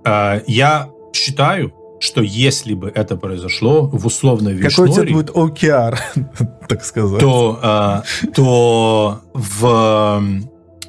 э, 0.04 0.42
я 0.48 0.90
считаю, 1.14 1.74
что 2.00 2.22
если 2.22 2.74
бы 2.74 2.92
это 2.94 3.16
произошло 3.16 3.88
в 3.88 4.06
условной 4.06 4.58
Какой 4.58 4.90
у 4.90 4.94
тебя 4.94 5.14
будет 5.14 5.30
OKR, 5.30 5.98
так 6.68 6.84
сказать? 6.84 7.20
то, 7.20 8.04
э, 8.26 8.30
то 8.32 9.22
в 9.34 10.22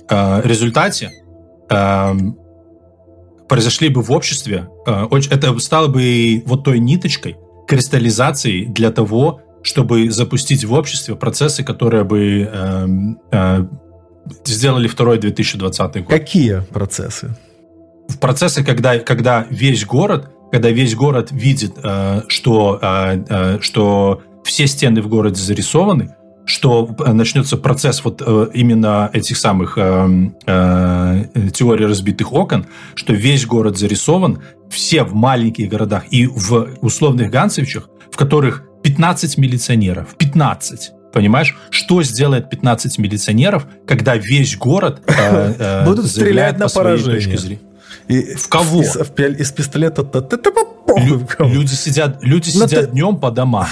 э, 0.08 0.40
результате 0.44 1.10
э, 1.68 2.14
произошли 3.48 3.88
бы 3.88 4.02
в 4.02 4.10
обществе, 4.10 4.68
э, 4.86 5.06
это 5.30 5.58
стало 5.58 5.88
бы 5.88 6.42
вот 6.46 6.64
той 6.64 6.78
ниточкой 6.78 7.36
кристаллизации 7.66 8.64
для 8.64 8.90
того, 8.90 9.40
чтобы 9.66 10.10
запустить 10.10 10.64
в 10.64 10.72
обществе 10.72 11.16
процессы, 11.16 11.64
которые 11.64 12.04
бы 12.04 12.48
э, 12.50 12.86
э, 13.32 13.66
сделали 14.44 14.86
второй 14.86 15.18
2020 15.18 15.94
год. 15.96 16.08
Какие 16.08 16.62
процессы? 16.72 17.36
в 18.08 18.18
процессы, 18.18 18.64
когда, 18.64 18.98
когда 18.98 19.46
весь 19.50 19.84
город, 19.84 20.30
когда 20.52 20.70
весь 20.70 20.94
город 20.94 21.28
видит, 21.32 21.74
э, 21.82 22.22
что, 22.28 22.78
э, 22.80 23.24
э, 23.28 23.58
что 23.60 24.22
все 24.44 24.66
стены 24.66 25.02
в 25.02 25.08
городе 25.08 25.40
зарисованы, 25.40 26.14
что 26.44 26.88
э, 27.04 27.12
начнется 27.12 27.56
процесс 27.56 28.04
вот 28.04 28.22
э, 28.24 28.48
именно 28.54 29.10
этих 29.12 29.36
самых 29.36 29.76
э, 29.76 30.30
э, 30.46 31.24
теорий 31.52 31.86
разбитых 31.86 32.32
окон, 32.32 32.66
что 32.94 33.12
весь 33.12 33.44
город 33.46 33.76
зарисован, 33.76 34.42
все 34.70 35.02
в 35.02 35.14
маленьких 35.14 35.68
городах 35.68 36.04
и 36.10 36.26
в 36.26 36.76
условных 36.80 37.30
Ганцевичах, 37.30 37.88
в 38.10 38.16
которых 38.16 38.65
15 38.86 39.36
милиционеров, 39.38 40.14
15, 40.16 40.92
Понимаешь, 41.12 41.56
что 41.70 42.02
сделает 42.04 42.50
15 42.50 42.98
милиционеров, 42.98 43.66
когда 43.86 44.16
весь 44.16 44.56
город 44.56 45.00
э, 45.08 45.54
э, 45.58 45.84
Будут 45.84 46.06
стрелять 46.06 46.58
на 46.58 46.68
поражение. 46.68 47.58
И 48.06 48.34
В 48.34 48.48
кого? 48.48 48.82
Из, 48.82 48.96
из 49.40 49.50
пистолета 49.52 50.02
Лю- 50.02 51.26
люди 51.40 51.74
сидят, 51.74 52.18
люди 52.22 52.52
Но 52.54 52.68
сидят 52.68 52.84
ты- 52.84 52.90
днем 52.92 53.16
по 53.16 53.30
домам. 53.32 53.66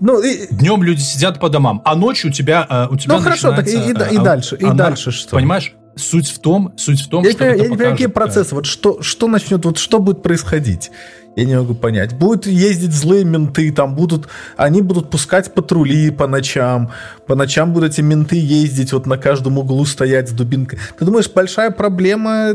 Ну, 0.00 0.20
и, 0.20 0.48
Днем 0.52 0.82
люди 0.82 1.00
сидят 1.00 1.38
по 1.38 1.48
домам, 1.48 1.80
а 1.84 1.94
ночью 1.94 2.30
у 2.30 2.32
тебя, 2.32 2.66
э, 2.68 2.86
у 2.90 2.96
тебя 2.96 3.16
Ну, 3.16 3.22
хорошо, 3.22 3.52
так 3.52 3.68
и- 3.68 3.70
и 3.70 3.90
и 3.90 4.16
а- 4.16 4.22
дальше, 4.22 4.56
и 4.56 4.64
дальше 4.72 5.12
что? 5.12 5.36
Понимаешь? 5.36 5.74
Суть 5.98 6.28
в 6.28 6.38
том, 6.38 6.72
суть 6.76 7.00
в 7.00 7.08
том, 7.08 7.22
я 7.24 7.30
не 7.30 7.32
что 7.32 7.38
понимаю, 7.40 7.56
это 7.56 7.64
я 7.64 7.68
не 7.70 7.76
понимаю, 7.76 7.92
какие 7.92 8.08
э, 8.08 8.10
процессы, 8.10 8.54
вот 8.54 8.66
что, 8.66 9.02
что 9.02 9.26
начнет, 9.26 9.64
вот 9.64 9.78
что 9.78 9.98
будет 9.98 10.22
происходить? 10.22 10.90
Я 11.38 11.44
не 11.44 11.54
могу 11.54 11.74
понять. 11.74 12.14
Будут 12.14 12.46
ездить 12.46 12.92
злые 12.92 13.24
менты, 13.24 13.70
там 13.70 13.94
будут, 13.94 14.26
они 14.56 14.82
будут 14.82 15.08
пускать 15.08 15.54
патрули 15.54 16.10
по 16.10 16.26
ночам, 16.26 16.90
по 17.28 17.36
ночам 17.36 17.72
будут 17.72 17.92
эти 17.92 18.00
менты 18.00 18.36
ездить, 18.36 18.92
вот 18.92 19.06
на 19.06 19.18
каждом 19.18 19.56
углу 19.58 19.84
стоять 19.84 20.28
с 20.28 20.32
дубинкой. 20.32 20.80
Ты 20.98 21.04
думаешь, 21.04 21.30
большая 21.30 21.70
проблема 21.70 22.54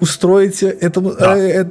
устроить 0.00 0.64
этому... 0.64 1.14
Да. 1.14 1.38
э, 1.38 1.64
э, 1.64 1.70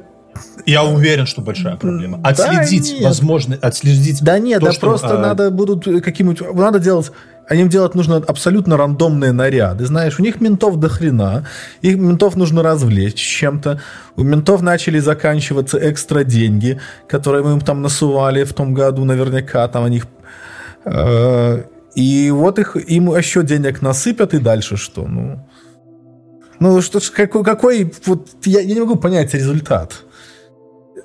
Я 0.65 0.85
уверен, 0.85 1.25
что 1.25 1.41
большая 1.41 1.75
проблема. 1.75 2.19
Да 2.19 2.29
Отследить, 2.29 2.93
нет. 2.93 3.03
возможно, 3.03 3.57
отследить. 3.61 4.23
Да 4.23 4.39
нет, 4.39 4.61
то, 4.61 4.67
да 4.67 4.71
что, 4.71 4.87
просто 4.87 5.15
э, 5.15 5.17
надо 5.17 5.51
будут 5.51 5.83
какие-нибудь... 5.83 6.41
Надо 6.55 6.79
делать... 6.79 7.11
Им 7.49 7.69
делать 7.69 7.93
нужно 7.93 8.17
абсолютно 8.17 8.77
рандомные 8.77 9.33
наряды. 9.33 9.85
Знаешь, 9.85 10.19
у 10.19 10.23
них 10.23 10.39
ментов 10.39 10.79
до 10.79 10.87
хрена. 10.87 11.45
Их 11.81 11.97
ментов 11.97 12.35
нужно 12.35 12.63
развлечь 12.63 13.15
чем-то. 13.15 13.81
У 14.15 14.23
ментов 14.23 14.61
начали 14.61 14.99
заканчиваться 14.99 15.77
экстра 15.91 16.23
деньги, 16.23 16.79
которые 17.07 17.43
мы 17.43 17.53
им 17.53 17.61
там 17.61 17.81
насували 17.81 18.43
в 18.43 18.53
том 18.53 18.73
году 18.73 19.03
наверняка. 19.03 19.67
Там 19.67 19.83
они... 19.83 19.97
их, 19.97 20.07
э, 20.85 21.63
И 21.95 22.31
вот 22.31 22.59
их, 22.59 22.75
им 22.75 23.13
еще 23.13 23.43
денег 23.43 23.81
насыпят, 23.81 24.33
и 24.33 24.39
дальше 24.39 24.77
что? 24.77 25.05
Ну, 25.05 25.45
ну 26.59 26.81
что 26.81 26.99
какой, 27.13 27.43
какой 27.43 27.93
вот, 28.05 28.29
я, 28.45 28.61
я 28.61 28.73
не 28.73 28.79
могу 28.79 28.95
понять 28.95 29.33
результат. 29.33 30.05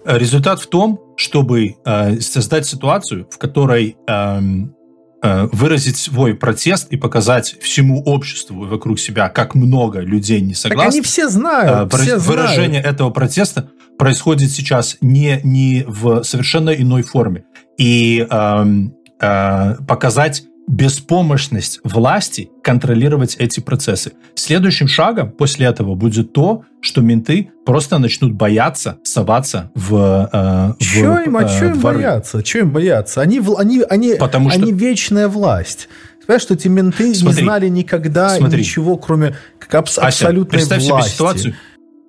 Результат 0.05 0.61
в 0.61 0.69
том, 0.69 1.01
чтобы 1.17 1.75
э, 1.85 2.21
создать 2.21 2.65
ситуацию, 2.65 3.27
в 3.29 3.39
которой 3.39 3.97
эм, 4.07 4.75
выразить 5.23 5.97
свой 5.97 6.35
протест 6.35 6.89
и 6.93 6.97
показать 6.97 7.57
всему 7.61 8.03
обществу 8.05 8.67
вокруг 8.67 9.01
себя, 9.01 9.29
как 9.29 9.55
много 9.55 10.01
людей 10.01 10.41
не 10.41 10.53
Так 10.55 10.63
согласны. 10.63 10.91
они 10.99 11.03
все 11.03 11.27
Э, 11.27 11.29
знают, 11.29 11.93
выра- 11.93 11.97
все 12.03 12.19
знают. 12.19 12.27
выражение 12.27 12.81
этого 12.83 13.11
протеста 13.11 13.69
происходит 13.99 14.51
сейчас 14.53 14.97
не, 15.01 15.41
не 15.43 15.85
в 15.89 16.23
совершенно 16.23 16.71
иной 16.71 17.03
форме. 17.03 17.45
И 17.79 18.27
эм, 18.31 18.95
э, 19.21 19.75
показать 19.89 20.45
беспомощность 20.69 21.81
власти 21.85 22.51
контролировать 22.63 23.37
эти 23.39 23.61
процессы. 23.61 24.13
Следующим 24.35 24.89
шагом 24.89 25.31
после 25.33 25.67
этого 25.67 25.95
будет 25.95 26.33
то, 26.33 26.65
что 26.81 27.01
менты 27.01 27.51
просто 27.67 27.99
начнут 27.99 28.33
бояться 28.33 28.99
соваться 29.03 29.71
в, 29.75 29.95
э, 30.33 30.75
в, 30.79 30.83
Чё 30.83 31.21
им, 31.21 31.37
а 31.37 31.43
э, 31.45 31.59
чё 31.59 31.67
им 31.71 31.79
дворы. 31.81 31.97
бояться? 31.99 32.43
Чё 32.43 32.59
им 32.61 32.71
бояться? 32.71 33.21
Они, 33.21 33.41
они, 33.59 33.83
они, 33.89 34.15
Потому 34.15 34.51
что- 34.51 34.61
они 34.63 34.73
вечная 34.73 35.29
власть. 35.29 35.89
Понимаешь, 36.27 36.43
что 36.43 36.55
эти 36.55 36.69
менты 36.69 37.15
Смотри, 37.15 37.37
не 37.39 37.43
знали 37.47 37.69
никогда 37.69 38.29
смотри. 38.37 38.61
ничего, 38.61 38.97
кроме 38.99 39.35
как 39.59 39.75
абс- 39.77 39.99
Ася, 39.99 40.07
абсолютной 40.09 40.59
представь 40.59 40.83
власти. 40.85 41.09
себе 41.09 41.15
ситуацию. 41.15 41.55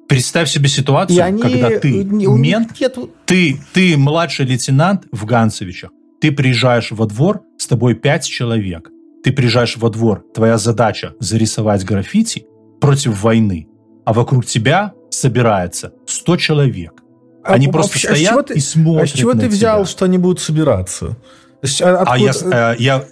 Представь 0.09 0.49
себе 0.49 0.67
ситуацию, 0.67 1.17
И 1.17 1.21
они... 1.21 1.41
когда 1.41 1.69
ты 1.79 2.03
у 2.27 2.35
мент, 2.35 2.71
нет- 2.81 2.97
ты, 3.25 3.61
ты 3.73 3.95
младший 3.95 4.45
лейтенант 4.45 5.03
в 5.11 5.25
Ганцевичах, 5.25 5.91
ты 6.21 6.31
приезжаешь 6.31 6.91
во 6.91 7.05
двор, 7.05 7.41
с 7.57 7.67
тобой 7.67 7.95
пять 7.95 8.25
человек. 8.25 8.89
Ты 9.23 9.31
приезжаешь 9.31 9.77
во 9.77 9.89
двор, 9.89 10.23
твоя 10.33 10.57
задача 10.57 11.13
зарисовать 11.19 11.83
граффити 11.83 12.45
против 12.79 13.21
войны, 13.23 13.67
а 14.05 14.13
вокруг 14.13 14.45
тебя 14.45 14.93
собирается 15.09 15.93
100 16.07 16.37
человек. 16.37 16.93
А 17.43 17.53
Они 17.53 17.67
а 17.67 17.71
просто 17.71 17.99
чего 17.99 18.13
стоят 18.15 18.47
ты- 18.47 18.53
и 18.55 18.59
смотрят 18.59 19.03
А 19.03 19.07
с 19.07 19.11
чего 19.17 19.33
ты 19.33 19.47
взял, 19.47 19.79
тебя. 19.83 19.91
что 19.91 20.05
они 20.05 20.17
будут 20.17 20.39
собираться? 20.39 21.17
Есть, 21.61 21.81
а 21.81 22.03
А 22.05 22.17
я, 22.17 22.31
э, 22.31 22.75
я, 22.79 23.03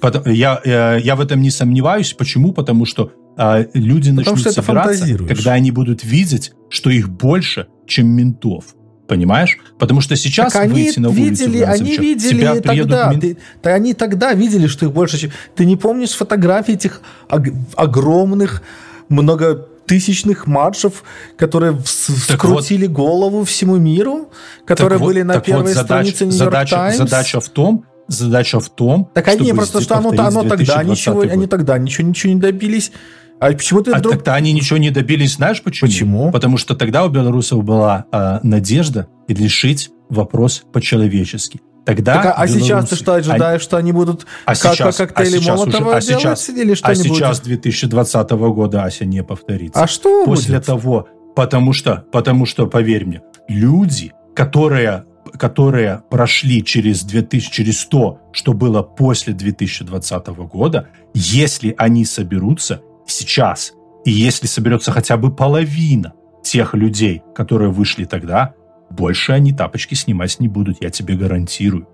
потом- 0.00 0.24
я, 0.26 0.60
э, 0.64 0.98
я 1.02 1.16
в 1.16 1.20
этом 1.20 1.40
не 1.40 1.50
сомневаюсь. 1.50 2.12
Почему? 2.12 2.52
Потому 2.52 2.84
что 2.84 3.12
э, 3.36 3.66
люди 3.74 4.10
Потому 4.10 4.16
начнут 4.36 4.38
что 4.52 4.62
собираться, 4.62 5.16
когда 5.28 5.52
они 5.52 5.70
будут 5.70 6.02
видеть, 6.02 6.52
что 6.70 6.90
их 6.90 7.08
больше, 7.08 7.68
чем 7.86 8.08
ментов. 8.08 8.74
Понимаешь? 9.08 9.58
Потому 9.78 10.00
что 10.02 10.14
сейчас 10.16 10.52
Так 10.52 10.62
они 10.64 10.74
выйти 10.74 10.98
на 11.00 11.08
улицу 11.08 11.22
видели, 11.46 11.62
они 11.62 11.78
Ганцевичах, 11.96 12.00
видели 12.02 12.38
тебя 12.40 12.54
приедут 12.62 12.90
тогда. 12.92 13.10
мен- 13.10 13.20
Ты- 13.20 13.36
да 13.62 13.74
они 13.74 13.94
тогда 13.94 14.34
видели, 14.34 14.66
что 14.66 14.84
их 14.86 14.92
больше, 14.92 15.18
чем... 15.18 15.30
Ты 15.56 15.64
не 15.64 15.76
помнишь 15.76 16.10
фотографии 16.10 16.74
этих 16.74 17.00
ог- 17.30 17.48
огромных, 17.74 18.62
многотысячных 19.08 20.46
маршев, 20.46 21.02
которые 21.36 21.72
Так 21.72 21.84
вскрутили 21.86 22.86
голову 22.86 23.44
всему 23.44 23.76
миру, 23.76 24.30
которые 24.66 24.98
Так 24.98 25.00
вот- 25.00 25.06
были 25.06 25.22
на 25.22 25.34
так 25.34 25.48
вот 25.48 25.54
первой 25.56 25.72
задач- 25.72 25.84
странице 25.84 26.24
Нью-Йорк 26.26 26.44
задача, 26.44 26.76
Таймс? 26.76 26.96
задача 26.98 27.40
в 27.40 27.48
том, 27.48 27.84
задача 28.08 28.60
в 28.60 28.68
том, 28.68 29.10
Так 29.14 29.28
они 29.28 29.38
чтобы 29.38 29.56
просто, 29.56 29.80
что 29.80 29.96
оно, 29.96 30.08
оно 30.10 30.42
тогда 30.42 30.54
2020 30.82 30.90
ничего, 30.90 31.20
они 31.32 31.46
тогда 31.46 31.78
ничего, 31.78 32.08
ничего 32.08 32.32
не 32.34 32.40
добились. 32.40 32.92
А 33.40 33.52
почему 33.52 33.82
ты 33.82 33.92
А 33.92 33.98
вдруг... 33.98 34.14
тогда 34.16 34.34
они 34.34 34.52
ничего 34.52 34.78
не 34.78 34.90
добились, 34.90 35.34
знаешь 35.36 35.62
почему? 35.62 35.88
Почему? 35.88 36.30
Потому 36.32 36.56
что 36.56 36.74
тогда 36.74 37.04
у 37.04 37.08
белорусов 37.08 37.62
была 37.64 38.06
э, 38.10 38.38
надежда 38.42 39.08
решить 39.28 39.90
вопрос 40.08 40.64
по-человечески. 40.72 41.60
Тогда 41.84 42.14
Так, 42.16 42.26
а, 42.26 42.42
а 42.42 42.48
сейчас 42.48 42.88
ты 42.90 42.96
что, 42.96 43.14
ожидаешь, 43.14 43.62
что 43.62 43.76
они 43.78 43.92
будут 43.92 44.26
А 44.44 44.54
как, 44.54 44.74
сейчас, 44.74 44.96
как 44.96 45.08
коктейли 45.14 45.36
а 45.36 45.40
сейчас 45.40 45.56
Молотова 45.58 45.88
уже- 45.88 45.96
а 45.96 46.00
делать 46.00 46.20
сейчас, 46.22 46.48
или 46.50 46.72
а 46.72 46.76
что-нибудь? 46.76 47.16
сейчас 47.16 47.40
2020 47.40 48.30
года 48.30 48.82
Ася 48.84 49.04
не 49.06 49.22
повторится. 49.22 49.82
А 49.82 49.86
что 49.86 50.24
После 50.26 50.56
будет? 50.56 50.66
того, 50.66 51.08
потому 51.34 51.72
что, 51.72 52.04
потому 52.12 52.44
что, 52.44 52.66
поверь 52.66 53.06
мне, 53.06 53.22
люди, 53.48 54.12
которые, 54.34 55.04
которые 55.38 56.02
прошли 56.10 56.62
через 56.62 57.04
2000, 57.04 57.50
через 57.50 57.86
то, 57.86 58.18
что 58.32 58.52
было 58.52 58.82
после 58.82 59.32
2020 59.32 60.26
года, 60.46 60.88
если 61.14 61.74
они 61.78 62.04
соберутся 62.04 62.82
сейчас, 63.10 63.72
и 64.04 64.10
если 64.10 64.46
соберется 64.46 64.92
хотя 64.92 65.16
бы 65.16 65.34
половина 65.34 66.12
тех 66.42 66.74
людей, 66.74 67.22
которые 67.34 67.70
вышли 67.70 68.04
тогда, 68.04 68.54
больше 68.90 69.32
они 69.32 69.52
тапочки 69.52 69.94
снимать 69.94 70.38
не 70.40 70.48
будут, 70.48 70.78
я 70.80 70.90
тебе 70.90 71.14
гарантирую. 71.14 71.86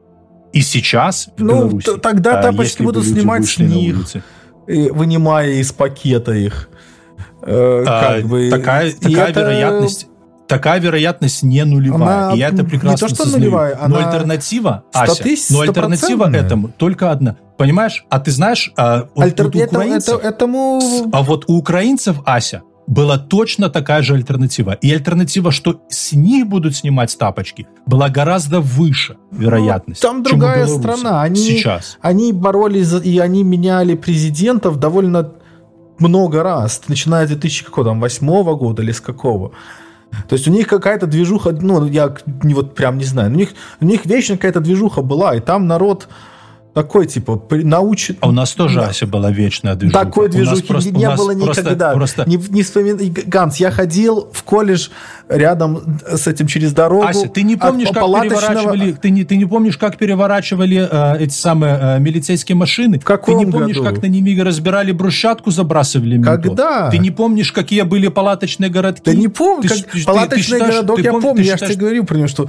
И 0.53 0.61
сейчас 0.61 1.31
в 1.37 1.41
Ну, 1.43 1.55
Беларуси, 1.69 1.97
тогда 1.99 2.39
а, 2.39 2.43
тапочки 2.43 2.83
будут 2.83 3.05
снимать 3.05 3.45
с 3.47 3.59
них. 3.59 3.97
улицы, 3.97 4.23
и 4.69 4.89
вынимая 4.91 5.51
из 5.55 5.73
пакета 5.73 6.33
их. 6.33 6.69
Э, 7.43 7.85
А, 7.87 8.15
как 8.17 8.27
бы. 8.27 8.49
такая 8.51 8.93
такая 8.93 9.31
это- 9.31 9.41
вероятность 9.41 10.07
такая 10.47 10.81
вероятность 10.81 11.43
не 11.43 11.65
нулевая. 11.65 12.27
Она 12.27 12.35
и 12.35 12.39
я 12.39 12.49
это 12.49 12.65
прекрасно 12.65 13.07
не 13.07 13.09
то, 13.09 13.15
что 13.15 13.23
осознаю. 13.23 13.45
нулевая, 13.45 13.79
но 13.89 13.97
она 13.97 14.09
альтернатива, 14.11 14.85
Ася, 14.93 15.25
но 15.51 15.61
альтернатива 15.61 16.31
этому 16.31 16.69
только 16.69 17.11
одна. 17.11 17.37
Понимаешь? 17.57 18.05
А 18.11 18.19
ты 18.19 18.31
знаешь, 18.33 18.73
а, 18.77 19.07
вот- 19.15 19.27
Альтер- 19.27 19.45
вот 19.45 19.55
у 19.57 19.65
украинцев- 19.65 20.19
это- 20.19 20.29
этому... 20.29 20.81
а 21.13 21.23
вот 21.23 21.45
у 21.47 21.57
украинцев, 21.57 22.17
Ася, 22.25 22.63
была 22.87 23.17
точно 23.17 23.71
такая 23.71 24.03
же 24.03 24.15
альтернатива. 24.15 24.73
И 24.73 24.93
альтернатива, 24.93 25.51
что 25.53 25.81
с 25.89 26.13
них 26.13 26.47
будут 26.47 26.77
снимать 26.77 27.17
тапочки, 27.17 27.67
была 27.87 28.09
гораздо 28.09 28.61
выше 28.61 29.17
вероятность. 29.31 30.03
Ну, 30.03 30.09
там 30.09 30.23
другая 30.23 30.67
страна. 30.67 31.23
Они, 31.23 31.37
сейчас. 31.37 31.97
они 32.03 32.33
боролись 32.33 32.93
и 33.05 33.19
они 33.19 33.45
меняли 33.45 33.95
президентов 33.95 34.79
довольно 34.79 35.33
много 35.99 36.43
раз, 36.43 36.83
начиная 36.89 37.27
с 37.27 37.31
2008 37.31 38.57
года 38.57 38.83
или 38.83 38.93
с 38.93 39.01
какого. 39.01 39.53
То 40.29 40.35
есть 40.35 40.49
у 40.49 40.51
них 40.51 40.67
какая-то 40.67 41.07
движуха, 41.07 41.51
ну, 41.53 41.87
я 41.87 42.15
не 42.43 42.55
вот 42.55 42.75
прям 42.75 42.99
не 42.99 43.05
знаю, 43.05 43.31
у 43.31 43.35
них, 43.35 43.51
у 43.81 43.85
них 43.85 44.07
вечно 44.07 44.37
какая-то 44.37 44.61
движуха 44.61 45.03
была, 45.03 45.35
и 45.35 45.41
там 45.41 45.67
народ 45.67 46.09
такой, 46.75 47.07
типа, 47.07 47.41
научит... 47.51 48.19
А 48.21 48.29
у 48.29 48.33
нас 48.33 48.53
тоже, 48.53 48.81
Да. 48.81 48.89
Ася, 48.89 49.07
была 49.07 49.31
вечная 49.31 49.77
движуха. 49.77 50.05
Такой 50.05 50.29
движухи 50.29 50.63
просто- 50.67 50.91
не 50.91 51.09
было 51.15 51.31
никогда. 51.31 51.93
Просто, 51.93 52.25
Не, 52.29 52.37
не 52.37 52.63
вспомин- 52.63 52.99
и, 53.01 53.11
Ганс, 53.11 53.57
я 53.59 53.71
ходил 53.71 54.29
в 54.33 54.43
колледж 54.43 54.89
рядом 55.29 55.99
с 56.07 56.27
этим 56.27 56.47
через 56.49 56.73
дорогу. 56.73 57.07
Ася, 57.07 57.29
ты 57.29 57.43
не 57.43 57.55
от 57.55 57.61
помнишь, 57.61 57.89
как 57.89 58.03
палаточного- 58.03 58.29
переворачивали, 58.29 58.93
ты 58.93 59.11
не, 59.11 59.25
ты 59.25 59.37
не 59.37 59.45
помнишь, 59.47 59.79
как 59.79 59.97
переворачивали 59.99 60.89
э, 60.91 61.23
эти 61.23 61.33
самые 61.33 61.79
э, 61.81 61.99
милицейские 62.01 62.57
машины? 62.57 62.99
В 62.99 63.05
каком 63.05 63.39
Ты 63.39 63.45
не 63.47 63.51
помнишь, 63.53 63.77
году? 63.77 63.89
как 63.95 64.03
на 64.03 64.07
ними 64.07 64.39
разбирали 64.41 64.91
брусчатку, 64.93 65.51
забрасывали 65.53 66.17
ментов? 66.17 66.43
Когда? 66.43 66.91
Ты 66.91 66.99
не 66.99 67.11
помнишь, 67.13 67.53
какие 67.53 67.83
были 67.83 68.09
палаточные 68.09 68.69
городки? 68.71 69.03
Да 69.11 69.15
не 69.17 69.29
помню, 69.29 69.69
Ты 69.69 69.69
как 69.83 69.91
ты 69.93 70.05
палаточный 70.05 70.59
считаешь- 70.59 70.75
городок, 70.75 70.97
ты 70.97 71.03
я 71.03 71.11
пом- 71.13 71.21
помню, 71.23 71.37
ты 71.37 71.49
я 71.49 71.53
же 71.53 71.59
тебе 71.59 71.69
считаешь, 71.69 71.79
говорил 71.79 72.05
про 72.05 72.17
него, 72.17 72.27
что 72.27 72.49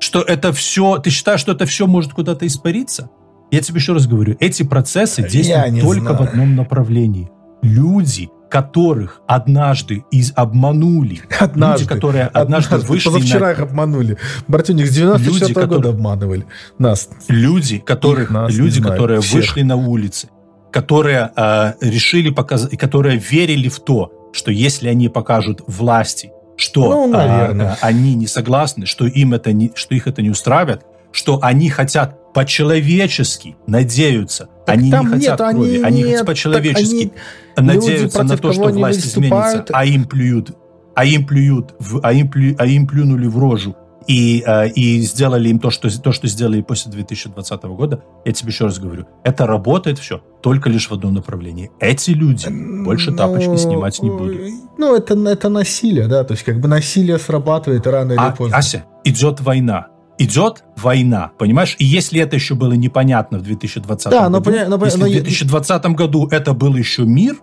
что 0.00 0.20
это 0.20 0.52
все, 0.52 0.98
ты 0.98 1.10
считаешь, 1.10 1.38
что 1.40 1.52
это 1.52 1.64
все 1.64 1.86
может 1.86 2.12
куда-то 2.12 2.44
испариться? 2.46 3.08
Я 3.52 3.60
тебе 3.60 3.78
еще 3.78 3.92
раз 3.92 4.06
говорю, 4.08 4.36
эти 4.40 4.64
процессы 4.64 5.22
действуют 5.28 5.80
только 5.80 6.14
в 6.14 6.16
знаю. 6.16 6.30
одном 6.30 6.56
направлении. 6.56 7.30
Люди, 7.62 8.28
которых 8.50 9.20
однажды 9.28 10.04
из 10.10 10.32
обманули, 10.34 11.20
однажды, 11.38 11.84
люди, 11.84 11.88
которые 11.94 12.24
однажды, 12.26 12.78
вышли 12.78 13.08
позавчера 13.10 13.46
на 13.46 13.52
их 13.52 13.60
обманули. 13.60 14.16
Братюник, 14.48 14.86
с 14.86 14.94
94 14.94 15.38
Люди, 15.38 15.52
года 15.52 15.66
которые- 15.68 15.90
обманывали 15.94 16.44
нас. 16.78 17.08
люди, 17.28 17.78
которых, 17.78 18.30
нас, 18.30 18.52
люди, 18.52 18.76
не 18.78 18.82
знаю, 18.82 18.92
которые 18.94 19.20
всех. 19.20 19.34
вышли 19.34 19.62
на 19.62 19.76
улицы, 19.76 20.28
которые 20.72 21.30
э, 21.36 21.72
решили 21.82 22.30
показать, 22.30 22.76
которые 22.78 23.18
верили 23.18 23.68
в 23.68 23.78
то, 23.80 24.12
что 24.32 24.50
если 24.50 24.88
они 24.88 25.08
покажут 25.08 25.60
власти, 25.66 26.30
что 26.56 26.88
Ну, 26.90 27.06
наверное. 27.12 27.72
э, 27.72 27.76
они 27.82 28.14
не 28.14 28.26
согласны, 28.26 28.86
что 28.86 29.06
им 29.06 29.34
это 29.34 29.52
не, 29.52 29.70
что 29.74 29.94
их 29.94 30.06
это 30.06 30.20
не 30.22 30.30
устраивает, 30.30 30.82
что 31.10 31.38
они 31.42 31.68
хотят 31.70 32.18
по-человечески 32.34 33.56
надеются, 33.66 34.48
Так 34.66 34.76
они 34.76 34.90
не 34.90 34.96
хотят 34.96 35.40
нет, 35.40 35.50
крови, 35.50 35.76
они 35.76 35.84
они, 35.84 36.02
хотят 36.04 36.26
по-человечески 36.26 37.12
надеются 37.56 38.22
люди, 38.22 38.32
на 38.32 38.38
то, 38.38 38.52
что 38.52 38.68
власть 38.68 39.06
изменится, 39.06 39.64
а 39.72 39.84
им 39.84 40.04
плюют, 40.04 40.56
а 40.94 41.04
им 41.04 41.26
плюют, 41.26 41.74
в, 41.78 42.00
а 42.02 42.12
им 42.12 42.28
плю- 42.30 42.54
а 42.58 42.66
им 42.66 42.86
плюнули 42.86 43.26
в 43.26 43.38
рожу 43.38 43.76
и, 44.06 44.42
э, 44.46 44.68
и 44.70 45.00
сделали 45.00 45.48
им 45.48 45.58
то 45.58 45.70
что, 45.70 45.88
то, 46.02 46.12
что 46.12 46.26
сделали 46.26 46.60
после 46.62 46.90
2020 46.92 47.62
года, 47.64 48.02
я 48.24 48.32
тебе 48.32 48.50
еще 48.50 48.64
раз 48.64 48.78
говорю, 48.78 49.06
это 49.24 49.46
работает 49.46 49.98
все 49.98 50.22
только 50.42 50.68
лишь 50.68 50.90
в 50.90 50.92
одном 50.92 51.14
направлении. 51.14 51.70
Эти 51.78 52.10
люди 52.10 52.48
больше 52.84 53.12
тапочки 53.12 53.48
Ну, 53.48 53.56
снимать 53.58 54.02
не 54.02 54.10
будут. 54.10 54.40
Ну, 54.78 54.96
это, 54.96 55.14
это 55.28 55.48
насилие, 55.48 56.08
да, 56.08 56.24
то 56.24 56.32
есть 56.32 56.44
как 56.44 56.60
бы 56.60 56.68
насилие 56.68 57.18
срабатывает 57.18 57.86
рано 57.86 58.12
или 58.12 58.20
А, 58.20 58.32
поздно. 58.32 58.56
Ася, 58.56 58.84
идет 59.04 59.40
война. 59.40 59.86
Идет 60.24 60.64
война, 60.76 61.30
понимаешь? 61.38 61.76
И 61.78 61.84
если 61.84 62.20
это 62.20 62.36
еще 62.36 62.54
было 62.54 62.72
непонятно 62.72 63.38
в 63.38 63.42
2020 63.42 64.10
Да, 64.10 64.28
но 64.28 64.40
году, 64.40 64.50
но 64.68 64.76
поня- 64.76 64.84
если 64.86 64.98
но 65.00 65.06
в 65.06 65.08
я- 65.08 65.20
2020 65.20 65.94
году 65.94 66.28
это 66.30 66.52
был 66.54 66.74
еще 66.76 67.02
мир, 67.02 67.36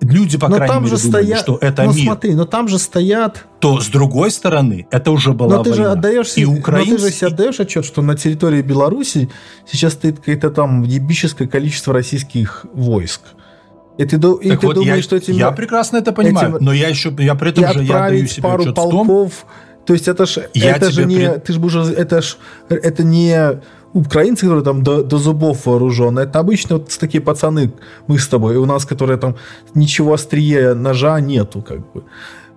люди, 0.00 0.36
по 0.38 0.48
но 0.48 0.56
крайней 0.56 0.74
там 0.74 0.84
мере, 0.84 0.96
же 0.96 1.02
думали, 1.02 1.22
стоят, 1.24 1.40
что 1.40 1.58
это 1.60 1.84
ну 1.84 1.92
мир, 1.94 2.04
смотри, 2.04 2.34
но 2.34 2.44
там 2.44 2.68
же 2.68 2.78
стоят, 2.78 3.46
то 3.60 3.80
с 3.80 3.88
другой 3.88 4.30
стороны, 4.30 4.86
это 4.90 5.10
уже 5.10 5.32
была 5.32 5.56
но 5.56 5.62
ты 5.64 5.70
война. 5.70 5.84
же 5.84 5.90
отдаешь, 5.90 6.28
и 6.28 6.30
себе- 6.30 6.46
но 6.46 6.52
украинцы, 6.58 6.96
ты 6.96 6.98
же 6.98 7.10
себе 7.10 7.26
отдаешь 7.28 7.60
отчет, 7.60 7.84
что 7.84 8.02
на 8.02 8.14
территории 8.16 8.62
Беларуси 8.62 9.30
сейчас 9.66 9.94
стоит 9.94 10.18
какое-то 10.18 10.50
там 10.50 10.82
ебическое 10.82 11.48
количество 11.48 11.94
российских 11.94 12.66
войск. 12.74 13.22
И 13.98 14.04
ты, 14.04 14.16
и 14.16 14.50
Так 14.50 14.60
ты 14.60 14.66
вот, 14.66 14.74
думаешь, 14.74 14.96
я, 14.96 15.02
что 15.02 15.16
этим 15.16 15.34
я 15.34 15.50
прекрасно 15.52 15.96
это 15.96 16.12
понимаю, 16.12 16.56
этим- 16.56 16.64
но 16.66 16.74
я 16.74 16.88
еще, 16.88 17.14
я 17.18 17.34
при 17.34 17.48
этом 17.50 17.72
же 17.72 17.82
я 17.82 17.98
даю 18.08 18.26
себе 18.26 18.42
пару 18.42 18.62
отчет 18.64 18.72
в 18.72 18.74
том, 18.74 18.90
полков. 19.06 19.46
То 19.86 19.94
есть 19.94 20.08
это 20.08 20.26
ж, 20.26 20.40
Я 20.54 20.76
это 20.76 20.90
же 20.90 21.04
не, 21.06 21.16
пред- 21.16 21.44
ты 21.44 21.52
ж 21.52 21.58
уже, 21.58 21.80
это 21.92 22.20
ж, 22.20 22.36
это 22.68 23.04
не 23.04 23.60
украинцы, 23.94 24.46
которые 24.46 24.62
там 24.64 24.82
до, 24.82 25.02
до 25.02 25.18
зубов 25.18 25.66
вооружены, 25.66 26.20
это 26.20 26.40
обычно 26.40 26.76
вот 26.76 26.98
такие 27.00 27.20
пацаны, 27.20 27.70
мы 28.08 28.18
с 28.18 28.28
тобой, 28.28 28.54
и 28.54 28.58
у 28.58 28.66
нас, 28.66 28.84
которые 28.84 29.16
там 29.18 29.34
ничего 29.74 30.12
острее 30.12 30.74
ножа 30.74 31.20
нету, 31.20 31.62
как 31.62 31.78
бы. 31.78 32.02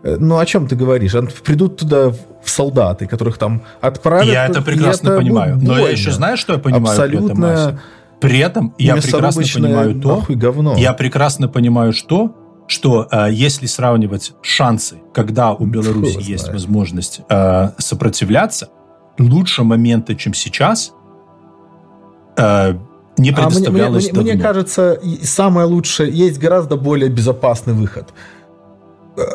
Э, 0.03 0.18
Ну, 0.19 0.38
о 0.38 0.45
чем 0.45 0.68
ты 0.68 0.76
говоришь? 0.76 1.14
Придут 1.43 1.77
туда 1.77 2.10
в 2.10 2.15
в 2.43 2.49
солдаты, 2.49 3.06
которых 3.07 3.38
там 3.38 3.61
отправят. 3.81 4.26
я 4.34 4.47
это 4.47 4.61
прекрасно 4.61 5.10
это 5.10 5.18
понимаю. 5.18 5.60
Но 5.61 5.77
я 5.80 5.89
еще 5.89 6.11
знаю, 6.11 6.38
что 6.38 6.53
я 6.53 6.60
понимаю 6.60 6.84
этом, 6.85 6.93
Абсолютно 7.03 7.53
Ася? 7.53 7.80
При 8.19 8.39
этом 8.39 8.73
я 8.77 8.95
прекрасно 8.95 9.43
понимаю 9.43 10.01
то, 10.01 10.23
говно. 10.30 10.76
Я 10.77 10.93
прекрасно 10.93 11.47
понимаю, 11.47 11.93
что, 11.93 12.31
что 12.70 13.08
э, 13.12 13.30
если 13.32 13.66
сравнивать 13.66 14.34
шансы, 14.44 15.00
когда 15.14 15.54
у 15.54 15.66
Беларуси 15.66 16.12
его 16.12 16.20
есть 16.22 16.44
знает. 16.44 16.54
возможность 16.54 17.22
э, 17.28 17.70
сопротивляться, 17.80 18.70
лучше 19.18 19.64
момента, 19.64 20.16
чем 20.16 20.34
сейчас, 20.36 20.94
э, 22.38 22.44
не 22.44 22.46
А 22.72 22.74
мне, 22.74 23.32
мне- 23.32 23.34
предоставлялось 23.34 24.12
мне- 24.12 24.22
мне 24.22 24.32
давно. 24.34 24.44
кажется, 24.48 25.02
самое 25.24 25.68
лучшее, 25.68 26.12
есть 26.12 26.40
гораздо 26.40 26.78
более 26.78 27.10
безопасный 27.10 27.74
выход. 27.74 28.14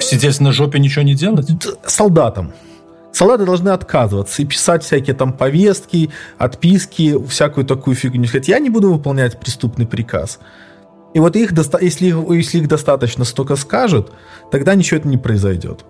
Сидеть 0.01 0.41
на 0.41 0.53
жопе 0.53 0.79
ничего 0.79 1.05
не 1.05 1.15
делать? 1.15 1.47
Солдатам. 1.85 2.53
Солдаты 3.13 3.45
должны 3.45 3.69
отказываться 3.71 4.43
и 4.43 4.45
писать 4.45 4.83
всякие 4.85 5.15
там 5.15 5.33
повестки, 5.33 6.11
отписки, 6.39 7.17
всякую 7.29 7.67
такую 7.67 7.95
фигню. 7.97 8.27
Сказать, 8.27 8.49
я 8.49 8.59
не 8.59 8.71
буду 8.71 8.93
выполнять 8.93 9.39
преступный 9.39 9.87
приказ. 9.87 10.39
И 11.15 11.21
вот 11.21 11.37
их, 11.37 11.53
если, 11.81 12.09
их, 12.09 12.17
если 12.31 12.59
их 12.59 12.69
достаточно 12.69 13.25
столько 13.25 13.57
скажут, 13.57 14.13
тогда 14.51 14.75
ничего 14.75 14.99
это 14.99 15.09
не 15.09 15.17
произойдет. 15.17 15.85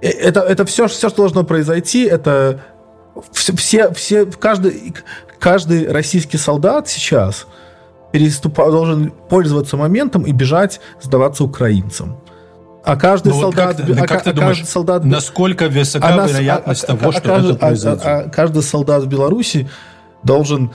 Э, 0.00 0.08
Это, 0.08 0.40
это 0.40 0.64
все, 0.64 0.86
все, 0.86 1.08
что 1.08 1.18
должно 1.18 1.44
произойти, 1.44 2.04
это 2.04 2.60
все, 3.32 3.54
все, 3.56 3.92
все- 3.92 4.26
каждый, 4.26 4.94
каждый 5.40 5.90
российский 5.90 6.38
солдат 6.38 6.88
сейчас 6.88 7.46
переступа, 8.12 8.70
должен 8.70 9.10
пользоваться 9.28 9.76
моментом 9.76 10.22
и 10.22 10.32
бежать 10.32 10.80
сдаваться 11.02 11.42
украинцам. 11.44 12.20
А 12.84 12.96
каждый 12.96 13.30
Ну 13.30 13.34
вот 13.34 13.40
солдат, 13.54 13.76
как 13.76 13.86
ты- 13.86 13.92
а, 13.92 14.06
как 14.06 14.22
ты 14.22 14.30
а 14.30 14.32
думаешь, 14.32 14.58
каждый 14.58 14.70
солдат 14.70 15.04
Насколько 15.04 15.68
высока 15.68 16.08
а 16.08 16.16
нас- 16.16 16.30
вероятность 16.30 16.84
а- 16.84 16.92
а- 16.92 16.96
того, 16.96 17.10
а 17.10 17.12
что 17.12 17.20
каждый- 17.22 17.50
это 17.50 17.58
произойдет? 17.58 18.02
а- 18.06 18.18
а 18.20 18.28
каждый 18.30 18.62
солдат 18.62 19.02
в 19.02 19.08
Беларуси 19.08 19.68
должен 20.22 20.70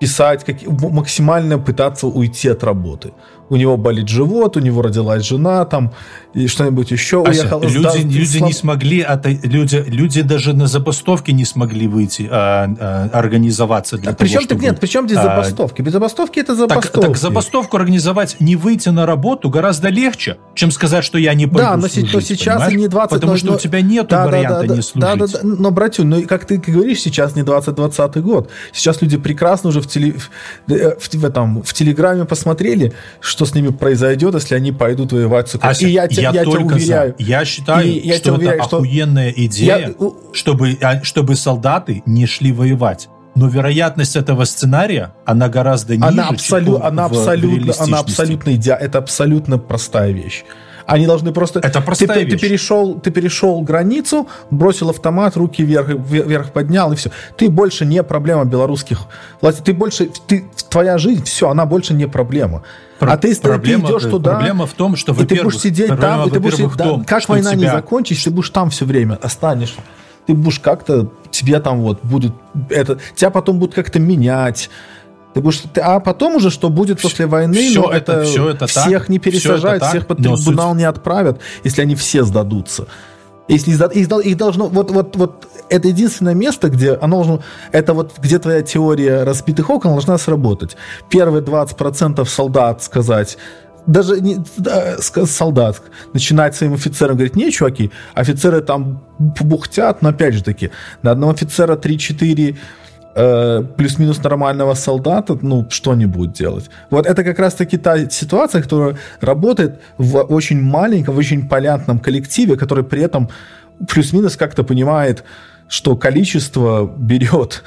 писать, 0.00 0.44
как, 0.44 0.56
максимально 0.66 1.58
пытаться 1.58 2.06
уйти 2.06 2.48
от 2.48 2.64
работы. 2.64 3.12
У 3.48 3.56
него 3.56 3.76
болит 3.76 4.08
живот, 4.08 4.56
у 4.56 4.60
него 4.60 4.82
родилась 4.82 5.22
жена, 5.24 5.64
там, 5.64 5.92
и 6.34 6.48
что-нибудь 6.48 6.90
еще. 6.90 7.22
Ася, 7.22 7.42
уехал, 7.42 7.62
люди, 7.62 7.78
сдал- 7.78 7.96
люди 7.96 8.38
слаб- 8.38 8.46
не 8.48 8.52
смогли, 8.52 8.98
это, 8.98 9.30
люди, 9.44 9.84
люди 9.86 10.22
даже 10.22 10.52
на 10.52 10.66
забастовке 10.66 11.32
не 11.32 11.44
смогли 11.44 11.86
выйти, 11.86 12.28
а, 12.30 12.68
а, 12.80 13.08
организоваться 13.12 13.98
для 13.98 14.10
А 14.10 14.14
того, 14.14 14.18
причем 14.18 14.40
чтобы... 14.40 14.54
так 14.54 14.62
нет, 14.62 14.80
причем 14.80 15.06
здесь 15.06 15.18
а, 15.18 15.22
забастовки? 15.22 15.82
Без 15.82 15.92
забастовки 15.92 16.40
это 16.40 16.56
Так, 16.56 16.56
забастовки. 16.70 17.06
так 17.06 17.16
забастовку 17.16 17.76
организовать, 17.76 18.36
не 18.40 18.56
выйти 18.56 18.88
на 18.88 19.06
работу 19.06 19.48
гораздо 19.48 19.88
легче, 19.90 20.38
чем 20.54 20.70
сказать, 20.72 21.04
что 21.04 21.16
я 21.18 21.34
не 21.34 21.46
пойду 21.46 21.58
Да, 21.58 21.76
но, 21.76 21.86
се- 21.88 22.00
но 22.00 22.06
служить, 22.08 22.28
сейчас 22.28 22.54
понимаешь? 22.62 22.80
не 22.80 22.88
20... 22.88 23.10
Потому 23.10 23.32
но- 23.32 23.38
что 23.38 23.46
но- 23.46 23.54
у 23.54 23.58
тебя 23.58 23.80
нет 23.80 24.08
Да, 24.08 24.24
да, 24.24 24.30
варианта 24.30 24.60
да, 24.60 24.62
не 24.62 24.76
да, 24.76 24.82
служить. 24.82 25.00
Да, 25.00 25.14
да, 25.14 25.26
да. 25.26 25.38
Но, 25.42 25.70
братюнь, 25.70 26.06
ну 26.08 26.22
как 26.26 26.46
ты 26.46 26.56
говоришь, 26.58 27.00
сейчас 27.00 27.36
не 27.36 27.42
2020 27.44 28.16
год. 28.22 28.50
Сейчас 28.72 29.00
люди 29.02 29.16
прекрасно 29.18 29.68
уже 29.70 29.80
в, 29.80 29.86
теле, 29.86 30.14
в, 30.14 30.72
э, 30.72 30.96
в, 30.98 31.14
в 31.14 31.24
этом, 31.24 31.62
в 31.62 31.72
Телеграме 31.72 32.24
посмотрели, 32.24 32.92
что 33.20 33.35
с 33.44 33.54
ними 33.54 33.68
произойдет, 33.68 34.34
если 34.34 34.54
они 34.54 34.72
пойдут 34.72 35.12
воевать 35.12 35.48
с 35.48 35.54
Украиной. 35.56 35.72
Ася, 35.76 35.86
И 35.86 35.90
я, 35.90 36.08
те- 36.08 36.22
я, 36.22 36.30
тебя 36.32 36.44
только 36.44 36.74
уверяю, 36.74 37.14
за. 37.18 37.24
Я 37.24 37.44
считаю, 37.44 37.86
И 37.86 37.90
я 38.06 38.14
что 38.14 38.22
тебя 38.22 38.32
это 38.32 38.32
уверяю, 38.34 38.62
что- 38.62 38.76
охуенная 38.76 39.30
идея, 39.36 39.78
Я- 39.98 40.10
чтобы, 40.32 40.78
а, 40.80 41.02
чтобы 41.02 41.36
солдаты 41.36 42.02
не 42.06 42.26
шли 42.26 42.52
воевать. 42.52 43.08
Но 43.34 43.48
вероятность 43.48 44.16
этого 44.16 44.44
сценария, 44.44 45.12
она 45.26 45.50
гораздо 45.50 45.94
ниже, 45.94 46.06
она, 46.08 46.24
чем 46.24 46.34
абсолю, 46.36 46.72
в- 46.78 46.84
она 46.86 47.04
абсолютно, 47.04 47.74
она 47.78 47.98
абсолютно 47.98 48.50
иде- 48.50 48.72
это 48.80 48.96
абсолютно 48.98 49.58
простая 49.58 50.10
вещь. 50.12 50.44
Они 50.86 51.06
должны 51.06 51.32
просто... 51.32 51.58
Это 51.58 51.80
простая 51.80 52.08
ты, 52.08 52.14
ты, 52.14 52.24
вещь. 52.24 52.40
ты 52.40 52.48
перешел, 52.48 52.94
ты 53.00 53.10
перешел 53.10 53.60
границу, 53.60 54.28
бросил 54.50 54.90
автомат, 54.90 55.36
руки 55.36 55.64
вверх, 55.64 55.88
вверх 55.88 56.52
поднял, 56.52 56.92
и 56.92 56.96
все. 56.96 57.10
Ты 57.36 57.48
больше 57.48 57.84
не 57.84 58.02
проблема 58.04 58.44
белорусских 58.44 59.00
властей. 59.40 59.64
Ты 59.64 59.74
больше... 59.74 60.08
Ты, 60.26 60.48
твоя 60.70 60.96
жизнь, 60.98 61.24
все, 61.24 61.48
она 61.50 61.66
больше 61.66 61.92
не 61.92 62.06
проблема. 62.06 62.62
Про- 63.00 63.12
а 63.12 63.16
ты, 63.16 63.34
ты 63.34 63.40
проблема, 63.40 63.90
идешь 63.90 64.04
туда... 64.04 64.36
Проблема 64.36 64.66
в 64.66 64.72
том, 64.74 64.96
что, 64.96 65.12
и 65.12 65.26
ты 65.26 65.42
будешь 65.42 65.58
сидеть 65.58 65.88
там, 66.00 66.28
и 66.28 66.30
ты 66.30 66.38
будешь 66.40 66.56
сидеть, 66.56 66.72
том, 66.76 67.00
да, 67.00 67.04
как 67.04 67.28
война 67.28 67.54
не 67.54 67.62
тебя- 67.62 67.72
закончится, 67.72 68.24
ты 68.24 68.30
будешь 68.30 68.50
там 68.50 68.70
все 68.70 68.84
время 68.84 69.18
останешься. 69.20 69.80
Ты 70.26 70.34
будешь 70.34 70.60
как-то, 70.60 71.08
тебе 71.30 71.60
там 71.60 71.80
вот 71.80 72.00
будут, 72.04 72.34
это, 72.70 72.98
тебя 73.14 73.30
потом 73.30 73.58
будут 73.58 73.74
как-то 73.74 73.98
менять. 73.98 74.70
Ты 75.36 75.42
будешь, 75.42 75.62
ты- 75.74 75.82
а 75.82 76.00
потом 76.00 76.36
уже, 76.36 76.50
что 76.50 76.70
будет 76.70 77.02
после 77.02 77.26
войны, 77.26 77.68
всё 77.68 77.82
ну, 77.82 77.88
это- 77.90 78.24
это 78.48 78.60
так, 78.60 78.70
всех 78.70 79.10
не 79.10 79.18
всё 79.18 79.28
это 79.28 79.38
пересажают, 79.38 79.80
так, 79.80 79.90
всех 79.90 80.06
под 80.06 80.16
трибунал 80.16 80.74
не 80.74 80.84
отправят, 80.84 81.40
если 81.62 81.82
они 81.82 81.94
все 81.94 82.24
сдадутся. 82.24 82.86
Если 83.46 83.72
их, 83.72 84.08
их 84.24 84.36
должно, 84.38 84.68
вот, 84.68 84.90
вот, 84.90 85.14
вот 85.16 85.46
это 85.68 85.88
единственное 85.88 86.32
место, 86.32 86.70
где 86.70 86.94
оно 86.94 87.16
должно, 87.16 87.42
это 87.70 87.92
вот 87.92 88.12
где 88.18 88.38
твоя 88.38 88.62
теория 88.62 89.24
разбитых 89.24 89.68
окон 89.68 89.90
должна 89.92 90.16
сработать. 90.16 90.78
Первые 91.10 91.42
20% 91.42 92.26
солдат 92.30 92.82
сказать, 92.82 93.36
даже 93.86 94.18
не, 94.22 94.38
да, 94.56 94.96
солдат 94.98 95.82
начинать 96.14 96.56
своим 96.56 96.72
офицерам 96.72 97.16
говорить, 97.16 97.36
не, 97.36 97.52
чуваки, 97.52 97.90
офицеры 98.14 98.62
там 98.62 99.02
бухтят, 99.18 100.00
но 100.00 100.08
опять 100.08 100.32
же 100.32 100.42
таки, 100.42 100.70
на 101.02 101.10
одного 101.10 101.32
офицера 101.32 101.76
3-4 101.76 102.56
э, 103.16 103.64
плюс-минус 103.76 104.22
нормального 104.22 104.74
солдата, 104.74 105.38
ну, 105.42 105.66
что 105.70 105.90
они 105.90 106.06
будут 106.06 106.32
делать? 106.32 106.70
Вот 106.90 107.06
это 107.06 107.24
как 107.24 107.38
раз-таки 107.38 107.78
та 107.78 108.08
ситуация, 108.10 108.62
которая 108.62 108.96
работает 109.20 109.80
в 109.98 110.18
очень 110.18 110.62
маленьком, 110.62 111.14
в 111.14 111.18
очень 111.18 111.48
понятном 111.48 111.98
коллективе, 111.98 112.56
который 112.56 112.84
при 112.84 113.02
этом 113.02 113.28
плюс-минус 113.88 114.36
как-то 114.36 114.64
понимает, 114.64 115.24
что 115.68 115.96
количество 115.96 116.86
берет 116.86 117.64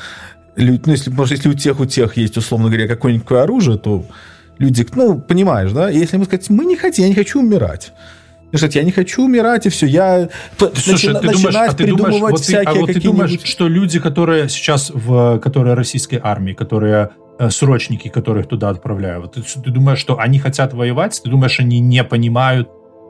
ну, 0.60 0.92
если, 0.92 1.10
может, 1.10 1.38
если 1.38 1.50
у 1.50 1.54
тех, 1.54 1.80
у 1.80 1.86
тех 1.86 2.18
есть, 2.18 2.38
условно 2.38 2.68
говоря, 2.68 2.88
какое-нибудь 2.88 3.32
оружие, 3.32 3.78
то 3.78 4.06
люди, 4.58 4.86
ну, 4.96 5.20
понимаешь, 5.20 5.72
да? 5.72 5.90
Если 5.90 6.18
мы 6.18 6.26
сказать, 6.26 6.50
мы 6.50 6.66
не 6.66 6.76
хотим, 6.76 7.04
я 7.06 7.10
не 7.10 7.16
хочу 7.16 7.40
умирать. 7.40 7.94
И 8.52 8.58
сказать, 8.58 8.76
я 8.76 8.84
не 8.84 8.92
хочу 8.92 9.24
умирать, 9.26 9.66
и 9.66 9.70
все, 9.70 9.86
я 9.86 10.30
Слушай, 10.58 11.14
ты 11.16 11.22
думаешь, 11.22 11.44
начинать 11.44 11.72
а 11.72 11.76
ты 11.76 11.86
думаешь, 11.86 12.06
придумывать 12.06 12.32
вот 12.32 12.38
ты, 12.40 12.44
всякие 12.44 12.70
а 12.70 12.74
вот 12.74 12.92
ты 12.92 13.02
думаешь, 13.02 13.40
что 13.44 13.68
люди, 13.68 14.00
которые 14.00 14.50
сейчас 14.50 14.92
в, 14.94 15.40
которые 15.40 15.76
российской 15.76 16.20
армии, 16.22 16.54
которые 16.54 17.12
э, 17.38 17.50
срочники, 17.52 18.08
которых 18.08 18.48
туда 18.48 18.70
отправляют, 18.70 19.34
ты, 19.34 19.42
ты 19.42 19.70
думаешь, 19.70 20.00
что 20.00 20.20
они 20.20 20.40
хотят 20.40 20.74
воевать? 20.74 21.22
Ты 21.24 21.30
думаешь, 21.30 21.60
они 21.60 21.80
не 21.80 22.04
понимают, 22.04 22.70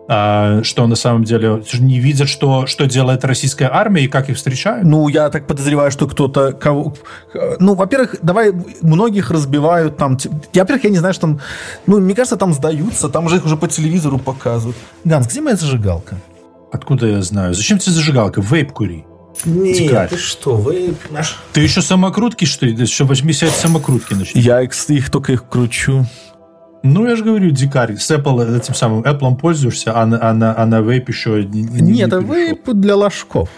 что 0.10 0.88
на 0.88 0.96
самом 0.96 1.24
деле 1.24 1.64
не 1.80 2.00
видят, 2.00 2.28
что 2.30 2.66
что 2.66 2.86
делает 2.88 3.24
российская 3.24 3.70
армия 3.72 4.06
и 4.06 4.08
как 4.08 4.30
их 4.30 4.38
встречают? 4.38 4.84
Ну, 4.84 5.08
я 5.08 5.30
так 5.30 5.46
подозреваю, 5.46 5.92
что 5.92 6.08
кто-то... 6.08 6.52
Кого... 6.52 6.96
Ну, 7.60 7.76
во-первых, 7.76 8.16
давай, 8.24 8.52
многих 8.82 9.30
разбивают 9.30 9.98
там... 9.98 10.18
т- 10.18 10.30
Я, 10.54 10.64
во-первых, 10.64 10.86
я 10.86 10.90
не 10.90 10.98
знаю, 10.98 11.14
что 11.14 11.22
там... 11.22 11.40
Ну, 11.86 12.00
мне 12.00 12.16
кажется, 12.16 12.38
там 12.38 12.54
сдаются, 12.54 13.08
там 13.10 13.30
же 13.30 13.36
их 13.36 13.46
уже 13.46 13.56
по 13.56 13.68
телевизору 13.68 14.18
показывают. 14.18 14.78
Ганс, 15.04 15.28
где 15.28 15.42
моя 15.42 15.56
зажигалка? 15.56 16.18
Откуда 16.72 17.06
я 17.06 17.22
знаю? 17.22 17.54
Зачем 17.54 17.78
тебе 17.78 17.92
зажигалка? 17.94 18.42
Вейп 18.42 18.72
кури. 18.72 19.06
Нет, 19.46 19.78
Дикарь. 19.78 20.10
ты 20.10 20.18
что, 20.18 20.56
вы... 20.56 20.96
Ты 21.54 21.62
еще 21.62 21.82
самокрутки, 21.82 22.46
что 22.46 22.66
ли? 22.66 22.74
Еще 22.74 23.06
возьми 23.06 23.32
себе 23.32 23.52
самокрутки 23.52 24.14
начни. 24.16 24.42
Я 24.42 24.62
их, 24.62 24.74
их 24.90 25.10
только 25.12 25.34
их 25.34 25.48
кручу. 25.48 26.06
Ну, 26.84 27.06
я 27.08 27.16
же 27.16 27.24
говорю, 27.26 27.52
дикарь. 27.52 27.98
С 27.98 28.10
Apple, 28.12 28.58
этим 28.58 28.74
самым 28.74 29.02
Apple 29.04 29.36
пользуешься, 29.36 29.96
а 30.00 30.06
на, 30.06 30.18
а 30.30 30.34
на, 30.34 30.58
а 30.58 30.66
на 30.66 30.80
вейп 30.82 31.10
еще 31.10 31.44
не, 31.44 31.62
не- 31.64 31.82
не 31.82 31.92
Нет, 31.94 32.08
это 32.08 32.20
перешел. 32.22 32.36
вейп 32.36 32.70
для 32.74 32.96
ложков. 32.96 33.50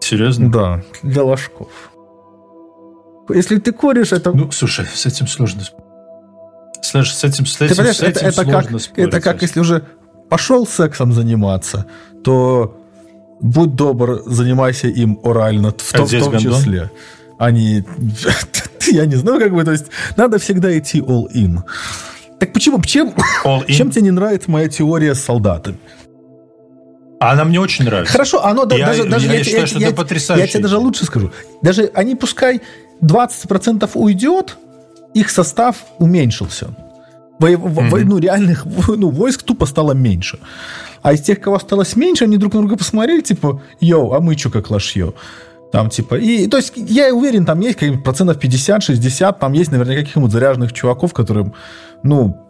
Серьезно? 0.00 0.50
Да, 0.52 0.82
для 1.02 1.22
ложков. 1.24 1.68
Если 3.30 3.58
ты 3.58 3.72
куришь, 3.72 4.12
это... 4.12 4.30
Ну, 4.32 4.50
слушай, 4.52 4.86
с 4.92 5.06
этим 5.06 5.26
сложно 5.26 5.62
спорить. 5.62 5.84
Слышь, 6.82 7.12
с 7.14 7.24
этим, 7.24 7.46
с 7.46 7.56
ты 7.56 7.64
этим, 7.64 7.76
понимаешь, 7.76 7.96
с 7.96 8.02
это, 8.02 8.20
этим 8.20 8.28
это 8.28 8.44
как, 8.44 8.60
сложно 8.62 8.78
спорить. 8.78 9.08
это 9.08 9.20
как 9.20 9.42
если 9.42 9.60
уже 9.60 9.82
пошел 10.28 10.66
сексом 10.66 11.12
заниматься, 11.12 11.86
то 12.22 12.76
будь 13.40 13.74
добр, 13.74 14.22
занимайся 14.26 14.86
им 14.88 15.18
орально, 15.24 15.72
в 15.76 15.94
А 15.94 15.96
том, 15.96 16.06
в 16.06 16.10
том 16.10 16.20
гондон? 16.30 16.40
числе. 16.40 16.90
Они... 17.38 17.82
Я 18.92 19.06
не 19.06 19.16
знаю, 19.16 19.38
как 19.40 19.52
бы, 19.54 19.64
то 19.64 19.72
есть 19.72 19.86
надо 20.16 20.38
всегда 20.38 20.76
идти 20.78 21.00
all 21.00 21.26
in. 21.32 21.58
Так 22.38 22.52
почему, 22.52 22.82
чем, 22.82 23.14
чем 23.68 23.90
тебе 23.90 24.02
не 24.02 24.10
нравится 24.10 24.50
моя 24.50 24.68
теория 24.68 25.14
с 25.14 25.22
солдатами? 25.22 25.78
Она 27.18 27.44
мне 27.44 27.58
очень 27.58 27.84
нравится. 27.86 28.12
Хорошо, 28.12 28.44
оно 28.44 28.62
Я- 28.70 28.86
даже, 28.86 29.04
даже 29.04 29.26
я 29.26 29.42
считаю, 29.42 29.66
что 29.66 29.78
это 29.78 29.94
потрясающе. 29.94 30.44
Я 30.44 30.48
тебе 30.52 30.62
даже 30.62 30.76
лучше 30.76 31.06
скажу. 31.06 31.32
Даже 31.62 31.90
они 31.94 32.14
пускай 32.14 32.60
20% 33.00 33.90
уйдет, 33.94 34.56
их 35.14 35.30
состав 35.30 35.76
уменьшился. 35.98 36.74
Во- 37.38 37.56
во- 37.56 37.88
во- 37.88 37.98
ну, 38.00 38.18
реальных 38.18 38.66
ну, 38.88 39.08
войск 39.10 39.42
тупо 39.42 39.66
стало 39.66 39.92
меньше. 39.92 40.38
А 41.02 41.12
из 41.12 41.20
тех, 41.20 41.40
кого 41.40 41.56
осталось 41.56 41.96
меньше, 41.96 42.24
они 42.24 42.36
друг 42.36 42.52
на 42.52 42.60
друга 42.60 42.76
посмотрели, 42.76 43.20
типа, 43.20 43.62
йоу, 43.80 44.12
а 44.12 44.20
мы 44.20 44.36
что 44.36 44.50
как 44.50 44.70
лошье? 44.70 45.14
Там, 45.72 45.90
типа, 45.90 46.14
и, 46.14 46.46
то 46.46 46.56
есть, 46.56 46.72
я 46.76 47.14
уверен, 47.14 47.44
там 47.44 47.60
есть 47.60 47.74
каких-нибудь 47.74 48.04
процентов 48.04 48.38
50-60, 48.42 49.36
там 49.38 49.52
есть 49.52 49.72
наверняка 49.72 50.00
каких-нибудь 50.00 50.30
заряженных 50.30 50.72
чуваков, 50.72 51.12
которым, 51.12 51.54
ну, 52.02 52.46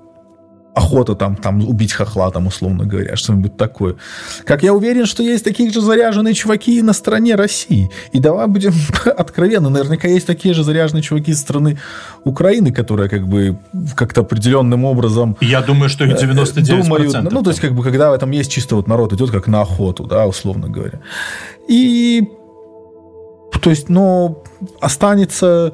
охота 0.77 1.15
там, 1.15 1.37
там 1.37 1.67
убить 1.67 1.95
хохла, 1.95 2.31
там, 2.31 2.47
условно 2.47 2.85
говоря, 2.85 3.17
что-нибудь 3.17 3.57
такое. 3.57 3.97
Как 4.45 4.63
я 4.63 4.75
уверен, 4.75 5.07
что 5.07 5.23
есть 5.23 5.43
такие 5.43 5.71
же 5.71 5.81
заряженные 5.81 6.35
чуваки 6.35 6.79
и 6.79 6.83
на 6.83 6.93
стороне 6.93 7.35
России. 7.35 7.91
И 8.13 8.19
давай 8.19 8.47
будем 8.47 8.75
откровенны, 9.17 9.71
наверняка 9.71 10.07
есть 10.07 10.27
такие 10.27 10.53
же 10.53 10.65
заряженные 10.65 11.03
чуваки 11.03 11.33
со 11.33 11.41
стороны 11.41 11.79
Украины, 12.25 12.73
которые 12.73 13.09
как 13.09 13.27
бы 13.27 13.59
как-то 13.95 14.21
определенным 14.21 14.85
образом 14.85 15.37
Я 15.41 15.63
думаю, 15.63 15.89
что 15.89 16.05
их 16.05 16.17
99%. 16.17 16.67
думают, 16.67 17.33
ну, 17.33 17.43
то 17.43 17.51
есть, 17.51 17.61
как 17.61 17.75
бы, 17.75 17.83
когда 17.83 18.11
в 18.11 18.13
этом 18.13 18.31
есть 18.33 18.53
чисто 18.53 18.77
вот 18.77 18.87
народ 18.87 19.15
идет 19.15 19.31
как 19.31 19.47
на 19.47 19.63
охоту, 19.63 20.05
да, 20.05 20.27
условно 20.27 20.69
говоря. 20.69 21.01
И, 21.69 22.29
то 23.67 23.71
есть, 23.71 23.89
но 23.89 24.45
останется... 24.81 25.73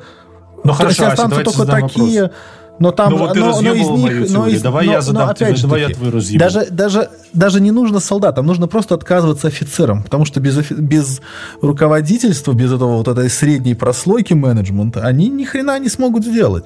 Ну, 0.65 0.73
хорошо, 0.73 1.03
Ася, 1.03 1.13
останутся 1.13 1.45
давайте 1.45 1.59
только 1.59 1.89
такие... 1.89 2.31
Но 2.79 2.91
там, 2.91 3.13
Ну, 3.13 3.19
вот 3.19 3.37
но, 3.37 3.61
но 3.61 3.75
из 3.75 3.89
них, 3.91 4.31
но 4.31 4.47
из, 4.49 4.63
Давай 4.63 4.87
но- 4.87 4.93
я 4.93 4.99
но 4.99 5.03
задам 5.03 5.35
тебе, 5.35 5.47
опять 5.47 5.59
же 5.59 5.63
давай 5.65 5.81
я 5.83 5.89
твою 5.91 6.11
разъебу. 6.11 6.39
Даже, 6.39 6.67
даже, 6.71 7.11
даже 7.35 7.61
не 7.61 7.71
нужно 7.71 8.01
солдатам, 8.01 8.47
нужно 8.47 8.67
просто 8.67 8.95
отказываться 8.95 9.47
офицерам, 9.49 10.03
потому 10.05 10.25
что 10.25 10.41
без, 10.41 10.71
без 10.71 11.21
руководительства, 11.61 12.55
без 12.55 12.73
этого 12.73 12.97
вот 12.97 13.09
этой 13.09 13.29
средней 13.29 13.75
прослойки 13.75 14.33
менеджмента, 14.33 15.03
они 15.03 15.29
ни 15.29 15.45
хрена 15.45 15.79
не 15.79 15.91
смогут 15.91 16.25
сделать. 16.25 16.65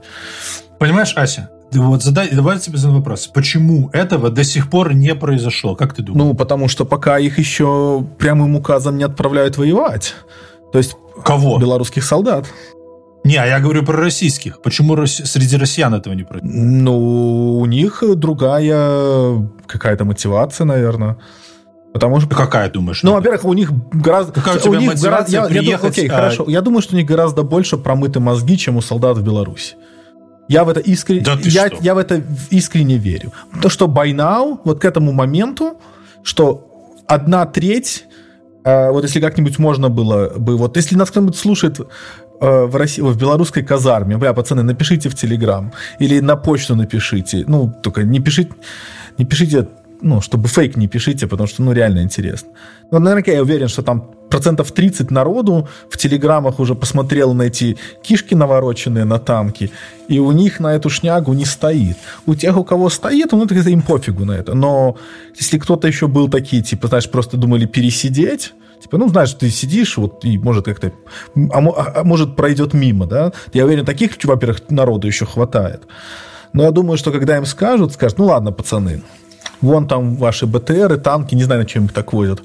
Понимаешь, 0.78 1.12
Ася, 1.16 1.50
вот 1.72 2.04
задай, 2.04 2.30
давай 2.30 2.60
тебе 2.60 2.78
задам 2.78 2.98
вопрос. 2.98 3.26
Почему 3.26 3.90
этого 3.92 4.30
до 4.30 4.44
сих 4.44 4.70
пор 4.70 4.94
не 4.94 5.12
произошло? 5.16 5.74
Как 5.74 5.92
ты 5.92 6.02
думаешь? 6.02 6.24
Ну, 6.24 6.34
потому 6.34 6.68
что 6.68 6.84
пока 6.84 7.18
их 7.18 7.40
еще 7.40 8.06
прямым 8.16 8.54
указом 8.54 8.96
не 8.96 9.02
отправляют 9.02 9.58
воевать. 9.58 10.14
То 10.70 10.78
есть 10.78 10.96
Кого? 11.24 11.58
белорусских 11.58 12.04
солдат. 12.04 12.46
Не, 13.24 13.36
а 13.36 13.46
я 13.46 13.58
говорю 13.58 13.82
про 13.84 13.96
российских. 13.96 14.60
Почему 14.62 14.94
рос- 14.94 15.24
среди 15.24 15.56
россиян 15.56 15.92
этого 15.94 16.14
не 16.14 16.22
происходит? 16.22 16.54
Ну, 16.56 17.58
у 17.58 17.66
них 17.66 18.02
другая 18.16 19.48
какая-то 19.66 20.04
мотивация, 20.04 20.64
наверное. 20.64 21.16
Потому 21.92 22.20
что... 22.20 22.28
Какая, 22.36 22.70
думаешь? 22.70 23.02
Ну, 23.02 23.12
во-первых, 23.14 23.44
у 23.44 23.52
них 23.54 23.70
гораздо... 23.92 24.32
Какая 24.32 24.56
у 24.56 24.60
тебя 24.60 24.78
них 24.78 24.90
мотивация 24.90 25.10
гораздо- 25.10 25.32
я- 25.32 25.38
я 25.42 25.48
думаю, 25.48 25.62
приехать, 25.64 25.90
окей, 25.98 26.08
а- 26.08 26.14
хорошо. 26.14 26.44
Я 26.48 26.60
думаю, 26.60 26.82
что 26.82 26.94
у 26.94 26.98
них 26.98 27.06
гораздо 27.06 27.42
больше 27.42 27.76
промыты 27.78 28.20
мозги, 28.20 28.56
чем 28.58 28.76
у 28.76 28.80
солдат 28.82 29.16
в 29.18 29.24
Беларуси. 29.24 29.74
Я 30.48 30.62
в 30.64 30.68
это 30.68 30.78
искренне, 30.78 31.22
Да 31.22 31.36
ты 31.36 31.48
я, 31.48 31.66
что? 31.66 31.78
я 31.80 31.94
в 31.94 31.98
это 31.98 32.22
искренне 32.50 32.96
верю. 32.98 33.32
То, 33.60 33.68
что 33.68 33.86
by 33.86 34.12
now, 34.14 34.58
вот 34.64 34.78
к 34.80 34.84
этому 34.84 35.12
моменту, 35.12 35.80
что 36.22 36.68
одна 37.08 37.44
треть, 37.46 38.04
э, 38.66 38.90
вот 38.90 39.04
если 39.04 39.20
как-нибудь 39.20 39.58
можно 39.58 39.88
было 39.88 40.30
бы, 40.36 40.56
вот 40.56 40.76
если 40.76 40.96
нас 40.96 41.10
кто-нибудь 41.10 41.36
слушает 41.36 41.80
э, 41.80 42.64
в 42.66 42.76
России, 42.76 43.02
в 43.02 43.16
белорусской 43.16 43.62
казарме, 43.62 44.16
бля, 44.16 44.32
пацаны, 44.32 44.62
напишите 44.62 45.08
в 45.08 45.14
Телеграм 45.14 45.72
или 46.00 46.20
на 46.20 46.36
почту 46.36 46.74
напишите, 46.76 47.44
ну, 47.46 47.72
только 47.82 48.02
не 48.02 48.20
пишите, 48.20 48.52
не 49.18 49.24
пишите, 49.24 49.68
ну, 50.02 50.20
чтобы 50.20 50.48
фейк 50.48 50.76
не 50.76 50.88
пишите, 50.88 51.26
потому 51.26 51.46
что, 51.46 51.62
ну, 51.62 51.72
реально 51.72 52.00
интересно. 52.02 52.48
Ну, 52.90 52.98
наверняка 52.98 53.32
я 53.32 53.42
уверен, 53.42 53.68
что 53.68 53.82
там 53.82 54.10
процентов 54.30 54.72
30 54.72 55.10
народу 55.10 55.68
в 55.88 55.96
телеграммах 55.96 56.60
уже 56.60 56.74
посмотрел 56.74 57.34
на 57.34 57.42
эти 57.42 57.76
кишки 58.02 58.34
навороченные 58.34 59.04
на 59.04 59.18
танки, 59.18 59.70
и 60.08 60.18
у 60.18 60.32
них 60.32 60.60
на 60.60 60.74
эту 60.74 60.90
шнягу 60.90 61.32
не 61.32 61.44
стоит. 61.44 61.96
У 62.26 62.34
тех, 62.34 62.56
у 62.56 62.64
кого 62.64 62.90
стоит, 62.90 63.32
ну, 63.32 63.44
это 63.44 63.70
им 63.70 63.82
пофигу 63.82 64.24
на 64.24 64.32
это. 64.32 64.54
Но 64.54 64.96
если 65.38 65.58
кто-то 65.58 65.88
еще 65.88 66.06
был 66.06 66.28
такие, 66.28 66.62
типа, 66.62 66.88
знаешь, 66.88 67.10
просто 67.10 67.36
думали 67.36 67.66
пересидеть, 67.66 68.52
Типа, 68.82 68.98
ну, 68.98 69.08
знаешь, 69.08 69.32
ты 69.32 69.48
сидишь, 69.50 69.96
вот, 69.96 70.24
и 70.24 70.38
может 70.38 70.66
как-то... 70.66 70.92
А, 71.50 71.58
а- 71.58 71.92
а 72.00 72.04
может, 72.04 72.36
пройдет 72.36 72.74
мимо, 72.74 73.06
да? 73.06 73.32
Я 73.54 73.64
уверен, 73.64 73.86
таких, 73.86 74.12
во-первых, 74.22 74.60
народу 74.68 75.06
еще 75.06 75.24
хватает. 75.24 75.82
Но 76.52 76.62
я 76.62 76.70
думаю, 76.70 76.98
что 76.98 77.10
когда 77.10 77.36
им 77.36 77.46
скажут, 77.46 77.94
скажут, 77.94 78.18
ну, 78.18 78.26
ладно, 78.26 78.52
пацаны, 78.52 79.02
вон 79.60 79.86
там 79.88 80.16
ваши 80.16 80.46
БТРы, 80.46 80.98
танки, 80.98 81.34
не 81.34 81.44
знаю, 81.44 81.62
на 81.62 81.66
чем 81.66 81.86
их 81.86 81.92
так 81.92 82.12
возят. 82.12 82.42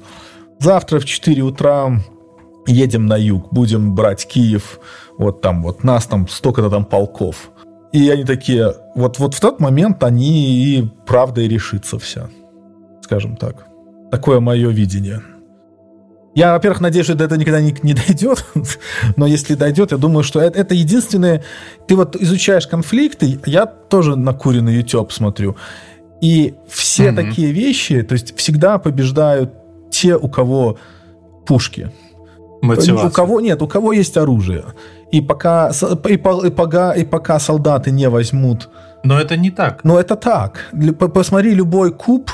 Завтра 0.58 1.00
в 1.00 1.04
4 1.04 1.42
утра 1.42 2.00
едем 2.66 3.06
на 3.06 3.16
юг, 3.16 3.52
будем 3.52 3.94
брать 3.94 4.26
Киев, 4.26 4.78
вот 5.18 5.40
там 5.40 5.62
вот 5.62 5.84
нас 5.84 6.06
там 6.06 6.28
столько-то 6.28 6.70
там 6.70 6.84
полков. 6.84 7.50
И 7.92 8.08
они 8.08 8.24
такие, 8.24 8.74
вот, 8.94 9.18
вот 9.18 9.34
в 9.34 9.40
тот 9.40 9.60
момент 9.60 10.02
они 10.02 10.78
и 10.78 10.88
правда 11.06 11.42
и 11.42 11.48
решится 11.48 11.98
вся, 11.98 12.30
скажем 13.02 13.36
так. 13.36 13.66
Такое 14.10 14.40
мое 14.40 14.70
видение. 14.70 15.22
Я, 16.34 16.54
во-первых, 16.54 16.80
надеюсь, 16.80 17.04
что 17.04 17.14
этого 17.14 17.38
никогда 17.38 17.60
не, 17.60 17.76
не 17.82 17.92
дойдет, 17.92 18.46
но 19.16 19.26
если 19.26 19.54
дойдет, 19.54 19.92
я 19.92 19.98
думаю, 19.98 20.22
что 20.22 20.40
это, 20.40 20.58
это 20.58 20.74
единственное... 20.74 21.42
Ты 21.86 21.94
вот 21.94 22.16
изучаешь 22.16 22.66
конфликты, 22.66 23.38
я 23.44 23.66
тоже 23.66 24.16
на 24.16 24.32
куриный 24.32 24.74
YouTube 24.74 25.12
смотрю, 25.12 25.56
и 26.22 26.54
все 26.68 27.08
mm-hmm. 27.08 27.16
такие 27.16 27.52
вещи, 27.52 28.02
то 28.02 28.12
есть 28.12 28.36
всегда 28.36 28.78
побеждают 28.78 29.50
те, 29.90 30.16
у 30.16 30.28
кого 30.28 30.78
пушки. 31.44 31.90
Мотивация. 32.62 33.08
У 33.08 33.10
кого 33.10 33.40
нет, 33.40 33.60
у 33.60 33.66
кого 33.66 33.92
есть 33.92 34.16
оружие. 34.16 34.64
И 35.10 35.20
пока, 35.20 35.72
и, 36.08 36.14
и, 36.14 36.50
пока, 36.50 36.92
и 36.92 37.04
пока 37.04 37.40
солдаты 37.40 37.90
не 37.90 38.08
возьмут... 38.08 38.70
Но 39.02 39.18
это 39.18 39.36
не 39.36 39.50
так. 39.50 39.82
Но 39.82 39.98
это 39.98 40.14
так. 40.14 40.72
Посмотри 41.12 41.54
любой 41.54 41.90
куб, 41.90 42.30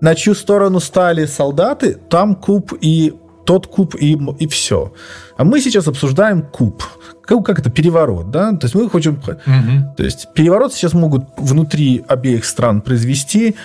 на 0.00 0.14
чью 0.14 0.34
сторону 0.34 0.80
стали 0.80 1.26
солдаты, 1.26 1.98
там 2.08 2.34
куб 2.34 2.72
и 2.80 3.12
тот 3.44 3.66
куб 3.66 3.94
и, 3.94 4.18
и 4.38 4.46
все. 4.46 4.92
А 5.36 5.44
мы 5.44 5.60
сейчас 5.60 5.88
обсуждаем 5.88 6.42
куб. 6.42 6.82
Как, 7.22 7.44
как 7.44 7.58
это 7.58 7.70
переворот, 7.70 8.30
да? 8.30 8.52
То 8.52 8.66
есть 8.66 8.74
мы 8.74 8.88
хотим... 8.90 9.14
Угу. 9.14 9.94
То 9.96 10.02
есть 10.04 10.28
переворот 10.34 10.72
сейчас 10.74 10.92
могут 10.92 11.24
внутри 11.36 12.04
обеих 12.08 12.44
стран 12.44 12.80
произвести, 12.80 13.56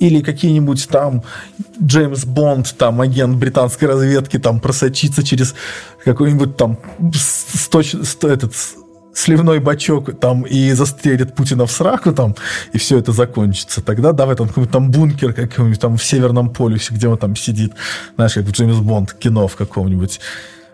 или 0.00 0.20
какие-нибудь 0.20 0.88
там 0.88 1.22
Джеймс 1.82 2.24
Бонд, 2.24 2.74
там 2.76 3.00
агент 3.00 3.36
британской 3.36 3.88
разведки, 3.88 4.38
там 4.38 4.60
просочиться 4.60 5.22
через 5.22 5.54
какой-нибудь 6.04 6.56
там 6.56 6.78
сточ, 7.14 7.94
сто, 8.02 8.28
этот 8.28 8.54
сливной 9.14 9.60
бачок 9.60 10.18
там 10.18 10.42
и 10.42 10.72
застрелит 10.72 11.34
Путина 11.34 11.66
в 11.66 11.72
сраку 11.72 12.12
там, 12.12 12.34
и 12.72 12.78
все 12.78 12.98
это 12.98 13.12
закончится. 13.12 13.80
Тогда 13.80 14.12
давай 14.12 14.36
там 14.36 14.48
какой-нибудь 14.48 14.72
там 14.72 14.90
бункер 14.90 15.32
какой-нибудь 15.32 15.80
там 15.80 15.96
в 15.96 16.04
Северном 16.04 16.50
полюсе, 16.50 16.94
где 16.94 17.08
он 17.08 17.16
там 17.16 17.36
сидит, 17.36 17.72
знаешь, 18.16 18.34
как 18.34 18.44
в 18.44 18.50
Джеймс 18.50 18.76
Бонд 18.78 19.14
кино 19.14 19.48
в 19.48 19.56
каком-нибудь. 19.56 20.20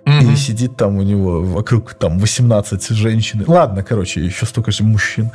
Mm-hmm. 0.04 0.32
И 0.32 0.36
сидит 0.36 0.76
там 0.76 0.96
у 0.96 1.02
него 1.02 1.42
вокруг 1.42 1.94
там 1.94 2.18
18 2.18 2.88
женщин. 2.88 3.44
Ладно, 3.46 3.82
короче, 3.82 4.24
еще 4.24 4.46
столько 4.46 4.70
же 4.70 4.82
мужчин. 4.82 5.30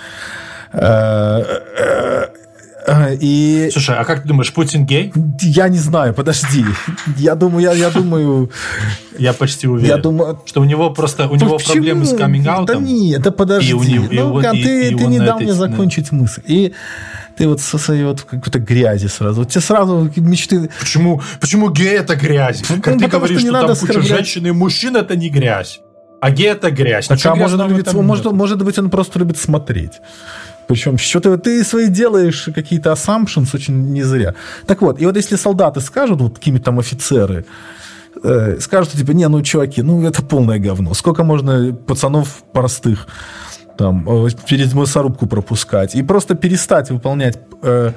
Э, 0.74 1.44
э, 1.78 2.28
и... 3.20 3.70
Слушай, 3.72 3.98
а 3.98 4.06
как 4.06 4.22
ты 4.22 4.28
думаешь, 4.28 4.54
Путин 4.54 4.86
гей? 4.86 5.12
Я 5.42 5.70
не 5.70 5.78
знаю, 5.78 6.14
подожди. 6.14 6.66
Я 7.18 7.36
думаю, 7.36 7.64
я, 7.64 7.74
я 7.74 7.90
думаю... 7.90 8.52
Я 9.18 9.34
почти 9.34 9.68
уверен, 9.68 9.96
я 9.96 9.98
думаю... 9.98 10.42
что 10.46 10.62
у 10.62 10.66
него 10.66 10.90
просто 10.90 11.28
у 11.28 11.36
него 11.36 11.58
Почему? 11.58 11.74
проблемы 11.74 12.06
с 12.06 12.14
каминг-аутом. 12.14 12.66
Да 12.66 12.76
нет, 12.76 13.22
да 13.22 13.32
подожди. 13.32 13.72
И 13.72 13.74
у 13.74 13.84
него, 13.84 14.08
ну, 14.12 14.40
и, 14.40 14.64
ты, 14.64 14.90
и 14.90 14.96
ты 14.96 15.06
не 15.08 15.20
дал 15.20 15.40
мне 15.40 15.54
закончить 15.54 16.12
мысль. 16.12 16.42
И 16.46 16.74
ты 17.38 17.48
вот 17.48 17.62
со 17.62 17.78
своей 17.78 18.04
вот 18.04 18.22
какой-то 18.22 18.60
грязи 18.60 19.08
сразу. 19.08 19.42
Вот 19.42 19.50
тебе 19.50 19.62
сразу 19.62 20.12
мечты... 20.16 20.70
Почему, 20.80 21.22
почему 21.40 21.70
гей 21.70 21.98
это 21.98 22.16
грязь? 22.16 22.64
Ну, 22.70 22.82
как 22.82 22.98
ты 22.98 23.08
говоришь, 23.08 23.42
что, 23.42 23.50
что 23.50 23.68
там 23.68 23.78
куча 23.78 24.02
женщин 24.02 24.48
и 24.48 24.52
мужчин 24.52 24.96
это 24.96 25.16
не 25.16 25.30
грязь. 25.30 25.80
А 26.22 26.32
гей 26.32 26.50
это 26.50 26.72
грязь. 26.72 27.08
Так, 27.08 27.20
а 27.26 27.36
может, 27.36 27.60
любит, 27.68 27.94
может, 27.94 28.32
может 28.32 28.64
быть, 28.64 28.80
он 28.80 28.90
просто 28.90 29.20
любит 29.20 29.38
смотреть. 29.38 29.94
Причем 30.68 30.98
что-то 30.98 31.38
ты 31.38 31.64
свои 31.64 31.88
делаешь 31.88 32.50
какие-то 32.54 32.92
assumptions 32.92 33.56
очень 33.56 33.92
не 33.92 34.04
зря. 34.04 34.34
Так 34.66 34.82
вот, 34.82 35.02
и 35.02 35.06
вот 35.06 35.16
если 35.16 35.36
солдаты 35.36 35.82
скажут, 35.82 36.22
вот 36.22 36.36
какие-то 36.36 36.64
там 36.64 36.80
офицеры, 36.80 37.46
э, 38.24 38.58
скажут, 38.60 38.94
типа, 38.94 39.12
не, 39.12 39.28
ну, 39.28 39.42
чуваки, 39.42 39.82
ну, 39.82 40.06
это 40.06 40.22
полное 40.22 40.60
говно. 40.60 40.94
Сколько 40.94 41.24
можно 41.24 41.74
пацанов 41.74 42.44
простых 42.54 43.08
там 43.78 44.08
э, 44.08 44.30
перед 44.48 44.74
мясорубку 44.74 45.28
пропускать 45.28 45.96
и 45.96 46.04
просто 46.04 46.36
перестать 46.36 46.90
выполнять 46.90 47.38
э, 47.62 47.92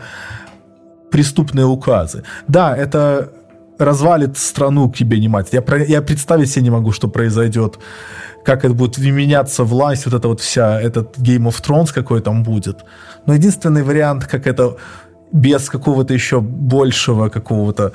преступные 1.11 1.67
указы. 1.67 2.25
Да, 2.49 2.77
это 2.77 3.31
развалит 3.79 4.37
страну 4.39 4.91
к 4.91 4.97
тебе 4.97 5.21
не 5.21 5.29
мать. 5.29 5.49
Я, 5.53 5.63
я 5.89 6.03
представить 6.03 6.51
себе 6.51 6.63
не 6.63 6.71
могу, 6.71 6.93
что 6.93 7.09
произойдет 7.09 7.79
как 8.45 8.65
это 8.65 8.73
будет 8.73 8.99
меняться 8.99 9.63
власть, 9.65 10.07
вот 10.07 10.15
это 10.15 10.29
вот 10.29 10.41
вся, 10.41 10.81
этот 10.81 11.19
Game 11.19 11.49
of 11.49 11.57
Thrones 11.63 11.93
какой 11.93 12.21
там 12.21 12.43
будет. 12.43 12.79
Но 13.27 13.35
единственный 13.35 13.83
вариант, 13.83 14.25
как 14.25 14.47
это 14.47 14.77
без 15.33 15.69
какого-то 15.69 16.15
еще 16.15 16.41
большего 16.41 17.29
какого-то 17.29 17.93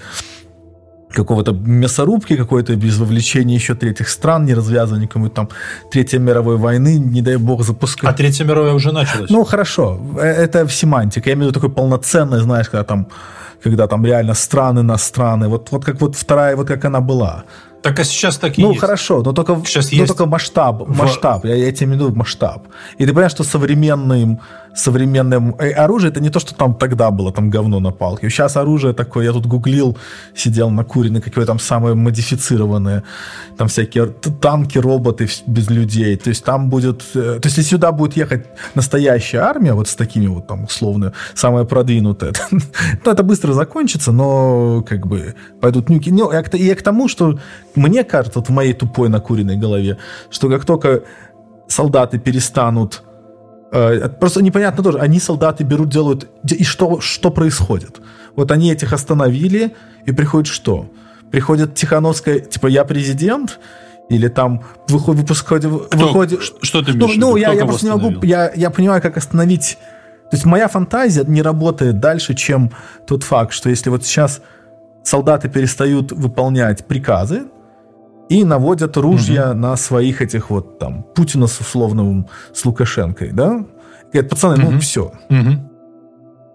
какого-то 1.13 1.51
мясорубки 1.51 2.35
какой-то, 2.35 2.75
без 2.75 2.97
вовлечения 2.97 3.55
еще 3.55 3.75
третьих 3.75 4.09
стран, 4.09 4.45
не 4.45 4.55
развязывания 4.55 5.07
какой-то 5.07 5.35
там 5.35 5.49
Третьей 5.91 6.19
мировой 6.19 6.57
войны, 6.57 6.97
не 6.97 7.21
дай 7.21 7.37
бог 7.37 7.63
запускать. 7.63 8.09
А 8.09 8.13
Третья 8.13 8.45
мировая 8.45 8.73
уже 8.73 8.91
началась? 8.91 9.29
Ну, 9.29 9.43
хорошо, 9.43 9.99
э, 10.17 10.21
это 10.21 10.67
семантика. 10.69 11.29
Я 11.29 11.35
имею 11.35 11.47
в 11.47 11.49
виду 11.49 11.59
такой 11.59 11.73
полноценный, 11.73 12.39
знаешь, 12.39 12.69
когда 12.69 12.83
там, 12.83 13.07
когда 13.63 13.87
там 13.87 14.05
реально 14.05 14.33
страны 14.33 14.83
на 14.83 14.97
страны, 14.97 15.47
вот, 15.47 15.71
вот 15.71 15.85
как 15.85 16.01
вот 16.01 16.15
вторая, 16.15 16.55
вот 16.55 16.67
как 16.67 16.85
она 16.85 16.99
была. 16.99 17.43
Так 17.81 17.99
а 17.99 18.03
сейчас 18.03 18.37
так 18.37 18.57
и 18.57 18.61
Ну, 18.61 18.69
есть. 18.69 18.81
хорошо, 18.81 19.21
но 19.25 19.33
только, 19.33 19.61
сейчас 19.65 19.91
но 19.91 19.97
есть 19.97 20.07
только 20.07 20.25
масштаб, 20.25 20.87
масштаб, 20.87 21.45
я, 21.45 21.55
я 21.55 21.71
тебе 21.71 21.87
имею 21.87 21.99
в 21.99 22.05
виду 22.05 22.15
масштаб. 22.17 22.67
И 22.97 23.05
ты 23.05 23.11
понимаешь, 23.11 23.31
что 23.31 23.43
современным, 23.43 24.39
современным 24.75 25.55
э, 25.59 25.71
оружие, 25.71 26.11
это 26.11 26.19
не 26.19 26.29
то, 26.29 26.39
что 26.39 26.55
там 26.55 26.75
тогда 26.75 27.11
было, 27.11 27.31
там 27.31 27.49
говно 27.49 27.79
на 27.79 27.91
палке. 27.91 28.29
Сейчас 28.29 28.57
оружие 28.57 28.93
такое, 28.93 29.25
я 29.25 29.31
тут 29.31 29.45
гуглил, 29.45 29.97
сидел 30.35 30.69
на 30.69 30.83
курине, 30.83 31.21
какое 31.21 31.45
там 31.45 31.59
самое 31.59 31.95
модифицированное, 31.95 33.03
там 33.57 33.67
всякие 33.67 34.07
танки, 34.41 34.79
роботы 34.79 35.29
без 35.47 35.69
людей. 35.69 36.17
То 36.17 36.29
есть 36.29 36.43
там 36.43 36.69
будет, 36.69 37.03
э, 37.13 37.39
то 37.39 37.47
есть 37.47 37.57
если 37.57 37.69
сюда 37.69 37.91
будет 37.91 38.17
ехать 38.17 38.47
настоящая 38.75 39.39
армия, 39.39 39.73
вот 39.73 39.87
с 39.87 39.95
такими 39.95 40.27
вот 40.27 40.47
там 40.47 40.63
условно, 40.63 41.13
самая 41.35 41.65
продвинутая, 41.65 42.33
то 43.03 43.11
это 43.11 43.23
быстро 43.23 43.53
закончится, 43.53 44.11
но 44.11 44.83
как 44.87 45.05
бы 45.05 45.35
пойдут 45.61 45.89
нюки. 45.89 46.11
Ну, 46.11 46.31
и 46.31 46.73
к 46.73 46.81
тому, 46.81 47.07
что 47.07 47.39
мне 47.75 48.03
кажется, 48.03 48.39
вот 48.39 48.49
в 48.49 48.51
моей 48.51 48.73
тупой 48.73 49.09
накуренной 49.09 49.57
голове, 49.57 49.97
что 50.29 50.49
как 50.49 50.65
только 50.65 51.03
солдаты 51.67 52.19
перестанут 52.19 53.03
Просто 54.19 54.43
непонятно 54.43 54.83
тоже, 54.83 54.99
они 54.99 55.19
солдаты 55.19 55.63
берут, 55.63 55.89
делают, 55.89 56.27
и 56.47 56.63
что, 56.63 56.99
что 56.99 57.31
происходит? 57.31 58.01
Вот 58.35 58.51
они 58.51 58.71
этих 58.71 58.93
остановили, 58.93 59.75
и 60.05 60.11
приходит 60.11 60.47
что? 60.47 60.91
Приходит 61.31 61.73
Тихановская, 61.73 62.39
типа, 62.39 62.67
я 62.67 62.83
президент, 62.83 63.59
или 64.09 64.27
там 64.27 64.63
выходит, 64.87 65.21
выпускает, 65.21 65.63
выходит... 65.65 66.41
Что 66.61 66.83
ты 66.83 66.91
имеешь 66.91 67.15
Ну, 67.15 67.31
ну 67.31 67.35
я, 67.35 67.53
я 67.53 67.65
просто 67.65 67.87
не 67.87 67.91
могу, 67.93 68.23
я, 68.23 68.51
я 68.55 68.69
понимаю, 68.69 69.01
как 69.01 69.17
остановить... 69.17 69.79
То 70.29 70.35
есть 70.35 70.45
моя 70.45 70.67
фантазия 70.67 71.23
не 71.25 71.41
работает 71.41 71.99
дальше, 71.99 72.35
чем 72.35 72.71
тот 73.07 73.23
факт, 73.23 73.53
что 73.53 73.69
если 73.69 73.89
вот 73.89 74.05
сейчас 74.05 74.41
солдаты 75.03 75.49
перестают 75.49 76.11
выполнять 76.11 76.85
приказы, 76.85 77.45
и 78.29 78.43
наводят 78.43 78.97
ружья 78.97 79.51
угу. 79.51 79.59
на 79.59 79.77
своих 79.77 80.21
этих 80.21 80.49
вот 80.49 80.79
там 80.79 81.03
Путина 81.15 81.47
с 81.47 81.59
условным 81.59 82.27
с 82.53 82.65
Лукашенкой, 82.65 83.31
да? 83.31 83.65
Говорят, 84.11 84.29
пацаны, 84.29 84.63
угу. 84.63 84.71
ну 84.71 84.79
все. 84.79 85.11
Угу. 85.29 85.69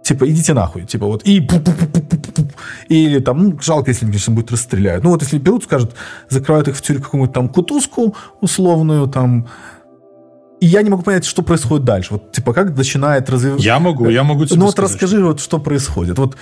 Типа, 0.03 0.27
идите 0.29 0.55
нахуй. 0.55 0.87
Типа, 0.87 1.07
вот, 1.07 1.23
и 1.25 1.41
пу 1.41 1.57
-пу 1.57 1.75
-пу. 1.75 2.51
Или 2.89 3.21
там, 3.21 3.43
ну, 3.43 3.59
жалко, 3.61 3.91
если, 3.91 4.07
конечно, 4.07 4.35
будет 4.35 4.51
расстреляют. 4.51 5.05
Ну, 5.05 5.11
вот 5.11 5.23
если 5.23 5.39
берут, 5.39 5.65
скажут, 5.65 5.95
закрывают 6.31 6.69
их 6.69 6.77
в 6.77 6.81
тюрьму 6.81 7.03
какую-нибудь 7.03 7.35
там 7.35 7.49
кутузку 7.49 8.15
условную, 8.41 9.07
там, 9.07 9.47
и 10.61 10.67
я 10.67 10.83
не 10.83 10.91
могу 10.91 11.03
понять, 11.03 11.25
что 11.25 11.43
происходит 11.43 11.85
дальше. 11.85 12.15
Вот, 12.15 12.33
типа, 12.33 12.53
как 12.53 12.77
начинает 12.77 13.31
развиваться... 13.31 13.65
Я 13.65 13.79
могу, 13.79 14.09
я 14.09 14.25
могу 14.25 14.47
тебе 14.47 14.59
Ну, 14.59 14.65
вот 14.65 14.73
сказать. 14.73 14.93
расскажи, 14.93 15.25
вот, 15.25 15.41
что 15.41 15.59
происходит. 15.59 16.19
Вот 16.19 16.37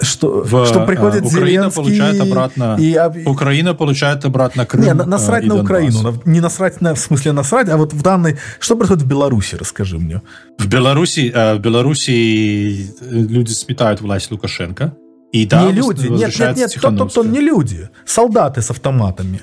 что, 0.00 0.42
в, 0.42 0.66
что 0.66 0.86
приходит 0.86 1.24
Украина 1.24 1.70
Зеленский 1.70 1.82
получает 1.82 2.20
обратно 2.20 2.76
и, 2.78 2.98
Украина 3.26 3.74
получает 3.74 4.24
обратно 4.24 4.66
Крым. 4.66 4.84
Не, 4.84 4.94
насрать 4.94 5.44
а, 5.44 5.48
на 5.48 5.62
Украину, 5.62 6.14
не 6.24 6.40
насрать 6.40 6.80
на, 6.80 6.94
в 6.94 6.98
смысле 6.98 7.32
насрать, 7.32 7.68
а 7.68 7.76
вот 7.76 7.92
в 7.92 8.02
данной 8.02 8.38
что 8.58 8.76
происходит 8.76 9.04
в 9.04 9.08
Беларуси, 9.08 9.56
расскажи 9.56 9.98
мне. 9.98 10.22
В 10.58 10.66
Беларуси, 10.66 11.32
в 11.34 11.58
Беларуси 11.58 12.90
люди 13.10 13.50
сметают 13.52 14.00
власть 14.00 14.30
Лукашенко. 14.30 14.94
И 15.32 15.46
да, 15.46 15.64
не 15.64 15.72
люди, 15.72 16.06
нет, 16.06 16.38
нет, 16.38 16.56
нет, 16.56 16.78
то, 16.80 16.90
то, 16.92 17.06
то 17.06 17.24
не 17.24 17.40
люди, 17.40 17.88
солдаты 18.06 18.62
с 18.62 18.70
автоматами 18.70 19.40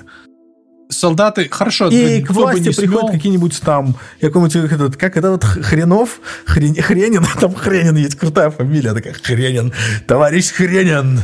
солдаты, 1.02 1.48
хорошо. 1.50 1.88
И 1.88 2.22
к 2.22 2.30
власти 2.30 2.74
приходят 2.74 3.10
какие-нибудь 3.10 3.60
там, 3.60 3.96
какой-нибудь, 4.20 4.72
этот, 4.72 4.96
как 4.96 5.16
это 5.16 5.32
вот, 5.32 5.44
Хренов, 5.44 6.20
Хрен, 6.46 6.74
Хренин, 6.74 7.24
там 7.40 7.54
Хренин 7.54 7.96
есть, 7.96 8.14
крутая 8.14 8.50
фамилия 8.50 8.94
такая, 8.94 9.14
Хренин, 9.14 9.72
товарищ 10.06 10.52
Хренин. 10.52 11.20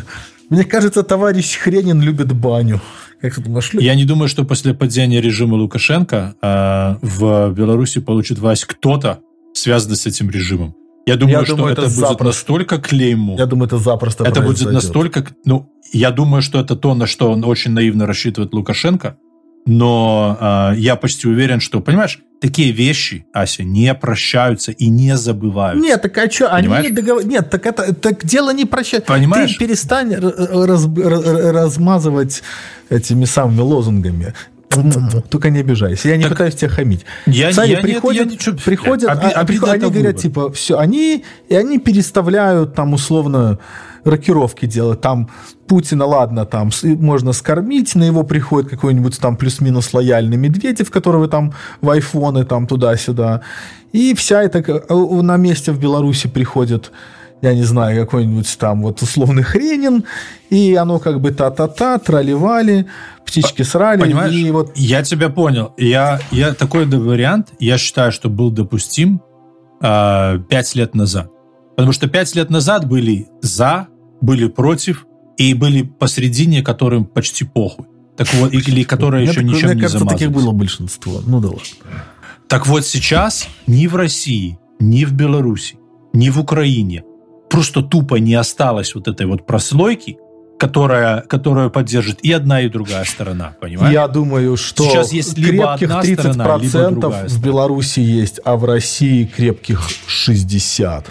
Мне 0.50 0.64
кажется, 0.64 1.02
товарищ 1.02 1.58
Хренин 1.58 2.02
любит 2.02 2.32
баню. 2.32 2.80
Как 3.20 3.34
ты 3.34 3.40
думаешь? 3.40 3.70
Я 3.74 3.94
не 3.94 4.04
думаю, 4.04 4.28
что 4.28 4.44
после 4.44 4.74
падения 4.74 5.20
режима 5.20 5.54
Лукашенко 5.54 6.34
э, 6.40 6.94
в 7.02 7.52
Беларуси 7.52 8.00
получит 8.00 8.38
власть 8.38 8.64
кто-то, 8.64 9.20
связанный 9.54 9.96
с 9.96 10.06
этим 10.06 10.30
режимом. 10.30 10.74
Я 11.06 11.16
думаю, 11.16 11.38
Я 11.38 11.44
что 11.44 11.56
думаю, 11.56 11.72
это, 11.72 11.82
это 11.82 11.94
будет 11.94 12.20
настолько 12.20 12.78
клейму. 12.78 13.36
Я 13.38 13.46
думаю, 13.46 13.66
это 13.66 13.78
запросто 13.78 14.24
это 14.24 14.42
будет 14.42 14.70
настолько... 14.70 15.26
Ну, 15.44 15.70
я 15.92 16.10
думаю, 16.10 16.42
что 16.42 16.60
это 16.60 16.76
то, 16.76 16.94
на 16.94 17.06
что 17.06 17.32
он 17.32 17.44
очень 17.44 17.72
наивно 17.72 18.06
рассчитывает 18.06 18.52
Лукашенко. 18.52 19.16
Но 19.70 20.38
э, 20.72 20.78
я 20.78 20.96
почти 20.96 21.28
уверен, 21.28 21.60
что, 21.60 21.80
понимаешь, 21.80 22.20
такие 22.40 22.72
вещи, 22.72 23.26
Ася, 23.34 23.64
не 23.64 23.92
прощаются 23.94 24.72
и 24.72 24.88
не 24.88 25.14
забываются. 25.14 25.84
Нет, 25.84 26.00
так 26.00 26.16
а 26.16 26.30
что, 26.30 26.48
они 26.48 26.68
Понимаешь? 26.68 26.86
не 26.86 26.92
договор... 26.92 27.26
Нет, 27.26 27.50
так 27.50 27.66
это 27.66 27.94
так 27.94 28.24
дело 28.24 28.54
не 28.54 28.64
прощает. 28.64 29.04
Понимаешь? 29.04 29.52
Ты 29.58 29.66
перестань 29.66 30.14
раз- 30.14 30.88
размазывать 31.52 32.42
этими 32.88 33.26
самыми 33.26 33.60
лозунгами. 33.60 34.32
Только 35.30 35.50
не 35.50 35.60
обижайся. 35.60 36.08
Я 36.08 36.16
не 36.16 36.22
Так 36.22 36.32
пытаюсь 36.32 36.54
тебя 36.54 36.70
хамить. 36.70 37.04
Я- 37.26 37.52
Сами 37.52 37.68
я- 37.68 37.74
нет, 37.74 37.82
приходят, 37.82 38.26
я 38.26 38.32
ничего- 38.32 38.56
приходят, 38.64 39.10
Оби- 39.10 39.26
а- 39.34 39.40
обида 39.40 39.72
они 39.72 39.80
говорят, 39.82 39.94
выбор. 39.96 40.14
типа, 40.14 40.52
все, 40.52 40.78
они, 40.78 41.24
и 41.50 41.54
они 41.54 41.78
переставляют 41.78 42.74
там 42.74 42.94
условно 42.94 43.58
рокировки 44.04 44.66
делать. 44.66 45.00
Там 45.00 45.28
Путина, 45.66 46.06
ладно, 46.06 46.46
там 46.46 46.70
можно 46.82 47.32
скормить, 47.32 47.94
на 47.94 48.04
его 48.04 48.22
приходит 48.22 48.70
какой-нибудь 48.70 49.18
там 49.20 49.36
плюс-минус 49.36 49.92
лояльный 49.92 50.36
Медведев, 50.36 50.90
которого 50.90 51.28
там 51.28 51.52
в 51.80 51.90
айфоны 51.90 52.44
там 52.44 52.66
туда-сюда. 52.66 53.42
И 53.92 54.14
вся 54.14 54.42
эта 54.42 54.58
э, 54.58 54.94
на 55.22 55.36
месте 55.36 55.72
в 55.72 55.80
Беларуси 55.80 56.28
приходит 56.28 56.92
я 57.40 57.54
не 57.54 57.62
знаю, 57.62 58.04
какой-нибудь 58.04 58.58
там 58.58 58.82
вот 58.82 59.02
условный 59.02 59.42
хренин, 59.42 60.04
и 60.50 60.74
оно 60.74 60.98
как 60.98 61.20
бы 61.20 61.30
та-та-та, 61.30 61.98
тролливали, 61.98 62.86
птички 63.24 63.62
срали, 63.62 64.00
Понимаешь? 64.00 64.34
и 64.34 64.50
вот 64.50 64.72
Я 64.74 65.02
тебя 65.02 65.28
понял. 65.28 65.72
Я, 65.76 66.20
я 66.30 66.52
такой 66.52 66.86
вариант, 66.86 67.48
я 67.60 67.78
считаю, 67.78 68.12
что 68.12 68.28
был 68.28 68.50
допустим 68.50 69.20
э, 69.80 70.38
лет 70.74 70.94
назад. 70.94 71.30
Потому 71.78 71.92
что 71.92 72.08
пять 72.08 72.34
лет 72.34 72.50
назад 72.50 72.88
были 72.88 73.28
за, 73.40 73.86
были 74.20 74.48
против, 74.48 75.06
и 75.36 75.54
были 75.54 75.82
посередине, 75.82 76.60
которым 76.60 77.04
почти 77.04 77.44
похуй. 77.44 77.86
Так 78.16 78.34
вот, 78.34 78.52
или 78.52 78.82
которые 78.82 79.28
еще 79.28 79.44
ничем 79.44 79.68
мне 79.68 79.76
не 79.76 79.82
кажется, 79.82 80.04
таких 80.04 80.32
было 80.32 80.50
большинство. 80.50 81.20
Ну 81.24 81.38
да 81.38 81.50
ладно. 81.50 81.62
Так 82.48 82.66
вот 82.66 82.84
сейчас 82.84 83.46
ни 83.68 83.86
в 83.86 83.94
России, 83.94 84.58
ни 84.80 85.04
в 85.04 85.12
Беларуси, 85.12 85.78
ни 86.12 86.30
в 86.30 86.40
Украине 86.40 87.04
просто 87.48 87.82
тупо 87.82 88.16
не 88.16 88.34
осталось 88.34 88.96
вот 88.96 89.06
этой 89.06 89.26
вот 89.26 89.46
прослойки, 89.46 90.18
которая, 90.58 91.20
которую 91.20 91.70
поддержит 91.70 92.18
и 92.24 92.32
одна, 92.32 92.60
и 92.62 92.68
другая 92.68 93.04
сторона, 93.04 93.52
понимаешь? 93.60 93.94
Я 93.94 94.08
думаю, 94.08 94.56
что 94.56 94.82
Сейчас 94.82 95.12
есть 95.12 95.38
либо 95.38 95.76
крепких 95.78 95.90
одна 95.90 96.02
30% 96.02 96.32
сторона, 96.32 96.90
либо 96.90 97.28
в. 97.28 97.40
Беларуси 97.40 98.00
есть, 98.00 98.40
а 98.44 98.56
в 98.56 98.64
России 98.64 99.26
крепких 99.26 99.88
60. 100.08 101.06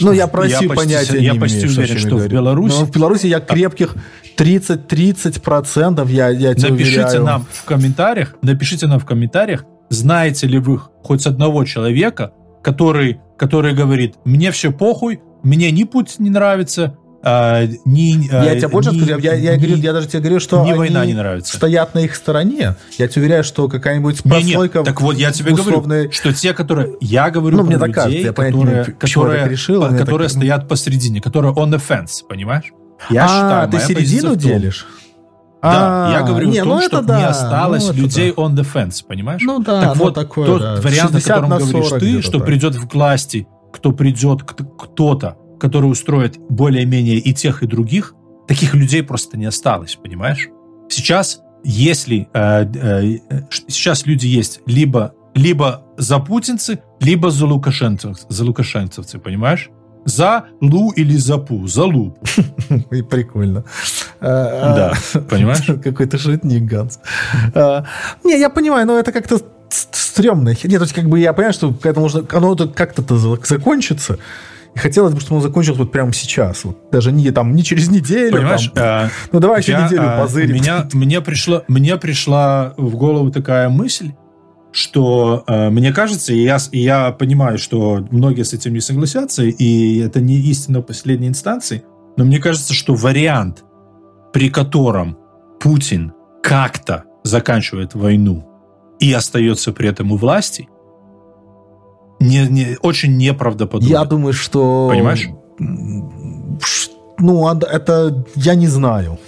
Ну, 0.00 0.12
я 0.12 0.26
про 0.26 0.46
Я 0.46 0.58
почти 0.60 0.68
понятия 0.74 1.04
с- 1.12 1.14
не 1.14 1.24
я 1.24 1.30
имею. 1.30 1.40
почти 1.40 1.66
уверен, 1.66 1.98
что 1.98 2.16
в. 2.16 2.28
Беларуси- 2.28 2.78
Но 2.78 2.86
в 2.86 2.90
Беларуси 2.90 3.26
я 3.26 3.40
крепких 3.40 3.94
30-30%, 4.36 6.08
я, 6.10 6.28
я 6.28 6.54
тебе 6.54 6.70
Напишите 6.70 7.00
уверяю. 7.04 7.24
нам 7.24 7.46
в 7.50 7.64
комментариях, 7.64 8.34
напишите 8.42 8.86
нам 8.86 8.98
в 8.98 9.04
комментариях, 9.04 9.64
знаете 9.90 10.46
ли 10.46 10.58
вы 10.58 10.78
хоть 11.02 11.26
одного 11.26 11.64
человека, 11.64 12.32
который, 12.62 13.20
который 13.38 13.74
говорит, 13.74 14.14
мне 14.24 14.50
все 14.50 14.72
похуй, 14.72 15.20
мне 15.42 15.70
ни 15.70 15.84
путь 15.84 16.16
не 16.18 16.30
нравится, 16.30 16.96
а. 17.28 17.62
Я 17.62 18.52
а, 18.52 18.56
тебе 18.56 18.68
больше 18.68 18.90
ни- 18.92 19.02
скажу, 19.02 19.18
я, 19.20 19.34
я, 19.34 19.56
ни- 19.56 19.58
говорю, 19.58 19.76
я 19.76 19.92
даже 19.92 20.06
тебе 20.06 20.20
говорю, 20.20 20.38
что 20.40 20.64
ни 20.64 20.70
они 20.70 20.78
война 20.78 21.04
не 21.04 21.14
нравится. 21.14 21.56
стоят 21.56 21.94
на 21.94 21.98
их 22.00 22.14
стороне. 22.14 22.76
Я 22.98 23.08
тебе 23.08 23.22
уверяю, 23.22 23.42
что 23.42 23.68
какая-нибудь 23.68 24.24
Не, 24.24 24.30
не, 24.30 24.52
прослойка 24.52 24.84
так 24.84 25.00
вот 25.00 25.16
я 25.16 25.32
тебе 25.32 25.52
условной- 25.52 25.80
говорю, 26.04 26.12
что 26.12 26.32
те, 26.32 26.54
которые... 26.54 26.94
Я 27.00 27.30
говорю 27.30 27.56
Ну, 27.56 27.62
про 27.64 27.66
мне 27.66 27.76
людей, 27.78 27.92
кажется, 27.92 28.18
я 28.18 28.28
не 28.28 28.32
которые, 28.32 28.76
я 28.76 28.84
которые, 28.92 29.48
решил, 29.48 29.80
по- 29.82 29.88
мне 29.88 29.98
так- 29.98 30.06
которые 30.06 30.28
стоят 30.28 30.68
посередине, 30.68 31.20
которые 31.20 31.52
on 31.54 31.70
the 31.70 31.82
fence, 31.84 32.24
понимаешь? 32.28 32.72
Я 33.10 33.24
а, 33.24 33.28
считаю, 33.28 33.70
ты 33.70 33.80
середину 33.80 34.32
в 34.34 34.36
делишь? 34.36 34.86
Да, 35.62 36.08
А, 36.08 36.12
я 36.12 36.22
говорю 36.22 36.48
не, 36.48 36.58
о 36.58 36.64
том, 36.64 36.74
ну 36.74 36.80
что 36.82 36.98
это 36.98 37.06
да, 37.06 37.18
не 37.18 37.26
осталось 37.26 37.88
ну 37.88 37.92
людей 37.94 38.32
да. 38.36 38.42
on 38.42 38.54
the 38.54 38.64
fence, 38.72 39.04
понимаешь? 39.06 39.42
Ну 39.44 39.58
да, 39.58 39.80
так 39.80 39.96
ну 39.96 40.04
вот, 40.04 40.14
такое, 40.14 40.46
тот 40.46 40.60
да. 40.62 40.76
вариант, 40.76 41.10
о 41.10 41.18
60 41.18 41.22
котором 41.24 41.50
на 41.50 41.58
говоришь 41.58 41.88
40 41.88 42.00
ты, 42.00 42.22
что 42.22 42.38
так. 42.38 42.46
придет 42.46 42.74
в 42.76 42.88
власти, 42.94 43.48
кто 43.72 43.90
придет, 43.92 44.44
кто- 44.44 44.64
кто-то, 44.64 45.36
который 45.58 45.86
устроит 45.90 46.38
более-менее 46.48 47.16
и 47.18 47.32
тех, 47.34 47.62
и 47.62 47.66
других, 47.66 48.14
таких 48.46 48.74
людей 48.74 49.02
просто 49.02 49.36
не 49.36 49.46
осталось, 49.46 49.96
понимаешь? 49.96 50.48
Сейчас, 50.88 51.40
если 51.64 52.28
э, 52.32 52.64
э, 52.64 53.18
э, 53.30 53.40
сейчас 53.68 54.06
люди 54.06 54.26
есть 54.26 54.60
либо 54.66 55.14
либо 55.34 55.84
за 55.98 56.18
путинцы, 56.18 56.78
либо 57.00 57.30
за 57.30 57.46
лукашенцев, 57.46 58.16
за 58.28 58.44
лукашенцевцы, 58.44 59.18
понимаешь? 59.18 59.70
За 60.06 60.44
Лу 60.60 60.92
или 60.92 61.16
за 61.16 61.36
Пу, 61.36 61.66
за 61.66 61.84
Лупу. 61.84 62.24
И 62.92 63.02
прикольно. 63.02 63.64
А, 64.20 64.74
Да, 64.74 64.92
а, 65.14 65.18
понимаешь? 65.18 65.66
Какой-то 65.84 66.16
шутник, 66.16 66.62
Ганс. 66.62 67.00
А, 67.54 67.84
Не, 68.24 68.38
я 68.40 68.48
понимаю, 68.48 68.86
но 68.86 68.98
это 68.98 69.12
как-то 69.12 69.38
стрёмно. 69.68 70.50
Нет, 70.50 70.60
то 70.60 70.82
есть 70.84 70.92
как 70.94 71.08
бы 71.08 71.18
я 71.20 71.32
понимаю, 71.32 71.52
что 71.52 71.72
к 71.74 71.84
этому 71.84 72.06
нужно, 72.06 72.24
оно 72.32 72.56
как-то 72.56 73.16
за- 73.18 73.38
закончится. 73.44 74.18
И 74.76 74.78
хотелось 74.78 75.14
бы, 75.14 75.20
чтобы 75.20 75.36
оно 75.36 75.48
закончилось 75.48 75.78
вот 75.78 75.90
прямо 75.90 76.12
сейчас. 76.12 76.64
Вот 76.64 76.90
даже 76.92 77.10
не, 77.10 77.30
там, 77.30 77.54
не 77.54 77.64
через 77.64 77.88
неделю. 77.88 78.36
Понимаешь? 78.36 78.70
там. 78.74 79.06
э, 79.06 79.10
ну 79.32 79.40
давай 79.40 79.60
еще 79.60 79.72
Я, 79.72 79.86
неделю 79.86 80.02
а, 80.04 80.20
позырим. 80.20 80.54
Меня, 80.54 80.86
мне, 80.92 81.22
пришла, 81.22 81.62
мне 81.66 81.96
пришла 81.96 82.74
в 82.76 82.94
голову 82.94 83.30
такая 83.30 83.70
мысль, 83.70 84.12
что 84.72 85.44
э, 85.46 85.70
мне 85.70 85.94
кажется, 85.94 86.34
и 86.34 86.42
я, 86.42 86.58
и 86.72 86.80
я 86.80 87.10
понимаю, 87.12 87.56
что 87.56 88.06
многие 88.10 88.42
с 88.42 88.52
этим 88.52 88.74
не 88.74 88.80
согласятся, 88.80 89.44
и 89.44 89.98
это 90.00 90.20
не 90.20 90.36
истина 90.40 90.82
последней 90.82 91.28
инстанции, 91.28 91.82
но 92.18 92.26
мне 92.26 92.38
кажется, 92.38 92.74
что 92.74 92.94
вариант, 92.94 93.64
при 94.34 94.50
котором 94.50 95.16
Путин 95.58 96.12
как-то 96.42 97.04
заканчивает 97.24 97.94
войну 97.94 98.46
и 99.00 99.10
остается 99.10 99.72
при 99.72 99.88
этом 99.88 100.12
у 100.12 100.18
власти, 100.18 100.68
не, 102.20 102.46
не, 102.46 102.76
очень 102.82 103.16
неправдоподобно. 103.16 103.88
Я 103.92 104.04
думаю, 104.04 104.32
что... 104.32 104.88
Понимаешь? 104.90 105.28
Ну, 107.18 107.48
это 107.48 108.24
я 108.34 108.54
не 108.54 108.68
знаю. 108.68 109.18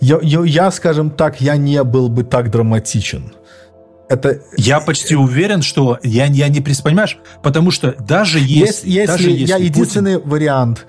Я, 0.00 0.18
я, 0.22 0.44
я, 0.44 0.70
скажем 0.70 1.10
так, 1.10 1.40
я 1.40 1.56
не 1.56 1.82
был 1.84 2.08
бы 2.08 2.24
так 2.24 2.50
драматичен. 2.50 3.32
Это 4.08 4.40
Я 4.58 4.80
почти 4.80 5.16
уверен, 5.16 5.62
что 5.62 5.98
я, 6.02 6.26
я 6.26 6.48
не 6.48 6.60
понимаешь, 6.60 7.18
потому 7.42 7.70
что 7.70 7.94
даже 7.98 8.38
Ес- 8.38 8.84
если, 8.84 8.90
если, 8.90 9.06
даже 9.06 9.30
если 9.30 9.46
я 9.46 9.56
Путин- 9.56 9.64
единственный 9.72 10.18
вариант. 10.18 10.86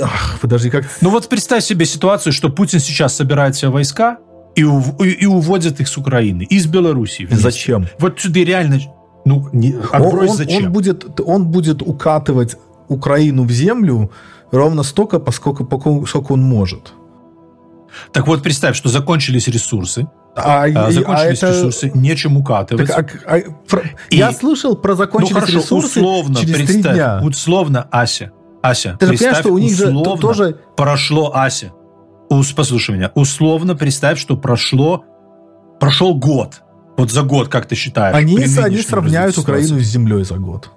Ах, 0.00 0.38
подожди, 0.40 0.70
как 0.70 0.84
ну 1.00 1.10
вот 1.10 1.28
представь 1.28 1.64
себе 1.64 1.84
ситуацию, 1.84 2.32
что 2.32 2.48
Путин 2.48 2.78
сейчас 2.78 3.16
собирает 3.16 3.56
все 3.56 3.72
войска 3.72 4.18
и, 4.54 4.62
ув- 4.62 5.04
и, 5.04 5.10
и 5.10 5.26
уводит 5.26 5.80
их 5.80 5.88
с 5.88 5.96
Украины, 5.98 6.44
из 6.44 6.66
Белоруссии. 6.66 7.24
вместе. 7.24 7.42
зачем? 7.42 7.88
Вот 7.98 8.20
сюда 8.20 8.40
реально, 8.40 8.78
ну, 9.24 9.48
не, 9.52 9.74
Он, 9.74 9.82
отбрось 9.92 10.30
он- 10.30 10.36
зачем. 10.36 10.64
он 10.66 10.72
будет, 10.72 11.20
он 11.20 11.44
будет 11.46 11.82
укатывать 11.82 12.56
Украину 12.88 13.44
в 13.44 13.50
землю 13.50 14.10
ровно 14.52 14.82
столько, 14.82 15.18
поскольку, 15.18 15.64
поскольку 15.64 16.06
сколько 16.06 16.32
он 16.32 16.42
может. 16.42 16.92
Так 18.12 18.26
вот 18.26 18.42
представь, 18.42 18.76
что 18.76 18.88
закончились 18.88 19.48
ресурсы, 19.48 20.06
А, 20.36 20.64
а, 20.64 20.86
а 20.86 20.90
закончились 20.90 21.38
это- 21.42 21.52
ресурсы, 21.52 21.92
нечем 21.94 22.36
укатывать. 22.36 22.88
так, 22.88 23.22
а- 23.26 23.36
а- 23.36 23.40
про- 23.68 23.82
И- 24.10 24.16
я 24.16 24.32
слышал 24.32 24.76
про 24.76 24.92
ну 24.92 24.96
закончились 24.96 25.32
хорошо, 25.34 25.58
ресурсы 25.58 26.00
условно 26.00 26.34
через 26.40 26.56
представь, 26.56 26.94
дня. 26.94 27.20
условно, 27.24 27.86
Ася, 27.90 28.30
Ася, 28.62 28.96
Ты 28.98 29.06
же 29.06 29.10
представь, 29.10 29.40
что 29.40 29.50
у 29.52 29.58
них 29.58 29.76
же 29.76 29.92
тоже 30.02 30.56
прошло, 30.76 31.30
Ася, 31.34 31.70
ус- 32.30 32.52
послушай 32.52 32.96
меня, 32.96 33.12
условно 33.14 33.76
представь, 33.76 34.18
что 34.18 34.36
прошло, 34.36 35.04
прошел 35.78 36.14
год. 36.14 36.62
Вот 36.96 37.10
за 37.10 37.22
год, 37.22 37.48
как 37.48 37.66
ты 37.66 37.74
считаешь? 37.74 38.14
они, 38.16 38.36
они 38.62 38.78
сравняют 38.78 39.36
Украину 39.38 39.78
с 39.80 39.86
землей 39.86 40.24
за 40.24 40.36
год. 40.36 40.70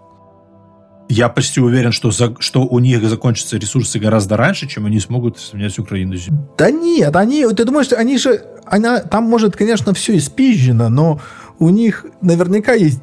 Я 1.09 1.29
почти 1.29 1.61
уверен, 1.61 1.93
что, 1.93 2.11
за, 2.11 2.35
что 2.39 2.63
у 2.65 2.79
них 2.79 3.07
закончатся 3.07 3.57
ресурсы 3.57 3.97
гораздо 3.97 4.35
раньше, 4.35 4.67
чем 4.67 4.85
они 4.85 4.99
смогут 4.99 5.39
сравнять 5.39 5.79
Украину 5.79 6.17
с 6.17 6.25
землей. 6.25 6.41
Да 6.57 6.69
нет, 6.69 7.15
они, 7.15 7.45
ты 7.53 7.63
думаешь, 7.63 7.93
они 7.93 8.17
же, 8.17 8.43
она, 8.65 8.99
там 8.99 9.23
может, 9.23 9.55
конечно, 9.55 9.93
все 9.93 10.17
испизжено, 10.17 10.89
но 10.89 11.21
у 11.59 11.69
них 11.69 12.05
наверняка 12.21 12.73
есть 12.73 12.99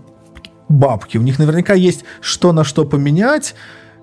бабки, 0.69 1.17
у 1.17 1.23
них 1.23 1.39
наверняка 1.39 1.73
есть 1.75 2.05
что 2.21 2.53
на 2.53 2.63
что 2.65 2.85
поменять, 2.85 3.55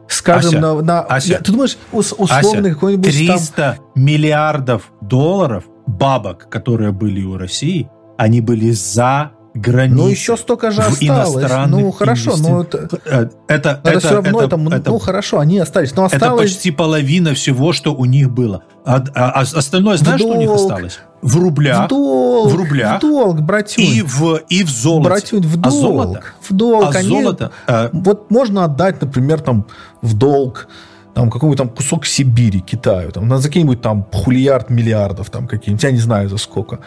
скажем, 0.08 0.50
Ася, 0.50 0.60
на, 0.62 0.82
на- 0.82 1.02
Ася, 1.02 1.34
я- 1.34 1.40
ты 1.40 1.52
думаешь, 1.52 1.78
ус- 1.92 2.14
условно 2.18 2.62
Ася, 2.62 2.74
какой-нибудь 2.74 3.06
там 3.28 3.38
300 3.38 3.78
миллиардов 3.96 4.92
долларов 5.02 5.66
бабок, 5.86 6.50
которые 6.50 6.92
были 6.92 7.22
у 7.24 7.38
России, 7.38 7.88
они 8.22 8.40
были 8.42 8.72
за 8.72 9.32
границы. 9.54 9.98
Ну, 10.04 10.08
еще 10.08 10.38
столько 10.38 10.72
же 10.72 10.82
осталось. 10.82 11.52
Ну, 11.68 11.92
хорошо, 11.92 12.32
инвести- 12.32 12.50
но 12.50 12.62
это, 12.62 12.78
Э, 13.06 13.28
это, 13.48 13.82
это, 13.84 14.00
все 14.00 14.12
равно, 14.16 14.42
это- 14.44 14.56
это, 14.56 14.76
это- 14.76 14.90
ну, 14.92 15.00
хорошо, 15.00 15.40
они 15.40 15.60
остались. 15.60 15.94
Но 15.96 16.06
это 16.06 16.16
осталось... 16.16 16.52
почти 16.54 16.72
половина 16.72 17.34
всего, 17.34 17.74
что 17.74 17.94
у 17.94 18.06
них 18.06 18.30
было. 18.30 18.64
А, 18.86 19.04
а- 19.14 19.32
а 19.32 19.42
остальное, 19.42 19.98
знаешь, 19.98 20.22
что 20.22 20.30
у 20.30 20.38
них 20.38 20.48
долг. 20.48 20.62
осталось? 20.72 21.00
В 21.22 21.38
рублях 21.38 21.86
в 21.86 21.90
долг, 21.90 22.52
в 22.52 22.56
рублях 22.56 22.98
в 22.98 23.02
долг, 23.02 23.42
братюнь. 23.42 23.86
и 23.86 24.02
в, 24.02 24.38
и 24.50 24.64
в 24.64 24.70
золоте. 24.70 25.10
Братюнь, 25.10 25.42
в 25.46 25.58
долг. 25.58 25.66
А 25.66 25.70
золото? 25.72 26.22
В 26.50 26.54
долг. 26.54 26.96
А 26.96 27.00
они- 27.00 27.10
золото? 27.10 27.52
э, 27.68 27.90
Вот 27.94 28.32
можно 28.32 28.64
отдать, 28.64 29.02
например, 29.02 29.42
там 29.42 29.66
в 30.02 30.14
долг 30.14 30.68
там 31.14 31.30
какой-нибудь 31.30 31.58
там 31.58 31.68
кусок 31.70 32.06
Сибири 32.06 32.62
Китаю, 32.62 33.12
там, 33.12 33.28
на 33.28 33.38
за 33.38 33.50
какие-нибудь 33.50 33.82
там 33.82 34.06
хулиард 34.14 34.70
миллиардов, 34.70 35.30
там 35.30 35.46
какие-нибудь, 35.46 35.84
я 35.84 35.92
не 35.92 36.00
знаю 36.00 36.30
за 36.30 36.38
сколько. 36.38 36.80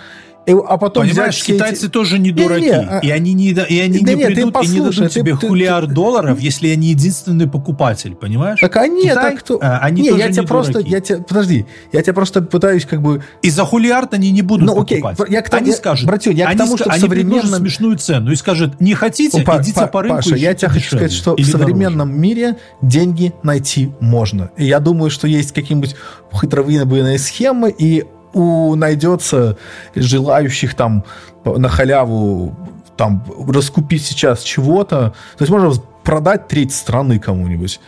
И, 0.47 0.53
а 0.53 0.77
потом 0.77 1.07
Понимаешь, 1.09 1.37
все 1.37 1.53
эти- 1.55 1.59
китайцы 1.63 1.89
тоже 1.89 2.19
не 2.19 2.31
дураки. 2.31 2.69
а- 2.69 3.01
И 3.03 3.09
они 3.11 3.33
не, 3.33 3.51
и 3.53 3.81
они 3.81 3.99
Да 4.01 4.13
не 4.13 4.19
нет, 4.19 4.29
ты 4.29 4.35
придут 4.35 4.65
и 4.65 4.69
не 4.69 4.79
дадут 4.81 4.97
ты- 4.97 5.09
тебе 5.09 5.37
ты- 5.37 5.47
хулиард 5.49 5.95
долларов, 5.95 6.39
если 6.39 6.69
они 6.69 6.89
единственный 6.89 7.49
покупатель, 7.49 8.15
понимаешь? 8.15 8.61
Так 8.61 8.77
они, 8.77 9.03
Китай, 9.05 9.15
так 9.33 9.39
кто... 9.41 9.59
а, 9.63 9.79
они 9.79 10.03
не, 10.03 10.11
тоже 10.11 10.21
я 10.21 10.29
не 10.29 10.35
тебя 10.35 10.43
просто, 10.43 10.73
дураки. 10.75 10.91
я 10.91 11.01
тебя, 11.01 11.19
подожди, 11.27 11.67
я 11.93 12.03
тебя 12.03 12.13
просто 12.13 12.43
пытаюсь 12.43 12.85
как 12.85 13.01
бы 13.01 13.23
И 13.43 13.49
за 13.49 13.65
хулиард 13.65 14.13
они 14.13 14.31
не 14.33 14.43
будут 14.43 14.67
Ну, 14.67 14.81
окей, 14.83 15.01
покупать. 15.01 15.31
я 15.31 15.41
к 15.41 15.49
тому- 15.49 15.63
они 15.63 15.71
я- 15.71 15.77
скажут, 15.77 16.07
братюнь, 16.07 16.37
я 16.37 16.45
к 16.47 16.49
они, 16.51 16.59
тому, 16.59 16.75
ска- 16.75 16.81
что 16.83 16.91
они 16.91 17.01
современном- 17.01 17.61
смешную 17.61 17.97
цену 17.97 18.31
и 18.31 18.37
скажут, 18.37 18.81
не 18.83 18.93
хотите, 18.95 19.43
Па- 19.43 19.63
идите 19.63 19.81
Па- 19.81 19.87
по 19.87 20.03
рынку 20.03 20.17
Паша, 20.17 20.37
я 20.37 20.53
тебе 20.55 20.69
хочу 20.69 20.89
сказать, 20.89 21.13
что 21.13 21.37
в 21.37 21.45
современном 21.45 22.21
мире 22.21 22.57
деньги 22.83 23.33
найти 23.43 23.93
можно. 24.01 24.51
И 24.59 24.67
я 24.67 24.79
думаю, 24.81 25.11
что 25.11 25.27
есть 25.27 25.53
какие-нибудь 25.53 25.97
хитровыебанные 26.39 27.19
схемы, 27.19 27.75
и 27.77 28.05
у 28.35 28.75
найдется 28.75 29.57
желающих 29.95 30.75
там 30.75 31.05
на 31.45 31.69
халяву 31.69 32.55
там 32.97 33.25
раскупить 33.49 34.05
сейчас 34.05 34.43
чего-то. 34.43 35.15
То 35.37 35.43
есть 35.43 35.51
можно 35.51 35.73
продать 36.03 36.49
треть 36.49 36.75
страны 36.75 37.19
кому-нибудь. 37.19 37.81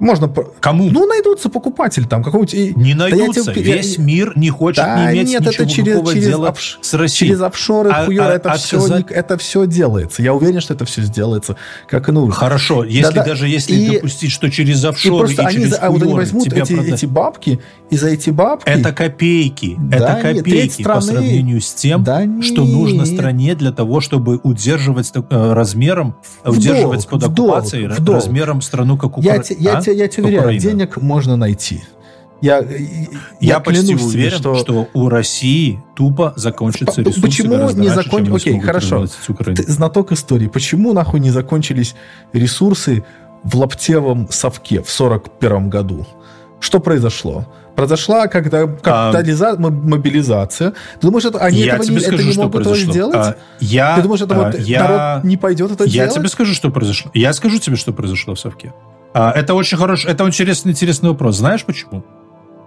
Можно... 0.00 0.28
Кому? 0.60 0.90
Ну, 0.90 1.06
найдутся 1.06 1.48
покупатель 1.48 2.06
там 2.06 2.22
какой-нибудь... 2.22 2.54
и- 2.54 2.72
не 2.76 2.94
Да 2.94 3.08
найдутся. 3.08 3.52
тебе- 3.52 3.62
я- 3.68 3.76
Весь 3.76 3.98
мир 3.98 4.32
не 4.36 4.50
хочет 4.50 4.84
Да 4.84 5.12
иметь 5.12 5.28
нет, 5.28 5.40
ничего 5.40 5.64
это 5.64 5.66
через- 5.72 6.08
через 6.10 6.24
дела 6.28 6.48
офш- 6.50 6.78
с 6.80 6.94
Россией. 6.94 7.30
Через 7.30 7.42
офшоры, 7.42 7.90
А- 7.90 8.04
хуё, 8.06 8.22
а- 8.24 8.32
это, 8.32 8.52
все, 8.54 8.76
отказать- 8.76 9.06
это 9.10 9.38
все 9.38 9.66
делается. 9.66 10.22
Я 10.22 10.34
уверен, 10.34 10.60
что 10.60 10.74
это 10.74 10.84
все 10.84 11.02
сделается 11.02 11.56
как 11.88 12.08
и 12.08 12.12
нужно. 12.12 12.32
Хорошо, 12.34 12.84
если 12.84 13.02
Да-да. 13.14 13.24
даже 13.24 13.48
если 13.48 13.74
И- 13.74 13.90
допустить, 13.96 14.30
что 14.30 14.50
через 14.50 14.84
И 14.84 14.86
офшоры 14.86 15.32
и, 15.32 15.36
они, 15.36 15.52
через 15.52 15.70
за- 15.70 15.76
а 15.78 15.90
вот 15.90 15.96
они 16.02 16.10
хуёры 16.12 16.22
возьмут 16.22 16.44
тебя 16.44 16.62
эти, 16.62 16.72
эти 16.94 17.06
бабки, 17.06 17.58
и 17.90 17.96
за 17.96 18.08
эти 18.08 18.30
бабки... 18.30 18.68
Это 18.68 18.92
копейки. 18.92 19.76
Да 19.78 19.96
это 20.18 20.32
нет, 20.32 20.36
копейки 20.44 20.82
по 20.82 20.90
страны- 20.90 21.02
сравнению 21.02 21.60
с 21.60 21.72
тем, 21.74 22.04
Да 22.04 22.22
что 22.42 22.64
нужно 22.64 23.02
нет. 23.02 23.08
стране 23.14 23.54
для 23.54 23.72
того, 23.72 24.00
чтобы 24.00 24.38
удерживать 24.42 25.10
э, 25.14 25.52
размером, 25.52 26.14
В 26.44 26.52
удерживать 26.58 27.00
долг, 27.00 27.08
под 27.08 27.22
в 27.24 27.34
долг, 27.34 27.50
оккупацией 27.50 27.86
в 27.88 27.90
ра- 27.92 28.00
долг. 28.00 28.18
размером 28.18 28.62
страну, 28.62 28.96
как 28.96 29.12
я, 29.18 29.34
Укра- 29.36 29.42
те- 29.42 29.56
я, 29.58 29.80
а? 29.90 29.92
те- 29.92 29.98
я 29.98 30.08
тебе 30.08 30.24
уверяю, 30.24 30.42
Украина. 30.44 30.60
денег 30.62 30.96
можно 30.98 31.36
найти. 31.36 31.82
Я, 32.40 32.64
Я, 33.40 33.58
почти 33.58 33.82
клянусь 33.84 34.00
тебе, 34.12 34.28
уверен, 34.28 34.38
что... 34.38 34.88
у 34.94 35.08
России 35.08 35.82
тупо 35.96 36.34
закончатся 36.36 37.00
ресурсы 37.00 37.20
почему 37.20 37.54
не 37.54 37.58
раньше, 37.88 37.94
закон- 37.94 38.24
чем 38.24 38.34
они 38.34 38.36
Окей, 38.36 38.60
хорошо. 38.60 39.06
ты 39.06 39.62
знаток 39.72 40.12
истории. 40.12 40.46
Почему 40.46 40.92
нахуй 40.92 41.18
не 41.18 41.30
закончились 41.30 41.96
ресурсы 42.32 43.04
в 43.42 43.56
лаптевом 43.56 44.28
совке 44.30 44.82
в 44.82 44.90
41 44.90 45.68
году? 45.68 46.06
Что 46.60 46.78
произошло? 46.78 47.44
Произошла 47.74 48.26
когда 48.28 48.66
капитализа... 48.66 49.56
мо- 49.58 49.70
мобилизация. 49.70 50.70
Ты 51.00 51.06
думаешь, 51.08 51.24
это, 51.24 51.38
они 51.38 51.58
я 51.58 51.74
этого 51.74 51.90
не, 51.90 51.98
скажу, 52.00 52.16
это 52.16 52.24
не 52.24 52.32
что 52.32 52.42
могут 52.42 52.62
произошло. 52.64 52.92
сделать? 52.92 53.16
А, 53.16 53.36
я, 53.60 53.96
Ты 53.96 54.02
думаешь, 54.02 54.20
это 54.20 54.34
а, 54.34 54.44
вот 54.50 54.58
я, 54.60 54.82
народ 54.88 55.24
не 55.24 55.36
пойдет 55.36 55.72
это 55.72 55.84
я 55.84 55.90
делать? 56.04 56.14
тебе 56.14 56.28
скажу, 56.28 56.54
что 56.54 56.70
произошло. 56.70 57.10
Я 57.14 57.32
скажу 57.32 57.58
тебе, 57.58 57.76
что 57.76 57.92
произошло 57.92 58.34
в 58.34 58.40
Совке. 58.40 58.72
А, 59.14 59.32
это 59.32 59.54
очень 59.54 59.78
хороший, 59.78 60.10
это 60.10 60.24
очень 60.24 60.34
интересный, 60.34 60.72
интересный 60.72 61.10
вопрос. 61.10 61.36
Знаешь 61.36 61.64
почему? 61.64 62.04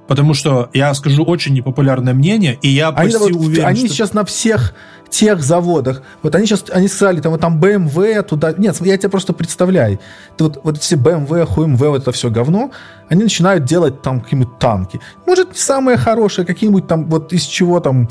Потому 0.08 0.34
что 0.34 0.70
я 0.74 0.94
скажу 0.94 1.24
очень 1.24 1.54
непопулярное 1.54 2.14
мнение, 2.14 2.58
и 2.62 2.68
я 2.70 2.90
Они, 2.90 3.12
почти 3.12 3.34
вот- 3.34 3.46
уверен, 3.46 3.66
они 3.66 3.80
что... 3.86 3.90
сейчас 3.90 4.14
на 4.14 4.26
всех 4.26 4.74
тех 5.10 5.42
заводах. 5.42 6.02
Вот 6.24 6.36
они 6.36 6.46
сейчас, 6.46 6.66
они 6.72 6.88
сказали, 6.88 7.20
там, 7.22 7.34
вот 7.34 7.42
там 7.42 7.60
BMW 7.62 8.24
туда... 8.24 8.54
Нет, 8.58 8.78
я 8.82 8.98
тебе 8.98 9.10
просто 9.10 9.34
представляю. 9.34 10.00
Ты 10.38 10.46
вот, 10.46 10.62
вот 10.64 10.78
все 10.80 10.96
BMW, 10.96 11.46
ХМВ, 11.46 11.80
вот 11.80 12.02
это 12.02 12.12
все 12.12 12.30
говно, 12.30 12.72
они 13.10 13.24
начинают 13.24 13.66
делать 13.66 14.02
там 14.02 14.22
какие-нибудь 14.22 14.58
танки. 14.58 15.00
Может, 15.28 15.50
не 15.52 15.58
самые 15.58 15.98
хорошие, 15.98 16.46
какие-нибудь 16.46 16.88
там, 16.88 17.06
вот 17.10 17.34
из 17.34 17.44
чего 17.44 17.80
там, 17.82 18.10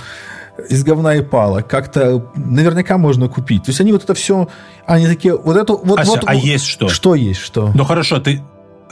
из 0.69 0.85
говна 0.85 1.17
и 1.17 1.23
пала. 1.23 1.63
Как-то 1.63 2.31
наверняка 2.37 2.99
можно 2.99 3.29
купить. 3.29 3.65
То 3.65 3.71
есть 3.71 3.81
они 3.81 3.93
вот 3.93 4.05
это 4.05 4.15
все, 4.15 4.49
они 4.87 5.07
такие, 5.07 5.37
вот 5.37 5.57
это... 5.57 5.73
Вот, 5.75 5.99
Ася, 5.99 6.11
вот, 6.11 6.21
а 6.27 6.35
вот- 6.35 6.43
есть 6.45 6.67
что? 6.67 6.89
Что 6.89 7.15
есть, 7.15 7.41
что? 7.41 7.71
Ну 7.75 7.85
хорошо, 7.85 8.19
ты 8.21 8.43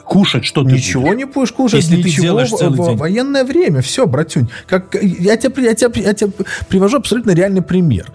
кушать 0.04 0.46
что 0.46 0.64
ты 0.64 0.72
Ничего 0.72 1.02
будешь? 1.02 1.16
не 1.18 1.24
будешь 1.26 1.52
кушать, 1.52 1.82
Если 1.82 1.96
ты 2.00 2.08
ничего. 2.08 2.22
делаешь 2.22 2.48
целый 2.50 2.80
в- 2.80 2.86
день. 2.86 2.96
Военное 2.96 3.44
время, 3.44 3.82
все, 3.82 4.06
братюнь. 4.06 4.48
Как, 4.66 4.94
я, 5.02 5.36
тебе, 5.36 5.64
я, 5.64 5.74
тебе, 5.74 6.02
я 6.02 6.14
тебе 6.14 6.32
привожу 6.68 6.96
абсолютно 6.96 7.32
реальный 7.32 7.60
пример. 7.62 8.10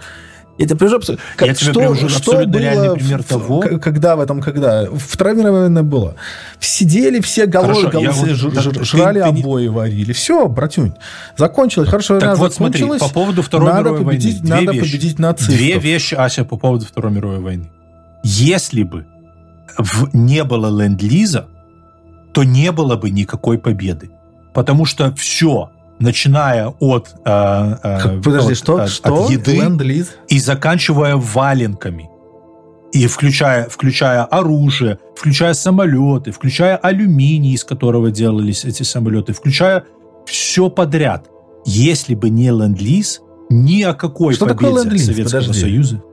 Я 0.57 0.65
тебе 0.67 0.75
привожу 0.77 0.97
абсолютно... 0.97 1.23
Я 1.45 1.53
тебе 1.55 1.73
привожу 1.73 2.05
абсолютно 2.05 2.57
реальный 2.57 2.93
пример 2.93 3.23
в- 3.23 3.25
того- 3.27 3.59
к- 3.61 3.79
Когда 3.79 4.15
в 4.15 4.19
этом, 4.19 4.39
когда... 4.41 4.85
Вторая 4.95 5.35
мировая 5.35 5.61
война 5.63 5.81
была. 5.83 6.13
Сидели 6.59 7.19
все 7.21 7.47
головы, 7.47 7.89
вот- 7.91 8.29
ж- 8.29 8.51
так 8.51 8.63
ж- 8.63 8.83
жрали 8.85 9.21
ты 9.21 9.31
не- 9.31 9.41
обои, 9.41 9.67
варили. 9.67 10.13
Все, 10.13 10.47
братюнь. 10.47 10.93
Закончилось. 11.37 11.89
Хорошо, 11.89 12.19
Так 12.19 12.37
вот, 12.37 12.53
смотри, 12.53 12.81
закончилась. 12.81 13.01
по 13.11 13.13
поводу 13.13 13.41
Второй 13.41 13.67
надо 13.69 13.89
мировой 13.89 14.05
победить, 14.05 14.41
войны. 14.41 14.49
Надо 14.55 14.71
вещи. 14.73 14.91
победить 14.91 15.19
нацистов. 15.19 15.55
Две 15.55 15.79
вещи, 15.79 16.13
Ася, 16.15 16.45
по 16.45 16.57
поводу 16.57 16.85
Второй 16.85 17.11
мировой 17.11 17.39
войны. 17.39 17.69
Если 18.23 18.83
бы 18.83 19.05
в- 19.79 20.09
не 20.13 20.43
было 20.43 20.67
ленд-лиза, 20.67 21.47
то 22.31 22.43
не 22.43 22.71
было 22.71 22.95
бы 22.95 23.09
никакой 23.09 23.57
победы. 23.57 24.11
Потому 24.53 24.85
что 24.85 25.13
все, 25.15 25.71
начиная 25.99 26.67
от, 26.79 27.09
э, 27.25 27.75
э, 27.83 28.21
Подожди, 28.23 28.51
от- 28.53 28.57
что? 28.57 28.75
от- 28.81 28.89
что? 28.89 29.25
от 29.25 29.29
еды 29.31 29.55
Ленд-лиз? 29.57 30.11
и 30.27 30.39
заканчивая 30.39 31.15
валенками. 31.15 32.09
И 32.91 33.07
включая, 33.07 33.67
включая 33.69 34.23
оружие, 34.23 34.99
включая 35.15 35.53
самолеты, 35.53 36.31
включая 36.31 36.77
алюминий, 36.77 37.53
из 37.53 37.63
которого 37.63 38.11
делались 38.11 38.65
эти 38.65 38.83
самолеты, 38.83 39.33
включая 39.33 39.83
все 40.27 40.69
подряд. 40.69 41.27
Если 41.65 42.13
бы 42.13 42.29
не 42.29 42.49
ленд-лиз, 42.51 43.21
ни 43.49 43.81
о 43.83 43.93
какой 43.93 44.33
Что 44.35 44.45
такое 44.45 44.69
победе 44.71 44.83
ленд-лиз? 44.89 45.05
Советского 45.05 45.39
Подожди. 45.41 45.59
Союза. 45.61 46.03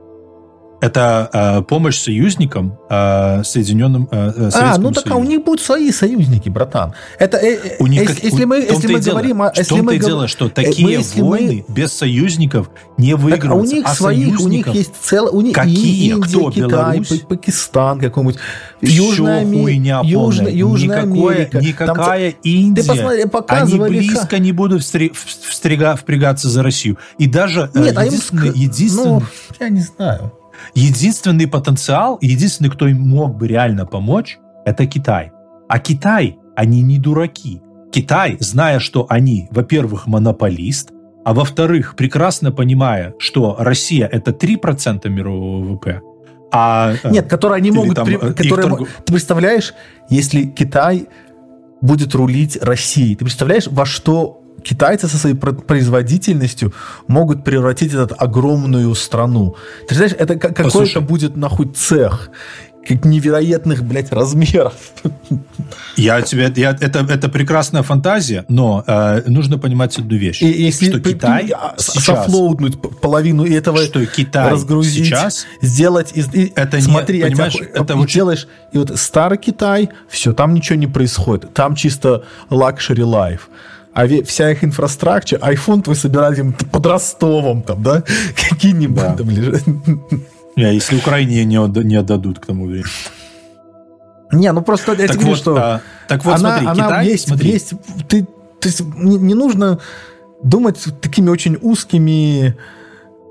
Это 0.81 1.29
э, 1.31 1.61
помощь 1.61 1.99
союзникам, 1.99 2.75
э, 2.89 3.43
Соединенным 3.43 4.07
э, 4.11 4.33
э, 4.35 4.49
А, 4.55 4.77
ну 4.79 4.91
так 4.91 5.05
а 5.11 5.15
у 5.15 5.23
них 5.23 5.43
будут 5.43 5.61
свои 5.61 5.91
союзники, 5.91 6.49
братан. 6.49 6.93
Это 7.19 7.37
э, 7.37 7.53
э, 7.55 7.75
У 7.79 7.85
них 7.85 8.01
если, 8.01 8.15
как- 8.15 8.23
если 8.23 8.43
у- 8.45 8.47
мы, 8.47 8.55
если 8.57 8.93
мы 8.93 8.99
дело, 8.99 9.13
говорим, 9.13 9.41
о- 9.43 9.51
в 9.53 9.57
если 9.57 9.79
мы 9.79 9.95
и 9.95 9.99
гов- 9.99 10.07
дело, 10.09 10.27
что 10.27 10.47
э, 10.47 10.49
такие 10.49 10.87
мы- 10.87 10.91
если 10.93 11.21
мы- 11.21 11.29
войны 11.29 11.65
без 11.67 11.93
союзников 11.93 12.71
не 12.97 13.11
Так, 13.11 13.19
а 13.19 13.21
у 13.21 13.23
выигрываются. 13.25 13.75
них 13.75 13.85
а 13.85 13.93
своих, 13.93 14.41
у 14.41 14.47
них 14.47 14.67
есть 14.69 14.93
целый, 14.99 15.31
у 15.31 15.41
них 15.41 15.53
Какие? 15.53 16.09
Индия, 16.13 16.21
Кто? 16.23 16.49
Китай, 16.49 16.67
Беларусь? 16.69 17.07
Па- 17.19 17.27
Пакистан 17.35 17.99
какой-нибудь, 17.99 18.37
Всё 18.81 19.03
Южная, 19.03 19.45
хуйня 19.45 20.01
Южная. 20.03 20.51
Южная 20.51 21.03
Никакое- 21.03 21.35
Америка. 21.35 21.51
Там 21.51 21.67
Никакая 21.67 22.31
ц- 22.31 22.37
Индия. 22.41 22.81
Ты 22.81 22.87
посмотри, 22.87 23.21
Они 23.21 23.29
показывали, 23.29 23.97
близко 23.99 24.39
не 24.39 24.51
будут 24.51 24.81
встри- 24.81 25.13
встрига- 25.13 25.95
впрягаться 25.95 26.49
за 26.49 26.63
Россию. 26.63 26.97
И 27.19 27.27
даже 27.27 27.69
э, 27.75 27.79
Нет, 27.83 27.97
а 27.97 28.01
им 28.01 28.07
единственный, 28.07 28.49
единственный, 28.55 29.05
Ну, 29.05 29.23
я 29.59 29.69
не 29.69 29.81
знаю. 29.81 30.31
Единственный 30.73 31.47
потенциал, 31.47 32.17
единственный, 32.21 32.69
кто 32.69 32.87
им 32.87 33.01
мог 33.01 33.37
бы 33.37 33.47
реально 33.47 33.85
помочь, 33.85 34.39
это 34.65 34.85
Китай. 34.85 35.31
А 35.67 35.79
Китай, 35.79 36.37
они 36.55 36.81
не 36.81 36.99
дураки. 36.99 37.61
Китай, 37.91 38.37
зная, 38.39 38.79
что 38.79 39.05
они, 39.09 39.47
во-первых, 39.51 40.07
монополист, 40.07 40.91
а 41.23 41.33
во-вторых, 41.33 41.95
прекрасно 41.95 42.51
понимая, 42.51 43.13
что 43.19 43.55
Россия 43.59 44.07
это 44.07 44.31
3% 44.31 45.07
мирового 45.09 45.63
ВВП, 45.63 46.01
а 46.51 46.93
э, 47.03 47.11
Нет, 47.11 47.29
которые 47.29 47.57
они 47.57 47.71
могут... 47.71 47.95
там, 47.95 48.05
при- 48.05 48.15
э, 48.15 48.33
которые 48.33 48.67
торгу- 48.67 48.87
Ты 49.05 49.13
представляешь, 49.13 49.73
если 50.09 50.43
Китай 50.43 51.07
будет 51.81 52.13
рулить 52.15 52.57
Россией, 52.61 53.15
ты 53.15 53.25
представляешь, 53.25 53.67
во 53.67 53.85
что 53.85 54.40
китайцы 54.63 55.07
со 55.07 55.17
своей 55.17 55.35
про- 55.35 55.53
производительностью 55.53 56.73
могут 57.07 57.43
превратить 57.43 57.93
этот 57.93 58.13
огромную 58.17 58.93
страну? 58.95 59.55
Ты 59.87 59.95
знаешь, 59.95 60.13
это 60.17 60.35
ка- 60.35 60.53
какой-то 60.53 61.01
будет 61.01 61.35
нахуй 61.37 61.67
цех 61.67 62.29
как 62.87 63.05
невероятных, 63.05 63.83
блядь, 63.83 64.11
размеров. 64.11 64.73
Я 65.97 66.21
тебе, 66.23 66.51
я, 66.55 66.71
это, 66.71 66.99
это 67.07 67.29
прекрасная 67.29 67.83
фантазия, 67.83 68.43
но 68.49 68.83
э, 68.87 69.21
нужно 69.27 69.59
понимать 69.59 69.97
одну 69.99 70.15
вещь, 70.17 70.41
И 70.41 70.47
если 70.47 70.89
что 70.89 70.99
Китай 70.99 71.43
при- 71.43 71.51
а, 71.51 71.75
сейчас, 71.77 72.25
софлоуднуть 72.25 72.81
половину 73.01 73.45
этого, 73.45 73.77
что 73.83 74.03
Китай 74.05 74.51
разгрузить, 74.51 75.05
сейчас 75.05 75.45
сделать 75.61 76.11
из 76.15 76.33
и- 76.33 76.51
Это 76.55 76.77
не- 76.77 76.83
смотри, 76.83 77.19
я 77.19 77.25
понимаешь, 77.27 77.53
тебя- 77.53 77.67
это 77.75 77.95
очень- 77.95 78.13
делаешь 78.15 78.47
и 78.71 78.77
вот 78.79 78.97
старый 78.99 79.37
Китай, 79.37 79.89
все, 80.09 80.33
там 80.33 80.53
ничего 80.55 80.77
не 80.79 80.87
происходит, 80.87 81.53
там 81.53 81.75
чисто 81.75 82.23
luxury 82.49 83.03
life. 83.05 83.41
А 83.93 84.07
вся 84.23 84.51
их 84.51 84.63
инфраструктура, 84.63 85.51
iPhone 85.51 85.81
твой 85.81 85.95
собирать 85.95 86.39
им 86.39 86.53
под 86.53 86.85
Ростовом, 86.85 87.61
там, 87.61 87.83
да, 87.83 88.03
какие-нибудь 88.49 89.01
да. 89.01 89.15
там 89.15 89.29
лежат. 89.29 89.63
Не, 90.55 90.73
если 90.73 90.97
Украине 90.97 91.45
не, 91.45 91.83
не 91.83 91.95
отдадут 91.95 92.39
к 92.39 92.45
тому 92.45 92.65
времени. 92.65 92.85
Не, 94.33 94.51
ну 94.51 94.61
просто 94.61 94.93
я 94.93 95.07
так 95.07 95.17
тебе 95.17 95.29
вот, 95.29 95.37
что 95.37 95.55
а, 95.55 95.81
так 96.07 96.25
вот, 96.25 96.35
она, 96.35 96.59
смотри, 96.59 96.67
она 96.67 96.87
Китай, 96.87 97.07
есть, 97.07 97.27
смотри. 97.27 97.51
есть, 97.51 97.73
ты, 98.09 98.23
то 98.23 98.67
есть 98.67 98.81
не, 98.81 99.17
не 99.17 99.33
нужно 99.33 99.79
думать 100.43 100.77
такими 101.01 101.29
очень 101.29 101.57
узкими 101.61 102.57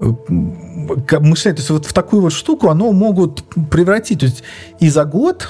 мышление. 0.01 1.57
То 1.57 1.61
есть 1.61 1.70
вот 1.70 1.87
в 1.87 1.93
такую 1.93 2.23
вот 2.23 2.32
штуку 2.32 2.69
оно 2.69 2.93
могут 2.93 3.43
превратить. 3.70 4.20
То 4.20 4.27
есть 4.27 4.43
и 4.78 4.89
за 4.89 5.05
год 5.05 5.47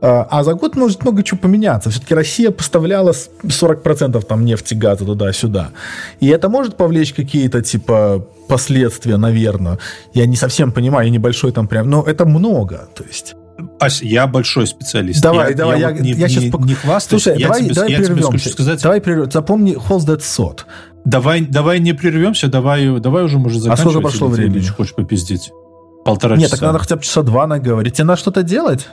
а 0.00 0.42
за 0.42 0.54
год 0.54 0.76
может 0.76 1.02
много 1.02 1.22
чего 1.22 1.38
поменяться. 1.38 1.90
Все-таки 1.90 2.14
Россия 2.14 2.50
поставляла 2.50 3.12
40% 3.42 4.22
там 4.24 4.44
нефти, 4.44 4.74
газа 4.74 5.04
туда-сюда. 5.04 5.70
И 6.20 6.28
это 6.28 6.48
может 6.48 6.76
повлечь 6.76 7.14
какие-то, 7.14 7.62
типа, 7.62 8.26
последствия, 8.48 9.16
наверное. 9.16 9.78
Я 10.12 10.26
не 10.26 10.36
совсем 10.36 10.72
понимаю, 10.72 11.06
я 11.06 11.12
небольшой 11.12 11.52
там 11.52 11.66
прям... 11.66 11.88
Но 11.88 12.02
это 12.02 12.26
много, 12.26 12.88
то 12.94 13.04
есть... 13.04 13.34
Ась, 13.80 14.02
я 14.02 14.26
большой 14.26 14.66
специалист. 14.66 15.22
Давай, 15.22 15.50
я, 15.50 15.56
давай, 15.56 15.80
я, 15.80 15.88
я, 15.88 15.94
вот 15.94 16.02
не, 16.02 16.12
я 16.12 16.28
сейчас... 16.28 16.44
не, 16.44 16.64
не 16.66 16.74
хвастаюсь. 16.74 17.22
Слушай, 17.22 17.40
я 17.40 17.48
давай, 17.48 17.62
тебе, 17.62 17.74
давай 17.74 17.90
я 17.90 17.96
тебе 17.96 18.06
прервемся. 18.06 18.32
хочу 18.32 18.50
сказать... 18.50 18.82
Давай 18.82 19.00
прервемся. 19.00 19.30
Запомни 19.32 19.74
Holds 19.76 20.06
That 20.06 20.18
Thought. 20.18 20.60
Давай, 21.06 21.40
давай 21.40 21.78
не 21.78 21.94
прервемся, 21.94 22.48
давай, 22.48 23.00
давай 23.00 23.24
уже, 23.24 23.38
может, 23.38 23.62
заканчивать. 23.62 23.86
А 23.86 23.90
сколько 23.90 24.08
прошло 24.08 24.28
времени? 24.28 24.66
Хочешь 24.66 24.94
попиздить? 24.94 25.50
Полтора 26.04 26.36
Нет, 26.36 26.50
часа. 26.50 26.56
так 26.56 26.66
надо 26.66 26.78
хотя 26.80 26.96
бы 26.96 27.02
часа 27.02 27.22
два 27.22 27.46
наговорить. 27.46 27.94
Тебе 27.94 28.04
надо 28.04 28.20
что-то 28.20 28.42
делать? 28.42 28.88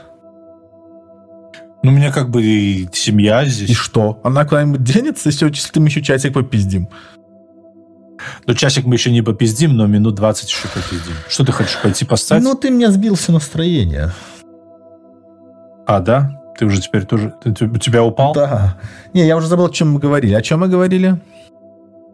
Ну, 1.84 1.92
у 1.92 1.94
меня 1.94 2.10
как 2.10 2.30
бы 2.30 2.42
и 2.42 2.88
семья 2.94 3.44
здесь. 3.44 3.68
И 3.68 3.74
что? 3.74 4.18
Она 4.24 4.46
куда-нибудь 4.46 4.82
денется, 4.82 5.28
если, 5.28 5.44
если 5.44 5.78
мы 5.80 5.88
еще 5.88 6.00
часик 6.00 6.32
попиздим? 6.32 6.88
Ну, 8.46 8.54
часик 8.54 8.86
мы 8.86 8.94
еще 8.94 9.10
не 9.10 9.20
попиздим, 9.20 9.76
но 9.76 9.86
минут 9.86 10.14
20 10.14 10.48
еще 10.48 10.66
попиздим. 10.68 11.12
Что 11.28 11.44
ты 11.44 11.52
хочешь, 11.52 11.78
пойти 11.82 12.06
поссать? 12.06 12.42
Ну, 12.42 12.54
ты 12.54 12.70
меня 12.70 12.90
сбил 12.90 13.16
все 13.16 13.32
настроение. 13.32 14.12
А, 15.86 16.00
да? 16.00 16.40
Ты 16.58 16.64
уже 16.64 16.80
теперь 16.80 17.04
тоже... 17.04 17.34
Ты, 17.42 17.66
у 17.66 17.76
тебя 17.76 18.02
упал? 18.02 18.32
Да. 18.32 18.78
Не, 19.12 19.26
я 19.26 19.36
уже 19.36 19.48
забыл, 19.48 19.66
о 19.66 19.70
чем 19.70 19.92
мы 19.92 20.00
говорили. 20.00 20.32
О 20.32 20.40
чем 20.40 20.60
мы 20.60 20.68
говорили? 20.68 21.20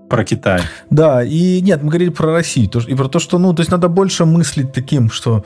Про 0.09 0.25
Китай. 0.25 0.63
Да, 0.91 1.23
и 1.23 1.61
нет, 1.61 1.81
мы 1.85 1.91
говорили 1.91 2.11
про 2.11 2.33
Россию. 2.33 2.69
И 2.89 2.95
про 2.97 3.09
то, 3.09 3.21
что, 3.21 3.39
ну, 3.39 3.55
то 3.55 3.61
есть 3.61 3.71
надо 3.71 3.87
больше 3.87 4.25
мыслить 4.25 4.73
таким, 4.73 5.13
что 5.13 5.45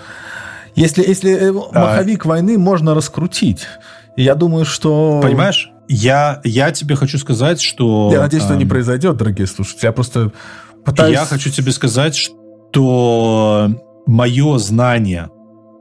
если, 0.75 1.07
если 1.07 1.51
маховик 1.51 2.25
а... 2.25 2.29
войны 2.31 2.57
можно 2.57 2.95
раскрутить, 2.95 3.67
я 4.17 4.35
думаю, 4.35 4.65
что... 4.65 5.21
Понимаешь, 5.23 5.71
я, 5.89 6.41
я 6.45 6.71
тебе 6.71 6.97
хочу 6.97 7.19
сказать, 7.19 7.61
что... 7.61 8.11
Я 8.13 8.21
надеюсь, 8.21 8.45
что 8.45 8.55
не 8.55 8.65
произойдет, 8.65 9.17
дорогие 9.17 9.47
слушатели. 9.47 9.87
Я 9.87 9.93
просто 9.93 10.33
пытаюсь... 10.85 11.15
Я 11.15 11.25
хочу 11.25 11.51
тебе 11.51 11.73
сказать, 11.73 12.15
что 12.17 13.71
мое 14.07 14.59
знание 14.59 15.29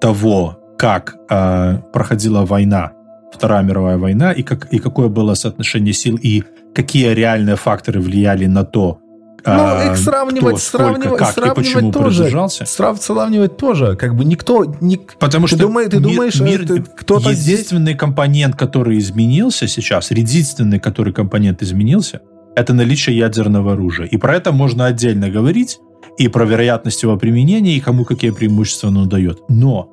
того, 0.01 0.59
как 0.77 1.15
э, 1.29 1.77
проходила 1.93 2.45
война, 2.45 2.91
Вторая 3.33 3.63
мировая 3.63 3.97
война, 3.97 4.31
и, 4.31 4.43
как, 4.43 4.71
и 4.71 4.79
какое 4.79 5.07
было 5.07 5.33
соотношение 5.33 5.93
сил, 5.93 6.19
и 6.21 6.43
какие 6.75 7.13
реальные 7.13 7.55
факторы 7.55 7.99
влияли 7.99 8.45
на 8.45 8.63
то, 8.63 8.99
ну, 9.45 9.91
их 9.91 9.97
сравнивать, 9.97 10.55
кто, 10.55 10.57
сравнивать, 10.57 11.05
сколько, 11.07 11.25
как 11.25 11.33
сравнивать 11.33 11.57
и 11.57 11.73
почему 11.73 11.91
тоже. 11.91 12.47
Срав, 12.65 13.01
сравнивать 13.01 13.57
тоже. 13.57 13.95
Как 13.95 14.15
бы 14.15 14.25
никто... 14.25 14.65
Ник... 14.79 15.15
Потому 15.19 15.47
ты 15.47 15.55
что 15.55 15.63
думаешь, 15.63 15.89
ты 15.89 15.99
думаешь, 15.99 16.39
мир, 16.39 16.63
это 16.63 16.81
кто-то 16.81 17.31
единственный 17.31 17.91
здесь... 17.91 17.97
компонент, 17.97 18.55
который 18.55 18.97
изменился 18.97 19.67
сейчас, 19.67 20.11
единственный, 20.11 20.79
который 20.79 21.13
компонент 21.13 21.61
изменился, 21.61 22.21
это 22.55 22.73
наличие 22.73 23.17
ядерного 23.17 23.73
оружия. 23.73 24.07
И 24.07 24.17
про 24.17 24.35
это 24.35 24.51
можно 24.51 24.85
отдельно 24.85 25.29
говорить, 25.29 25.79
и 26.17 26.27
про 26.27 26.45
вероятность 26.45 27.03
его 27.03 27.17
применения, 27.17 27.75
и 27.75 27.79
кому 27.79 28.05
какие 28.05 28.31
преимущества 28.31 28.89
оно 28.89 29.05
дает. 29.05 29.39
Но 29.49 29.89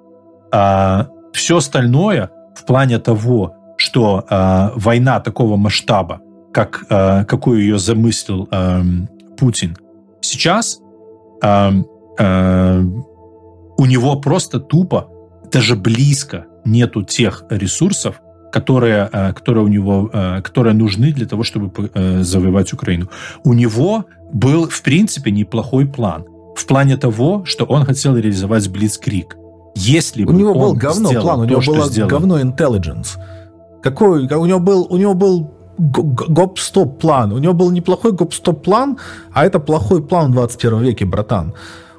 а, 0.53 1.09
все 1.33 1.57
остальное 1.57 2.31
в 2.55 2.65
плане 2.67 2.99
того, 2.99 3.55
что 3.77 4.25
а, 4.29 4.73
война 4.77 5.21
такого 5.21 5.57
масштаба, 5.57 6.21
как, 6.53 6.85
а, 6.91 7.25
какую 7.25 7.61
ее 7.61 7.79
замыслил 7.79 8.49
а, 8.51 8.83
Путин, 9.41 9.77
сейчас 10.21 10.81
э, 11.43 11.71
э, 12.19 12.83
у 13.79 13.87
него 13.87 14.17
просто 14.21 14.61
тупо, 14.61 15.09
даже 15.51 15.77
близко 15.77 16.45
нету 16.67 17.03
тех 17.03 17.45
ресурсов, 17.49 18.21
которые, 18.53 19.09
э, 19.11 19.33
которые 19.33 19.65
у 19.65 19.69
него, 19.69 20.11
э, 20.13 20.43
которые 20.43 20.75
нужны 20.75 21.13
для 21.13 21.27
того, 21.27 21.43
чтобы 21.43 21.71
э, 21.95 22.23
завоевать 22.23 22.73
Украину. 22.75 23.09
У 23.45 23.55
него 23.55 24.05
был, 24.31 24.69
в 24.69 24.83
принципе, 24.83 25.31
неплохой 25.31 25.87
план. 25.87 26.25
В 26.55 26.67
плане 26.67 26.99
того, 26.99 27.45
что 27.47 27.65
он 27.65 27.87
хотел 27.87 28.17
реализовать 28.17 28.69
Блицкрик. 28.69 29.37
Если 29.75 30.25
у 30.25 30.33
него 30.33 30.53
был 30.53 30.75
говно 30.75 31.11
план, 31.13 31.41
у 31.41 31.45
него 31.45 31.63
было 31.65 31.89
говно 32.07 32.41
intelligence. 32.41 33.17
Какой? 33.83 34.27
У 34.27 34.47
него 34.47 34.61
был, 34.61 34.87
у 34.91 34.97
него 34.99 35.15
был 35.15 35.51
гоп-стоп 35.81 37.01
план. 37.01 37.33
У 37.33 37.39
него 37.39 37.55
был 37.55 37.71
неплохой 37.71 38.13
гоп-стоп 38.13 38.63
план, 38.63 38.99
а 39.33 39.47
это 39.47 39.59
плохой 39.59 40.03
план 40.03 40.31
в 40.31 40.35
21 40.35 40.81
веке, 40.81 41.07
братан. 41.07 41.55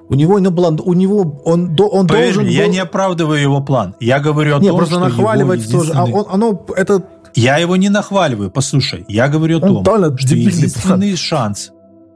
У 0.09 0.15
него 0.15 0.39
не 0.39 0.49
было, 0.49 0.75
у 0.83 0.93
него 0.93 1.41
он, 1.45 1.75
он 1.79 2.07
Поверь 2.07 2.33
должен. 2.33 2.43
Мне, 2.43 2.53
я 2.53 2.65
был... 2.65 2.71
не 2.71 2.79
оправдываю 2.79 3.41
его 3.41 3.61
план. 3.61 3.95
Я 3.99 4.19
говорю 4.19 4.57
о 4.57 4.59
не, 4.59 4.67
том, 4.67 4.77
просто 4.77 4.95
что 4.95 5.05
нахваливать 5.05 5.65
его 5.65 5.79
тоже. 5.79 5.93
А 5.93 6.05
он, 6.05 6.25
оно 6.29 6.65
это. 6.75 7.03
Я 7.33 7.57
его 7.57 7.77
не 7.77 7.89
нахваливаю. 7.89 8.51
Послушай, 8.51 9.05
я 9.07 9.29
говорю 9.29 9.59
о 9.59 9.65
он 9.65 9.83
том, 9.83 10.17
что 10.17 10.35
единственный 10.35 11.07
план. 11.07 11.17
шанс, 11.17 11.71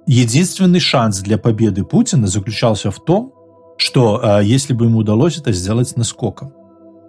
единственный 0.05 0.81
шанс 0.81 1.19
для 1.19 1.37
победы 1.37 1.83
Путина 1.85 2.27
заключался 2.27 2.91
в 2.91 2.99
том, 2.99 3.31
что 3.77 4.19
э, 4.21 4.43
если 4.43 4.73
бы 4.73 4.85
ему 4.85 4.99
удалось 4.99 5.37
это 5.37 5.53
сделать 5.53 5.95
наскоком, 5.95 6.51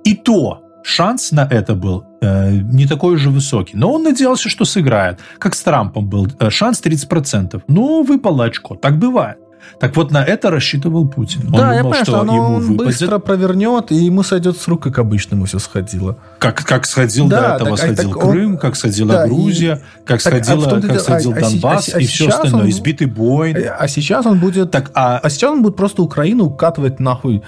и 0.04 0.14
то 0.14 0.65
шанс 0.86 1.32
на 1.32 1.44
это 1.50 1.74
был 1.74 2.04
э, 2.22 2.50
не 2.52 2.86
такой 2.86 3.14
уже 3.14 3.30
высокий. 3.30 3.76
Но 3.76 3.92
он 3.92 4.04
надеялся, 4.04 4.48
что 4.48 4.64
сыграет. 4.64 5.18
Как 5.38 5.54
с 5.54 5.62
Трампом 5.62 6.08
был 6.08 6.28
э, 6.38 6.50
шанс 6.50 6.80
30%. 6.80 7.62
Ну, 7.68 8.04
выпало 8.04 8.44
очко. 8.44 8.76
Так 8.76 8.98
бывает. 8.98 9.38
Так 9.80 9.96
вот, 9.96 10.12
на 10.12 10.22
это 10.24 10.48
рассчитывал 10.50 11.08
Путин. 11.08 11.40
Он 11.46 11.52
да, 11.52 11.58
думал, 11.58 11.72
я 11.72 11.80
понимаю, 11.82 12.04
что, 12.04 12.12
что 12.12 12.20
оно 12.20 12.34
ему 12.36 12.44
он 12.54 12.62
выпадет. 12.62 12.86
быстро 13.00 13.18
провернет, 13.18 13.90
и 13.90 13.96
ему 13.96 14.22
сойдет 14.22 14.56
с 14.58 14.68
рук, 14.68 14.84
как 14.84 14.98
обычно 15.00 15.34
ему 15.34 15.46
все 15.46 15.58
сходило. 15.58 16.16
Как, 16.38 16.62
как 16.64 16.86
сходил 16.86 17.26
Да, 17.26 17.40
до 17.58 17.64
этого, 17.64 17.76
так, 17.76 17.90
а, 17.90 17.94
сходил 17.94 18.12
так 18.12 18.24
он- 18.24 18.30
Крым, 18.30 18.58
как 18.58 18.76
сходила 18.76 19.12
да, 19.12 19.26
и- 19.26 19.28
Грузия, 19.28 19.82
как 20.04 20.22
Так, 20.22 20.34
а 20.34 20.44
сходила, 20.44 20.70
том-то 20.70 20.88
как 20.88 21.00
сходил 21.00 21.32
а- 21.32 21.36
а 21.36 21.40
Донбасс 21.40 21.88
а 21.88 21.90
си- 21.90 21.98
и 22.00 22.04
а 22.04 22.08
все 22.08 22.28
остальное. 22.28 22.62
он- 22.62 22.70
Избитый 22.70 23.08
бой. 23.08 23.52
А 23.52 23.88
сейчас 23.88 24.24
он 24.24 24.38
будет... 24.38 24.70
Так, 24.70 24.92
а, 24.94 25.18
А 25.18 25.28
сейчас 25.30 25.50
он 25.50 25.62
будет 25.64 25.74
просто 25.74 26.00
Украину 26.02 26.44
укатывать 26.44 27.00
нахуй. 27.00 27.42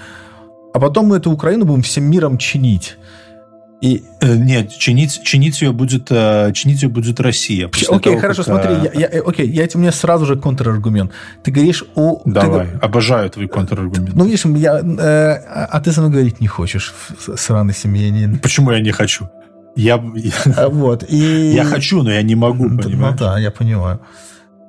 А 0.73 0.79
потом 0.79 1.07
мы 1.07 1.17
эту 1.17 1.31
Украину 1.31 1.63
будем 1.65 1.81
всем 1.83 2.03
миром 2.03 2.37
чинить. 2.37 2.97
И 3.81 4.03
э, 4.19 4.35
нет, 4.35 4.71
чинить, 4.77 5.23
чинить 5.23 5.61
ее 5.61 5.71
будет, 5.71 6.07
э, 6.11 6.51
чинить 6.53 6.83
ее 6.83 6.89
будет 6.89 7.19
Россия. 7.21 7.67
Окей, 7.67 7.99
того, 7.99 8.17
хорошо, 8.19 8.43
как, 8.43 8.45
смотри, 8.45 8.89
э, 8.89 8.91
я, 8.93 9.09
я, 9.09 9.21
окей, 9.21 9.49
я 9.49 9.65
тебе 9.67 9.77
у 9.79 9.81
меня 9.83 9.93
сразу 9.93 10.25
же 10.25 10.35
контраргумент. 10.35 11.11
Ты 11.43 11.51
говоришь 11.51 11.85
о... 11.95 12.21
ты 12.25 12.31
Давай, 12.31 12.67
го- 12.67 12.79
обожаю 12.81 13.29
твой 13.29 13.47
контраргумент. 13.47 14.15
ну, 14.15 14.25
видишь, 14.25 14.43
я, 14.45 14.79
э, 14.79 15.65
а 15.71 15.79
ты 15.79 15.93
со 15.93 16.01
мной 16.01 16.11
говорить 16.11 16.41
не 16.41 16.47
хочешь, 16.47 16.93
сраный 17.37 17.73
семьянин. 17.73 18.39
Почему 18.39 18.71
я 18.71 18.81
не 18.81 18.91
хочу? 18.91 19.29
Я, 19.77 20.03
я, 20.15 20.31
А, 20.57 20.67
Вот, 20.67 21.05
и... 21.07 21.53
я 21.53 21.63
хочу, 21.63 22.03
но 22.03 22.11
я 22.11 22.21
не 22.21 22.35
могу, 22.35 22.67
Ну, 22.67 22.79
понимаешь? 22.81 23.17
да, 23.17 23.39
я 23.39 23.49
понимаю. 23.49 24.01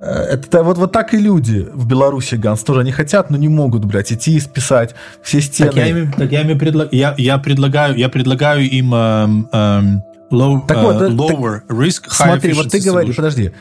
Э, 0.01 0.33
Это 0.33 0.63
вот, 0.63 0.79
вот 0.79 0.93
так 0.93 1.15
и 1.15 1.19
люди 1.19 1.69
в 1.73 1.87
Беларуси, 1.87 2.37
Ганс, 2.37 2.63
тоже 2.63 2.85
не 2.85 2.93
хотят, 2.93 3.31
но 3.31 3.37
не 3.37 3.49
могут, 3.49 3.85
блядь, 3.85 4.13
идти 4.13 4.37
и 4.37 4.41
списать 4.41 4.95
все 5.23 5.41
стены. 5.41 5.71
Так 5.71 5.77
я 5.77 5.87
им, 5.89 6.13
так 6.13 6.33
я 6.33 6.41
им 6.43 6.59
предлаг- 6.59 6.89
я, 6.93 7.15
я 7.19 7.39
предлагаю, 7.39 7.97
я 7.97 8.09
предлагаю 8.09 8.63
им 8.69 8.95
эм, 8.95 9.49
эм, 9.53 10.03
low, 10.33 10.67
Так 10.67 10.83
вот, 10.83 11.03
э, 11.03 11.07
э, 11.07 11.09
lower 11.11 11.61
risk, 11.69 12.09
high 12.09 12.27
Смотри, 12.27 12.53
вот 12.55 12.71
ты 12.71 12.81
говоришь, 12.81 13.17
подожди, 13.17 13.53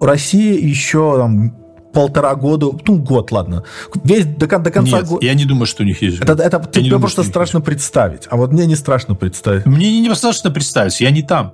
у 0.00 0.04
России 0.04 0.62
еще 0.62 1.16
там 1.16 1.54
полтора 1.92 2.34
года, 2.34 2.70
ну 2.86 2.98
год, 2.98 3.32
ладно, 3.32 3.64
весь 4.04 4.26
до, 4.26 4.46
до 4.46 4.70
конца 4.70 4.98
Нет, 4.98 5.06
года. 5.06 5.26
я 5.26 5.34
не 5.34 5.44
думаю, 5.44 5.66
что 5.66 5.82
у 5.82 5.86
них 5.86 6.02
есть. 6.02 6.20
Это, 6.20 6.34
это 6.34 6.58
Я 6.58 6.64
тебе 6.72 6.84
думаю, 6.84 7.00
просто 7.00 7.24
страшно 7.24 7.60
представить, 7.60 8.22
а 8.30 8.36
вот 8.36 8.52
мне 8.52 8.66
не 8.66 8.76
страшно 8.76 9.14
представить. 9.14 9.66
Мне 9.66 10.00
не 10.00 10.08
достаточно 10.08 10.50
представить, 10.50 11.00
я 11.00 11.10
не 11.10 11.22
там. 11.22 11.52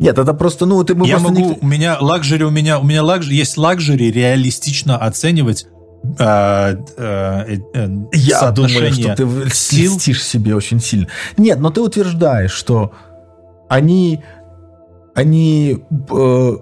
Нет, 0.00 0.18
это 0.18 0.32
просто, 0.34 0.64
ну, 0.66 0.82
ты 0.82 0.94
мы 0.94 1.06
я 1.06 1.18
могу, 1.18 1.34
не- 1.34 1.58
у 1.60 1.66
меня 1.66 1.98
лакжери, 2.00 2.42
у 2.42 2.50
меня, 2.50 2.78
у 2.78 2.84
меня 2.84 3.02
лакжери, 3.04 3.36
есть 3.36 3.58
лакжери 3.58 4.10
реалистично 4.10 4.96
оценивать 4.96 5.66
э, 6.18 6.76
э, 6.96 7.56
э, 7.74 7.88
Я 8.14 8.50
думаю, 8.50 8.92
что 8.94 9.14
ты 9.14 9.28
сил. 9.52 9.96
льстишь 9.96 10.24
себе 10.24 10.54
очень 10.56 10.80
сильно. 10.80 11.06
Нет, 11.36 11.60
но 11.60 11.68
ты 11.70 11.82
утверждаешь, 11.82 12.50
что 12.50 12.92
они, 13.68 14.20
они, 15.14 15.84
э, 16.10 16.52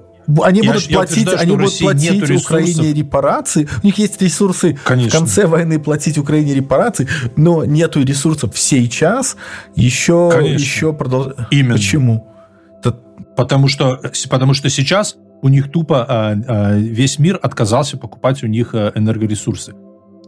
они 0.43 0.61
Я 0.61 0.73
будут 0.73 0.87
я 0.91 0.97
платить, 0.99 1.29
они 1.33 1.57
будут 1.57 1.79
платить. 1.79 2.43
Украине 2.45 2.93
репарации. 2.93 3.69
У 3.83 3.87
них 3.87 3.99
есть 3.99 4.21
ресурсы 4.21 4.77
Конечно. 4.85 5.11
в 5.11 5.21
конце 5.21 5.47
войны 5.47 5.79
платить 5.79 6.19
Украине 6.19 6.55
репарации, 6.55 7.09
но 7.37 7.65
нету 7.65 8.03
ресурсов 8.03 8.59
сейчас 8.59 9.37
еще, 9.77 10.31
Конечно. 10.33 10.59
еще 10.59 10.93
продолжать. 10.93 11.37
Именно. 11.53 11.75
Почему? 11.75 12.28
Потому 13.37 13.69
что, 13.69 14.01
потому 14.31 14.55
что 14.55 14.69
сейчас 14.69 15.17
у 15.43 15.49
них 15.49 15.71
тупо 15.71 16.05
э, 16.09 16.37
э, 16.49 16.79
весь 16.79 17.19
мир 17.19 17.39
отказался 17.43 17.97
покупать 17.97 18.43
у 18.43 18.47
них 18.47 18.75
э, 18.75 18.93
энергоресурсы. 18.95 19.75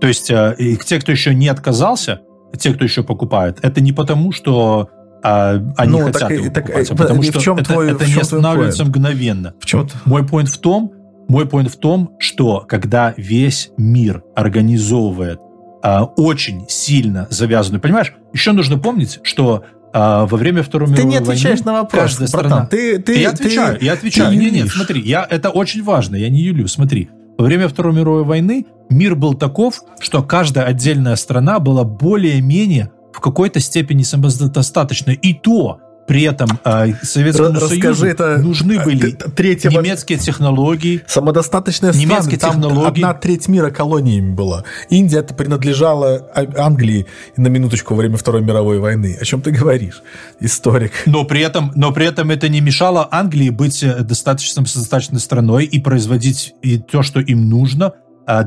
То 0.01 0.07
есть 0.07 0.31
э, 0.31 0.55
и 0.59 0.77
те, 0.77 1.01
кто 1.01 1.11
еще 1.13 1.35
не 1.35 1.49
отказался, 1.49 2.21
те, 2.59 2.73
кто 2.73 2.85
еще 2.85 3.03
покупает, 3.03 3.59
это 3.63 3.81
не 3.81 3.93
потому, 3.93 4.33
что 4.33 4.89
э, 5.25 5.61
они 5.77 5.93
Ну, 5.99 6.07
хотят 6.07 6.21
так 6.21 6.31
его 6.31 6.45
так, 6.51 6.65
покупать, 6.67 6.91
а 6.91 6.95
э, 6.95 6.97
потому 6.97 7.23
и 7.23 7.27
в 7.27 7.31
что 7.31 7.41
чем 7.41 7.57
это, 7.59 7.73
твой- 7.73 7.91
это 7.91 8.05
в 8.05 8.07
не 8.07 8.07
чем 8.07 8.13
твой 8.15 8.23
останавливается 8.23 8.83
point? 8.85 8.89
мгновенно. 8.89 9.55
В 9.61 9.67
чем 9.67 9.89
Мой 10.05 10.23
point 10.23 10.47
в 10.47 10.59
том, 10.59 10.93
мой 11.29 11.45
point 11.45 11.69
в 11.69 11.77
том, 11.77 12.15
что 12.19 12.65
когда 12.69 13.15
весь 13.17 13.71
мир 13.77 14.23
организовывает 14.37 15.39
а, 15.83 16.05
очень 16.05 16.67
сильно 16.69 17.27
завязанную, 17.31 17.81
понимаешь, 17.81 18.13
еще 18.33 18.53
нужно 18.53 18.79
помнить, 18.79 19.19
что 19.23 19.65
а, 19.93 20.27
во 20.27 20.37
время 20.37 20.63
Второй 20.63 20.89
Ты 20.89 20.93
мировой 20.95 21.11
не 21.11 21.17
отвечаешь 21.17 21.61
войны 21.61 21.73
на 21.73 21.83
вопрос, 21.83 22.03
каждая 22.03 22.29
братан. 22.31 22.51
страна... 22.51 22.67
Ты, 22.67 22.99
ты, 22.99 23.21
я 23.21 23.31
отвечаю, 23.31 23.79
ты- 23.79 23.85
я 23.85 23.93
отвечаю. 23.95 24.31
ты 24.31 24.37
Нет, 24.37 24.53
нет, 24.53 24.69
смотри, 24.69 25.01
я, 25.03 25.27
это 25.29 25.51
очень 25.51 25.83
важно, 25.83 26.17
я 26.17 26.29
не 26.29 26.41
юлю, 26.41 26.69
смотри. 26.69 27.11
Во 27.39 27.45
время 27.45 27.69
Второй 27.69 27.95
мировой 27.95 28.25
войны 28.25 28.67
мир 28.91 29.15
был 29.15 29.35
таков, 29.35 29.83
что 29.99 30.23
каждая 30.23 30.67
отдельная 30.67 31.17
страна 31.17 31.59
была 31.59 31.85
более-менее 31.85 32.91
в 33.13 33.21
какой-то 33.21 33.61
степени 33.61 34.03
самодостаточной. 34.03 35.15
И 35.15 35.35
то 35.35 35.81
при 36.11 36.23
этом 36.23 36.49
э, 36.65 36.89
Советскому 37.05 37.51
Ра- 37.51 37.59
Союзу 37.61 37.75
расскажи 37.77 38.09
это, 38.09 38.39
нужны 38.39 38.73
э, 38.73 38.85
были 38.85 39.13
третьего- 39.13 39.79
немецкие 39.81 40.19
технологии, 40.19 41.03
Самодостаточная 41.07 41.93
страна, 41.93 42.15
Немецкие 42.15 42.37
там 42.41 42.55
технологии. 42.61 42.89
одна 43.05 43.15
треть 43.15 43.47
мира 43.47 43.71
колониями 43.71 44.33
была. 44.35 44.65
Индия 44.89 45.19
это 45.21 45.35
принадлежала 45.35 46.17
А- 46.35 46.65
Англии 46.67 47.07
на 47.37 47.47
минуточку 47.47 47.95
во 47.95 48.01
время 48.01 48.17
Второй 48.17 48.43
мировой 48.43 48.81
войны. 48.81 49.17
О 49.21 49.25
чем 49.25 49.41
ты 49.41 49.53
говоришь, 49.53 50.03
историк? 50.41 50.91
но 51.07 51.25
при 51.25 51.43
этом, 51.43 51.71
но 51.77 51.93
при 51.93 52.07
этом 52.07 52.33
это 52.33 52.49
не 52.49 52.61
мешало 52.61 53.07
Англии 53.13 53.51
быть 53.51 53.81
э, 53.85 54.01
достаточно 54.01 54.67
самодостаточной 54.67 55.21
страной 55.21 55.65
и 55.65 55.81
производить 55.81 56.55
и 56.61 56.79
то, 56.79 57.05
что 57.05 57.21
им 57.21 57.49
нужно 57.49 57.93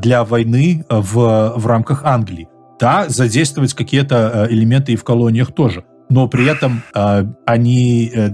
для 0.02 0.26
войны 0.26 0.84
э, 0.90 0.98
в, 0.99 1.53
в 1.56 1.65
рамках 1.65 2.03
Англии. 2.03 2.49
Да, 2.80 3.06
задействовать 3.07 3.73
какие-то 3.73 4.48
э, 4.49 4.53
элементы 4.53 4.91
и 4.91 4.95
в 4.98 5.06
колониях 5.06 5.53
тоже. 5.53 5.85
Но 6.14 6.27
при 6.27 6.45
этом 6.45 6.84
э, 6.94 7.26
они... 7.45 8.11
э, 8.14 8.30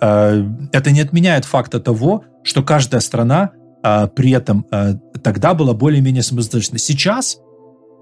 э, 0.00 0.44
это 0.72 0.90
не 0.90 1.00
отменяет 1.00 1.44
факта 1.44 1.78
того, 1.78 2.24
что 2.42 2.62
каждая 2.62 3.00
страна 3.00 3.50
э, 3.84 4.08
при 4.16 4.32
этом 4.32 4.66
э, 4.72 4.94
тогда 5.22 5.54
была 5.54 5.72
более-менее 5.74 6.24
самодостаточна. 6.24 6.78
Сейчас 6.78 7.38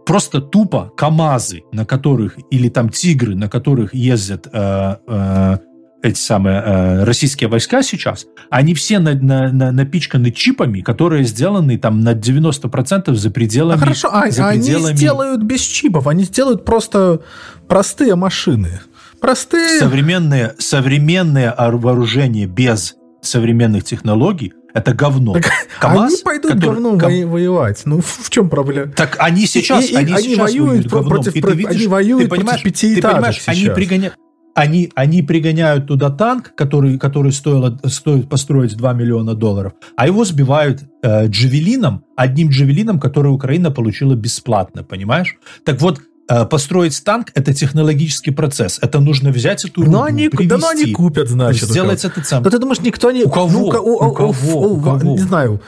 просто 0.07 0.41
тупо 0.41 0.91
КАМАЗы, 0.97 1.61
на 1.73 1.85
которых, 1.85 2.39
или 2.51 2.71
там 2.71 2.89
тигры, 2.89 3.35
на 3.35 3.51
которых 3.51 3.95
ездят 3.95 4.49
э, 4.51 4.97
э, 5.07 5.59
эти 6.03 6.19
самые 6.19 6.63
э, 6.65 7.05
российские 7.05 7.49
войска 7.51 7.83
сейчас, 7.83 8.27
они 8.51 8.73
все 8.75 9.01
на- 9.01 9.15
на- 9.15 9.53
на- 9.53 9.73
напичканы 9.73 10.31
чипами, 10.31 10.81
которые 10.81 11.25
сделаны 11.25 11.77
там 11.77 12.01
на 12.01 12.15
90% 12.15 13.13
за 13.15 13.31
пределами... 13.31 13.77
А 13.77 13.81
хорошо, 13.81 14.09
а, 14.11 14.31
за 14.31 14.47
а 14.47 14.49
они 14.51 14.63
пределами 14.63 14.97
сделают 14.97 15.43
без 15.43 15.61
чипов, 15.61 16.07
они 16.07 16.25
сделают 16.25 16.65
просто 16.65 17.21
простые 17.67 18.15
машины. 18.15 18.81
Простые. 19.21 19.81
современные 19.81 21.51
ор- 21.53 21.77
вооружения 21.77 22.47
без 22.47 22.97
современных 23.21 23.85
технологий 23.85 24.53
это 24.75 24.93
говно. 24.95 25.35
КамАЗ, 25.81 26.13
они 26.15 26.23
пойдут 26.23 26.53
который- 26.53 26.75
говном 26.75 26.99
Кам- 26.99 27.11
во- 27.23 27.27
воевать. 27.33 27.83
Ну, 27.85 28.01
в, 28.01 28.31
чем 28.31 28.49
проблема? 28.49 28.93
Так 28.93 29.17
они 29.19 29.47
сейчас, 29.47 29.89
И- 29.89 29.93
и- 29.93 29.97
они, 29.97 30.13
они 30.13 30.23
сейчас 30.23 30.39
воюют 30.39 30.87
говном. 30.87 31.09
против- 31.11 31.35
И 31.37 31.41
ты 31.41 31.53
видишь- 31.53 31.77
они 31.77 31.87
воюют 31.87 32.23
ты 32.23 32.29
против 32.29 32.63
пятиэтажек 32.63 33.03
ты 33.03 33.09
понимаешь, 33.15 33.43
они 33.47 33.61
сейчас. 33.61 33.75
пригоняют, 33.75 34.15
они, 34.55 34.91
они 34.95 35.23
пригоняют 35.23 35.87
туда 35.87 36.11
танк, 36.11 36.53
который, 36.57 36.99
который 36.99 37.33
стоило, 37.33 37.79
стоит 37.87 38.29
построить 38.29 38.77
2 38.77 38.93
миллиона 38.93 39.35
долларов, 39.35 39.73
а 39.97 40.07
его 40.07 40.25
сбивают 40.25 40.83
э, 41.03 41.27
джавелином, 41.29 42.05
одним 42.17 42.51
джавелином, 42.51 42.99
который 43.01 43.29
Украина 43.33 43.71
получила 43.71 44.15
бесплатно, 44.15 44.83
понимаешь? 44.85 45.37
Так 45.65 45.81
вот, 45.81 46.01
построить 46.45 47.03
танк– 47.05 47.29
это 47.35 47.55
технологический 47.55 48.31
процесс. 48.31 48.79
Это 48.83 49.01
нужно 49.01 49.31
взять 49.31 49.65
эту 49.65 49.83
Ну, 49.85 50.03
они, 50.03 50.29
да, 50.29 50.59
ну, 50.59 50.69
они 50.69 50.83
привезти, 50.83 50.93
купят, 50.93 51.29
значит. 51.29 51.63
у 51.65 51.67
сделать 51.67 52.03
кого. 52.03 52.13
этот 52.13 52.27
сам. 52.27 52.43
Но 52.43 52.51
ты 52.51 52.59
думаешь, 52.59 52.81
никто 52.81 53.11
не... 53.11 53.25
У 53.25 53.31
кого? 53.31 53.49
Ну, 53.49 53.71
ко- 53.71 53.81
У 53.81 54.13
кого? 54.13 54.61
У 54.73 54.81
кого? 54.81 55.13
Не 55.13 55.19
знаю. 55.19 55.61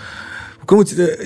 У 0.63 0.67
кого-нибудь... 0.67 0.99
э, 0.99 1.17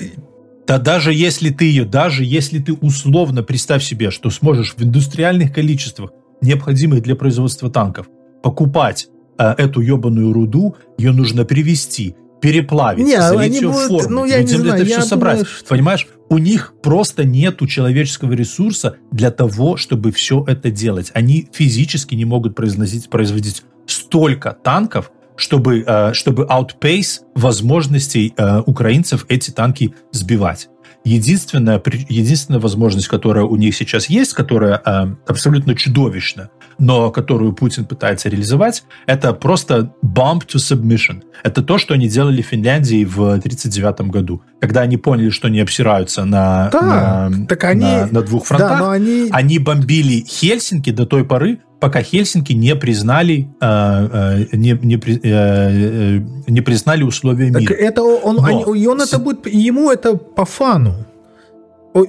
Да 0.67 0.77
даже 0.79 1.13
если 1.13 1.49
ты 1.49 1.65
ее, 1.65 1.83
даже 1.85 2.23
если 2.23 2.59
ты 2.59 2.73
условно 2.73 3.43
представь 3.43 3.83
себе, 3.83 4.09
что 4.09 4.29
сможешь 4.29 4.73
в 4.77 4.81
индустриальных 4.83 5.53
количествах, 5.53 6.11
необходимых 6.41 7.01
для 7.03 7.15
производства 7.15 7.69
танков, 7.69 8.07
покупать 8.41 9.07
э, 9.37 9.53
эту 9.57 9.81
ебаную 9.81 10.31
руду, 10.33 10.75
ее 10.97 11.11
нужно 11.11 11.43
привезти, 11.45 12.15
переплавить, 12.41 13.05
Не, 13.05 13.19
залить 13.21 13.55
ее 13.55 13.67
будут- 13.69 13.83
в 13.83 13.87
форму, 13.87 14.09
ну, 14.21 14.25
я 14.25 14.37
не 14.37 14.43
людям 14.43 14.61
знаю, 14.61 14.81
это 14.81 14.85
все 14.91 15.01
собрать. 15.01 15.37
думаю, 15.39 15.45
что- 15.57 15.65
Понимаешь, 15.67 16.07
у 16.29 16.37
них 16.37 16.73
просто 16.81 17.23
нету 17.23 17.67
человеческого 17.67 18.33
ресурса 18.33 18.97
для 19.11 19.31
того, 19.31 19.77
чтобы 19.77 20.11
все 20.11 20.43
это 20.47 20.71
делать. 20.71 21.11
Они 21.13 21.47
физически 21.51 22.15
не 22.15 22.25
могут 22.25 22.55
произносить, 22.55 23.09
производить 23.09 23.63
столько 23.85 24.51
танков, 24.51 25.11
чтобы, 25.35 25.83
э, 25.85 26.13
чтобы 26.13 26.43
outpace 26.43 27.21
возможностей 27.35 28.33
э, 28.37 28.61
украинцев 28.65 29.25
эти 29.27 29.51
танки 29.51 29.93
сбивать. 30.11 30.69
Единственная, 31.03 31.81
единственная 32.09 32.59
возможность, 32.59 33.07
которая 33.07 33.45
у 33.45 33.55
них 33.57 33.75
сейчас 33.75 34.09
есть, 34.09 34.33
которая 34.33 34.81
э, 34.83 35.15
абсолютно 35.27 35.75
чудовищна, 35.75 36.49
но 36.79 37.11
которую 37.11 37.53
Путин 37.53 37.85
пытается 37.85 38.29
реализовать, 38.29 38.83
это 39.07 39.33
просто 39.33 39.93
bump 40.03 40.41
to 40.47 40.55
submission. 40.57 41.21
Это 41.43 41.61
то, 41.61 41.77
что 41.77 41.93
они 41.93 42.07
делали 42.07 42.41
в 42.41 42.45
Финляндии 42.47 43.05
в 43.05 43.19
1939 43.21 44.09
году, 44.11 44.41
когда 44.59 44.81
они 44.81 44.97
поняли, 44.97 45.29
что 45.29 45.47
они 45.47 45.59
обсираются 45.59 46.25
на, 46.25 46.69
Да, 46.71 47.29
на, 47.29 47.45
так 47.47 47.63
они- 47.65 47.81
на, 47.83 48.07
на 48.07 48.21
двух 48.21 48.45
фронтах. 48.45 48.69
Да, 48.69 48.79
но 48.79 48.89
они... 48.89 49.27
Они 49.31 49.59
бомбили 49.59 50.23
Хельсинки 50.27 50.89
до 50.91 51.05
той 51.05 51.23
поры, 51.23 51.59
пока 51.79 52.01
Хельсинки 52.01 52.53
не 52.53 52.75
признали, 52.75 53.47
э, 53.61 54.45
э, 54.51 54.57
не, 54.57 54.71
не, 54.81 54.95
э, 54.95 54.99
э, 55.23 56.19
не 56.47 56.61
признали 56.61 57.03
условия 57.03 57.51
Так 57.51 57.61
мира. 57.61 57.73
это 57.73 58.01
он, 58.03 58.37
Но- 58.37 58.43
они- 58.45 58.87
он 58.87 59.01
это 59.01 59.19
будет, 59.19 59.45
ему 59.47 59.91
это 59.91 60.15
по 60.15 60.45
фану. 60.45 60.95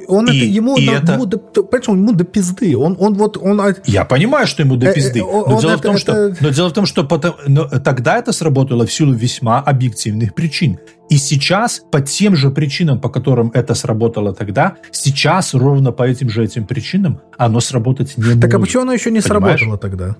Он 0.08 0.26
И- 0.26 0.36
это 0.36 0.44
ему, 0.46 0.76
и 0.76 0.84
на- 0.86 0.90
это- 0.96 1.12
ему 1.12 1.26
до, 1.26 1.38
понимаешь, 1.38 1.88
ему 1.88 2.12
до 2.12 2.24
пизды. 2.24 2.76
Он, 2.76 2.96
он 2.98 3.14
вот, 3.14 3.36
он, 3.36 3.60
а- 3.60 3.74
Я 3.84 4.04
понимаю, 4.04 4.48
что 4.48 4.62
ему 4.62 4.74
до 4.74 4.88
Э, 4.88 4.92
пизды. 4.94 5.20
э, 5.20 5.22
Но 5.22 5.42
он 5.44 5.60
дело, 5.60 5.70
в 5.70 5.74
это- 5.74 5.82
том, 5.84 5.98
что, 5.98 6.12
это- 6.12 6.36
но 6.40 6.48
дело 6.50 6.68
в 6.70 6.72
том, 6.72 6.86
что 6.86 7.04
потом- 7.04 7.36
но 7.46 7.68
тогда 7.68 8.18
это 8.18 8.32
сработало 8.32 8.84
в 8.84 8.92
силу 8.92 9.14
весьма 9.14 9.60
объективных 9.60 10.34
причин. 10.34 10.78
И 11.08 11.18
сейчас, 11.18 11.82
по 11.92 12.00
тем 12.00 12.34
же 12.34 12.50
причинам, 12.50 13.00
по 13.00 13.08
которым 13.08 13.52
это 13.54 13.74
сработало 13.74 14.34
тогда, 14.34 14.74
сейчас 14.90 15.54
ровно 15.54 15.92
по 15.92 16.02
этим 16.02 16.30
же 16.30 16.42
этим 16.42 16.66
причинам 16.66 17.20
оно 17.38 17.60
сработать 17.60 18.18
не 18.18 18.40
так 18.40 18.52
а 18.54 18.58
может. 18.58 18.60
почему 18.72 18.82
оно 18.82 18.92
еще 18.92 19.12
не 19.12 19.20
Понимаешь? 19.20 19.60
сработало 19.60 19.78
тогда? 19.78 20.16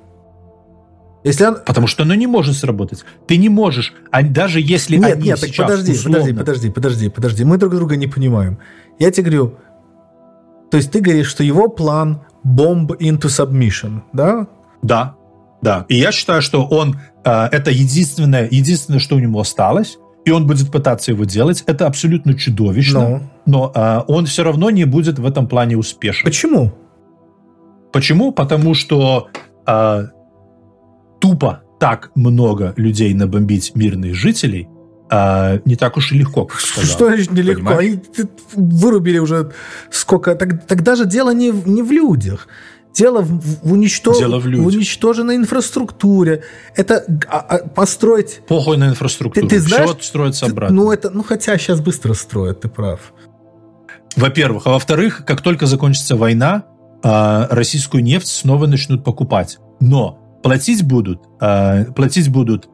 Если 1.25 1.45
он... 1.45 1.57
Потому 1.67 1.89
что 1.89 2.05
оно 2.05 2.15
не 2.15 2.29
может 2.29 2.55
сработать. 2.57 3.05
Ты 3.27 3.37
не 3.37 3.49
можешь, 3.49 3.95
а 4.13 4.23
даже 4.23 4.61
если 4.61 4.97
Нет, 4.97 5.15
они 5.15 5.25
нет, 5.25 5.41
так 5.41 5.49
сейчас 5.51 5.67
подожди, 5.69 5.91
условно- 5.93 6.19
подожди, 6.21 6.35
подожди, 6.39 6.71
подожди, 6.71 7.09
подожди. 7.09 7.45
Мы 7.45 7.59
друг 7.59 7.75
друга 7.75 7.97
не 7.97 8.07
понимаем. 8.07 8.59
Я 8.99 9.11
тебе 9.11 9.31
говорю, 9.31 9.55
то 10.71 10.77
есть 10.77 10.91
ты 10.91 11.01
говоришь, 11.01 11.29
что 11.29 11.45
его 11.45 11.69
план 11.69 12.21
bomb 12.45 12.87
into 12.99 13.29
submission, 13.29 14.01
да? 14.13 14.47
Да, 14.83 15.15
да. 15.63 15.85
И 15.89 15.97
я 15.97 16.13
считаю, 16.13 16.43
что 16.43 16.65
он 16.65 16.97
э, 17.25 17.31
это 17.53 17.71
единственное, 17.71 18.49
единственное, 18.51 19.01
что 19.01 19.17
у 19.17 19.19
него 19.19 19.41
осталось, 19.41 19.99
и 20.25 20.31
он 20.31 20.47
будет 20.47 20.71
пытаться 20.73 21.13
его 21.13 21.25
делать. 21.25 21.63
Это 21.67 21.87
абсолютно 21.87 22.35
чудовищно, 22.35 23.09
Ну. 23.09 23.21
но 23.47 23.73
э, 23.75 24.01
он 24.09 24.27
все 24.27 24.43
равно 24.43 24.71
не 24.71 24.85
будет 24.85 25.19
в 25.19 25.27
этом 25.27 25.47
плане 25.47 25.77
успешен. 25.77 26.25
Почему? 26.25 26.73
Почему? 27.93 28.33
Потому 28.33 28.75
что 28.75 29.29
э, 29.67 30.05
тупо 31.21 31.63
так 31.79 32.11
много 32.15 32.73
людей 32.77 33.15
набомбить 33.15 33.75
мирных 33.75 34.15
жителей 34.15 34.69
э, 35.11 35.61
не 35.65 35.77
так 35.77 35.97
уж 35.97 36.13
и 36.13 36.19
легко, 36.19 36.45
как 36.47 36.61
сказал. 36.61 36.91
Что 36.91 37.07
значит 37.07 37.33
нелегко? 37.33 37.71
Понимаешь? 37.77 38.01
Они 38.17 38.29
вырубили 38.55 39.19
уже 39.19 39.53
сколько... 39.91 40.35
Так, 40.35 40.67
тогда 40.67 40.97
же 40.97 41.05
дело 41.07 41.33
не, 41.35 41.51
в- 41.51 41.69
не 41.69 41.83
в 41.83 41.91
людях. 41.93 42.49
Дело 42.95 43.21
в, 43.21 43.29
в 43.29 43.73
уничтож- 43.75 44.19
Дело 44.19 44.39
в 44.39 44.47
людях. 44.47 44.67
уничтоженной 44.69 45.37
инфраструктуре. 45.37 46.45
Это 46.75 47.05
а, 47.29 47.39
а, 47.41 47.69
построить... 47.69 48.41
Похуй 48.49 48.79
на 48.79 48.89
инфраструктуру. 48.89 49.47
Ты- 49.47 49.57
ты 49.57 49.61
знаешь, 49.61 49.91
Все 49.99 50.03
строится 50.09 50.47
Ты- 50.47 50.53
обратно. 50.53 50.75
Ну, 50.77 50.91
это, 50.91 51.11
ну, 51.11 51.23
хотя 51.23 51.59
сейчас 51.59 51.81
быстро 51.81 52.15
строят, 52.15 52.63
ты 52.63 52.69
прав. 52.69 53.13
Во-первых. 54.17 54.63
А 54.67 54.71
во-вторых, 54.71 55.25
как 55.27 55.43
только 55.43 55.67
закончится 55.67 56.17
война, 56.17 56.65
э, 57.05 57.47
российскую 57.51 58.03
нефть 58.03 58.29
снова 58.29 58.67
начнут 58.67 59.05
покупать. 59.05 59.59
Но 59.79 60.19
платить 60.43 60.83
будут, 60.83 61.21
э, 61.41 61.85
платить 61.95 62.31
будут 62.31 62.67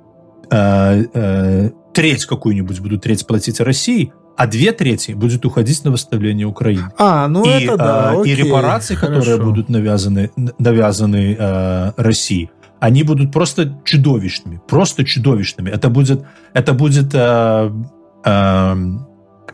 э, 0.53 1.05
э, 1.15 1.71
треть 1.93 2.25
какую-нибудь 2.27 2.81
будут 2.81 3.03
треть 3.03 3.27
платить 3.27 3.61
России, 3.61 4.13
а 4.37 4.47
две 4.47 4.73
трети 4.73 5.13
будет 5.13 5.45
уходить 5.45 5.85
на 5.85 5.91
восстановление 5.91 6.47
Украины. 6.47 6.91
А, 6.99 7.29
ну 7.29 7.45
и, 7.45 7.65
это 7.65 7.77
да, 7.77 8.13
э, 8.15 8.17
и 8.19 8.33
окей, 8.33 8.35
репарации, 8.35 8.95
которые 8.95 9.23
хорошо. 9.23 9.43
будут 9.45 9.69
навязаны, 9.69 10.31
навязаны 10.59 11.37
э, 11.39 11.93
России, 11.97 12.51
они 12.81 13.03
будут 13.03 13.31
просто 13.31 13.79
чудовищными, 13.85 14.61
просто 14.69 15.05
чудовищными. 15.05 15.69
Это 15.71 15.89
будет, 15.91 16.25
это 16.55 16.73
будет 16.73 17.11
э, 17.15 17.71
э, 18.25 18.75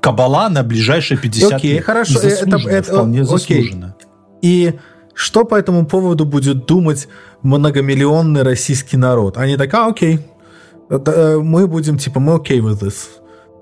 кабала 0.00 0.48
на 0.48 0.62
ближайшие 0.62 1.18
50 1.18 1.52
Окей, 1.54 1.72
лет. 1.74 1.84
хорошо, 1.84 2.18
И 2.20 2.22
заслуженно, 2.30 2.56
это- 2.56 2.70
это- 2.70 2.92
вполне 2.92 3.22
окей. 3.22 3.30
заслуженно. 3.30 3.96
И 4.42 4.74
что 5.12 5.44
по 5.44 5.56
этому 5.56 5.84
поводу 5.86 6.24
будет 6.24 6.66
думать 6.66 7.08
многомиллионный 7.42 8.42
российский 8.42 8.96
народ? 8.96 9.36
Они 9.36 9.56
так, 9.56 9.74
а, 9.74 9.88
окей, 9.88 10.20
это, 10.90 11.12
э, 11.12 11.38
мы 11.38 11.66
будем, 11.66 11.98
типа, 11.98 12.20
мы 12.20 12.34
окей 12.34 12.60
with 12.60 12.80
this. 12.80 12.94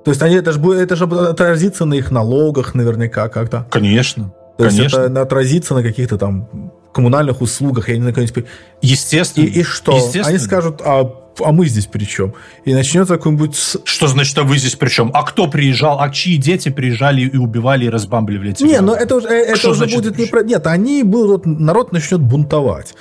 То 0.05 0.11
есть 0.11 0.23
они, 0.23 0.37
это 0.37 0.53
же 0.53 0.61
будет, 0.61 0.79
это 0.79 0.95
же 0.95 1.05
отразится 1.05 1.85
на 1.85 1.95
их 1.95 2.11
налогах 2.11 2.75
наверняка 2.75 3.29
как-то. 3.29 3.67
Конечно. 3.71 4.33
То 4.57 4.65
есть 4.65 4.77
Конечно. 4.77 4.99
это 5.01 5.23
отразится 5.23 5.75
на 5.75 5.83
каких-то 5.83 6.17
там 6.17 6.49
коммунальных 6.93 7.43
услугах, 7.43 7.89
я 7.89 7.97
не 7.97 8.01
знаю, 8.01 8.15
какой-нибудь... 8.15 8.47
И, 8.81 8.87
Естественно. 8.87 9.45
и 9.45 9.63
что? 9.63 9.97
Естественно. 9.97 10.29
Они 10.29 10.39
скажут, 10.39 10.81
а, 10.83 11.13
а 11.41 11.53
мы 11.53 11.67
здесь 11.67 11.85
при 11.87 12.05
чем? 12.05 12.33
И 12.65 12.73
начнется 12.73 13.17
какой-нибудь... 13.17 13.55
Что 13.85 14.07
значит, 14.07 14.39
а 14.39 14.45
вы 14.45 14.57
здесь 14.57 14.77
при 14.77 14.89
чем? 14.89 15.11
А 15.13 15.23
кто 15.25 15.47
приезжал? 15.47 16.01
А 16.01 16.09
чьи 16.09 16.39
дети 16.39 16.71
приезжали 16.71 17.21
и 17.21 17.37
убивали, 17.37 17.85
и 17.85 17.91
разбамбливали 17.91 18.55
Не, 18.61 18.81
но 18.81 18.95
это 18.95 19.17
уже, 19.17 19.29
э, 19.29 19.45
это 19.45 19.57
Что 19.57 19.71
уже 19.71 19.79
значит 19.81 19.97
будет 19.97 20.19
не 20.19 20.25
про... 20.25 20.43
Нет, 20.43 20.67
они 20.67 21.03
будут... 21.03 21.45
Народ 21.45 21.93
начнет 21.93 22.21
бунтовать. 22.23 22.95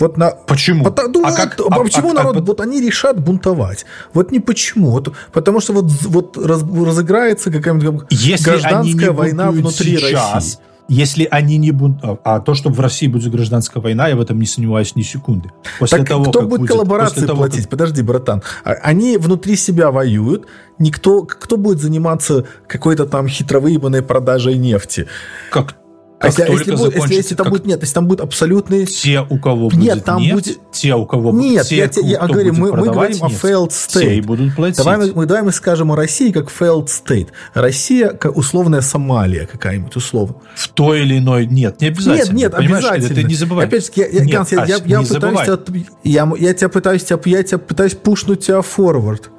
Вот 0.00 0.16
на, 0.16 0.30
Почему? 0.30 0.84
Пото- 0.84 1.08
ну, 1.08 1.24
а 1.24 1.32
как, 1.32 1.58
вот, 1.58 1.68
а- 1.70 1.78
почему 1.80 2.10
а- 2.10 2.14
народ, 2.14 2.36
а- 2.38 2.40
вот 2.40 2.60
они 2.60 2.80
решат 2.80 3.20
бунтовать? 3.20 3.84
Вот 4.14 4.32
не 4.32 4.40
почему. 4.40 4.90
Вот, 4.90 5.12
потому 5.32 5.60
что 5.60 5.74
вот, 5.74 5.84
вот 6.02 6.36
раз- 6.36 6.62
разыграется 6.62 7.50
какая-нибудь 7.52 8.06
гражданская 8.44 9.12
война 9.12 9.50
внутри 9.50 9.98
сейчас, 9.98 10.34
России. 10.34 10.58
Если 10.88 11.28
они 11.30 11.56
не 11.58 11.70
бунтуют, 11.70 12.20
а 12.24 12.40
то, 12.40 12.54
что 12.54 12.68
в 12.70 12.80
России 12.80 13.06
будет 13.06 13.30
гражданская 13.30 13.80
война, 13.80 14.08
я 14.08 14.16
в 14.16 14.20
этом 14.20 14.40
не 14.40 14.46
сомневаюсь 14.46 14.96
ни 14.96 15.02
секунды. 15.02 15.50
После 15.78 15.98
Так 15.98 16.08
того, 16.08 16.24
кто 16.24 16.40
как 16.40 16.48
будет 16.48 16.68
коллаборации 16.68 17.26
того, 17.26 17.38
платить? 17.38 17.60
как- 17.62 17.70
Подожди, 17.70 18.02
братан. 18.02 18.42
А- 18.64 18.72
Они 18.72 19.16
внутри 19.16 19.54
себя 19.54 19.92
воюют. 19.92 20.46
Никто, 20.80 21.22
кто 21.22 21.56
будет 21.56 21.78
заниматься 21.80 22.44
какой-то 22.66 23.06
там 23.06 23.28
хитровыебанной 23.28 24.02
продажей 24.02 24.56
нефти? 24.56 25.06
Как, 25.52 25.74
А 25.74 25.79
как 26.20 26.28
если, 26.32 26.44
только 26.44 26.58
если, 26.58 26.70
будет- 26.72 26.80
если- 26.80 26.94
закончится, 26.98 27.16
если 27.16 27.34
там 27.34 27.44
как 27.44 27.50
будет 27.52 27.66
нет, 27.66 27.80
если 27.80 27.94
там 27.94 28.06
будет 28.06 28.20
абсолютный 28.20 28.84
те, 28.84 29.20
у 29.28 29.38
кого 29.38 29.70
Нет, 29.72 29.94
будет 29.94 30.04
там 30.04 30.20
нефть, 30.20 30.32
будет- 30.34 30.70
те, 30.70 30.94
у 30.94 31.06
кого 31.06 31.32
Нет, 31.32 31.66
те, 31.66 31.76
я 31.78 31.88
те- 31.88 32.02
я 32.02 32.18
кто 32.18 32.26
говорю, 32.34 32.50
будет 32.52 32.60
мы- 32.60 32.76
мы 32.76 32.92
говорим 32.92 33.16
о 33.22 33.28
нефть, 33.28 33.42
failed 33.44 33.72
те 33.88 34.16
и 34.16 34.20
state. 34.20 34.26
будут 34.26 34.54
платить. 34.54 34.76
Давай 34.76 35.12
мы, 35.12 35.24
давай 35.26 35.42
мы 35.42 35.52
скажем 35.52 35.90
о 35.92 35.96
России 35.96 36.30
как 36.30 36.48
failed 36.50 36.88
state. 36.88 37.28
Россия 37.54 38.10
как 38.10 38.36
условная 38.36 38.82
Сомалия 38.82 39.46
какая-нибудь, 39.46 39.96
условно. 39.96 40.36
В 40.54 40.68
той 40.68 41.00
или 41.02 41.16
иной... 41.18 41.46
Нет, 41.46 41.80
не 41.80 41.86
обязательно. 41.88 42.16
Нет, 42.18 42.32
нет, 42.32 42.52
понимаешь? 42.56 42.84
обязательно. 42.84 43.18
Это 43.20 43.28
не 43.28 43.34
забывай. 43.34 43.66
Опять-таки, 43.66 44.00
я, 44.02 44.06
я, 44.08 44.20
Нет, 44.24 44.30
Ганс, 44.34 44.52
я, 44.52 44.58
я- 44.58 44.66
я 44.66 44.78
пытаюсь 45.00 45.08
забывай. 45.08 45.46
тебя, 45.46 45.84
я, 46.04 46.32
я 46.38 46.54
тебя 46.54 46.68
пытаюсь, 46.68 47.02
тебя, 47.04 47.18
я 47.24 47.42
тебя 47.42 47.58
пытаюсь 47.58 47.94
пушнуть 47.94 48.40
тебя 48.46 48.60
форвард. 48.60 49.30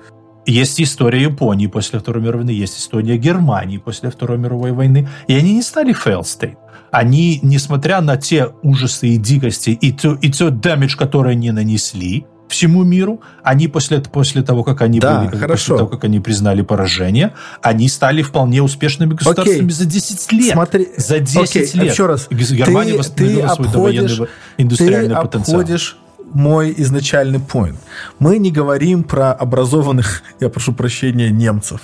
Есть 0.48 0.82
история 0.82 1.22
Японии 1.22 1.68
после 1.68 2.00
Второй 2.00 2.24
мировой 2.24 2.46
войны, 2.46 2.58
есть 2.58 2.80
история 2.80 3.16
Германии 3.18 3.78
после 3.78 4.10
Второй 4.10 4.40
мировой 4.40 4.72
войны, 4.72 5.08
и 5.28 5.36
они 5.36 5.54
не 5.54 5.62
стали 5.62 5.94
fail 5.94 6.22
state. 6.22 6.56
Они, 6.92 7.40
несмотря 7.42 8.02
на 8.02 8.18
те 8.18 8.50
ужасы 8.64 9.08
и 9.10 9.18
дикости, 9.18 9.70
и 9.72 9.92
то, 9.92 10.14
и 10.16 10.30
то 10.32 10.50
damage, 10.50 10.98
который 10.98 11.34
они 11.34 11.52
нанесли 11.52 12.26
всему 12.50 12.84
миру, 12.84 13.22
они 13.44 13.70
после, 13.70 14.00
после 14.02 14.44
того, 14.44 14.66
как 14.66 14.82
они 14.82 15.00
Да, 15.00 15.22
были, 15.22 15.40
хорошо. 15.40 15.54
после 15.54 15.78
того, 15.78 15.90
как 15.90 16.04
они 16.04 16.20
признали 16.20 16.62
поражение, 16.64 17.34
они 17.62 17.88
стали 17.88 18.22
вполне 18.24 18.62
успешными 18.62 19.14
государствами 19.14 19.60
Окей. 19.68 19.72
за 19.72 19.86
10 19.86 20.32
лет. 20.34 20.52
Смотри, 20.54 20.90
За 20.98 21.20
10 21.20 21.38
окей, 21.50 21.70
лет. 21.82 21.92
еще 21.94 22.08
раз. 22.08 22.28
Германия 22.30 22.92
Ты- 22.92 22.98
восстановила 22.98 23.48
ты 23.48 23.56
свой 23.56 23.68
обходишь- 23.68 23.72
довоенный 24.18 24.28
индустриальный 24.58 25.16
ты 25.16 25.22
потенциал. 25.22 25.60
обходишь 25.62 25.98
мой 26.34 26.74
изначальный 26.78 27.40
point. 27.40 27.76
Мы 28.20 28.38
не 28.38 28.52
говорим 28.52 29.04
про 29.04 29.34
образованных, 29.34 30.24
я 30.40 30.50
прошу 30.50 30.74
прощения, 30.74 31.30
немцев, 31.30 31.82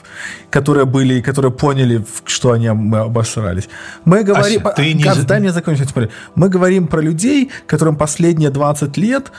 которые 0.49 0.85
были, 0.85 1.21
которые 1.21 1.51
поняли, 1.51 2.05
что 2.25 2.51
они 2.51 2.67
обосрались. 2.67 3.69
Мы 4.05 4.23
говорим... 4.23 4.67
Ася, 4.67 4.75
ты 4.75 4.93
не 4.93 5.25
дай 5.25 5.39
мне 5.39 5.51
закончить. 5.51 5.89
смотри. 5.89 6.09
Мы 6.35 6.49
говорим 6.49 6.87
про 6.87 7.01
людей, 7.01 7.51
которым 7.67 7.95
последние 7.95 8.49
20 8.49 8.97
лет 8.97 9.31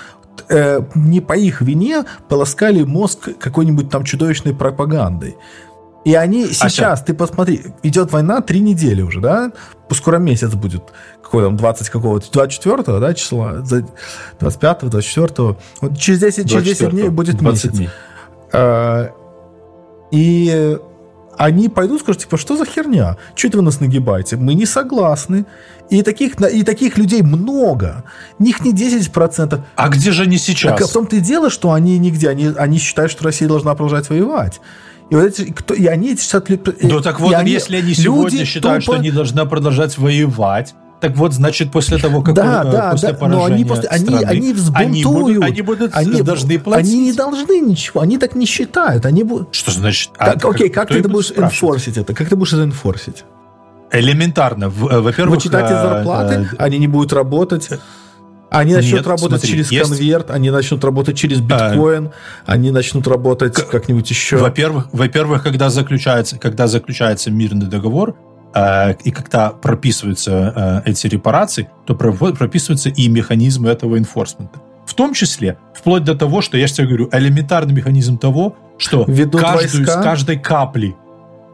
э, 0.49 0.81
не 0.95 1.21
по 1.21 1.35
их 1.35 1.61
вине 1.63 2.05
полоскали 2.29 2.85
мозг 2.85 3.29
какой-нибудь 3.39 3.91
там 3.91 4.05
чудовищной 4.05 4.55
пропагандой. 4.55 5.37
И 6.05 6.15
они 6.15 6.47
сейчас, 6.47 7.03
ты 7.03 7.13
посмотри, 7.13 7.63
идет 7.83 8.13
война 8.13 8.41
три 8.41 8.61
недели 8.61 9.03
уже, 9.03 9.21
да? 9.21 9.53
Скоро 9.91 10.19
месяц 10.19 10.55
будет. 10.55 10.85
Какой 11.23 11.45
там, 11.45 11.57
20 11.57 11.91
какого-то, 11.91 12.31
24 12.33 12.83
да, 13.01 13.15
числа? 13.15 13.63
За- 13.63 13.87
25 14.41 14.89
24 14.89 15.57
Вот 15.81 15.99
через 15.99 16.21
10, 16.21 16.49
через 16.49 16.65
10 16.65 16.91
дней 16.91 17.09
24, 17.09 17.11
будет 17.11 17.37
20 17.37 17.65
месяц. 17.65 17.77
дней. 17.77 17.89
А, 18.53 19.11
И 20.11 20.79
они 21.37 21.69
пойдут, 21.69 22.01
скажут, 22.01 22.23
типа, 22.23 22.37
что 22.37 22.57
за 22.57 22.65
херня? 22.65 23.17
Что 23.35 23.49
это 23.49 23.59
вы 23.59 23.63
нас 23.65 23.81
нагибаете? 23.81 24.37
Мы 24.37 24.55
не 24.55 24.67
согласны. 24.67 25.47
И 25.91 26.03
таких, 26.03 26.41
и 26.41 26.63
таких 26.65 26.99
людей 26.99 27.23
много. 27.23 28.05
Них 28.39 28.65
не 28.65 28.73
10%. 28.73 29.61
А 29.77 29.89
где 29.89 30.11
же 30.11 30.23
они 30.23 30.39
сейчас? 30.39 30.79
Так 30.79 30.89
в 30.89 30.93
том-то 30.93 31.17
и 31.17 31.21
дело, 31.21 31.49
что 31.51 31.73
они 31.73 31.99
нигде. 31.99 32.29
Они, 32.29 32.53
они 32.57 32.79
считают, 32.79 33.13
что 33.13 33.25
Россия 33.25 33.49
должна 33.49 33.73
продолжать 33.75 34.09
воевать. 34.11 34.61
И, 35.11 35.15
вот 35.15 35.25
эти, 35.25 35.51
кто, 35.53 35.75
и 35.75 35.87
они 35.87 36.13
эти 36.13 36.21
60 36.21 36.51
лет... 36.51 36.83
Ну 36.83 37.01
так 37.01 37.21
вот, 37.21 37.35
они- 37.35 37.53
если 37.53 37.77
они 37.77 37.95
сегодня 37.95 38.45
считают, 38.45 38.81
тупо- 38.83 38.85
что 38.85 38.93
они 38.95 39.11
должны 39.11 39.47
продолжать 39.47 39.97
воевать, 39.97 40.75
так 41.01 41.17
вот, 41.17 41.33
значит, 41.33 41.71
после 41.71 41.99
того, 41.99 42.23
как 42.23 42.35
Да, 42.35 42.65
э, 42.67 42.73
да, 42.73 42.91
после 42.91 43.13
да, 43.13 43.15
поражения 43.15 43.49
но 43.49 43.55
они, 43.55 43.65
после, 43.65 43.89
они, 43.89 44.05
страны, 44.05 44.25
они 44.25 44.39
они 44.39 44.53
будут, 44.53 44.57
взбунтуют. 44.63 45.45
они 45.45 45.63
будут 45.63 45.91
они, 45.95 46.23
должны 46.23 46.59
платить. 46.59 46.93
Они 46.93 47.05
не 47.05 47.13
должны 47.13 47.61
ничего, 47.61 48.01
они 48.01 48.19
так 48.19 48.35
не 48.35 48.47
считают. 48.47 49.07
Они 49.07 49.23
будут... 49.23 49.55
Что 49.55 49.71
значит? 49.71 50.11
а 50.19 50.33
Так, 50.33 50.45
окей, 50.45 50.69
как 50.69 50.89
ты 50.89 50.99
это 50.99 51.09
будешь 51.09 51.27
спрашивать? 51.29 51.55
инфорсить 51.55 51.97
это? 51.99 52.15
Как 52.15 52.29
ты 52.29 52.35
будешь 52.37 52.53
это 52.53 52.65
инфорсить? 52.65 53.25
Элементарно. 53.93 54.65
Э, 54.65 55.01
Во-первых, 55.01 55.37
Вычитать 55.37 55.71
из 55.71 55.77
э, 55.77 55.81
зарплаты, 55.83 56.35
э, 56.35 56.57
они 56.59 56.79
не 56.79 56.89
будут 56.89 57.13
работать. 57.13 57.71
Они 58.51 58.75
начнут 58.75 59.01
Нет, 59.01 59.07
работать 59.07 59.41
смотри, 59.41 59.51
через 59.51 59.71
есть- 59.71 59.91
конверт, 59.91 60.31
они 60.31 60.51
начнут 60.51 60.83
работать 60.83 61.17
через 61.17 61.41
биткоин, 61.41 62.11
они 62.47 62.71
начнут 62.71 63.07
работать 63.07 63.55
как-нибудь 63.55 64.09
еще. 64.09 64.39
Во-первых, 64.39 64.89
во-первых, 64.93 65.43
когда 65.43 65.69
заключается, 65.69 66.39
когда 66.39 66.67
заключается 66.67 67.31
мирный 67.31 67.67
договор, 67.67 68.17
э, 68.55 68.95
и 69.05 69.11
когда 69.11 69.51
прописываются 69.51 70.83
э, 70.87 70.91
эти 70.91 71.07
репарации, 71.09 71.69
то 71.87 71.95
прописываются 71.95 72.89
и 72.89 73.09
механизмы 73.09 73.69
этого 73.69 73.99
инфорсмента. 73.99 74.61
В 74.87 74.95
том 74.95 75.13
числе, 75.13 75.59
вплоть 75.75 76.05
до 76.05 76.15
того, 76.15 76.41
что 76.41 76.57
я 76.57 76.67
же 76.67 76.73
тебе 76.75 76.87
говорю, 76.87 77.09
элементарный 77.13 77.75
механизм 77.75 78.17
того, 78.17 78.57
что 78.79 79.05
Ведут 79.07 79.43
каждую, 79.43 79.85
войска? 79.85 80.01
с 80.01 80.03
каждой 80.03 80.39
капли, 80.39 80.97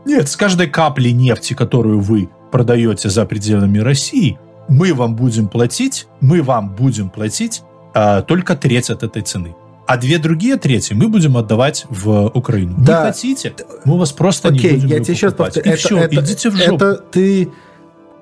нет, 0.07 0.29
с 0.29 0.37
каждой 0.37 0.69
капли 0.69 1.09
нефти, 1.09 1.55
которую 1.55 1.99
вы 1.99 2.29
продаете 2.53 3.09
за 3.11 3.27
пределами 3.27 3.79
России, 3.79 4.39
мы 4.69 4.95
вам 4.95 5.15
будем 5.15 5.49
платить, 5.49 6.07
мы 6.21 6.43
вам 6.43 6.75
будем 6.75 7.11
платить 7.11 7.63
э, 7.95 8.23
только 8.27 8.57
треть 8.57 8.91
от 8.91 9.03
этой 9.03 9.23
цены. 9.23 9.55
А 9.87 9.97
две 9.99 10.19
другие 10.19 10.57
трети 10.57 10.95
мы 10.95 11.09
будем 11.09 11.37
отдавать 11.37 11.85
в 11.91 12.29
Украину. 12.29 12.75
Да. 12.79 13.01
Не 13.01 13.13
хотите, 13.13 13.55
мы 13.85 13.99
вас 13.99 14.13
просто 14.13 14.51
не 14.51 14.59
Окей, 14.59 14.73
будем 14.75 14.89
я 14.89 15.01
тебе 15.01 15.15
сейчас 15.15 15.35
повторю. 15.35 15.73
И 15.73 15.77
все, 15.77 15.99
это, 15.99 16.15
идите 16.17 16.51
в 16.51 16.57
жопу. 16.57 16.77
это 16.77 16.97
ты 16.97 17.51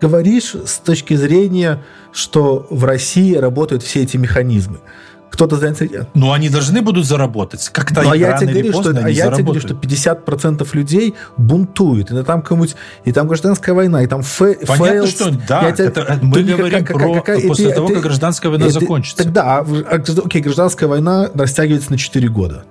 говоришь 0.01 0.55
с 0.55 0.79
точки 0.79 1.15
зрения, 1.15 1.85
что 2.13 2.67
в 2.69 2.85
России 2.85 3.35
работают 3.35 3.85
все 3.85 4.03
эти 4.03 4.17
механизмы. 4.17 4.81
Кто-то 5.33 5.57
занят... 5.57 5.81
Но 6.15 6.33
они 6.33 6.51
должны 6.51 6.83
будут 6.83 7.07
заработать. 7.07 7.71
Как-то 7.73 8.03
Ну, 8.03 8.11
а 8.11 8.17
я 8.17 8.37
тебе 8.37 8.53
говорю, 8.63 8.73
что, 8.83 8.91
а 8.91 9.09
я 9.09 9.31
тебе 9.31 9.45
говорю, 9.45 9.61
что 9.61 9.75
50% 9.75 10.69
людей 10.75 11.15
бунтуют, 11.39 12.11
и 12.11 12.23
там 12.23 12.43
кому-нибудь, 12.43 12.77
и 13.07 13.13
там 13.13 13.29
гражданская 13.29 13.75
война, 13.75 14.03
и 14.03 14.07
там 14.07 14.23
фе, 14.23 14.59
Понятно, 14.67 14.85
fails. 14.85 15.07
что 15.09 15.31
да, 15.49 15.63
Я 15.69 15.73
тебе- 15.73 15.89
это- 15.89 16.01
это 16.03 16.19
мы 16.23 16.43
говорим 16.43 16.85
какая- 16.85 16.99
про 16.99 17.15
какая- 17.15 17.39
и 17.39 17.49
после 17.49 17.69
ты- 17.71 17.75
того, 17.75 17.89
ты- 17.89 17.95
как 17.95 18.03
гражданская 18.03 18.51
война 18.51 18.67
ты- 18.67 18.73
закончится. 18.73 19.25
Тогда, 19.25 19.59
а, 19.61 19.67
а, 19.91 20.03
окей, 20.25 20.43
гражданская 20.43 20.87
война 20.89 21.31
растягивается 21.35 21.91
на 21.91 21.97
4 21.99 22.29
года. 22.29 22.65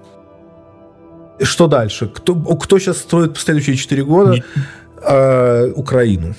Что 1.42 1.66
дальше? 1.68 2.08
Кто, 2.14 2.36
кто 2.36 2.78
сейчас 2.78 2.98
строит 2.98 3.38
следующие 3.38 3.76
4 3.76 4.04
года 4.04 4.34
Не- 4.34 4.44
э, 5.02 5.72
Украину? 5.76 6.36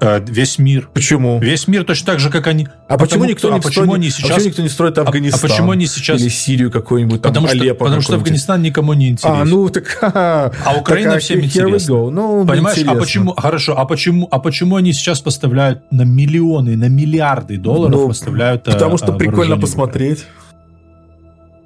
Э, 0.00 0.20
Весь 0.24 0.58
мир. 0.58 0.88
Почему? 0.94 1.40
Весь 1.40 1.66
мир 1.66 1.82
точно 1.84 2.06
так 2.06 2.20
же, 2.20 2.30
как 2.30 2.46
они. 2.46 2.68
А 2.86 2.96
почему 2.96 3.22
Потому 3.22 3.24
никто 3.24 3.48
что- 3.48 3.50
не 3.54 3.58
а 3.58 3.62
почему 3.62 3.84
строит, 3.84 3.98
они 3.98 4.06
а 4.06 4.10
сейчас- 4.10 4.28
почему 4.30 4.46
никто 4.48 4.62
не 4.62 4.68
строит 4.68 4.98
а- 4.98 5.02
Афганистан? 5.02 5.40
а 5.40 5.48
почему 5.48 5.70
они 5.72 5.86
сейчас- 5.86 6.20
Или 6.20 6.28
Сирию 6.28 6.70
какую-нибудь, 6.70 7.20
там, 7.20 7.32
Потому 7.32 7.48
что, 7.48 7.56
Алеппо 7.56 7.84
потому 7.84 8.02
что? 8.02 8.14
Афганистан 8.14 8.62
никому 8.62 8.92
не 8.92 9.08
интересен. 9.10 9.40
А, 9.40 9.44
ну 9.44 9.68
так... 9.70 9.98
А 10.02 10.52
Украина 10.78 11.14
Так, 11.14 11.22
всем 11.22 11.40
интересна. 11.40 11.92
go. 11.92 12.10
Ну, 12.10 12.46
Понимаешь, 12.46 12.78
а 12.78 12.80
интересно. 12.82 13.00
почему, 13.00 13.34
хорошо, 13.36 13.76
а 13.76 13.84
почему, 13.86 14.28
а 14.30 14.38
почему 14.38 14.76
они 14.76 14.92
сейчас 14.92 15.20
поставляют 15.20 15.82
на 15.90 16.02
миллионы, 16.02 16.76
на 16.76 16.88
миллиарды 16.88 17.56
долларов 17.56 18.00
Ну, 18.00 18.08
поставляют 18.08 18.68
э, 18.68 18.72
Потому 18.72 18.98
что 18.98 19.12
э, 19.14 19.18
прикольно 19.18 19.58
посмотреть. 19.58 20.26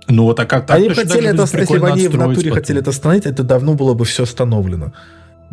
Ну, 0.09 0.25
вот 0.25 0.41
а 0.41 0.47
как 0.47 0.67
так 0.67 0.79
они 0.79 0.89
хотели 0.89 1.29
это, 1.29 1.43
если 1.43 1.79
бы 1.79 1.89
они 1.89 2.09
в 2.09 2.17
натуре 2.17 2.37
потом. 2.51 2.53
хотели 2.55 2.81
это 2.81 2.91
остановить, 2.91 3.25
это 3.27 3.43
давно 3.45 3.75
было 3.75 3.95
бы 3.95 4.05
все 4.05 4.25
остановлено. 4.25 4.93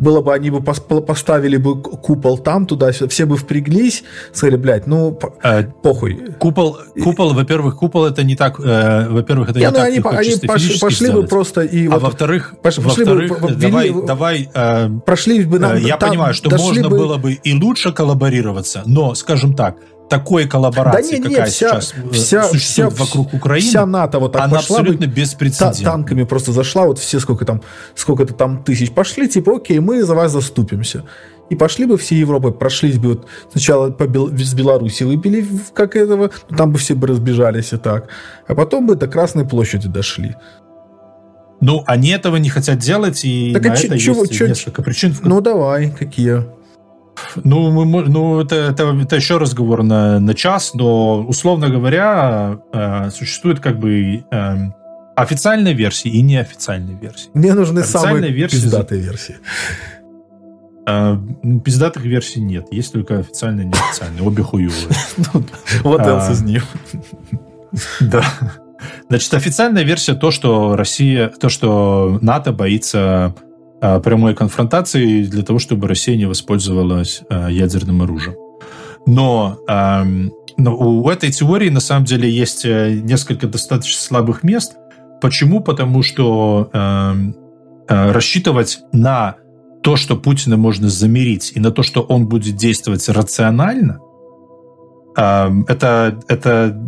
Было 0.00 0.22
бы, 0.22 0.34
они 0.34 0.50
бы 0.50 0.60
поставили 0.62 1.58
бы 1.58 1.80
купол 1.80 2.38
там, 2.38 2.66
туда, 2.66 2.90
все 2.90 3.26
бы 3.26 3.36
впряглись, 3.36 4.02
сказали, 4.32 4.56
блядь, 4.56 4.86
ну, 4.86 5.16
а, 5.42 5.62
похуй. 5.62 6.32
Купол, 6.38 6.78
купол, 7.02 7.34
во-первых, 7.34 7.76
купол 7.76 8.06
это 8.06 8.24
не 8.24 8.34
так, 8.34 8.58
э, 8.58 9.08
во-первых, 9.10 9.50
это 9.50 9.58
не, 9.58 9.66
не 9.66 9.70
ну, 9.70 9.76
так 9.76 9.86
они, 9.86 9.96
они 9.96 10.00
пошли, 10.00 10.78
пошли 10.80 11.10
бы 11.10 11.24
просто 11.24 11.60
и... 11.60 11.86
А 11.86 11.90
вот, 11.90 12.02
во-вторых, 12.02 12.54
пошли 12.62 12.82
во-вторых, 12.82 13.40
бы, 13.40 13.52
давай, 13.52 13.90
ввели, 13.90 14.06
давай... 14.06 14.48
Э, 14.54 14.88
прошли 15.04 15.44
бы 15.44 15.58
нам... 15.58 15.76
Э, 15.76 15.80
я 15.80 15.98
там, 15.98 16.10
понимаю, 16.10 16.34
что 16.34 16.50
можно 16.56 16.88
бы... 16.88 16.96
было 16.96 17.18
бы 17.18 17.34
и 17.34 17.54
лучше 17.54 17.92
коллаборироваться, 17.92 18.82
но, 18.86 19.14
скажем 19.14 19.54
так, 19.54 19.76
такой 20.10 20.46
коллаборации, 20.46 21.12
да 21.12 21.18
не, 21.18 21.28
не, 21.28 21.34
какая 21.34 21.50
вся, 21.50 21.80
сейчас 21.80 21.94
вся, 22.12 22.42
существует 22.42 22.92
вся, 22.92 23.04
вокруг 23.04 23.32
Украины, 23.32 23.66
вся 23.66 23.86
НАТО 23.86 24.18
вот 24.18 24.32
так 24.32 24.42
она 24.42 24.56
пошла 24.56 24.80
абсолютно 24.80 25.06
бы, 25.06 25.12
беспрецедентна. 25.12 25.84
Та, 25.84 25.90
танками 25.90 26.24
просто 26.24 26.52
зашла, 26.52 26.84
вот 26.84 26.98
все 26.98 27.20
сколько 27.20 27.44
там, 27.44 27.62
сколько-то 27.94 28.34
там 28.34 28.62
тысяч 28.62 28.90
пошли, 28.90 29.28
типа, 29.28 29.56
окей, 29.56 29.78
мы 29.78 30.02
за 30.02 30.14
вас 30.14 30.32
заступимся. 30.32 31.04
И 31.48 31.56
пошли 31.56 31.86
бы 31.86 31.96
все 31.96 32.16
Европы, 32.16 32.50
прошлись 32.50 32.98
бы 32.98 33.10
вот 33.10 33.26
сначала 33.50 33.90
по 33.90 34.06
Бел... 34.06 34.36
с 34.36 34.54
Беларуси 34.54 35.04
выпили, 35.04 35.46
как 35.74 35.96
этого, 35.96 36.30
ну, 36.50 36.56
там 36.56 36.72
бы 36.72 36.78
все 36.78 36.94
бы 36.94 37.06
разбежались 37.06 37.72
и 37.72 37.76
так. 37.76 38.08
А 38.46 38.54
потом 38.54 38.86
бы 38.86 38.96
до 38.96 39.06
Красной 39.08 39.46
площади 39.46 39.88
дошли. 39.88 40.36
Ну, 41.60 41.82
они 41.86 42.10
этого 42.10 42.36
не 42.36 42.48
хотят 42.48 42.78
делать, 42.78 43.24
и 43.24 43.52
так, 43.52 43.64
на 43.64 43.72
а 43.72 43.76
это 43.76 43.98
чего, 43.98 44.22
есть 44.22 44.32
чего, 44.32 44.48
несколько 44.48 44.82
причин. 44.82 45.14
Ну, 45.22 45.40
давай, 45.40 45.90
какие? 45.90 46.44
Ну, 47.44 47.70
мы, 47.70 48.04
ну 48.04 48.40
это, 48.40 48.56
это, 48.56 48.96
это 49.00 49.16
еще 49.16 49.38
разговор 49.38 49.82
на, 49.82 50.20
на 50.20 50.34
час, 50.34 50.74
но, 50.74 51.22
условно 51.22 51.68
говоря, 51.68 52.58
э, 52.72 53.10
существует 53.10 53.60
как 53.60 53.78
бы 53.78 54.24
э, 54.30 54.56
официальная 55.16 55.72
версия 55.72 56.08
и 56.08 56.22
неофициальная 56.22 56.96
версия. 56.96 57.30
Мне 57.34 57.54
нужны 57.54 57.82
самые 57.84 58.32
версии, 58.32 58.56
пиздатые 58.56 59.02
версии. 59.02 59.36
Э, 60.86 61.16
пиздатых 61.64 62.02
версий 62.04 62.40
нет, 62.40 62.66
есть 62.70 62.92
только 62.92 63.18
официальные 63.18 63.66
и 63.66 63.68
неофициальные, 63.68 64.22
обе 64.22 64.42
хуевые. 64.42 64.88
Ну, 65.34 65.44
вот 65.84 66.00
else 66.00 66.32
из 66.32 66.42
них. 66.42 66.64
Да. 68.00 68.24
Значит, 69.08 69.34
официальная 69.34 69.84
версия 69.84 70.14
то, 70.14 70.30
что 70.30 70.74
Россия, 70.74 71.28
то, 71.28 71.48
что 71.48 72.18
НАТО 72.20 72.52
боится 72.52 72.98
а, 72.98 73.34
прямой 73.80 74.34
конфронтации 74.34 75.24
для 75.24 75.42
того, 75.42 75.58
чтобы 75.58 75.88
Россия 75.88 76.16
не 76.16 76.26
воспользовалась 76.26 77.22
а, 77.28 77.48
ядерным 77.48 78.02
оружием. 78.02 78.36
Но, 79.06 79.58
но 80.58 80.76
у 80.76 81.08
этой 81.08 81.30
теории 81.30 81.70
на 81.70 81.80
самом 81.80 82.04
деле 82.04 82.28
есть 82.28 82.66
э, 82.66 83.00
несколько 83.02 83.46
достаточно 83.46 83.98
слабых 83.98 84.42
мест. 84.42 84.76
Почему? 85.22 85.60
Потому 85.60 86.02
что 86.02 86.68
э, 86.70 87.32
рассчитывать 87.88 88.80
на 88.92 89.36
то, 89.82 89.96
что 89.96 90.16
Путина 90.16 90.58
можно 90.58 90.90
замерить, 90.90 91.52
и 91.54 91.60
на 91.60 91.70
то, 91.70 91.82
что 91.82 92.02
он 92.02 92.26
будет 92.26 92.56
действовать 92.56 93.08
рационально, 93.08 94.00
это, 95.16 96.20
это 96.28 96.78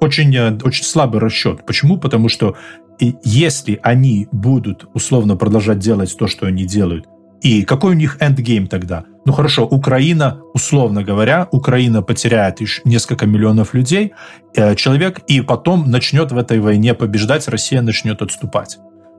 очень, 0.00 0.38
очень 0.62 0.84
слабый 0.84 1.20
расчет. 1.20 1.66
Почему? 1.66 1.98
Потому 1.98 2.28
что 2.28 2.56
и 2.98 3.16
если 3.24 3.78
они 3.82 4.28
будут 4.32 4.88
условно 4.94 5.36
продолжать 5.36 5.78
делать 5.78 6.16
то, 6.16 6.26
что 6.26 6.46
они 6.46 6.64
делают, 6.64 7.06
и 7.42 7.62
какой 7.62 7.92
у 7.92 7.94
них 7.94 8.16
эндгейм 8.20 8.66
тогда? 8.66 9.04
Ну 9.24 9.32
хорошо, 9.32 9.66
Украина, 9.66 10.40
условно 10.54 11.02
говоря, 11.02 11.48
Украина 11.50 12.02
потеряет 12.02 12.60
еще 12.60 12.80
несколько 12.84 13.26
миллионов 13.26 13.74
людей, 13.74 14.12
э, 14.54 14.74
человек, 14.76 15.20
и 15.26 15.40
потом 15.40 15.90
начнет 15.90 16.32
в 16.32 16.38
этой 16.38 16.60
войне 16.60 16.94
побеждать, 16.94 17.46
Россия 17.48 17.82
начнет 17.82 18.22
отступать. 18.22 18.78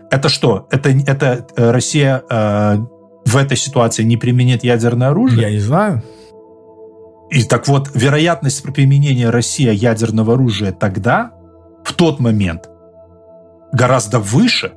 Это 0.09 0.29
что? 0.29 0.67
Это, 0.71 0.89
это 0.89 1.45
э, 1.55 1.71
Россия 1.71 2.23
э, 2.29 2.77
в 3.25 3.35
этой 3.35 3.57
ситуации 3.57 4.03
не 4.03 4.17
применит 4.17 4.63
ядерное 4.63 5.09
оружие? 5.09 5.41
Я 5.41 5.49
не 5.51 5.59
знаю. 5.59 6.01
И 7.29 7.43
так 7.43 7.67
вот, 7.67 7.91
вероятность 7.93 8.63
применения 8.63 9.29
России 9.29 9.73
ядерного 9.73 10.35
оружия 10.35 10.71
тогда, 10.71 11.31
в 11.83 11.93
тот 11.93 12.19
момент, 12.19 12.69
гораздо 13.71 14.19
выше, 14.19 14.73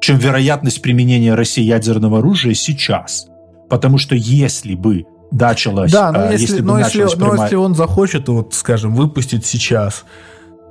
чем 0.00 0.18
вероятность 0.18 0.82
применения 0.82 1.34
России 1.34 1.62
ядерного 1.62 2.18
оружия 2.18 2.54
сейчас. 2.54 3.26
Потому 3.68 3.98
что 3.98 4.14
если 4.14 4.74
бы 4.74 5.04
началось... 5.30 5.90
Да, 5.90 6.12
но, 6.12 6.26
э, 6.26 6.32
если, 6.32 6.42
если, 6.42 6.60
но, 6.60 6.78
если, 6.78 7.06
прямая... 7.06 7.36
но 7.36 7.42
если 7.44 7.56
он 7.56 7.74
захочет, 7.74 8.28
вот, 8.28 8.54
скажем, 8.54 8.94
выпустить 8.94 9.46
сейчас 9.46 10.04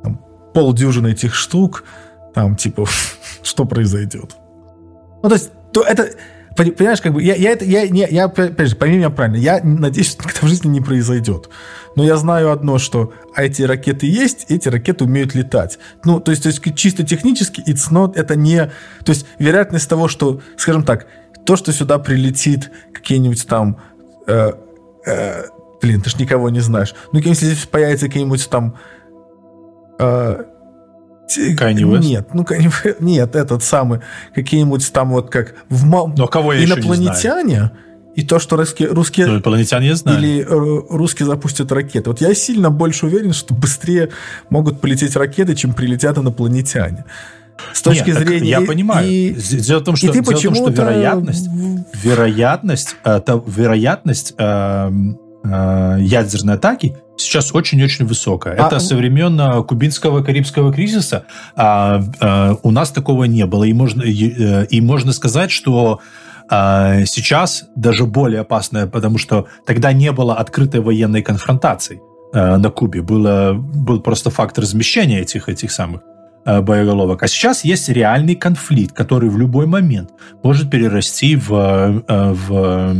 там, 0.03 0.19
полдюжины 0.53 1.11
этих 1.11 1.33
штук, 1.33 1.83
там, 2.33 2.55
типа, 2.55 2.85
что 3.43 3.65
произойдет? 3.65 4.35
Ну, 5.23 5.29
то 5.29 5.35
есть, 5.35 5.51
то 5.71 5.83
это 5.83 6.09
Понимаешь, 6.55 7.01
как 7.01 7.13
бы 7.13 7.23
я, 7.23 7.35
я 7.35 7.51
это, 7.51 7.63
я, 7.63 7.83
я, 7.83 8.07
я, 8.07 8.25
опять 8.25 8.69
же, 8.69 8.75
пойми 8.75 8.97
меня 8.97 9.09
правильно, 9.09 9.37
я 9.37 9.61
надеюсь, 9.63 10.11
что 10.11 10.27
это 10.27 10.45
в 10.45 10.49
жизни 10.49 10.67
не 10.67 10.81
произойдет. 10.81 11.49
Но 11.95 12.03
я 12.03 12.17
знаю 12.17 12.51
одно, 12.51 12.77
что 12.77 13.13
эти 13.35 13.61
ракеты 13.61 14.05
есть, 14.05 14.45
эти 14.49 14.67
ракеты 14.67 15.05
умеют 15.05 15.33
летать. 15.33 15.79
Ну, 16.03 16.19
то 16.19 16.31
есть, 16.31 16.43
то 16.43 16.49
есть 16.49 16.61
чисто 16.75 17.03
технически 17.03 17.61
it's 17.61 17.91
not, 17.91 18.13
это 18.15 18.35
не... 18.35 18.65
То 19.05 19.11
есть 19.11 19.25
вероятность 19.39 19.87
того, 19.89 20.09
что, 20.09 20.41
скажем 20.57 20.83
так, 20.83 21.07
то, 21.45 21.55
что 21.55 21.71
сюда 21.71 21.99
прилетит 21.99 22.69
какие-нибудь 22.93 23.47
там... 23.47 23.77
Э, 24.27 24.51
э, 25.05 25.43
блин, 25.81 26.01
ты 26.01 26.09
ж 26.09 26.15
никого 26.19 26.49
не 26.49 26.59
знаешь. 26.59 26.93
Ну, 27.13 27.19
если 27.19 27.45
здесь 27.45 27.65
появится 27.65 28.07
какие-нибудь 28.07 28.49
там... 28.49 28.77
Э, 29.99 30.43
Kanye 31.37 31.83
West? 31.83 32.03
Нет, 32.03 32.27
ну 32.33 32.45
нет, 32.99 33.35
этот 33.35 33.63
самый 33.63 33.99
какие-нибудь 34.33 34.91
там 34.91 35.11
вот 35.11 35.29
как 35.29 35.55
в 35.69 35.85
Но 35.85 36.27
кого 36.27 36.53
я 36.53 36.65
инопланетяне. 36.65 37.71
И 38.13 38.23
то, 38.23 38.39
что 38.39 38.57
русские, 38.57 38.89
русские 38.89 39.25
ну, 39.25 39.33
инопланетяне 39.35 39.87
я 39.87 39.95
знаю. 39.95 40.19
или 40.19 40.41
э, 40.41 40.45
русские 40.89 41.25
запустят 41.25 41.71
ракеты. 41.71 42.09
Вот 42.09 42.19
я 42.19 42.33
сильно 42.33 42.69
больше 42.69 43.05
уверен, 43.05 43.31
что 43.31 43.53
быстрее 43.53 44.09
могут 44.49 44.81
полететь 44.81 45.15
ракеты, 45.15 45.55
чем 45.55 45.73
прилетят 45.73 46.17
инопланетяне. 46.17 47.05
С 47.73 47.81
точки 47.81 48.09
Нет, 48.09 48.19
зрения... 48.19 48.49
Я 48.49 48.61
понимаю. 48.61 49.07
И, 49.07 49.33
дело 49.33 49.79
в 49.79 49.83
том, 49.83 49.95
что, 49.95 50.11
дело 50.11 50.23
в 50.23 50.41
том, 50.41 50.55
что 50.55 50.69
вероятность, 50.69 51.47
вероятность, 52.03 52.95
это, 53.03 53.41
вероятность 53.45 54.33
э, 54.37 54.91
э, 55.43 55.97
ядерной 55.99 56.55
атаки 56.55 56.95
сейчас 57.17 57.53
очень-очень 57.53 58.05
высокая. 58.05 58.55
А... 58.55 58.67
Это 58.67 58.79
со 58.79 58.95
времен 58.95 59.63
кубинского 59.63 60.23
карибского 60.23 60.73
кризиса 60.73 61.25
а, 61.55 62.01
а, 62.19 62.57
у 62.63 62.71
нас 62.71 62.91
такого 62.91 63.25
не 63.25 63.45
было. 63.45 63.63
И 63.63 63.73
можно, 63.73 64.01
и, 64.01 64.31
э, 64.31 64.65
и 64.65 64.81
можно 64.81 65.13
сказать, 65.13 65.51
что 65.51 65.99
а, 66.49 67.05
сейчас 67.05 67.65
даже 67.75 68.05
более 68.05 68.41
опасная, 68.41 68.87
потому 68.87 69.17
что 69.17 69.47
тогда 69.65 69.93
не 69.93 70.11
было 70.11 70.35
открытой 70.35 70.81
военной 70.81 71.21
конфронтации 71.21 72.01
а, 72.33 72.57
на 72.57 72.69
Кубе. 72.69 73.01
Было, 73.01 73.53
был 73.53 74.01
просто 74.01 74.29
факт 74.29 74.57
размещения 74.59 75.21
этих, 75.21 75.47
этих 75.47 75.71
самых 75.71 76.01
боеголовок. 76.45 77.23
А 77.23 77.27
сейчас 77.27 77.63
есть 77.63 77.89
реальный 77.89 78.35
конфликт, 78.35 78.95
который 78.95 79.29
в 79.29 79.37
любой 79.37 79.65
момент 79.67 80.11
может 80.43 80.69
перерасти 80.69 81.35
в, 81.35 82.03
в 82.07 82.95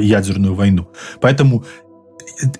ядерную 0.00 0.54
войну. 0.54 0.88
Поэтому 1.20 1.64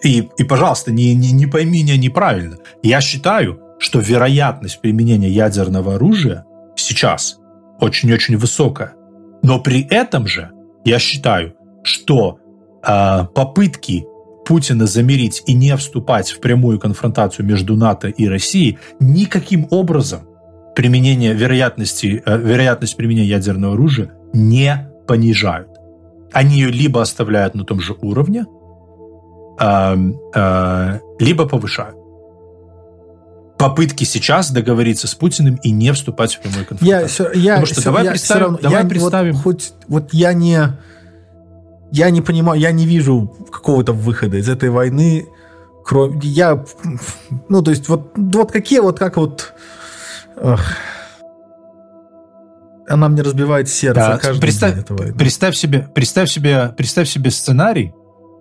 и, 0.02 0.28
и 0.36 0.44
пожалуйста, 0.44 0.92
не, 0.92 1.14
не, 1.14 1.32
не 1.32 1.46
пойми 1.46 1.82
меня 1.82 1.96
неправильно. 1.96 2.56
Я 2.82 3.00
считаю, 3.00 3.60
что 3.78 3.98
вероятность 3.98 4.80
применения 4.80 5.28
ядерного 5.28 5.96
оружия 5.96 6.44
сейчас 6.76 7.38
очень-очень 7.80 8.36
высокая. 8.36 8.94
Но 9.42 9.60
при 9.60 9.86
этом 9.88 10.26
же 10.26 10.50
я 10.84 10.98
считаю, 10.98 11.54
что 11.82 12.38
э, 12.86 13.24
попытки 13.34 14.04
Путина 14.44 14.86
замерить 14.86 15.42
и 15.46 15.54
не 15.54 15.76
вступать 15.76 16.30
в 16.30 16.40
прямую 16.40 16.78
конфронтацию 16.78 17.46
между 17.46 17.76
НАТО 17.76 18.08
и 18.08 18.26
Россией 18.28 18.78
никаким 19.00 19.66
образом 19.70 20.22
применение 20.74 21.34
вероятности, 21.34 22.22
э, 22.24 22.38
вероятность 22.38 22.96
применения 22.96 23.28
ядерного 23.28 23.74
оружия 23.74 24.12
не 24.32 24.90
понижают. 25.06 25.68
Они 26.32 26.56
ее 26.56 26.70
либо 26.70 27.02
оставляют 27.02 27.54
на 27.54 27.64
том 27.64 27.80
же 27.80 27.94
уровне, 28.00 28.46
э, 29.60 29.96
э, 30.34 30.98
либо 31.18 31.46
повышают. 31.46 31.96
Попытки 33.58 34.04
сейчас 34.04 34.50
договориться 34.50 35.06
с 35.06 35.14
Путиным 35.14 35.56
и 35.62 35.70
не 35.70 35.92
вступать 35.92 36.34
в 36.34 36.40
прямой 36.40 36.64
конфронтацию. 36.64 37.30
Я, 37.34 37.40
я, 37.40 37.60
Потому 37.60 37.66
что 37.66 37.84
давай 37.84 38.04
я, 38.04 38.10
представим, 38.10 38.42
равно, 38.42 38.58
давай 38.60 38.82
я, 38.82 38.88
представим. 38.88 39.34
Вот, 39.34 39.42
хоть, 39.42 39.72
вот 39.86 40.12
я 40.12 40.32
не, 40.32 40.72
я 41.92 42.10
не 42.10 42.22
понимаю, 42.22 42.58
я 42.58 42.72
не 42.72 42.86
вижу 42.86 43.30
какого-то 43.52 43.92
выхода 43.92 44.38
из 44.38 44.48
этой 44.48 44.70
войны, 44.70 45.28
кроме 45.84 46.18
я, 46.22 46.64
ну 47.48 47.62
то 47.62 47.70
есть 47.70 47.88
вот 47.88 48.12
вот 48.16 48.50
какие 48.50 48.80
вот 48.80 48.98
как 48.98 49.18
вот. 49.18 49.52
Эх, 50.36 50.76
она 52.88 53.08
мне 53.08 53.22
разбивает 53.22 53.68
сердце 53.68 54.00
да, 54.00 54.18
каждый 54.18 54.40
представь, 54.40 54.72
день 54.72 54.82
этого. 54.82 55.12
Представь 55.12 55.54
себе, 55.54 55.88
представь 55.94 56.30
себе, 56.30 56.74
представь 56.76 57.08
себе 57.08 57.30
сценарий, 57.30 57.92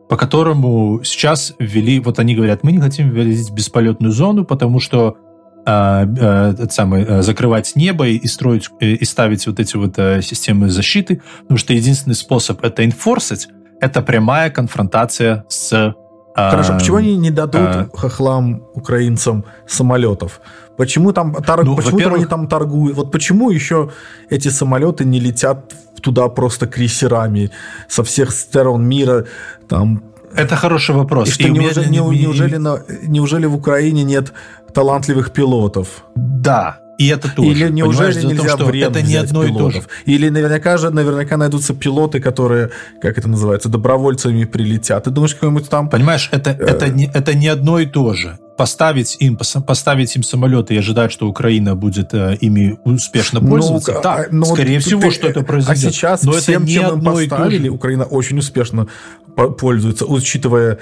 по 0.07 0.15
которому 0.15 1.01
сейчас 1.03 1.53
ввели, 1.59 1.99
вот 1.99 2.19
они 2.19 2.35
говорят, 2.35 2.63
мы 2.63 2.71
не 2.71 2.79
хотим 2.79 3.11
вводить 3.11 3.51
бесполетную 3.51 4.13
зону, 4.13 4.45
потому 4.45 4.79
что 4.79 5.17
э, 5.65 6.51
этот 6.51 6.71
самый, 6.71 7.03
э, 7.03 7.21
закрывать 7.21 7.75
небо 7.75 8.07
и 8.07 8.27
строить, 8.27 8.69
э, 8.79 8.87
и 8.87 9.05
ставить 9.05 9.47
вот 9.47 9.59
эти 9.59 9.77
вот 9.77 9.97
э, 9.97 10.21
системы 10.21 10.69
защиты, 10.69 11.21
потому 11.41 11.57
что 11.57 11.73
единственный 11.73 12.15
способ 12.15 12.63
это 12.63 12.85
инфорсить, 12.85 13.47
это 13.79 14.01
прямая 14.01 14.49
конфронтация 14.49 15.45
с... 15.47 15.73
Э, 15.73 15.93
Хорошо, 16.35 16.73
почему 16.73 16.97
они 16.97 17.17
не 17.17 17.31
дадут 17.31 17.61
э, 17.61 17.87
хохлам 17.93 18.63
украинцам 18.73 19.45
самолетов? 19.67 20.41
Почему 20.77 21.11
там, 21.11 21.33
торг... 21.33 21.65
ну, 21.65 21.75
почему 21.75 21.99
там 21.99 22.13
они 22.13 22.25
там 22.25 22.47
торгуют? 22.47 22.95
Вот 22.95 23.11
почему 23.11 23.51
еще 23.51 23.91
эти 24.29 24.47
самолеты 24.47 25.05
не 25.05 25.19
летят 25.19 25.73
туда 26.01 26.27
просто 26.29 26.67
крейсерами 26.67 27.51
со 27.87 28.03
всех 28.03 28.31
сторон 28.31 28.87
мира, 28.87 29.25
там 29.67 30.10
это 30.35 30.55
хороший 30.55 30.95
вопрос. 30.95 31.29
И 31.29 31.31
что, 31.31 31.47
и 31.47 31.51
неужели, 31.51 31.89
не, 31.89 31.97
неужели, 31.97 32.57
на, 32.57 32.83
неужели 33.03 33.45
в 33.45 33.55
Украине 33.55 34.03
нет 34.03 34.33
талантливых 34.73 35.31
пилотов? 35.31 36.05
Да, 36.15 36.81
и 37.01 37.07
это 37.07 37.29
тоже. 37.35 37.49
Или 37.49 37.69
неужели 37.69 38.21
нельзя 38.23 38.55
том, 38.57 38.69
в 38.69 38.75
это 38.75 39.01
не 39.01 39.15
одно 39.15 39.43
пилотов? 39.43 39.69
и 39.69 39.79
то 39.79 39.81
же. 39.81 39.87
Или 40.05 40.29
наверняка 40.29 40.77
же 40.77 40.91
наверняка 40.91 41.35
найдутся 41.35 41.73
пилоты, 41.73 42.19
которые, 42.19 42.69
как 43.01 43.17
это 43.17 43.27
называется, 43.27 43.69
добровольцами 43.69 44.43
прилетят. 44.43 45.05
Ты 45.05 45.09
думаешь, 45.09 45.33
какой-нибудь 45.33 45.67
там... 45.67 45.89
Понимаешь, 45.89 46.29
это, 46.31 46.51
э... 46.51 46.63
это, 46.63 46.89
не, 46.89 47.07
это 47.11 47.33
не 47.33 47.47
одно 47.47 47.79
и 47.79 47.87
то 47.87 48.13
же. 48.13 48.37
Поставить 48.55 49.17
им, 49.19 49.39
поставить 49.65 50.15
им 50.15 50.21
самолеты 50.21 50.75
и 50.75 50.77
ожидать, 50.77 51.11
что 51.11 51.27
Украина 51.27 51.75
будет 51.75 52.13
э, 52.13 52.37
ими 52.39 52.77
успешно 52.83 53.39
пользоваться, 53.41 53.93
ну, 53.93 54.01
да, 54.03 54.25
ну, 54.29 54.45
скорее 54.45 54.77
ты, 54.77 54.85
всего, 54.85 55.01
ты, 55.01 55.11
что 55.11 55.27
это 55.27 55.41
произойдет. 55.41 55.85
А 55.85 55.91
сейчас 55.91 56.23
Но 56.23 56.33
всем, 56.33 56.61
это 56.61 56.71
не 56.71 56.73
чем 56.75 56.99
им 56.99 57.03
поставили, 57.03 57.69
Украина 57.69 58.03
очень 58.03 58.37
успешно 58.37 58.87
пользуется, 59.35 60.05
учитывая 60.05 60.79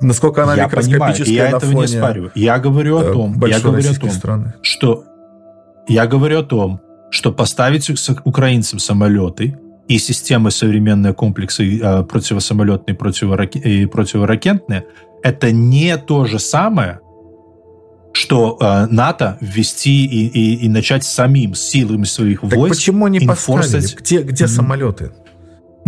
насколько 0.00 0.44
она 0.44 0.54
я 0.54 0.64
микроскопическая 0.64 1.24
понимаю, 1.24 1.34
я 1.34 1.42
на 1.42 1.56
этого 1.56 1.72
фоне 1.72 1.80
не 1.80 1.86
спорю. 1.86 2.30
Я 2.34 2.58
говорю 2.58 2.98
о 2.98 3.12
том, 3.12 3.44
я 3.46 3.60
говорю 3.60 3.90
о 3.90 3.94
том, 3.94 4.10
страны. 4.10 4.54
что 4.62 5.04
я 5.88 6.06
говорю 6.06 6.40
о 6.40 6.42
том, 6.42 6.80
что 7.10 7.32
поставить 7.32 7.90
украинцам 8.24 8.78
самолеты 8.78 9.58
и 9.88 9.98
системы 9.98 10.50
современные 10.50 11.14
комплексы 11.14 11.78
э, 11.78 12.02
противосамолетные 12.04 12.94
и 12.94 13.86
противоракетные, 13.86 14.84
это 15.22 15.50
не 15.50 15.96
то 15.96 16.26
же 16.26 16.38
самое, 16.38 17.00
что 18.12 18.58
э, 18.60 18.86
НАТО 18.90 19.38
ввести 19.40 20.04
и, 20.04 20.26
и, 20.26 20.66
и 20.66 20.68
начать 20.68 21.04
самим 21.04 21.54
силами 21.54 22.04
своих 22.04 22.42
так 22.42 22.52
войск. 22.52 22.76
Почему 22.76 23.08
не 23.08 23.20
поставили? 23.20 23.86
Где, 23.96 24.22
где 24.22 24.46
самолеты? 24.46 25.12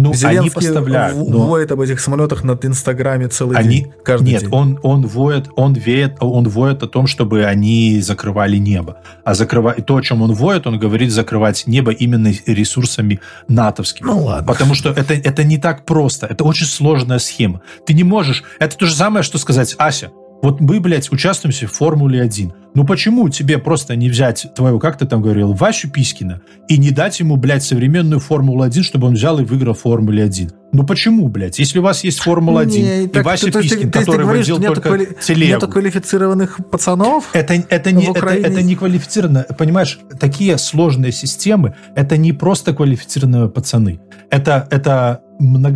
Ну, 0.01 0.15
Зеленский 0.15 0.39
они 0.39 0.51
поставляют. 0.51 1.17
В, 1.17 1.31
но... 1.31 1.47
воет 1.47 1.71
об 1.73 1.81
этих 1.81 2.01
самолетах 2.01 2.45
над 2.45 2.65
Инстаграме 2.65 3.29
целый 3.29 3.57
они... 3.57 3.69
день, 3.69 3.93
каждый 4.05 4.31
Нет, 4.31 4.43
день. 4.43 4.51
он, 4.53 4.79
он, 4.83 5.07
воет, 5.07 5.49
он, 5.57 5.75
веет, 5.75 6.17
он 6.21 6.49
воет 6.49 6.83
о 6.83 6.89
том, 6.89 7.07
чтобы 7.07 7.45
они 7.45 8.01
закрывали 8.01 8.57
небо. 8.57 8.99
А 9.25 9.35
закрывать 9.35 9.85
то, 9.87 9.97
о 9.97 10.03
чем 10.03 10.23
он 10.23 10.33
воет, 10.33 10.67
он 10.67 10.79
говорит 10.79 11.13
закрывать 11.13 11.67
небо 11.67 11.93
именно 11.93 12.33
ресурсами 12.47 13.21
натовскими. 13.49 14.07
Ну 14.07 14.25
ладно. 14.25 14.47
Потому 14.47 14.75
что 14.75 14.91
это, 14.91 15.15
это 15.15 15.45
не 15.45 15.59
так 15.59 15.85
просто. 15.85 16.27
Это 16.27 16.45
очень 16.45 16.67
сложная 16.67 17.19
схема. 17.19 17.63
Ты 17.87 17.95
не 17.95 18.05
можешь... 18.05 18.45
Это 18.59 18.77
то 18.77 18.87
же 18.87 18.95
самое, 18.95 19.23
что 19.23 19.39
сказать, 19.39 19.75
Ася, 19.79 20.11
вот 20.43 20.61
мы, 20.61 20.81
блядь, 20.81 21.13
участвуемся 21.13 21.67
в 21.67 21.73
Формуле 21.73 22.23
1. 22.23 22.53
Ну 22.73 22.87
почему 22.87 23.29
тебе 23.29 23.59
просто 23.59 23.97
не 23.97 24.09
взять 24.09 24.47
твоего, 24.55 24.79
как 24.79 24.97
ты 24.97 25.05
там 25.05 25.21
говорил, 25.21 25.53
Васю 25.53 25.91
Писькина 25.91 26.41
и 26.69 26.79
не 26.79 26.91
дать 26.91 27.19
ему, 27.21 27.37
блядь, 27.37 27.65
современную 27.65 28.21
Формулу-1, 28.21 28.83
чтобы 28.83 29.09
он 29.09 29.15
взял 29.15 29.39
и 29.41 29.45
выиграл 29.45 29.75
Формуле 29.75 30.23
1? 30.23 30.51
Ну 30.73 30.87
почему, 30.87 31.29
блядь? 31.29 31.59
Если 31.59 31.81
у 31.81 31.83
вас 31.83 32.05
есть 32.05 32.21
Формула-1 32.21 32.67
не, 32.67 33.05
и 33.05 33.09
так, 33.09 33.25
Вася 33.25 33.51
ты, 33.51 33.61
Писькин, 33.61 33.91
ты, 33.91 33.99
ты, 33.99 34.05
который 34.05 34.25
говоришь, 34.25 34.49
водил 34.49 34.65
только 34.65 34.89
квали... 34.89 35.09
телегу. 35.21 35.53
Нету 35.53 35.69
квалифицированных 35.69 36.61
пацанов 36.71 37.29
это, 37.33 37.55
это, 37.69 37.91
не, 37.91 38.07
это, 38.07 38.27
это 38.29 38.63
не 38.63 38.77
квалифицированно. 38.77 39.47
Понимаешь, 39.59 39.99
такие 40.19 40.57
сложные 40.57 41.11
системы, 41.11 41.75
это 41.97 42.17
не 42.17 42.33
просто 42.33 42.73
квалифицированные 42.73 43.49
пацаны. 43.49 44.01
Это, 44.31 44.69
это, 44.71 45.23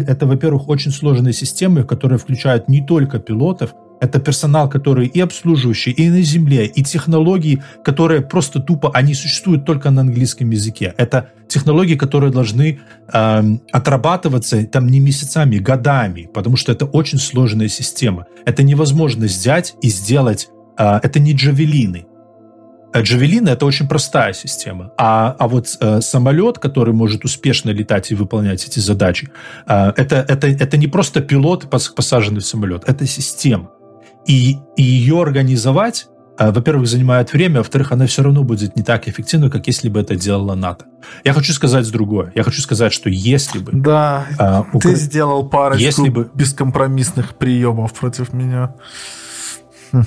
это 0.07 0.27
во-первых, 0.27 0.69
очень 0.69 0.93
сложные 0.93 1.33
системы, 1.33 1.83
которые 1.83 2.19
включают 2.19 2.69
не 2.69 2.87
только 2.87 3.19
пилотов, 3.19 3.75
это 4.05 4.21
персонал, 4.21 4.69
который 4.69 5.07
и 5.07 5.21
обслуживающий, 5.21 5.93
и 5.93 6.11
на 6.11 6.23
земле, 6.23 6.67
и 6.67 6.83
технологии, 6.83 7.63
которые 7.85 8.21
просто 8.21 8.61
тупо, 8.61 8.91
они 8.95 9.15
существуют 9.15 9.65
только 9.65 9.91
на 9.91 10.03
английском 10.03 10.51
языке. 10.51 10.95
Это 10.99 11.31
технологии, 11.49 11.97
которые 11.97 12.31
должны 12.31 12.81
э, 13.13 13.43
отрабатываться 13.73 14.65
там 14.67 14.87
не 14.89 15.01
месяцами, 15.01 15.57
годами, 15.57 16.29
потому 16.35 16.57
что 16.57 16.73
это 16.73 16.85
очень 16.85 17.19
сложная 17.19 17.69
система. 17.69 18.27
Это 18.45 18.63
невозможно 18.63 19.27
взять 19.27 19.75
и 19.83 19.89
сделать. 19.89 20.49
Э, 20.79 21.01
это 21.03 21.19
не 21.19 21.33
джавелины. 21.33 22.07
Э, 22.95 23.03
джавелины 23.03 23.49
это 23.51 23.67
очень 23.67 23.89
простая 23.89 24.33
система, 24.33 24.93
а, 24.97 25.35
а 25.39 25.49
вот 25.49 25.77
э, 25.81 26.01
самолет, 26.01 26.59
который 26.61 26.95
может 26.95 27.25
успешно 27.25 27.71
летать 27.71 28.13
и 28.13 28.15
выполнять 28.15 28.65
эти 28.69 28.79
задачи, 28.79 29.31
э, 29.67 29.93
это, 29.97 30.25
это, 30.29 30.47
это 30.47 30.77
не 30.77 30.87
просто 30.87 31.21
пилот, 31.21 31.69
посаженный 31.69 32.41
в 32.41 32.47
самолет, 32.47 32.85
это 32.87 33.05
система. 33.07 33.71
И, 34.27 34.59
и 34.77 34.83
ее 34.83 35.21
организовать, 35.21 36.09
э, 36.39 36.51
во-первых, 36.51 36.87
занимает 36.87 37.33
время, 37.33 37.59
во-вторых, 37.59 37.93
она 37.93 38.07
все 38.07 38.23
равно 38.23 38.43
будет 38.43 38.77
не 38.77 38.83
так 38.83 39.09
эффективна, 39.09 39.51
как 39.51 39.67
если 39.67 39.89
бы 39.89 40.01
это 40.01 40.17
делала 40.17 40.55
НАТО. 40.55 40.87
Я 41.25 41.33
хочу 41.33 41.53
сказать 41.53 41.91
другое. 41.91 42.33
Я 42.35 42.43
хочу 42.43 42.61
сказать, 42.61 42.93
что 42.93 43.11
если 43.11 43.59
бы... 43.59 43.73
Да, 43.73 44.27
а, 44.39 44.65
Укра... 44.73 44.91
ты 44.91 44.97
сделал 44.97 45.49
парочку 45.49 45.83
если 45.83 46.09
бы... 46.09 46.31
бескомпромиссных 46.35 47.35
приемов 47.37 47.93
против 47.93 48.33
меня. 48.33 48.75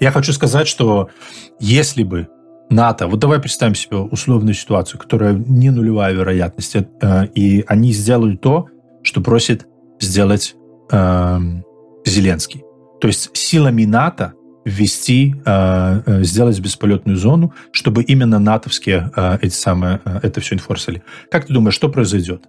Я 0.00 0.12
хочу 0.12 0.32
сказать, 0.32 0.66
что 0.66 1.10
если 1.58 2.04
бы 2.04 2.28
НАТО, 2.70 3.06
вот 3.06 3.18
давай 3.18 3.38
представим 3.40 3.74
себе 3.74 3.98
условную 3.98 4.54
ситуацию, 4.54 4.98
которая 4.98 5.34
не 5.34 5.70
нулевая 5.70 6.14
вероятность, 6.14 6.76
э, 6.76 7.26
и 7.34 7.64
они 7.66 7.92
сделают 7.92 8.40
то, 8.40 8.68
что 9.02 9.20
просит 9.20 9.66
сделать 10.00 10.54
э, 10.90 11.38
Зеленский. 12.06 12.64
То 13.00 13.08
есть 13.08 13.36
силами 13.36 13.84
НАТО 13.84 14.34
ввести, 14.64 15.34
э, 15.44 16.02
э, 16.06 16.22
сделать 16.22 16.60
бесполетную 16.60 17.16
зону, 17.16 17.54
чтобы 17.72 18.02
именно 18.02 18.38
натовские 18.38 19.10
э, 19.16 19.38
эти 19.40 19.54
самые, 19.54 20.00
это 20.22 20.40
все 20.40 20.54
инфорсили. 20.54 21.02
Как 21.30 21.46
ты 21.46 21.54
думаешь, 21.54 21.74
что 21.74 21.88
произойдет? 21.88 22.44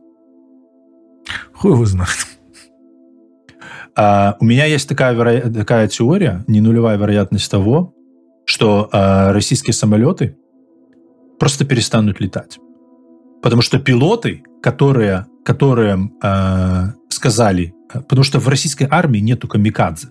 Хуй 1.53 1.71
его 1.71 1.85
знает. 1.85 2.09
Uh, 3.93 4.35
у 4.39 4.45
меня 4.45 4.63
есть 4.65 4.87
такая, 4.87 5.13
веро... 5.13 5.51
такая 5.51 5.89
теория, 5.89 6.45
не 6.47 6.61
нулевая 6.61 6.97
вероятность 6.97 7.51
того, 7.51 7.93
что 8.45 8.89
российские 8.91 9.73
самолеты 9.73 10.37
просто 11.37 11.65
перестанут 11.65 12.21
летать. 12.21 12.57
Потому 13.41 13.61
что 13.61 13.79
пилоты, 13.79 14.43
которые, 14.63 15.25
которые 15.43 16.09
uh, 16.23 16.93
сказали, 17.09 17.73
потому 17.91 18.23
что 18.23 18.39
в 18.39 18.47
российской 18.47 18.87
армии 18.89 19.19
нету 19.19 19.49
камикадзе. 19.49 20.07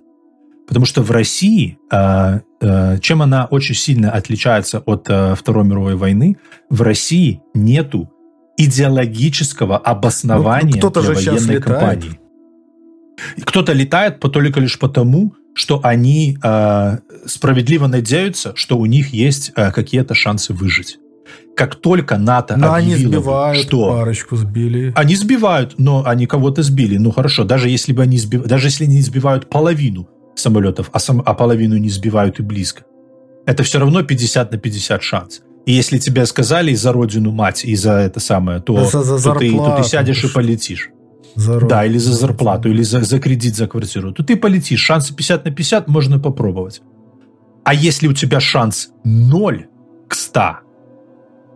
Потому 0.71 0.87
что 0.87 1.03
в 1.03 1.11
России, 1.11 1.79
э, 1.91 2.41
э, 2.61 2.99
чем 3.01 3.23
она 3.23 3.47
очень 3.47 3.75
сильно 3.75 4.13
отличается 4.13 4.79
от 4.79 5.07
э, 5.09 5.35
Второй 5.35 5.65
мировой 5.65 5.97
войны, 5.97 6.37
в 6.71 6.83
России 6.83 7.43
нету 7.55 8.09
идеологического 8.57 9.79
обоснования 9.79 10.81
ну, 10.81 10.93
ну, 10.95 11.03
для 11.03 11.13
военной 11.13 11.61
кампании. 11.61 12.21
Кто-то 13.45 13.73
летает 13.73 14.21
только 14.21 14.61
лишь 14.61 14.79
потому, 14.79 15.35
что 15.55 15.81
они 15.83 16.39
э, 16.41 16.99
справедливо 17.27 17.89
надеются, 17.89 18.53
что 18.55 18.79
у 18.79 18.87
них 18.87 19.09
есть 19.09 19.51
э, 19.57 19.73
какие-то 19.73 20.15
шансы 20.15 20.53
выжить. 20.53 21.01
Как 21.57 21.75
только 21.75 22.17
НАТО 22.17 22.57
но 22.57 22.75
объявило, 22.75 22.95
они 22.95 23.07
сбивают, 23.07 23.59
что 23.59 23.91
парочку 23.91 24.37
сбили. 24.37 24.93
Они 24.95 25.17
сбивают, 25.17 25.75
но 25.79 26.07
они 26.07 26.29
кого-то 26.29 26.63
сбили. 26.63 26.97
Ну 26.97 27.11
хорошо, 27.11 27.43
даже 27.43 27.69
если 27.69 27.93
бы 27.93 28.03
они 28.03 28.19
сбив... 28.19 28.45
даже 28.45 28.69
если 28.69 28.85
они 28.85 29.01
сбивают 29.01 29.51
половину 29.51 30.09
самолетов, 30.41 30.91
а, 30.93 30.99
сам, 30.99 31.23
а 31.25 31.35
половину 31.35 31.77
не 31.77 31.89
сбивают 31.89 32.41
и 32.41 32.43
близко. 32.43 32.85
Это 33.47 33.63
все 33.63 33.79
равно 33.79 34.03
50 34.03 34.53
на 34.53 34.59
50 34.59 35.03
шанс. 35.03 35.43
И 35.67 35.73
если 35.73 35.99
тебе 35.99 36.27
сказали 36.27 36.75
за 36.75 36.93
родину 36.93 37.31
мать 37.33 37.65
и 37.65 37.77
за 37.77 37.93
это 37.93 38.21
самое, 38.21 38.61
то, 38.61 38.85
за, 38.85 39.03
за 39.03 39.33
то, 39.33 39.39
ты, 39.39 39.51
то 39.51 39.77
ты 39.77 39.85
сядешь 39.85 40.25
и 40.25 40.29
полетишь. 40.29 40.91
За 41.37 41.61
да, 41.61 41.85
или 41.85 41.99
за 41.99 42.13
зарплату, 42.13 42.71
или 42.71 42.83
за, 42.83 43.01
за 43.01 43.19
кредит, 43.21 43.55
за 43.55 43.67
квартиру. 43.67 44.13
То 44.13 44.25
ты 44.25 44.37
полетишь. 44.37 44.81
Шансы 44.81 45.15
50 45.15 45.45
на 45.45 45.51
50 45.51 45.89
можно 45.89 46.19
попробовать. 46.19 46.83
А 47.65 47.75
если 47.75 48.09
у 48.09 48.13
тебя 48.13 48.41
шанс 48.41 48.91
0 49.05 49.67
к 50.09 50.15
100, 50.15 50.41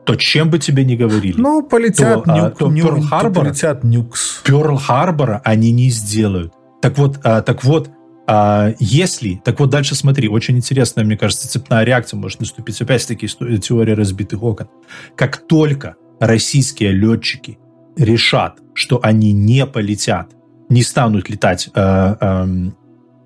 то 0.04 0.14
чем 0.16 0.50
бы 0.50 0.58
тебе 0.58 0.84
ни 0.84 0.96
говорили, 0.96 1.40
ну, 1.40 1.62
полетят 1.62 2.24
то, 2.24 2.32
а, 2.32 2.38
нюк, 2.38 2.58
то 2.58 2.68
нюк, 2.68 2.86
Перл-Харбор, 2.86 3.44
полетят 3.44 3.84
нюкс. 3.84 4.42
Перл-Харбора 4.44 5.40
они 5.44 5.72
не 5.72 5.90
сделают. 5.90 6.52
Так 6.82 6.98
вот, 6.98 7.18
а, 7.24 7.40
так 7.40 7.64
вот, 7.64 7.90
а 8.26 8.72
если, 8.78 9.40
так 9.44 9.60
вот 9.60 9.70
дальше 9.70 9.94
смотри, 9.94 10.28
очень 10.28 10.56
интересная, 10.56 11.04
мне 11.04 11.16
кажется, 11.16 11.48
цепная 11.48 11.84
реакция 11.84 12.18
может 12.18 12.40
наступить. 12.40 12.80
Опять-таки 12.80 13.28
теория 13.28 13.94
разбитых 13.94 14.42
окон. 14.42 14.68
Как 15.14 15.46
только 15.46 15.96
российские 16.20 16.92
летчики 16.92 17.58
решат, 17.96 18.58
что 18.72 18.98
они 19.02 19.32
не 19.32 19.66
полетят, 19.66 20.30
не 20.68 20.82
станут 20.82 21.28
летать 21.28 21.68
э, 21.74 22.14
э, 22.20 22.46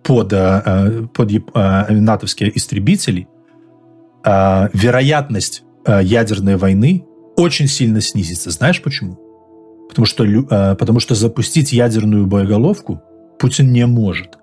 под, 0.03 0.33
э, 0.33 1.07
под 1.15 1.33
э, 1.33 1.93
натовские 1.93 2.57
истребители, 2.57 3.29
э, 4.25 4.69
вероятность 4.73 5.63
э, 5.87 6.01
ядерной 6.03 6.57
войны 6.57 7.05
очень 7.37 7.69
сильно 7.69 8.01
снизится. 8.01 8.51
Знаешь 8.51 8.83
почему? 8.83 9.17
Потому 9.89 10.07
что, 10.07 10.25
э, 10.25 10.75
потому 10.75 10.99
что 10.99 11.15
запустить 11.15 11.73
ядерную 11.73 12.27
боеголовку 12.27 13.01
Путин 13.39 13.73
не 13.73 13.87
может. 13.87 14.39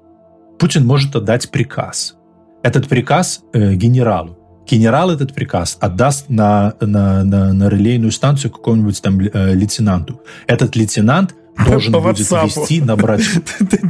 Путин 0.60 0.86
может 0.86 1.16
отдать 1.16 1.50
приказ. 1.52 2.16
Этот 2.64 2.88
приказ 2.88 3.42
э, 3.54 3.76
генералу. 3.76 4.38
Генерал 4.68 5.12
этот 5.12 5.34
приказ 5.34 5.78
отдаст 5.80 6.30
на, 6.30 6.74
на, 6.82 7.24
на, 7.24 7.54
на 7.54 7.70
релейную 7.70 8.12
станцию 8.12 8.52
какому-нибудь 8.52 9.02
там 9.02 9.20
э, 9.20 9.54
лейтенанту. 9.54 10.22
Этот 10.48 10.76
лейтенант 10.76 11.36
должен 11.68 11.94
По 11.94 12.00
будет 12.00 12.20
WhatsApp. 12.20 12.46
вести, 12.46 12.82
набрать... 12.82 13.22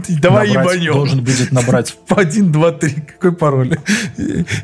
Давай 0.22 0.50
ебанем. 0.50 0.94
Должен 0.94 1.24
будет 1.24 1.52
набрать... 1.52 1.96
По 2.08 2.22
1, 2.22 2.52
2, 2.52 2.72
3. 2.72 2.92
Какой 2.92 3.36
пароль? 3.36 3.78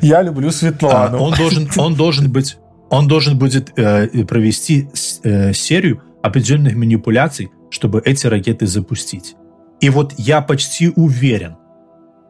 Я 0.02 0.22
люблю 0.22 0.50
Светлану. 0.50 1.18
Он 1.18 1.34
должен, 1.34 1.68
он 1.76 1.94
должен 1.94 2.30
быть... 2.30 2.58
Он 2.90 3.08
должен 3.08 3.38
будет 3.38 3.72
э, 3.78 4.24
провести 4.26 4.88
э, 5.22 5.54
серию 5.54 6.02
определенных 6.22 6.76
манипуляций, 6.76 7.50
чтобы 7.70 8.02
эти 8.04 8.26
ракеты 8.26 8.66
запустить. 8.66 9.34
И 9.80 9.88
вот 9.88 10.12
я 10.18 10.42
почти 10.42 10.92
уверен, 10.94 11.56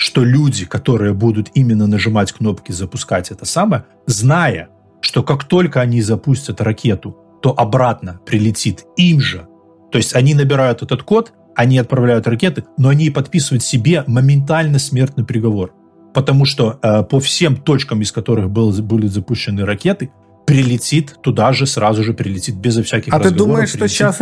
что 0.03 0.24
люди, 0.24 0.66
которые 0.66 1.15
будут 1.15 1.51
именно 1.55 1.87
нажимать 1.87 2.33
кнопки 2.33 2.73
«запускать» 2.73 3.31
это 3.31 3.45
самое, 3.45 3.85
зная, 4.05 4.69
что 5.01 5.23
как 5.23 5.45
только 5.45 5.81
они 5.81 6.03
запустят 6.03 6.61
ракету, 6.61 7.16
то 7.41 7.55
обратно 7.57 8.20
прилетит 8.27 8.85
им 8.97 9.20
же. 9.20 9.47
То 9.93 9.99
есть 9.99 10.16
они 10.16 10.35
набирают 10.35 10.83
этот 10.83 11.05
код, 11.05 11.33
они 11.55 11.79
отправляют 11.79 12.27
ракеты, 12.27 12.65
но 12.77 12.89
они 12.89 13.11
подписывают 13.11 13.62
себе 13.62 14.03
моментально 14.09 14.81
смертный 14.81 15.24
приговор. 15.24 15.73
Потому 16.12 16.47
что 16.47 16.81
э, 16.83 17.05
по 17.05 17.20
всем 17.20 17.55
точкам, 17.55 18.03
из 18.03 18.11
которых 18.11 18.51
был, 18.51 18.73
были 18.83 19.07
запущены 19.07 19.65
ракеты, 19.65 20.11
прилетит 20.47 21.16
туда 21.23 21.53
же, 21.53 21.65
сразу 21.65 22.03
же 22.03 22.12
прилетит, 22.12 22.57
безо 22.57 22.83
всяких 22.83 23.15
А 23.15 23.20
ты 23.20 23.31
думаешь, 23.31 23.69
что 23.69 23.87
сейчас 23.87 24.20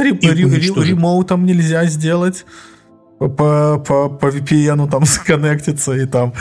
ремоутом 0.82 1.46
нельзя 1.46 1.86
сделать? 1.86 2.44
По, 3.28 3.78
по, 3.78 4.08
по 4.08 4.26
VPN 4.26 4.90
там 4.90 5.04
сконнектиться 5.06 5.92
и 5.92 6.06
там 6.06 6.32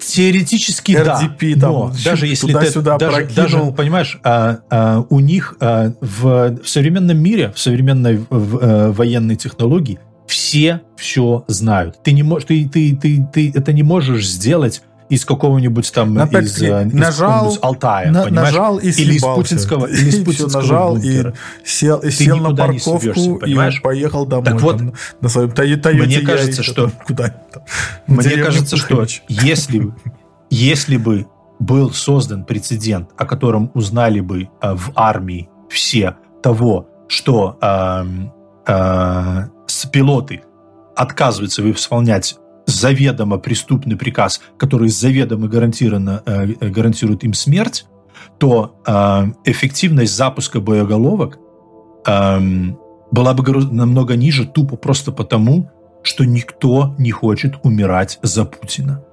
теоретически 0.00 0.92
RDP, 0.92 1.54
да, 1.56 1.60
там, 1.60 1.72
но 1.72 1.92
даже 2.04 2.26
если 2.26 2.52
ты 2.52 2.66
сюда 2.66 2.98
даже, 2.98 3.26
даже 3.34 3.58
понимаешь, 3.72 4.20
а, 4.22 4.60
а, 4.70 5.04
у 5.08 5.18
них 5.18 5.56
а, 5.60 5.92
в, 6.00 6.58
в 6.62 6.68
современном 6.68 7.18
мире, 7.18 7.52
в 7.54 7.58
современной 7.58 8.18
в, 8.18 8.26
в, 8.30 8.92
военной 8.92 9.36
технологии 9.36 9.98
все 10.26 10.82
все 10.96 11.44
знают. 11.48 12.02
Ты 12.04 12.12
не 12.12 12.22
можешь, 12.22 12.46
ты, 12.46 12.68
ты, 12.68 12.94
ты, 12.94 13.26
ты 13.32 13.50
это 13.52 13.72
не 13.72 13.82
можешь 13.82 14.28
сделать 14.28 14.82
из 15.10 15.24
какого-нибудь 15.24 15.92
там 15.92 16.14
Например, 16.14 16.44
из, 16.44 16.62
э, 16.62 16.84
нажал, 16.84 17.52
из 17.52 17.58
Алтая, 17.60 18.10
на, 18.10 18.26
нажал 18.30 18.78
и 18.78 18.88
или 18.90 19.14
из 19.14 19.22
путинского, 19.22 19.86
или 19.86 20.08
из 20.08 20.24
путинского 20.24 20.62
нажал 20.62 20.94
бункера. 20.94 21.34
и 21.62 21.68
сел, 21.68 21.98
и 21.98 22.10
сел 22.10 22.38
на 22.38 22.54
парковку 22.56 23.36
и 23.44 23.80
поехал 23.82 24.24
домой. 24.24 24.44
Так 24.44 24.60
вот, 24.62 24.78
там, 24.78 24.94
на 25.20 25.28
своем 25.28 25.50
Toyota 25.50 25.92
мне 25.92 26.20
кажется, 26.20 26.62
что 26.62 26.90
куда 27.06 27.34
мне 28.06 28.36
кажется, 28.36 28.76
что 28.76 29.04
если 29.28 29.92
если 30.48 30.96
бы 30.96 31.26
был 31.58 31.92
создан 31.92 32.44
прецедент, 32.44 33.10
о 33.16 33.26
котором 33.26 33.70
узнали 33.74 34.20
бы 34.20 34.48
э, 34.62 34.74
в 34.74 34.92
армии 34.94 35.48
все 35.68 36.16
того, 36.42 36.88
что 37.08 37.58
э, 37.60 38.04
э, 38.66 39.48
пилоты 39.92 40.42
отказываются 40.96 41.62
выполнять 41.62 42.36
заведомо 42.70 43.38
преступный 43.38 43.96
приказ, 43.96 44.40
который 44.58 44.88
заведомо 44.88 45.48
гарантированно, 45.48 46.22
э, 46.24 46.48
э, 46.60 46.68
гарантирует 46.68 47.24
им 47.24 47.34
смерть, 47.34 47.86
то 48.38 48.80
э, 48.86 49.26
эффективность 49.44 50.14
запуска 50.14 50.60
боеголовок 50.60 51.38
э, 52.06 52.40
была 53.10 53.34
бы 53.34 53.64
намного 53.72 54.16
ниже 54.16 54.46
тупо 54.46 54.76
просто 54.76 55.12
потому, 55.12 55.70
что 56.02 56.24
никто 56.24 56.94
не 56.98 57.10
хочет 57.10 57.54
умирать 57.62 58.18
за 58.22 58.44
Путина. 58.44 59.04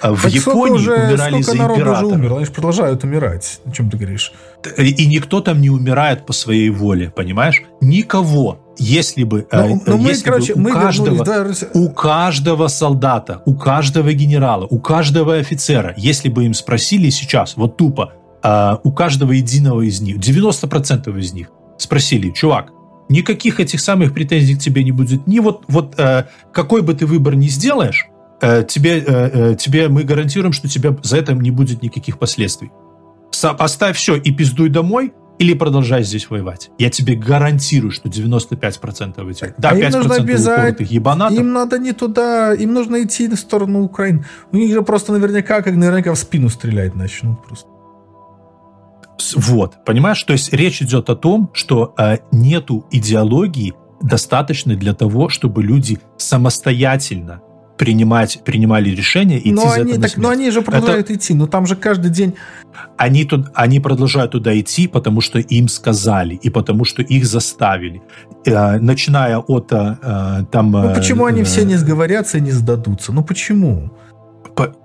А 0.00 0.12
в 0.12 0.22
так 0.22 0.32
Японии 0.32 0.74
уже, 0.74 0.94
умирали 0.94 1.42
за 1.42 1.52
императора. 1.52 1.92
уже 1.92 2.06
умерло, 2.06 2.36
они 2.38 2.46
же 2.46 2.52
продолжают 2.52 3.04
умирать. 3.04 3.60
О 3.64 3.70
чем 3.70 3.90
ты 3.90 3.96
говоришь? 3.96 4.32
И 4.78 5.06
никто 5.06 5.40
там 5.40 5.60
не 5.60 5.70
умирает 5.70 6.26
по 6.26 6.32
своей 6.32 6.70
воле, 6.70 7.10
понимаешь? 7.14 7.62
Никого. 7.80 8.65
Если 8.78 9.24
бы, 9.24 9.46
ну, 9.50 9.58
э, 9.58 9.80
ну, 9.86 9.98
если 9.98 10.28
мы, 10.28 10.32
короче, 10.32 10.54
бы 10.54 10.60
у, 10.60 10.62
мы 10.62 10.72
каждого, 10.72 11.24
вернулись, 11.24 11.60
да, 11.60 11.68
у 11.74 11.88
каждого 11.90 12.68
солдата, 12.68 13.42
у 13.46 13.54
каждого 13.54 14.12
генерала, 14.12 14.66
у 14.68 14.78
каждого 14.78 15.36
офицера, 15.36 15.94
если 15.96 16.28
бы 16.28 16.44
им 16.44 16.54
спросили 16.54 17.10
сейчас, 17.10 17.56
вот 17.56 17.76
тупо, 17.76 18.12
э, 18.42 18.76
у 18.82 18.92
каждого 18.92 19.32
единого 19.32 19.82
из 19.82 20.00
них, 20.00 20.18
90% 20.18 21.18
из 21.18 21.32
них, 21.32 21.50
спросили, 21.78 22.30
чувак, 22.30 22.72
никаких 23.08 23.60
этих 23.60 23.80
самых 23.80 24.12
претензий 24.12 24.56
к 24.56 24.58
тебе 24.58 24.84
не 24.84 24.92
будет. 24.92 25.26
Ни 25.26 25.38
вот, 25.38 25.64
вот 25.68 25.94
э, 25.98 26.24
какой 26.52 26.82
бы 26.82 26.94
ты 26.94 27.06
выбор 27.06 27.34
ни 27.34 27.48
сделаешь, 27.48 28.08
Э, 28.40 28.64
тебе, 28.64 28.98
э, 28.98 29.04
э, 29.06 29.54
тебе 29.54 29.88
мы 29.88 30.02
гарантируем, 30.02 30.52
что 30.52 30.68
тебе 30.68 30.96
за 31.02 31.16
это 31.16 31.32
не 31.32 31.50
будет 31.50 31.82
никаких 31.82 32.18
последствий. 32.18 32.70
Оставь 33.42 33.96
все 33.96 34.16
и 34.16 34.30
пиздуй 34.30 34.68
домой, 34.68 35.12
или 35.38 35.54
продолжай 35.54 36.02
здесь 36.02 36.30
воевать. 36.30 36.70
Я 36.78 36.90
тебе 36.90 37.14
гарантирую, 37.14 37.90
что 37.90 38.08
95% 38.08 39.30
этих... 39.30 39.54
Да, 39.58 39.70
а 39.70 39.74
5% 39.74 39.86
им 39.86 39.92
нужно 39.92 40.14
обязать, 40.14 40.76
ебанатов. 40.80 41.38
Им 41.38 41.52
надо 41.52 41.78
не 41.78 41.92
туда, 41.92 42.54
им 42.54 42.72
нужно 42.72 43.02
идти 43.02 43.28
в 43.28 43.36
сторону 43.36 43.82
Украины. 43.82 44.24
У 44.52 44.56
них 44.56 44.72
же 44.72 44.82
просто 44.82 45.12
наверняка, 45.12 45.62
как 45.62 45.74
наверняка 45.74 46.12
в 46.14 46.18
спину 46.18 46.48
стрелять 46.48 46.94
начнут 46.94 47.44
просто. 47.44 47.68
Вот, 49.34 49.84
понимаешь? 49.84 50.22
То 50.22 50.32
есть 50.32 50.52
речь 50.52 50.82
идет 50.82 51.10
о 51.10 51.16
том, 51.16 51.50
что 51.52 51.94
э, 51.98 52.18
нету 52.32 52.86
идеологии 52.90 53.74
достаточной 54.02 54.76
для 54.76 54.94
того, 54.94 55.28
чтобы 55.28 55.62
люди 55.62 55.98
самостоятельно 56.16 57.40
принимать, 57.76 58.40
принимали 58.44 58.90
решения 58.90 59.38
идти 59.38 59.52
но 59.52 59.68
за 59.68 59.80
они, 59.80 59.92
это 59.92 60.02
так, 60.02 60.16
Но 60.16 60.30
они 60.30 60.50
же 60.50 60.62
продолжают 60.62 61.10
это... 61.10 61.14
идти, 61.14 61.34
но 61.34 61.46
там 61.46 61.66
же 61.66 61.76
каждый 61.76 62.10
день... 62.10 62.34
Они, 62.98 63.24
тут, 63.24 63.46
они 63.54 63.80
продолжают 63.80 64.32
туда 64.32 64.58
идти, 64.58 64.86
потому 64.86 65.20
что 65.20 65.38
им 65.38 65.68
сказали, 65.68 66.34
и 66.34 66.50
потому 66.50 66.84
что 66.84 67.02
их 67.02 67.26
заставили. 67.26 68.02
Э, 68.44 68.78
начиная 68.78 69.38
от 69.38 69.72
э, 69.72 70.44
там... 70.50 70.70
Ну 70.70 70.94
почему 70.94 71.26
э, 71.26 71.28
они 71.28 71.42
все 71.42 71.64
не 71.64 71.76
сговорятся 71.76 72.38
и 72.38 72.40
не 72.40 72.52
сдадутся? 72.52 73.12
Ну 73.12 73.22
почему? 73.22 73.90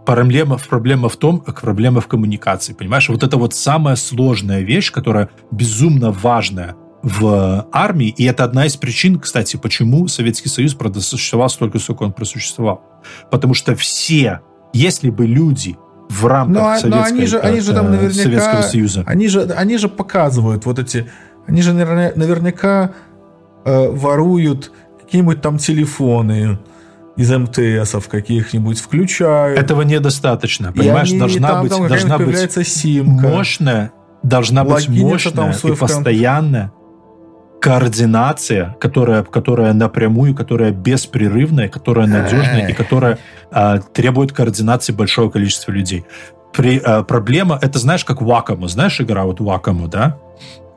проблема, 0.06 0.58
проблема 0.70 1.08
в 1.08 1.16
том, 1.16 1.40
проблема 1.40 2.02
в 2.02 2.08
коммуникации, 2.08 2.74
понимаешь? 2.74 3.08
Вот 3.10 3.24
это 3.24 3.38
вот 3.38 3.54
самая 3.54 3.96
сложная 3.96 4.62
вещь, 4.62 4.92
которая 4.92 5.30
безумно 5.52 6.12
важная 6.12 6.76
в 7.04 7.68
армии, 7.72 8.10
и 8.10 8.26
это 8.26 8.44
одна 8.44 8.66
из 8.66 8.78
причин, 8.78 9.20
кстати, 9.20 9.58
почему 9.58 10.08
Советский 10.08 10.50
Союз 10.50 10.76
просуществовал 10.76 11.50
столько, 11.50 11.80
сколько 11.80 12.04
он 12.04 12.14
просуществовал. 12.14 12.84
Потому 13.32 13.54
что 13.54 13.76
все, 13.76 14.42
если 14.74 15.10
бы 15.10 15.26
люди 15.26 15.78
в 16.10 16.26
рамках 16.28 16.62
но, 16.62 16.70
а, 16.70 16.78
Советской, 16.78 16.90
но 16.90 17.06
они 17.06 17.26
же, 17.26 17.40
они 17.40 17.60
же 17.62 17.74
там 17.74 17.88
э, 17.88 17.90
наверняка, 17.90 18.24
Советского 18.24 18.62
Союза... 18.62 19.04
Они 19.08 19.28
же, 19.28 19.44
они 19.44 19.78
же 19.78 19.90
показывают 19.90 20.66
вот 20.66 20.78
эти... 20.78 21.10
Они 21.48 21.62
же 21.64 21.74
наверняка 21.74 22.92
э, 23.66 23.90
воруют 23.90 24.72
какие-нибудь 25.02 25.42
там 25.42 25.58
телефоны, 25.58 26.60
из 27.18 27.30
МТСов 27.30 28.08
каких-нибудь 28.08 28.80
включают. 28.80 29.60
Этого 29.60 29.82
недостаточно, 29.82 30.72
понимаешь? 30.72 31.10
Они, 31.10 31.20
должна 31.20 31.48
там, 31.48 31.62
быть, 31.62 31.72
там 31.72 31.88
должна 31.88 32.18
быть 32.18 32.68
симка. 32.68 33.28
мощная, 33.28 33.92
должна 34.24 34.64
быть 34.64 34.88
мощная 34.88 35.54
и 35.54 35.76
постоянная 35.76 36.72
координация, 37.62 38.76
которая, 38.80 39.24
которая 39.24 39.74
напрямую, 39.74 40.36
которая 40.36 40.72
беспрерывная, 40.72 41.70
которая 41.70 42.08
надежная 42.08 42.68
и 42.68 42.74
которая 42.74 43.20
э, 43.52 43.80
требует 43.94 44.34
координации 44.34 44.92
большого 44.94 45.30
количества 45.30 45.72
людей. 45.72 46.04
При, 46.54 46.82
э, 46.84 47.04
проблема, 47.04 47.60
это 47.62 47.78
знаешь, 47.78 48.04
как 48.04 48.22
Вакому, 48.22 48.68
знаешь 48.68 49.00
игра 49.00 49.26
вот 49.26 49.40
Вакому, 49.40 49.88
да? 49.88 50.18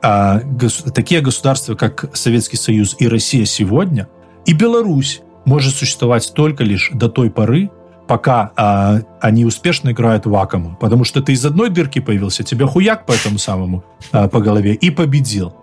Э, 0.03 0.41
гос, 0.43 0.83
такие 0.93 1.21
государства, 1.21 1.73
как 1.73 2.05
Советский 2.13 2.57
Союз 2.57 2.95
и 2.99 3.07
Россия 3.07 3.45
сегодня, 3.45 4.07
и 4.45 4.53
Беларусь 4.53 5.21
может 5.43 5.73
существовать 5.73 6.31
только 6.35 6.63
лишь 6.63 6.91
до 6.93 7.09
той 7.09 7.31
поры, 7.31 7.71
пока 8.07 8.51
а, 8.55 8.99
они 9.19 9.45
успешно 9.45 9.91
играют 9.91 10.25
в 10.25 10.29
вакуум. 10.29 10.75
Потому 10.75 11.03
что 11.03 11.21
ты 11.21 11.33
из 11.33 11.45
одной 11.45 11.69
дырки 11.69 11.99
появился, 11.99 12.43
тебе 12.43 12.67
хуяк 12.67 13.05
по 13.05 13.13
этому 13.13 13.39
самому 13.39 13.83
а, 14.11 14.27
по 14.27 14.39
голове 14.39 14.73
и 14.73 14.91
победил. 14.91 15.55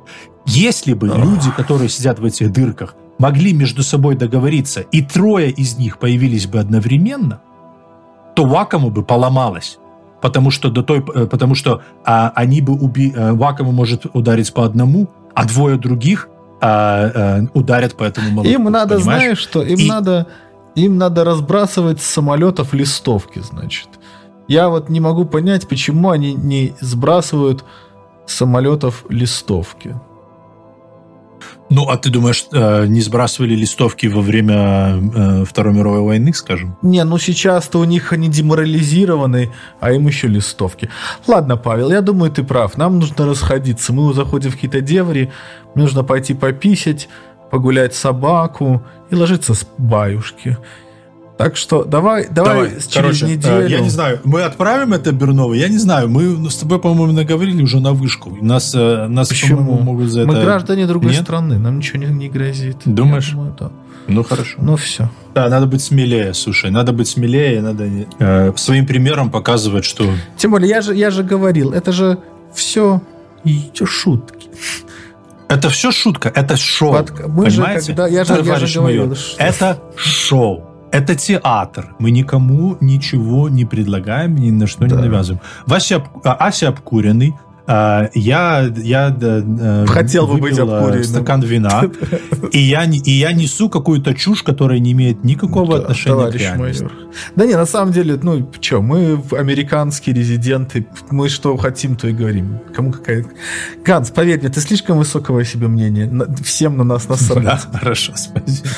Если 0.47 0.95
бы 0.95 1.07
люди, 1.07 1.51
которые 1.57 1.89
сидят 1.89 2.19
в 2.19 2.25
этих 2.25 2.53
дырках, 2.53 2.95
могли 3.19 3.53
между 3.53 3.83
собой 3.83 4.17
договориться, 4.17 4.81
и 4.81 5.03
трое 5.03 5.51
из 5.51 5.79
них 5.79 5.99
появились 5.99 6.47
бы 6.47 6.59
одновременно, 6.59 7.41
то 8.35 8.45
Вакому 8.45 8.91
бы 8.91 9.03
поломалось. 9.05 9.79
Потому 10.21 10.51
что, 10.51 10.71
до 10.71 10.83
той, 10.83 11.05
э, 11.15 11.27
потому 11.27 11.55
что 11.55 11.83
а, 12.05 12.33
они 12.35 12.61
бы 12.61 12.73
уби... 12.73 13.13
Э, 13.15 13.33
Вакому 13.33 13.73
может 13.73 14.07
ударить 14.15 14.53
по 14.55 14.65
одному, 14.65 15.09
а 15.35 15.45
двое 15.45 15.77
других 15.77 16.29
а, 16.61 17.11
а, 17.15 17.41
ударят 17.55 17.97
по 17.97 18.05
этому 18.05 18.31
молотку. 18.31 18.53
Им 18.53 18.65
надо, 18.65 18.97
понимаешь? 18.97 19.03
знаешь 19.21 19.39
что, 19.39 19.63
им 19.63 19.79
и... 19.79 19.89
надо 19.89 20.27
им 20.75 20.97
надо 20.97 21.25
разбрасывать 21.25 22.01
с 22.01 22.07
самолетов 22.07 22.73
листовки, 22.73 23.41
значит. 23.41 23.89
Я 24.49 24.69
вот 24.69 24.89
не 24.89 25.01
могу 25.01 25.25
понять, 25.25 25.69
почему 25.69 26.11
они 26.11 26.35
не 26.35 26.75
сбрасывают 26.81 27.65
самолетов 28.27 29.05
листовки. 29.09 29.95
Ну, 31.75 31.89
а 31.89 31.97
ты 31.97 32.11
думаешь, 32.11 32.45
э, 32.53 32.87
не 32.87 33.01
сбрасывали 33.01 33.55
листовки 33.55 34.07
во 34.07 34.21
время 34.21 34.57
э, 34.95 35.45
Второй 35.47 35.73
мировой 35.73 36.01
войны, 36.01 36.35
скажем? 36.35 36.77
Не, 36.83 37.03
ну 37.05 37.17
сейчас-то 37.19 37.79
у 37.79 37.85
них 37.85 38.13
они 38.13 38.29
деморализированы, 38.29 39.51
а 39.81 39.93
им 39.93 40.07
еще 40.07 40.29
листовки. 40.29 40.91
Ладно, 41.27 41.57
Павел, 41.57 41.91
я 41.91 42.03
думаю, 42.03 42.31
ты 42.31 42.45
прав. 42.45 42.77
Нам 42.77 42.99
нужно 42.99 43.25
расходиться. 43.25 43.95
Мы 43.95 44.13
заходим 44.13 44.51
в 44.51 44.55
какие-то 44.55 44.83
деври, 44.83 45.33
нужно 45.75 46.05
пойти 46.05 46.35
пописать, 46.35 47.09
погулять 47.51 47.95
собаку 47.95 48.83
и 49.09 49.15
ложиться 49.15 49.55
с 49.55 49.67
баюшки. 49.79 50.59
Так 51.39 51.57
что 51.57 51.85
давай, 51.85 52.29
давай, 52.31 52.55
Давай, 52.55 52.71
через 52.71 52.89
короче, 52.95 53.27
э, 53.27 53.29
неделю. 53.31 53.67
я 53.69 53.81
не 53.81 53.91
знаю, 53.91 54.21
мы 54.25 54.43
отправим 54.43 54.93
это 54.93 55.13
Бернову? 55.13 55.55
Я 55.55 55.69
не 55.69 55.79
знаю, 55.79 56.09
мы 56.09 56.25
ну, 56.25 56.51
с 56.51 56.57
тобой, 56.57 56.79
по-моему, 56.79 57.13
наговорили 57.13 57.63
уже 57.63 57.81
на 57.81 57.93
вышку. 57.93 58.37
Нас, 58.41 58.75
э, 58.75 59.07
нас 59.09 59.29
Почему? 59.29 59.79
могут 59.79 60.11
за 60.11 60.25
Мы 60.25 60.35
это... 60.35 60.45
граждане 60.45 60.87
другой 60.87 61.13
Нет? 61.13 61.23
страны, 61.23 61.59
нам 61.59 61.79
ничего 61.79 61.99
не, 61.99 62.07
не 62.07 62.29
грозит. 62.29 62.77
Думаешь? 62.85 63.29
Я 63.29 63.35
думаю, 63.35 63.57
да. 63.59 63.71
Ну, 64.09 64.23
хорошо. 64.25 64.59
Ну 64.61 64.77
все. 64.77 65.11
Да, 65.35 65.49
надо 65.49 65.67
быть 65.67 65.83
смелее, 65.83 66.35
слушай, 66.35 66.71
надо 66.71 66.93
быть 66.93 67.09
смелее, 67.09 67.63
надо 67.63 67.89
э, 68.19 68.53
своим 68.57 68.87
примером 68.87 69.31
показывать, 69.31 69.85
что... 69.85 70.05
Тем 70.37 70.51
более, 70.51 70.69
я 70.69 70.81
же, 70.83 70.95
я 70.95 71.11
же 71.11 71.23
говорил, 71.23 71.73
это 71.73 71.93
же 71.93 72.19
все 72.55 73.01
шутки. 73.85 74.49
Это 75.49 75.69
все 75.69 75.93
шутка, 75.93 76.33
это 76.35 76.57
шоу. 76.57 76.93
Под- 76.93 77.29
мы 77.29 77.51
же 77.51 77.63
понимаете? 77.63 77.87
когда- 77.89 78.07
я 78.09 78.25
же- 78.25 78.43
я 78.43 78.57
же 78.57 78.79
говорил, 78.81 79.07
майор, 79.07 79.19
это 79.39 79.79
шоу. 79.97 80.72
Это 80.93 81.15
театр. 81.15 81.95
Мы 81.99 82.11
никому 82.11 82.77
ничего 82.81 83.49
не 83.49 83.65
предлагаем, 83.65 84.37
ни 84.37 84.51
на 84.51 84.67
что 84.67 84.87
Да. 84.87 84.97
не 84.97 85.03
навязываем. 85.03 85.41
Вася, 85.67 86.05
а, 86.25 86.35
Ася 86.35 86.69
обкуренный. 86.69 87.35
А, 87.67 88.09
я, 88.15 88.71
я 88.77 89.17
э, 89.21 89.87
Хотел 89.87 90.27
бы 90.27 90.39
быть 90.39 90.59
э, 90.59 90.63
обкуренным. 90.63 91.05
стакан 91.05 91.41
вина, 91.43 91.85
и 92.51 92.59
я, 92.59 92.85
и 92.85 93.11
я 93.11 93.33
несу 93.33 93.69
какую-то 93.69 94.15
чушь, 94.15 94.43
которая 94.43 94.79
не 94.81 94.93
имеет 94.93 95.23
никакого 95.25 95.77
Да, 95.77 95.83
отношения 95.83 96.31
к 96.31 96.35
реальности. 96.35 96.83
майор. 96.83 96.99
Да 97.37 97.47
не, 97.47 97.55
на 97.55 97.67
самом 97.67 97.93
деле, 97.93 98.19
ну, 98.23 98.51
что, 98.61 98.83
мы 98.83 99.23
американские 99.33 100.15
резиденты, 100.15 100.87
мы 101.11 101.29
что 101.29 101.57
хотим, 101.57 101.95
то 101.97 102.09
и 102.09 102.13
говорим. 102.13 102.59
Кому 102.75 102.91
какая... 102.93 103.25
Ганс, 103.85 104.11
поверь 104.11 104.41
мне, 104.41 104.49
ты 104.49 104.61
слишком 104.61 104.99
высокого 104.99 105.45
себе 105.45 105.69
мнения. 105.69 106.11
Всем 106.45 106.77
на 106.77 106.85
нас 106.85 107.09
насрать. 107.09 107.45
Да, 107.45 107.61
хорошо, 107.79 108.13
спасибо. 108.17 108.69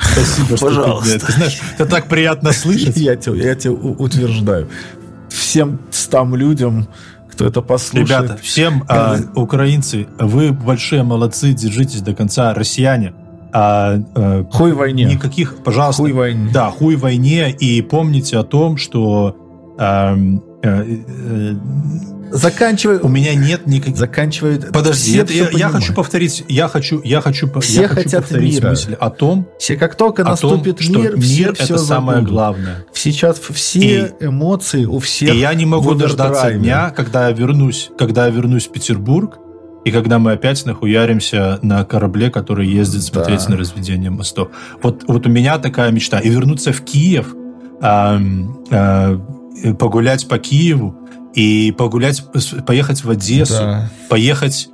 Спасибо, 0.00 0.56
что 0.56 0.68
ты 0.68 0.74
Пожалуйста. 0.74 1.16
это- 1.16 1.32
знаешь, 1.32 1.60
это 1.74 1.86
так 1.86 2.06
приятно 2.08 2.52
слышать. 2.52 2.96
Я 2.96 3.16
тебе, 3.16 3.42
я 3.44 3.54
тебе 3.54 3.72
у- 3.74 3.92
утверждаю. 4.02 4.68
Всем 5.28 5.80
стам 5.90 6.36
людям, 6.36 6.86
кто 7.34 7.46
это 7.46 7.60
послушает. 7.62 8.08
Ребята, 8.08 8.36
всем 8.42 8.84
а, 8.88 9.16
украинцы, 9.34 10.06
вы 10.18 10.52
большие 10.52 11.02
молодцы, 11.02 11.52
держитесь 11.52 12.00
до 12.00 12.14
конца. 12.14 12.54
Россияне, 12.54 13.12
а, 13.52 13.98
а, 14.14 14.44
Хуй 14.50 14.72
войне. 14.72 15.04
никаких, 15.04 15.56
пожалуйста, 15.62 16.02
Хуй 16.02 16.12
войне. 16.12 16.50
да, 16.52 16.70
хуй 16.70 16.96
войне, 16.96 17.50
и 17.50 17.82
помните 17.82 18.38
о 18.38 18.44
том, 18.44 18.76
что 18.76 19.36
э, 19.78 20.16
э, 20.62 21.54
Заканчивай. 22.30 22.98
у 22.98 23.08
меня 23.08 23.34
нет 23.34 23.66
никаких... 23.66 23.96
Заканчивает. 23.96 24.72
Подожди, 24.72 25.16
это 25.18 25.32
я, 25.32 25.48
я 25.50 25.68
хочу 25.68 25.94
повторить, 25.94 26.44
я 26.48 26.68
хочу, 26.68 27.00
я 27.04 27.20
хочу, 27.20 27.48
Все 27.60 27.82
я 27.82 27.88
хочу 27.88 28.02
хотят 28.02 28.22
повторить 28.22 28.54
мира. 28.54 28.70
мысль 28.70 28.94
о 28.94 29.10
том, 29.10 29.48
Все, 29.58 29.76
как 29.76 29.94
только 29.96 30.22
о 30.22 30.36
том, 30.36 30.50
наступит 30.52 30.80
что 30.80 30.98
мир, 30.98 31.20
все 31.20 31.38
мир 31.44 31.52
это 31.58 31.78
самое 31.78 32.16
забудут. 32.18 32.32
главное. 32.34 32.84
Сейчас 32.92 33.38
все 33.38 34.12
эмоции 34.20 34.84
у 34.84 34.98
всех. 34.98 35.32
И 35.34 35.38
я 35.38 35.54
не 35.54 35.66
могу 35.66 35.94
дождаться 35.94 36.52
дня, 36.52 36.90
когда 36.90 37.28
я 37.28 37.34
вернусь, 37.34 37.90
когда 37.98 38.26
я 38.26 38.30
вернусь 38.32 38.66
в 38.66 38.72
Петербург, 38.72 39.38
и 39.84 39.90
когда 39.90 40.18
мы 40.18 40.32
опять 40.32 40.64
нахуяримся 40.64 41.58
на 41.62 41.84
корабле, 41.84 42.30
который 42.30 42.66
ездит 42.66 43.02
смотреть 43.02 43.44
Да. 43.44 43.50
на 43.52 43.56
разведение 43.58 44.10
мостов. 44.10 44.48
Вот, 44.82 45.04
вот 45.06 45.26
у 45.26 45.28
меня 45.30 45.58
такая 45.58 45.90
мечта. 45.92 46.20
И 46.20 46.30
вернуться 46.30 46.72
в 46.72 46.80
Киев, 46.80 47.34
а, 47.82 48.18
э, 48.70 49.18
погулять 49.78 50.26
по 50.26 50.38
Киеву, 50.38 50.96
и 51.34 51.72
погулять, 51.72 52.22
поехать 52.66 53.04
в 53.04 53.10
Одессу, 53.10 53.54
Да. 53.54 53.90
поехать 54.08 54.68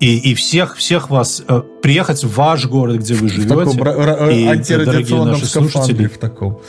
и, 0.00 0.16
и 0.30 0.34
всех, 0.34 0.76
всех 0.76 1.10
вас, 1.10 1.42
э, 1.46 1.62
приехать 1.82 2.22
в 2.24 2.34
ваш 2.36 2.66
город, 2.66 2.98
где 2.98 3.14
вы 3.14 3.28
В 3.28 3.48
таком 3.48 3.70
живете. 3.72 3.80
ра- 3.90 4.18
ра- 4.18 4.34
И, 4.34 4.46
антирадиационном 4.46 4.86
дорогие 4.86 5.24
наши 5.24 5.46
слушатели, 5.46 6.06
в 6.06 6.18
таком. 6.18 6.60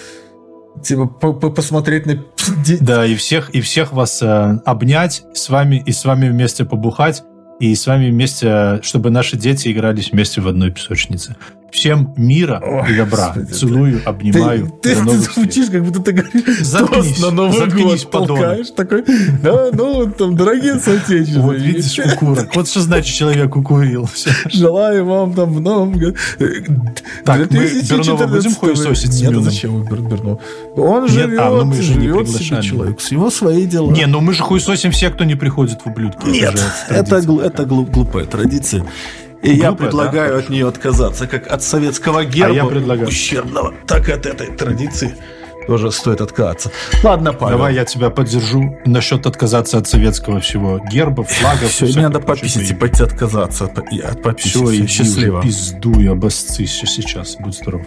Типа 0.84 1.05
по- 1.07 1.34
по- 1.34 1.49
посмотреть 1.49 2.05
на... 2.05 2.23
Да, 2.81 3.05
и 3.05 3.15
всех, 3.15 3.49
и 3.51 3.61
всех 3.61 3.93
вас 3.93 4.22
э, 4.22 4.59
обнять, 4.65 5.23
с 5.34 5.49
вами, 5.49 5.81
и 5.85 5.91
с 5.91 6.05
вами 6.05 6.30
вместе 6.30 6.65
побухать, 6.65 7.23
и 7.59 7.73
с 7.73 7.88
вами 7.88 8.09
вместе, 8.09 8.47
э, 8.47 8.80
чтобы 8.84 9.09
наши 9.09 9.38
дети 9.38 9.72
игрались 9.72 10.11
вместе 10.11 10.41
в 10.41 10.47
одной 10.47 10.72
песочнице. 10.72 11.35
Всем 11.71 12.13
мира 12.15 12.61
Ой, 12.65 12.93
и 12.93 12.97
добра. 12.97 13.27
господи, 13.27 13.51
Целую, 13.51 14.01
обнимаю. 14.05 14.71
Ты, 14.81 14.95
ты, 14.95 15.03
ты 15.03 15.17
звучишь, 15.33 15.69
как 15.69 15.83
будто 15.83 15.99
ты 15.99 16.11
говоришь 16.13 16.59
Заткнись, 16.61 17.19
на 17.19 17.31
Новый 17.31 17.57
заткнись, 17.59 18.03
год 18.05 18.11
толкаешь. 18.11 18.69
Такой, 18.71 19.03
да, 19.43 19.69
ну, 19.73 20.09
там, 20.11 20.35
дорогие 20.35 20.79
соотечественники. 20.79 21.37
Вот 21.37 21.57
видишь, 21.57 21.99
укурок. 21.99 22.55
Вот 22.55 22.67
что 22.67 22.81
значит 22.81 23.13
человек 23.13 23.55
укурил. 23.55 24.09
Желаю 24.45 25.05
вам 25.05 25.33
там 25.33 25.53
в 25.53 25.59
новом 25.59 25.93
году. 25.93 26.15
Так, 27.23 27.51
мы 27.51 27.81
Бернова 27.89 28.27
будем 28.27 28.55
хуесосить 28.55 29.09
Нет, 29.09 29.19
Семеном? 29.19 29.43
зачем? 29.43 29.85
Он 30.75 31.07
живет, 31.07 31.39
а, 31.39 31.49
ну 31.49 31.65
мы 31.65 31.81
же 31.81 31.95
не 31.95 32.07
живет 32.07 32.25
приглашали. 32.25 32.43
себе 32.43 32.61
человек. 32.61 33.01
С 33.01 33.11
него 33.11 33.29
свои 33.29 33.65
дела. 33.65 33.91
Не, 33.91 34.05
ну 34.07 34.21
мы 34.21 34.33
же 34.33 34.43
хуесосим 34.43 34.91
всех, 34.91 35.13
кто 35.13 35.23
не 35.23 35.35
приходит 35.35 35.81
в 35.81 35.87
ублюдки. 35.87 36.25
Нет, 36.27 36.61
это, 36.89 37.65
глупая 37.65 38.25
традиция. 38.25 38.85
И 39.45 39.53
я 39.53 39.72
предлагаю 39.73 40.34
да? 40.34 40.39
от 40.39 40.49
нее 40.49 40.67
отказаться, 40.67 41.27
как 41.27 41.47
от 41.47 41.61
советского 41.61 42.26
герба 42.26 42.51
А 42.51 42.55
я 42.55 42.65
предлагаю. 42.65 43.07
ущербного, 43.07 43.73
так 43.88 44.09
и 44.09 44.11
от 44.11 44.26
этой 44.26 44.47
традиции 44.47 45.15
тоже 45.67 45.91
стоит 45.91 46.22
отказаться. 46.22 46.72
Ладно, 47.03 47.34
Павел. 47.34 47.57
Давай 47.57 47.73
я 47.73 47.85
тебя 47.85 48.09
поддержу 48.09 48.77
насчет 48.85 49.26
отказаться 49.26 49.77
от 49.77 49.88
советского 49.88 50.39
всего. 50.39 50.80
Гербов, 50.91 51.30
флагов. 51.30 51.72
Все, 51.72 51.85
мне 51.85 52.03
надо 52.03 52.19
пописать 52.19 52.69
и 52.69 52.73
пойти 52.73 53.03
отказаться 53.03 53.65
от, 53.65 53.77
от. 53.80 54.39
Все, 54.39 54.69
и 54.69 54.85
счастливо. 54.88 55.41
пиздуй, 55.41 56.09
обосцись 56.09 56.72
сейчас. 56.72 57.35
Будь 57.39 57.55
здоров. 57.55 57.81